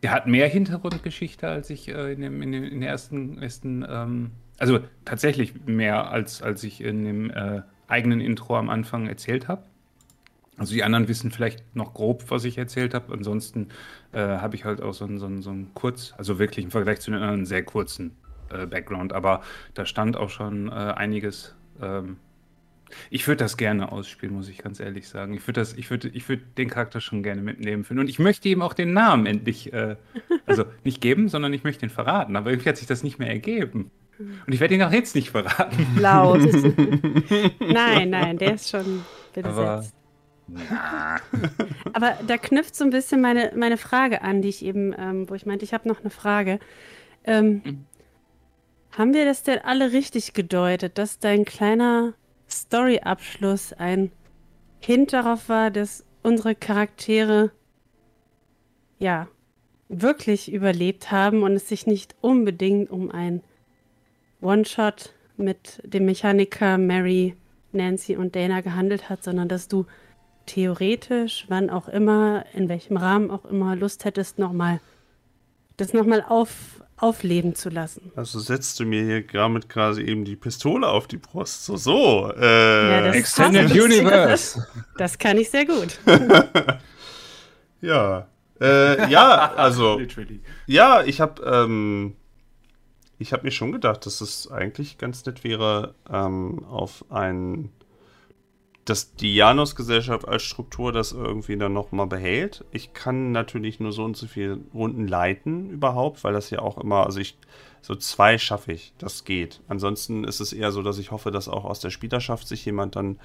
der 0.03 0.11
hat 0.11 0.27
mehr 0.27 0.47
Hintergrundgeschichte, 0.47 1.47
als 1.47 1.69
ich 1.69 1.87
äh, 1.87 2.13
in, 2.13 2.21
dem, 2.21 2.41
in, 2.41 2.51
dem, 2.51 2.63
in 2.63 2.81
der 2.81 2.89
ersten, 2.89 3.41
ersten 3.41 3.85
ähm, 3.87 4.31
also 4.57 4.79
tatsächlich 5.05 5.65
mehr, 5.65 6.11
als, 6.11 6.43
als 6.43 6.63
ich 6.63 6.81
in 6.81 7.03
dem 7.03 7.31
äh, 7.31 7.61
eigenen 7.87 8.21
Intro 8.21 8.55
am 8.57 8.69
Anfang 8.69 9.07
erzählt 9.07 9.47
habe. 9.47 9.63
Also 10.61 10.75
die 10.75 10.83
anderen 10.83 11.07
wissen 11.07 11.31
vielleicht 11.31 11.75
noch 11.75 11.95
grob, 11.95 12.25
was 12.29 12.43
ich 12.43 12.55
erzählt 12.59 12.93
habe. 12.93 13.11
Ansonsten 13.11 13.69
äh, 14.11 14.19
habe 14.19 14.55
ich 14.55 14.63
halt 14.63 14.79
auch 14.79 14.93
so 14.93 15.05
einen 15.05 15.17
so 15.17 15.41
so 15.41 15.49
ein 15.49 15.71
kurz, 15.73 16.13
also 16.19 16.37
wirklich 16.37 16.63
im 16.63 16.69
Vergleich 16.69 16.99
zu 16.99 17.09
den 17.09 17.19
anderen 17.19 17.47
sehr 17.47 17.63
kurzen 17.63 18.15
äh, 18.51 18.67
Background. 18.67 19.11
Aber 19.11 19.41
da 19.73 19.87
stand 19.87 20.15
auch 20.15 20.29
schon 20.29 20.67
äh, 20.69 20.73
einiges. 20.73 21.55
Ähm, 21.81 22.17
ich 23.09 23.27
würde 23.27 23.37
das 23.37 23.57
gerne 23.57 23.91
ausspielen, 23.91 24.35
muss 24.35 24.49
ich 24.49 24.59
ganz 24.59 24.79
ehrlich 24.79 25.07
sagen. 25.07 25.33
Ich 25.33 25.47
würde 25.47 25.65
ich 25.77 25.89
würde, 25.89 26.09
ich 26.09 26.29
würde 26.29 26.43
den 26.59 26.69
Charakter 26.69 27.01
schon 27.01 27.23
gerne 27.23 27.41
mitnehmen 27.41 27.83
finden. 27.83 28.01
Und 28.01 28.07
ich 28.07 28.19
möchte 28.19 28.47
ihm 28.47 28.61
auch 28.61 28.75
den 28.75 28.93
Namen 28.93 29.25
endlich, 29.25 29.73
äh, 29.73 29.95
also 30.45 30.65
nicht 30.83 31.01
geben, 31.01 31.27
sondern 31.27 31.53
ich 31.53 31.63
möchte 31.63 31.87
ihn 31.87 31.89
verraten. 31.89 32.35
Aber 32.35 32.51
irgendwie 32.51 32.69
hat 32.69 32.77
sich 32.77 32.85
das 32.85 33.01
nicht 33.01 33.17
mehr 33.17 33.29
ergeben. 33.29 33.89
Und 34.19 34.53
ich 34.53 34.59
werde 34.59 34.75
ihn 34.75 34.83
auch 34.83 34.91
jetzt 34.91 35.15
nicht 35.15 35.31
verraten. 35.31 35.87
Laut. 35.97 36.41
nein, 37.59 38.11
nein, 38.11 38.37
der 38.37 38.53
ist 38.53 38.69
schon 38.69 39.03
besetzt. 39.33 39.95
Aber 41.93 42.17
da 42.27 42.37
knüpft 42.37 42.75
so 42.75 42.83
ein 42.83 42.89
bisschen 42.89 43.21
meine, 43.21 43.51
meine 43.55 43.77
Frage 43.77 44.21
an, 44.21 44.41
die 44.41 44.49
ich 44.49 44.63
eben, 44.63 44.93
ähm, 44.97 45.29
wo 45.29 45.33
ich 45.35 45.45
meinte, 45.45 45.65
ich 45.65 45.73
habe 45.73 45.87
noch 45.87 46.01
eine 46.01 46.09
Frage. 46.09 46.59
Ähm, 47.23 47.61
Mhm. 47.63 47.85
haben 48.97 49.13
wir 49.13 49.25
das 49.25 49.43
denn 49.43 49.59
alle 49.59 49.91
richtig 49.91 50.33
gedeutet, 50.33 50.97
dass 50.97 51.19
dein 51.19 51.45
kleiner 51.45 52.13
Story-Abschluss 52.49 53.73
ein 53.73 54.11
Hint 54.79 55.13
darauf 55.13 55.47
war, 55.47 55.69
dass 55.71 56.03
unsere 56.23 56.55
Charaktere 56.55 57.51
ja 58.99 59.27
wirklich 59.89 60.51
überlebt 60.51 61.11
haben 61.11 61.43
und 61.43 61.53
es 61.53 61.67
sich 61.67 61.85
nicht 61.85 62.15
unbedingt 62.21 62.89
um 62.89 63.11
ein 63.11 63.43
One-Shot 64.41 65.13
mit 65.37 65.81
dem 65.85 66.05
Mechaniker 66.05 66.77
Mary, 66.77 67.35
Nancy 67.73 68.15
und 68.15 68.35
Dana 68.35 68.61
gehandelt 68.61 69.09
hat, 69.09 69.23
sondern 69.23 69.47
dass 69.47 69.67
du 69.67 69.85
theoretisch, 70.53 71.45
wann 71.47 71.69
auch 71.69 71.87
immer, 71.87 72.45
in 72.53 72.67
welchem 72.69 72.97
Rahmen 72.97 73.31
auch 73.31 73.45
immer, 73.45 73.75
Lust 73.75 74.05
hättest, 74.05 74.37
nochmal 74.39 74.79
das 75.77 75.93
nochmal 75.93 76.23
auf, 76.27 76.49
aufleben 76.97 77.55
zu 77.55 77.69
lassen. 77.69 78.11
Also 78.15 78.39
setzt 78.39 78.79
du 78.79 78.85
mir 78.85 79.03
hier 79.03 79.25
damit 79.25 79.69
quasi 79.69 80.01
eben 80.03 80.25
die 80.25 80.35
Pistole 80.35 80.87
auf 80.87 81.07
die 81.07 81.17
Brust. 81.17 81.65
So, 81.65 81.77
so. 81.77 82.31
Äh, 82.37 82.91
Ja, 82.91 83.01
das- 83.07 83.15
Extended 83.15 83.67
passt. 83.69 83.79
Universe. 83.81 84.67
Das 84.97 85.17
kann 85.17 85.37
ich 85.37 85.49
sehr 85.49 85.65
gut. 85.65 85.97
ja. 87.81 88.27
Äh, 88.59 89.09
ja, 89.09 89.53
also. 89.55 89.99
Ja, 90.67 91.03
ich 91.03 91.19
habe 91.19 91.41
ähm, 91.43 92.15
ich 93.17 93.33
habe 93.33 93.43
mir 93.43 93.51
schon 93.51 93.71
gedacht, 93.71 94.05
dass 94.05 94.21
es 94.21 94.49
eigentlich 94.51 94.97
ganz 94.97 95.25
nett 95.25 95.43
wäre, 95.43 95.95
ähm, 96.11 96.63
auf 96.65 97.05
ein 97.09 97.69
dass 98.85 99.15
die 99.15 99.35
Janus-Gesellschaft 99.35 100.27
als 100.27 100.43
Struktur 100.43 100.91
das 100.91 101.11
irgendwie 101.11 101.57
dann 101.57 101.73
nochmal 101.73 102.07
behält. 102.07 102.65
Ich 102.71 102.93
kann 102.93 103.31
natürlich 103.31 103.79
nur 103.79 103.91
so 103.91 104.03
und 104.03 104.17
so 104.17 104.27
viele 104.27 104.59
Runden 104.73 105.07
leiten 105.07 105.69
überhaupt, 105.69 106.23
weil 106.23 106.33
das 106.33 106.49
ja 106.49 106.59
auch 106.59 106.77
immer, 106.77 107.05
also 107.05 107.19
ich, 107.19 107.37
so 107.81 107.95
zwei 107.95 108.37
schaffe 108.37 108.73
ich, 108.73 108.93
das 108.97 109.23
geht. 109.23 109.61
Ansonsten 109.67 110.23
ist 110.23 110.39
es 110.39 110.51
eher 110.51 110.71
so, 110.71 110.81
dass 110.81 110.97
ich 110.97 111.11
hoffe, 111.11 111.31
dass 111.31 111.47
auch 111.47 111.65
aus 111.65 111.79
der 111.79 111.91
Spielerschaft 111.91 112.47
sich 112.47 112.65
jemand 112.65 112.95
dann 112.95 113.19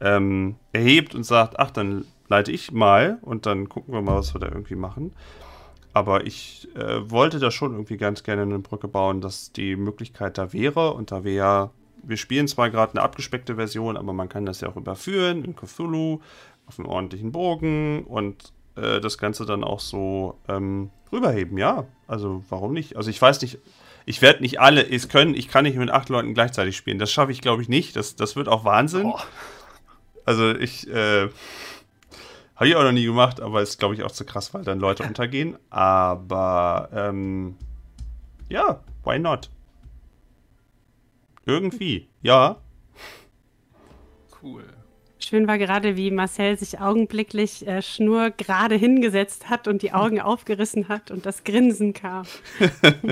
ähm, 0.00 0.56
erhebt 0.72 1.14
und 1.14 1.24
sagt, 1.24 1.58
ach, 1.58 1.70
dann 1.70 2.04
leite 2.28 2.50
ich 2.50 2.72
mal 2.72 3.18
und 3.22 3.46
dann 3.46 3.68
gucken 3.68 3.94
wir 3.94 4.02
mal, 4.02 4.16
was 4.16 4.34
wir 4.34 4.40
da 4.40 4.48
irgendwie 4.48 4.76
machen. 4.76 5.12
Aber 5.96 6.26
ich 6.26 6.68
äh, 6.74 7.10
wollte 7.10 7.38
da 7.38 7.50
schon 7.50 7.72
irgendwie 7.72 7.96
ganz 7.96 8.22
gerne 8.22 8.42
eine 8.42 8.58
Brücke 8.58 8.86
bauen, 8.86 9.22
dass 9.22 9.52
die 9.52 9.76
Möglichkeit 9.76 10.36
da 10.36 10.52
wäre. 10.52 10.92
Und 10.92 11.10
da 11.10 11.24
wäre, 11.24 11.70
wir 12.06 12.16
spielen 12.16 12.48
zwar 12.48 12.70
gerade 12.70 12.92
eine 12.92 13.02
abgespeckte 13.02 13.56
Version, 13.56 13.96
aber 13.96 14.12
man 14.12 14.28
kann 14.28 14.46
das 14.46 14.60
ja 14.60 14.68
auch 14.68 14.76
überführen 14.76 15.44
in 15.44 15.56
Cthulhu, 15.56 16.20
auf 16.66 16.78
einen 16.78 16.88
ordentlichen 16.88 17.32
Bogen 17.32 18.04
und 18.04 18.52
äh, 18.76 19.00
das 19.00 19.18
Ganze 19.18 19.46
dann 19.46 19.64
auch 19.64 19.80
so 19.80 20.38
ähm, 20.48 20.90
rüberheben. 21.12 21.58
Ja, 21.58 21.84
also 22.06 22.44
warum 22.48 22.72
nicht? 22.72 22.96
Also 22.96 23.10
ich 23.10 23.20
weiß 23.20 23.40
nicht, 23.42 23.58
ich 24.04 24.22
werde 24.22 24.42
nicht 24.42 24.60
alle 24.60 24.88
es 24.88 25.08
können, 25.08 25.34
ich 25.34 25.48
kann 25.48 25.64
nicht 25.64 25.76
mit 25.76 25.90
acht 25.90 26.08
Leuten 26.08 26.34
gleichzeitig 26.34 26.76
spielen. 26.76 26.98
Das 26.98 27.12
schaffe 27.12 27.32
ich, 27.32 27.40
glaube 27.40 27.62
ich, 27.62 27.68
nicht. 27.68 27.96
Das, 27.96 28.16
das 28.16 28.36
wird 28.36 28.48
auch 28.48 28.64
Wahnsinn. 28.64 29.12
Also 30.24 30.50
ich, 30.54 30.88
äh, 30.88 31.28
habe 32.56 32.68
ich 32.68 32.74
auch 32.74 32.82
noch 32.82 32.92
nie 32.92 33.04
gemacht, 33.04 33.40
aber 33.40 33.62
ist, 33.62 33.78
glaube 33.78 33.94
ich, 33.94 34.02
auch 34.02 34.10
zu 34.10 34.24
krass, 34.24 34.54
weil 34.54 34.64
dann 34.64 34.80
Leute 34.80 35.02
untergehen. 35.06 35.58
Aber, 35.70 36.88
ähm, 36.92 37.56
ja, 38.48 38.80
why 39.04 39.18
not? 39.18 39.50
Irgendwie, 41.46 42.08
ja. 42.22 42.60
Cool. 44.42 44.64
Schön 45.18 45.48
war 45.48 45.58
gerade, 45.58 45.96
wie 45.96 46.10
Marcel 46.10 46.58
sich 46.58 46.78
augenblicklich 46.78 47.66
äh, 47.66 47.80
schnur 47.82 48.30
gerade 48.30 48.74
hingesetzt 48.74 49.48
hat 49.48 49.66
und 49.66 49.82
die 49.82 49.92
Augen 49.92 50.20
aufgerissen 50.20 50.88
hat 50.88 51.10
und 51.10 51.24
das 51.24 51.44
Grinsen 51.44 51.94
kam. 51.94 52.26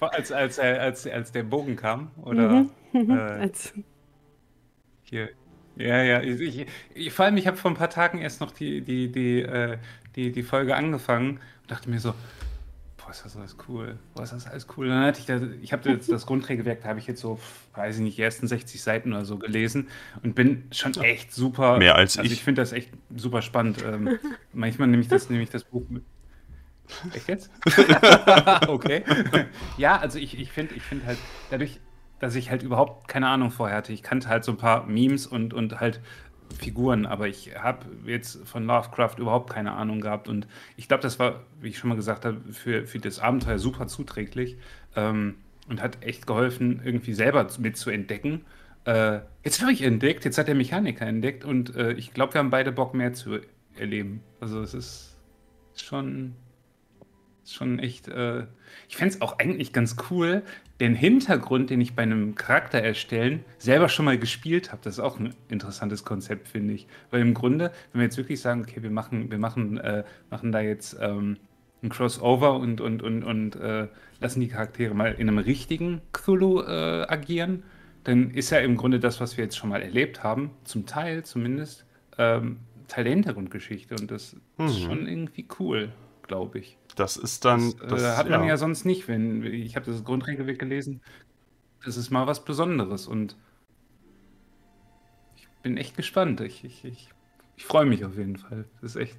Als, 0.00 0.32
als, 0.32 0.58
als, 0.58 1.06
als 1.06 1.30
der 1.30 1.42
Bogen 1.42 1.76
kam, 1.76 2.10
oder? 2.22 2.66
Mhm. 2.94 3.10
Äh, 3.10 3.12
Als, 3.42 3.74
Hier. 5.02 5.28
Ja, 5.76 6.02
ja. 6.02 6.22
Ich, 6.22 6.40
ich, 6.40 6.66
ich, 6.94 7.12
vor 7.12 7.26
allem, 7.26 7.36
ich 7.36 7.46
habe 7.46 7.58
vor 7.58 7.70
ein 7.70 7.76
paar 7.76 7.90
Tagen 7.90 8.16
erst 8.16 8.40
noch 8.40 8.50
die, 8.50 8.80
die, 8.80 9.12
die, 9.12 9.42
äh, 9.42 9.76
die, 10.16 10.32
die 10.32 10.42
Folge 10.42 10.74
angefangen 10.74 11.40
und 11.62 11.70
dachte 11.70 11.90
mir 11.90 12.00
so, 12.00 12.14
boah, 13.10 13.12
ist 13.12 13.24
das 13.24 13.36
alles 13.36 13.56
cool. 13.68 13.98
Boah, 14.14 14.22
ist 14.22 14.32
das 14.32 14.46
alles 14.46 14.66
cool. 14.76 14.88
Dann 14.88 15.04
hatte 15.04 15.20
ich 15.20 15.26
da, 15.26 15.40
ich 15.60 15.72
habe 15.72 15.88
jetzt 15.90 16.10
das 16.10 16.26
Grundregelwerk, 16.26 16.82
da 16.82 16.90
habe 16.90 17.00
ich 17.00 17.06
jetzt 17.06 17.20
so, 17.20 17.40
weiß 17.74 17.96
ich 17.96 18.02
nicht, 18.02 18.18
die 18.18 18.22
ersten 18.22 18.46
60 18.46 18.80
Seiten 18.82 19.12
oder 19.12 19.24
so 19.24 19.38
gelesen 19.38 19.88
und 20.22 20.34
bin 20.34 20.64
schon 20.70 20.94
echt 20.94 21.32
super. 21.32 21.78
Mehr 21.78 21.96
als 21.96 22.18
also 22.18 22.26
ich. 22.26 22.38
ich 22.38 22.44
finde 22.44 22.62
das 22.62 22.72
echt 22.72 22.90
super 23.16 23.42
spannend. 23.42 23.82
Ähm, 23.84 24.18
manchmal 24.52 24.88
nehme 24.88 25.02
ich 25.02 25.08
das, 25.08 25.28
nehme 25.28 25.42
ich 25.42 25.50
das 25.50 25.64
Buch 25.64 25.82
mit. 25.88 26.04
Echt 27.14 27.28
jetzt? 27.28 27.50
okay. 28.68 29.04
Ja, 29.76 29.98
also 29.98 30.18
ich, 30.18 30.38
ich 30.38 30.50
finde 30.50 30.74
ich 30.74 30.82
find 30.82 31.04
halt, 31.04 31.18
dadurch, 31.50 31.80
dass 32.18 32.34
ich 32.34 32.50
halt 32.50 32.62
überhaupt 32.62 33.08
keine 33.08 33.28
Ahnung 33.28 33.50
vorher 33.50 33.76
hatte, 33.76 33.92
ich 33.92 34.02
kannte 34.02 34.28
halt 34.28 34.44
so 34.44 34.52
ein 34.52 34.58
paar 34.58 34.86
Memes 34.86 35.26
und, 35.26 35.54
und 35.54 35.80
halt 35.80 36.00
Figuren, 36.58 37.06
aber 37.06 37.28
ich 37.28 37.56
habe 37.56 37.86
jetzt 38.06 38.46
von 38.46 38.64
Lovecraft 38.66 39.16
überhaupt 39.18 39.50
keine 39.50 39.72
Ahnung 39.72 40.00
gehabt 40.00 40.28
und 40.28 40.46
ich 40.76 40.88
glaube, 40.88 41.02
das 41.02 41.18
war, 41.18 41.40
wie 41.60 41.68
ich 41.68 41.78
schon 41.78 41.88
mal 41.88 41.96
gesagt 41.96 42.24
habe, 42.24 42.40
für, 42.52 42.86
für 42.86 42.98
das 42.98 43.18
Abenteuer 43.18 43.58
super 43.58 43.86
zuträglich 43.86 44.56
ähm, 44.96 45.36
und 45.68 45.82
hat 45.82 46.02
echt 46.02 46.26
geholfen, 46.26 46.80
irgendwie 46.84 47.14
selber 47.14 47.46
mit 47.58 47.76
zu 47.76 47.90
entdecken. 47.90 48.44
Äh, 48.84 49.20
jetzt 49.44 49.60
habe 49.60 49.72
ich 49.72 49.82
entdeckt, 49.82 50.24
jetzt 50.24 50.38
hat 50.38 50.48
der 50.48 50.54
Mechaniker 50.54 51.06
entdeckt 51.06 51.44
und 51.44 51.74
äh, 51.76 51.92
ich 51.92 52.14
glaube, 52.14 52.34
wir 52.34 52.38
haben 52.38 52.50
beide 52.50 52.72
Bock 52.72 52.94
mehr 52.94 53.12
zu 53.12 53.40
erleben. 53.76 54.22
Also 54.40 54.62
es 54.62 54.74
ist 54.74 55.16
schon, 55.76 56.34
schon 57.46 57.78
echt. 57.78 58.08
Äh, 58.08 58.46
ich 58.88 58.96
fände 58.96 59.14
es 59.14 59.20
auch 59.20 59.38
eigentlich 59.38 59.72
ganz 59.72 59.96
cool, 60.10 60.42
den 60.80 60.94
Hintergrund, 60.94 61.70
den 61.70 61.80
ich 61.80 61.94
bei 61.94 62.02
einem 62.02 62.34
Charakter 62.34 62.78
erstellen, 62.80 63.44
selber 63.58 63.88
schon 63.88 64.06
mal 64.06 64.18
gespielt 64.18 64.72
habe. 64.72 64.80
Das 64.82 64.94
ist 64.94 65.00
auch 65.00 65.20
ein 65.20 65.34
interessantes 65.48 66.04
Konzept, 66.04 66.48
finde 66.48 66.74
ich. 66.74 66.86
Weil 67.10 67.20
im 67.20 67.34
Grunde, 67.34 67.70
wenn 67.92 68.00
wir 68.00 68.04
jetzt 68.06 68.16
wirklich 68.16 68.40
sagen, 68.40 68.62
okay, 68.62 68.82
wir 68.82 68.90
machen, 68.90 69.30
wir 69.30 69.38
machen, 69.38 69.78
äh, 69.78 70.04
machen 70.30 70.52
da 70.52 70.60
jetzt 70.60 70.96
ähm, 71.00 71.36
ein 71.82 71.90
Crossover 71.90 72.54
und, 72.58 72.80
und, 72.80 73.02
und, 73.02 73.22
und 73.24 73.56
äh, 73.56 73.88
lassen 74.20 74.40
die 74.40 74.48
Charaktere 74.48 74.94
mal 74.94 75.12
in 75.12 75.28
einem 75.28 75.38
richtigen 75.38 76.00
Cthulhu 76.12 76.60
äh, 76.62 77.06
agieren, 77.08 77.62
dann 78.04 78.30
ist 78.30 78.50
ja 78.50 78.58
im 78.58 78.76
Grunde 78.76 78.98
das, 79.00 79.20
was 79.20 79.36
wir 79.36 79.44
jetzt 79.44 79.56
schon 79.56 79.68
mal 79.70 79.82
erlebt 79.82 80.22
haben, 80.22 80.50
zum 80.64 80.86
Teil 80.86 81.24
zumindest, 81.24 81.84
ähm, 82.18 82.58
Teil 82.88 83.04
der 83.04 83.12
Hintergrundgeschichte. 83.12 83.94
Und 83.94 84.10
das 84.10 84.32
ist 84.32 84.40
Mhm. 84.58 84.68
schon 84.84 85.06
irgendwie 85.06 85.46
cool, 85.58 85.92
glaube 86.30 86.60
ich. 86.60 86.78
Das 86.96 87.16
ist 87.16 87.44
dann. 87.44 87.72
Das, 87.80 87.88
Das, 87.90 88.02
äh, 88.02 88.16
hat 88.16 88.30
man 88.30 88.42
ja. 88.42 88.48
ja 88.50 88.56
sonst 88.56 88.84
nicht, 88.86 89.08
wenn 89.08 89.42
ich 89.44 89.74
habe 89.76 89.90
das 89.90 90.04
Grundregelwerk 90.04 90.58
gelesen. 90.58 91.00
Das 91.84 91.96
ist 91.96 92.10
mal 92.10 92.26
was 92.26 92.44
Besonderes 92.44 93.06
und 93.06 93.36
ich 95.36 95.48
bin 95.62 95.76
echt 95.76 95.96
gespannt. 95.96 96.40
Ich, 96.40 96.64
ich, 96.64 96.84
ich, 96.84 97.08
ich 97.56 97.64
freue 97.64 97.86
mich 97.86 98.04
auf 98.04 98.16
jeden 98.16 98.36
Fall. 98.36 98.64
Das 98.80 98.92
ist 98.94 98.96
echt. 99.02 99.16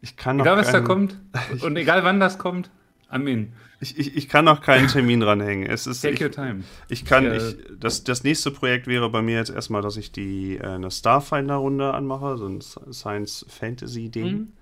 Ich 0.00 0.16
kann 0.16 0.36
noch 0.36 0.44
Egal 0.44 0.56
was 0.58 0.66
da 0.66 0.72
keinen- 0.74 0.84
kommt 0.86 1.18
und 1.62 1.76
egal 1.76 2.04
wann 2.04 2.20
das 2.20 2.38
kommt, 2.38 2.70
Amen. 3.08 3.52
Ich, 3.78 3.96
ich, 3.98 4.16
ich 4.16 4.28
kann 4.28 4.44
noch 4.44 4.60
keinen 4.62 4.88
Termin 4.88 5.20
dranhängen. 5.20 5.66
Es 5.70 5.86
ist, 5.86 6.00
Take 6.00 6.14
ich, 6.14 6.22
your 6.22 6.30
time. 6.32 6.64
ich 6.88 7.04
kann, 7.04 7.24
Äh, 7.26 7.36
ich, 7.36 7.56
das, 7.78 8.02
das 8.02 8.24
nächste 8.24 8.50
Projekt 8.50 8.88
wäre 8.88 9.08
bei 9.10 9.22
mir 9.22 9.36
jetzt 9.36 9.50
erstmal, 9.50 9.80
dass 9.82 9.96
ich 9.96 10.10
die 10.10 10.56
äh, 10.56 10.66
eine 10.66 10.90
Starfinder-Runde 10.90 11.94
anmache, 11.94 12.36
so 12.36 12.46
ein 12.48 12.60
Science-Fantasy-Ding. 12.60 14.32
Mhm. 14.32 14.52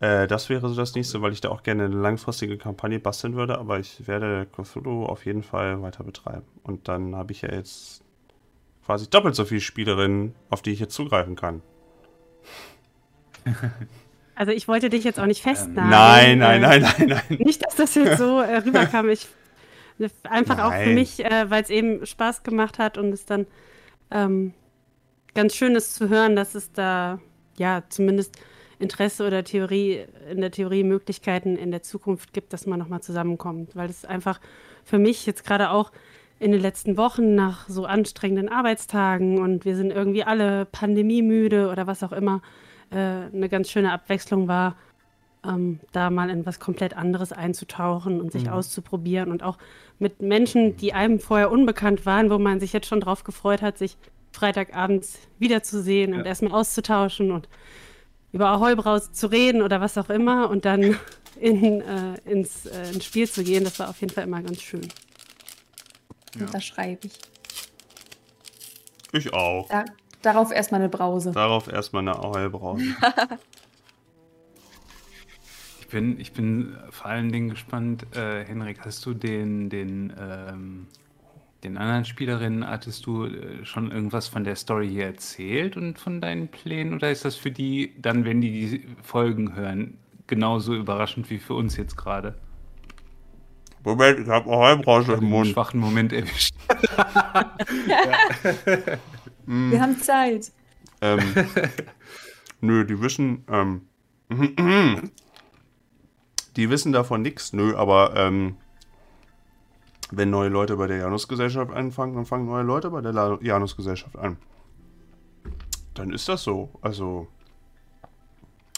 Äh, 0.00 0.26
das 0.26 0.48
wäre 0.48 0.68
so 0.68 0.74
das 0.74 0.94
nächste, 0.94 1.22
weil 1.22 1.32
ich 1.32 1.40
da 1.40 1.50
auch 1.50 1.62
gerne 1.62 1.84
eine 1.84 1.94
langfristige 1.94 2.56
Kampagne 2.56 2.98
basteln 2.98 3.34
würde, 3.34 3.58
aber 3.58 3.78
ich 3.78 4.06
werde 4.06 4.46
Cthulhu 4.46 5.04
auf 5.04 5.26
jeden 5.26 5.42
Fall 5.42 5.80
weiter 5.82 6.02
betreiben. 6.04 6.46
Und 6.62 6.88
dann 6.88 7.14
habe 7.14 7.32
ich 7.32 7.42
ja 7.42 7.52
jetzt 7.52 8.02
quasi 8.84 9.08
doppelt 9.08 9.34
so 9.34 9.44
viele 9.44 9.60
Spielerinnen, 9.60 10.34
auf 10.48 10.62
die 10.62 10.72
ich 10.72 10.80
jetzt 10.80 10.94
zugreifen 10.94 11.36
kann. 11.36 11.62
Also 14.36 14.52
ich 14.52 14.68
wollte 14.68 14.88
dich 14.88 15.04
jetzt 15.04 15.20
auch 15.20 15.26
nicht 15.26 15.42
festnageln. 15.42 15.90
Nein, 15.90 16.38
nein, 16.38 16.62
äh, 16.62 16.80
nein, 16.80 16.94
nein, 16.96 17.08
nein. 17.28 17.38
Nicht, 17.44 17.62
dass 17.62 17.76
das 17.76 17.94
jetzt 17.94 18.16
so 18.16 18.40
äh, 18.40 18.56
rüberkam. 18.64 19.10
Ich, 19.10 19.28
einfach 20.22 20.60
auch 20.60 20.72
für 20.72 20.78
Nein. 20.78 20.94
mich, 20.94 21.22
äh, 21.22 21.50
weil 21.50 21.62
es 21.62 21.68
eben 21.68 22.06
Spaß 22.06 22.42
gemacht 22.42 22.78
hat 22.78 22.96
und 22.96 23.12
es 23.12 23.26
dann 23.26 23.46
ähm, 24.10 24.54
ganz 25.34 25.54
schön 25.54 25.74
ist 25.74 25.94
zu 25.94 26.08
hören, 26.08 26.36
dass 26.36 26.54
es 26.54 26.72
da 26.72 27.20
ja 27.58 27.82
zumindest 27.90 28.38
Interesse 28.80 29.26
oder 29.26 29.44
Theorie, 29.44 30.04
in 30.30 30.40
der 30.40 30.50
Theorie 30.50 30.82
Möglichkeiten 30.84 31.56
in 31.56 31.70
der 31.70 31.82
Zukunft 31.82 32.32
gibt, 32.32 32.52
dass 32.52 32.66
man 32.66 32.78
nochmal 32.78 33.00
zusammenkommt. 33.02 33.76
Weil 33.76 33.90
es 33.90 34.04
einfach 34.04 34.40
für 34.84 34.98
mich 34.98 35.26
jetzt 35.26 35.44
gerade 35.44 35.70
auch 35.70 35.92
in 36.38 36.52
den 36.52 36.60
letzten 36.60 36.96
Wochen 36.96 37.34
nach 37.34 37.68
so 37.68 37.84
anstrengenden 37.84 38.48
Arbeitstagen 38.48 39.38
und 39.40 39.64
wir 39.66 39.76
sind 39.76 39.90
irgendwie 39.92 40.24
alle 40.24 40.64
pandemiemüde 40.64 41.68
oder 41.70 41.86
was 41.86 42.02
auch 42.02 42.12
immer, 42.12 42.40
äh, 42.90 42.96
eine 42.96 43.48
ganz 43.50 43.70
schöne 43.70 43.92
Abwechslung 43.92 44.48
war, 44.48 44.74
ähm, 45.44 45.80
da 45.92 46.08
mal 46.10 46.30
in 46.30 46.46
was 46.46 46.58
komplett 46.58 46.96
anderes 46.96 47.32
einzutauchen 47.32 48.20
und 48.20 48.32
sich 48.32 48.50
auszuprobieren 48.50 49.30
und 49.30 49.42
auch 49.42 49.58
mit 49.98 50.22
Menschen, 50.22 50.76
die 50.76 50.94
einem 50.94 51.20
vorher 51.20 51.50
unbekannt 51.50 52.06
waren, 52.06 52.30
wo 52.30 52.38
man 52.38 52.58
sich 52.58 52.72
jetzt 52.72 52.86
schon 52.86 53.00
drauf 53.00 53.22
gefreut 53.24 53.60
hat, 53.60 53.76
sich 53.76 53.96
Freitagabends 54.32 55.18
wiederzusehen 55.38 56.12
und 56.14 56.20
Ja. 56.20 56.26
erstmal 56.26 56.52
auszutauschen 56.52 57.32
und 57.32 57.48
über 58.32 58.48
Ahoi-Braus 58.48 59.12
zu 59.12 59.26
reden 59.26 59.62
oder 59.62 59.80
was 59.80 59.98
auch 59.98 60.10
immer 60.10 60.50
und 60.50 60.64
dann 60.64 60.96
in, 61.40 61.80
äh, 61.80 62.14
ins, 62.24 62.66
äh, 62.66 62.90
ins 62.92 63.04
Spiel 63.04 63.28
zu 63.28 63.42
gehen. 63.44 63.64
Das 63.64 63.78
war 63.78 63.88
auf 63.88 64.00
jeden 64.00 64.12
Fall 64.12 64.24
immer 64.24 64.42
ganz 64.42 64.60
schön. 64.60 64.86
Da 66.52 66.60
schreibe 66.60 67.06
ich. 67.06 67.18
Ich 69.12 69.32
auch. 69.32 69.68
Da, 69.68 69.84
darauf 70.22 70.52
erstmal 70.52 70.80
eine 70.80 70.88
Brause. 70.88 71.32
Darauf 71.32 71.68
erstmal 71.68 72.06
eine 72.06 72.18
Heilbrause. 72.20 72.84
Ich 75.80 75.92
bin, 75.92 76.20
ich 76.20 76.32
bin 76.32 76.76
vor 76.90 77.06
allen 77.06 77.32
Dingen 77.32 77.48
gespannt, 77.48 78.06
äh, 78.14 78.44
Henrik, 78.44 78.84
hast 78.84 79.04
du 79.06 79.12
den, 79.12 79.68
den, 79.70 80.12
ähm, 80.16 80.86
den 81.64 81.76
anderen 81.76 82.04
Spielerinnen, 82.04 82.66
hattest 82.66 83.06
du 83.06 83.26
äh, 83.26 83.64
schon 83.64 83.90
irgendwas 83.90 84.28
von 84.28 84.44
der 84.44 84.56
Story 84.56 84.88
hier 84.88 85.06
erzählt 85.06 85.76
und 85.76 85.98
von 85.98 86.20
deinen 86.20 86.48
Plänen? 86.48 86.94
Oder 86.94 87.10
ist 87.10 87.24
das 87.24 87.36
für 87.36 87.50
die 87.50 87.94
dann, 88.00 88.24
wenn 88.24 88.40
die 88.40 88.50
die 88.50 88.86
Folgen 89.02 89.54
hören, 89.54 89.98
genauso 90.26 90.74
überraschend 90.74 91.28
wie 91.30 91.38
für 91.38 91.54
uns 91.54 91.76
jetzt 91.76 91.96
gerade? 91.96 92.34
Moment, 93.82 94.20
ich 94.20 94.28
habe 94.28 94.50
Heilbrause 94.50 95.14
im 95.14 95.20
Den 95.20 95.28
Mund. 95.30 95.48
schwachen 95.48 95.80
Moment 95.80 96.12
erwischt. 96.12 96.54
Wir 99.46 99.80
haben 99.80 99.98
Zeit. 99.98 100.52
Ähm, 101.00 101.20
nö, 102.60 102.84
die 102.84 103.00
wissen, 103.00 103.44
ähm, 103.48 103.82
die 106.56 106.70
wissen 106.70 106.92
davon 106.92 107.22
nichts, 107.22 107.52
nö, 107.52 107.74
aber 107.74 108.14
ähm, 108.16 108.56
wenn 110.10 110.30
neue 110.30 110.48
Leute 110.48 110.76
bei 110.76 110.86
der 110.86 110.98
Janusgesellschaft 110.98 111.72
anfangen, 111.72 112.14
dann 112.14 112.26
fangen 112.26 112.46
neue 112.46 112.62
Leute 112.62 112.90
bei 112.90 113.00
der 113.00 113.38
Janusgesellschaft 113.40 114.16
an. 114.16 114.36
Dann 115.94 116.12
ist 116.12 116.28
das 116.28 116.42
so. 116.42 116.70
Also, 116.82 117.28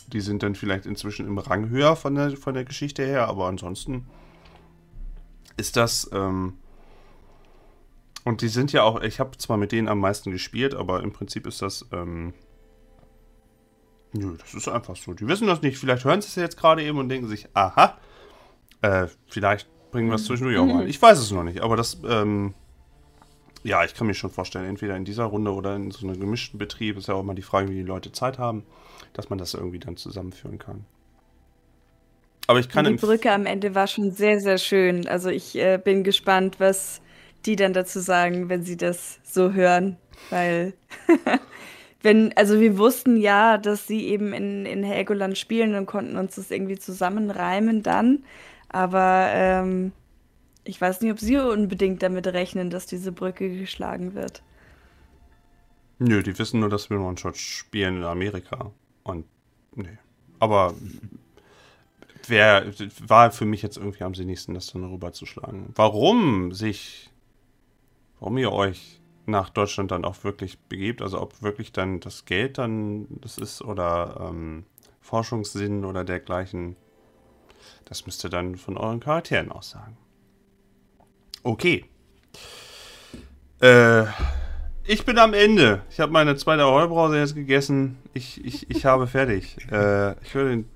die 0.08 0.20
sind 0.20 0.42
dann 0.42 0.54
vielleicht 0.54 0.86
inzwischen 0.86 1.26
im 1.26 1.38
Rang 1.38 1.70
höher 1.70 1.96
von 1.96 2.14
der, 2.14 2.36
von 2.36 2.54
der 2.54 2.64
Geschichte 2.64 3.04
her, 3.04 3.28
aber 3.28 3.46
ansonsten 3.46 4.06
ist 5.56 5.76
das, 5.76 6.10
ähm, 6.12 6.54
und 8.24 8.40
die 8.40 8.48
sind 8.48 8.72
ja 8.72 8.82
auch, 8.82 9.00
ich 9.02 9.20
habe 9.20 9.36
zwar 9.38 9.56
mit 9.56 9.72
denen 9.72 9.88
am 9.88 10.00
meisten 10.00 10.30
gespielt, 10.30 10.74
aber 10.74 11.02
im 11.02 11.12
Prinzip 11.12 11.46
ist 11.46 11.60
das, 11.60 11.86
ähm, 11.92 12.34
nö, 14.12 14.36
das 14.38 14.54
ist 14.54 14.68
einfach 14.68 14.96
so. 14.96 15.12
Die 15.12 15.26
wissen 15.26 15.46
das 15.46 15.62
nicht. 15.62 15.78
Vielleicht 15.78 16.04
hören 16.04 16.20
sie 16.20 16.28
es 16.28 16.36
jetzt 16.36 16.56
gerade 16.56 16.82
eben 16.84 16.98
und 16.98 17.08
denken 17.08 17.26
sich, 17.26 17.48
aha, 17.54 17.98
äh, 18.82 19.08
vielleicht 19.28 19.68
bringen 19.92 20.08
wir 20.08 20.16
es 20.16 20.24
zwischendurch 20.24 20.58
auch 20.58 20.66
mal. 20.66 20.88
Ich 20.88 21.00
weiß 21.00 21.18
es 21.18 21.30
noch 21.30 21.44
nicht, 21.44 21.60
aber 21.60 21.76
das, 21.76 21.98
ähm, 22.08 22.54
ja, 23.62 23.84
ich 23.84 23.94
kann 23.94 24.08
mir 24.08 24.14
schon 24.14 24.30
vorstellen, 24.30 24.66
entweder 24.66 24.96
in 24.96 25.04
dieser 25.04 25.24
Runde 25.24 25.52
oder 25.52 25.76
in 25.76 25.90
so 25.92 26.06
einem 26.06 26.18
gemischten 26.18 26.58
Betrieb, 26.58 26.96
ist 26.98 27.06
ja 27.08 27.14
auch 27.14 27.22
mal 27.22 27.34
die 27.34 27.42
Frage, 27.42 27.68
wie 27.68 27.74
die 27.74 27.82
Leute 27.82 28.10
Zeit 28.10 28.38
haben, 28.38 28.64
dass 29.12 29.30
man 29.30 29.38
das 29.38 29.54
irgendwie 29.54 29.78
dann 29.78 29.96
zusammenführen 29.96 30.58
kann. 30.58 30.84
Aber 32.48 32.58
ich 32.58 32.68
kann 32.68 32.84
die 32.84 32.94
Brücke 32.94 33.30
am 33.30 33.46
Ende 33.46 33.74
war 33.74 33.86
schon 33.86 34.10
sehr, 34.10 34.40
sehr 34.40 34.58
schön. 34.58 35.06
Also 35.06 35.30
ich 35.30 35.56
äh, 35.56 35.78
bin 35.82 36.02
gespannt, 36.02 36.58
was 36.58 37.00
die 37.46 37.56
dann 37.56 37.72
dazu 37.72 38.00
sagen, 38.00 38.48
wenn 38.48 38.64
sie 38.64 38.76
das 38.76 39.20
so 39.22 39.52
hören. 39.52 39.96
Weil, 40.30 40.74
wenn, 42.02 42.36
also 42.36 42.60
wir 42.60 42.78
wussten 42.78 43.16
ja, 43.16 43.58
dass 43.58 43.86
sie 43.86 44.08
eben 44.08 44.32
in, 44.32 44.66
in 44.66 44.82
Helgoland 44.82 45.38
spielen 45.38 45.74
und 45.74 45.86
konnten 45.86 46.16
uns 46.16 46.36
das 46.36 46.50
irgendwie 46.50 46.78
zusammenreimen 46.78 47.82
dann. 47.82 48.24
Aber 48.72 49.28
ähm, 49.32 49.92
ich 50.64 50.80
weiß 50.80 51.00
nicht, 51.00 51.12
ob 51.12 51.20
sie 51.20 51.36
unbedingt 51.36 52.02
damit 52.02 52.26
rechnen, 52.26 52.70
dass 52.70 52.86
diese 52.86 53.12
Brücke 53.12 53.48
geschlagen 53.58 54.14
wird. 54.14 54.42
Nö, 55.98 56.22
die 56.22 56.38
wissen 56.38 56.60
nur, 56.60 56.68
dass 56.68 56.90
wir 56.90 56.98
One-Shot 56.98 57.36
spielen 57.36 57.98
in 57.98 58.04
Amerika. 58.04 58.72
Und, 59.04 59.26
nee. 59.74 59.98
Aber 60.38 60.74
wer 62.26 62.72
war 63.06 63.30
für 63.30 63.44
mich 63.44 63.62
jetzt 63.62 63.76
irgendwie 63.76 64.04
am 64.04 64.14
sinnigsten, 64.14 64.54
das 64.54 64.72
dann 64.72 64.84
rüberzuschlagen. 64.84 65.66
Warum 65.74 66.52
sich, 66.52 67.10
warum 68.18 68.38
ihr 68.38 68.52
euch 68.52 69.00
nach 69.26 69.50
Deutschland 69.50 69.90
dann 69.92 70.04
auch 70.04 70.24
wirklich 70.24 70.58
begebt, 70.58 71.02
also 71.02 71.20
ob 71.20 71.42
wirklich 71.42 71.72
dann 71.72 72.00
das 72.00 72.24
Geld 72.24 72.58
dann 72.58 73.06
das 73.20 73.38
ist 73.38 73.62
oder 73.62 74.28
ähm, 74.28 74.64
Forschungssinn 75.00 75.84
oder 75.84 76.04
dergleichen, 76.04 76.76
das 77.92 78.06
müsst 78.06 78.24
ihr 78.24 78.30
dann 78.30 78.56
von 78.56 78.78
euren 78.78 79.00
Charakteren 79.00 79.52
aus 79.52 79.68
sagen. 79.68 79.98
Okay. 81.42 81.84
Äh, 83.60 84.04
ich 84.84 85.04
bin 85.04 85.18
am 85.18 85.34
Ende. 85.34 85.82
Ich 85.90 86.00
habe 86.00 86.10
meine 86.10 86.34
zweite 86.36 86.64
Heulbrause 86.64 87.18
jetzt 87.18 87.34
gegessen. 87.34 87.98
Ich, 88.14 88.42
ich, 88.42 88.70
ich 88.70 88.86
habe 88.86 89.06
fertig. 89.06 89.58
Äh, 89.70 90.12
ich 90.22 90.34
würde 90.34 90.54
in 90.54 90.68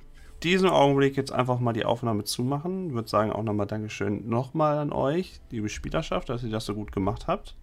diesem 0.43 0.69
Augenblick 0.69 1.17
jetzt 1.17 1.33
einfach 1.33 1.59
mal 1.59 1.73
die 1.73 1.87
Aufnahme 1.87 2.25
zumachen. 2.25 2.93
Würde 2.93 3.09
sagen 3.09 3.33
auch 3.33 3.43
nochmal 3.43 3.67
Dankeschön 3.67 4.29
nochmal 4.29 4.77
an 4.77 4.93
euch, 4.93 5.41
liebe 5.51 5.71
Spielerschaft, 5.71 6.29
dass 6.29 6.43
ihr 6.43 6.51
das 6.51 6.67
so 6.67 6.75
gut 6.75 6.93
gemacht 6.93 7.29
habt. 7.29 7.57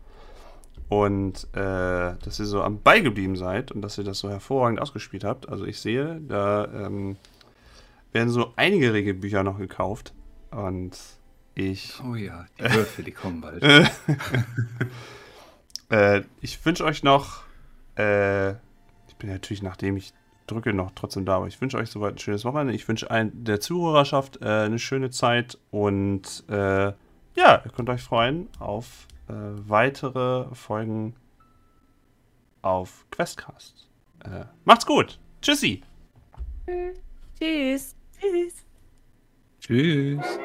Und 0.90 1.48
äh, 1.54 2.16
dass 2.24 2.40
ihr 2.40 2.46
so 2.46 2.64
am 2.64 2.82
Ball 2.82 3.04
geblieben 3.04 3.36
seid 3.36 3.72
und 3.72 3.84
dass 3.84 4.00
ihr 4.00 4.04
das 4.04 4.18
so 4.18 4.32
hervorragend 4.32 4.82
ausgespielt 4.82 5.24
habt. 5.24 5.48
Also 5.48 5.66
ich 5.66 5.80
sehe, 5.80 6.20
da 6.28 6.66
ähm, 6.74 7.18
werden 8.14 8.30
so 8.30 8.53
einige 8.56 8.94
Regelbücher 8.94 9.44
noch 9.44 9.57
gekauft. 9.57 10.14
Und 10.52 10.98
ich 11.56 12.02
Oh 12.03 12.15
ja, 12.15 12.45
die 12.60 12.64
Würfel, 12.73 13.06
die 13.06 13.11
kommen 13.11 13.41
bald. 13.41 13.64
Äh, 15.90 16.23
ich 16.41 16.65
wünsche 16.65 16.84
euch 16.85 17.03
noch, 17.03 17.44
äh, 17.98 18.52
ich 18.52 19.15
bin 19.19 19.30
natürlich, 19.30 19.61
nachdem 19.61 19.95
ich 19.95 20.11
drücke, 20.48 20.73
noch 20.73 20.91
trotzdem 20.95 21.23
da, 21.23 21.35
aber 21.35 21.48
ich 21.48 21.61
wünsche 21.61 21.77
euch 21.77 21.90
soweit 21.90 22.15
ein 22.15 22.18
schönes 22.18 22.45
Wochenende. 22.45 22.73
Ich 22.73 22.88
wünsche 22.88 23.11
allen 23.11 23.44
der 23.44 23.60
Zuhörerschaft 23.60 24.41
äh, 24.41 24.45
eine 24.45 24.80
schöne 24.80 25.11
Zeit 25.11 25.60
und 25.69 26.45
äh, 26.49 26.94
ja, 27.35 27.61
ihr 27.64 27.72
könnt 27.76 27.90
euch 27.90 28.02
freuen 28.02 28.49
auf 28.57 29.07
äh, 29.27 29.34
weitere 29.34 30.53
Folgen 30.56 31.15
auf 32.64 33.06
Questcast. 33.11 33.88
Äh, 34.23 34.45
macht's 34.65 34.85
gut. 34.85 35.19
Tschüssi. 35.41 35.84
Tschüss. 37.40 37.95
Tschüss. 38.24 38.66
Tschüss. 39.60 40.40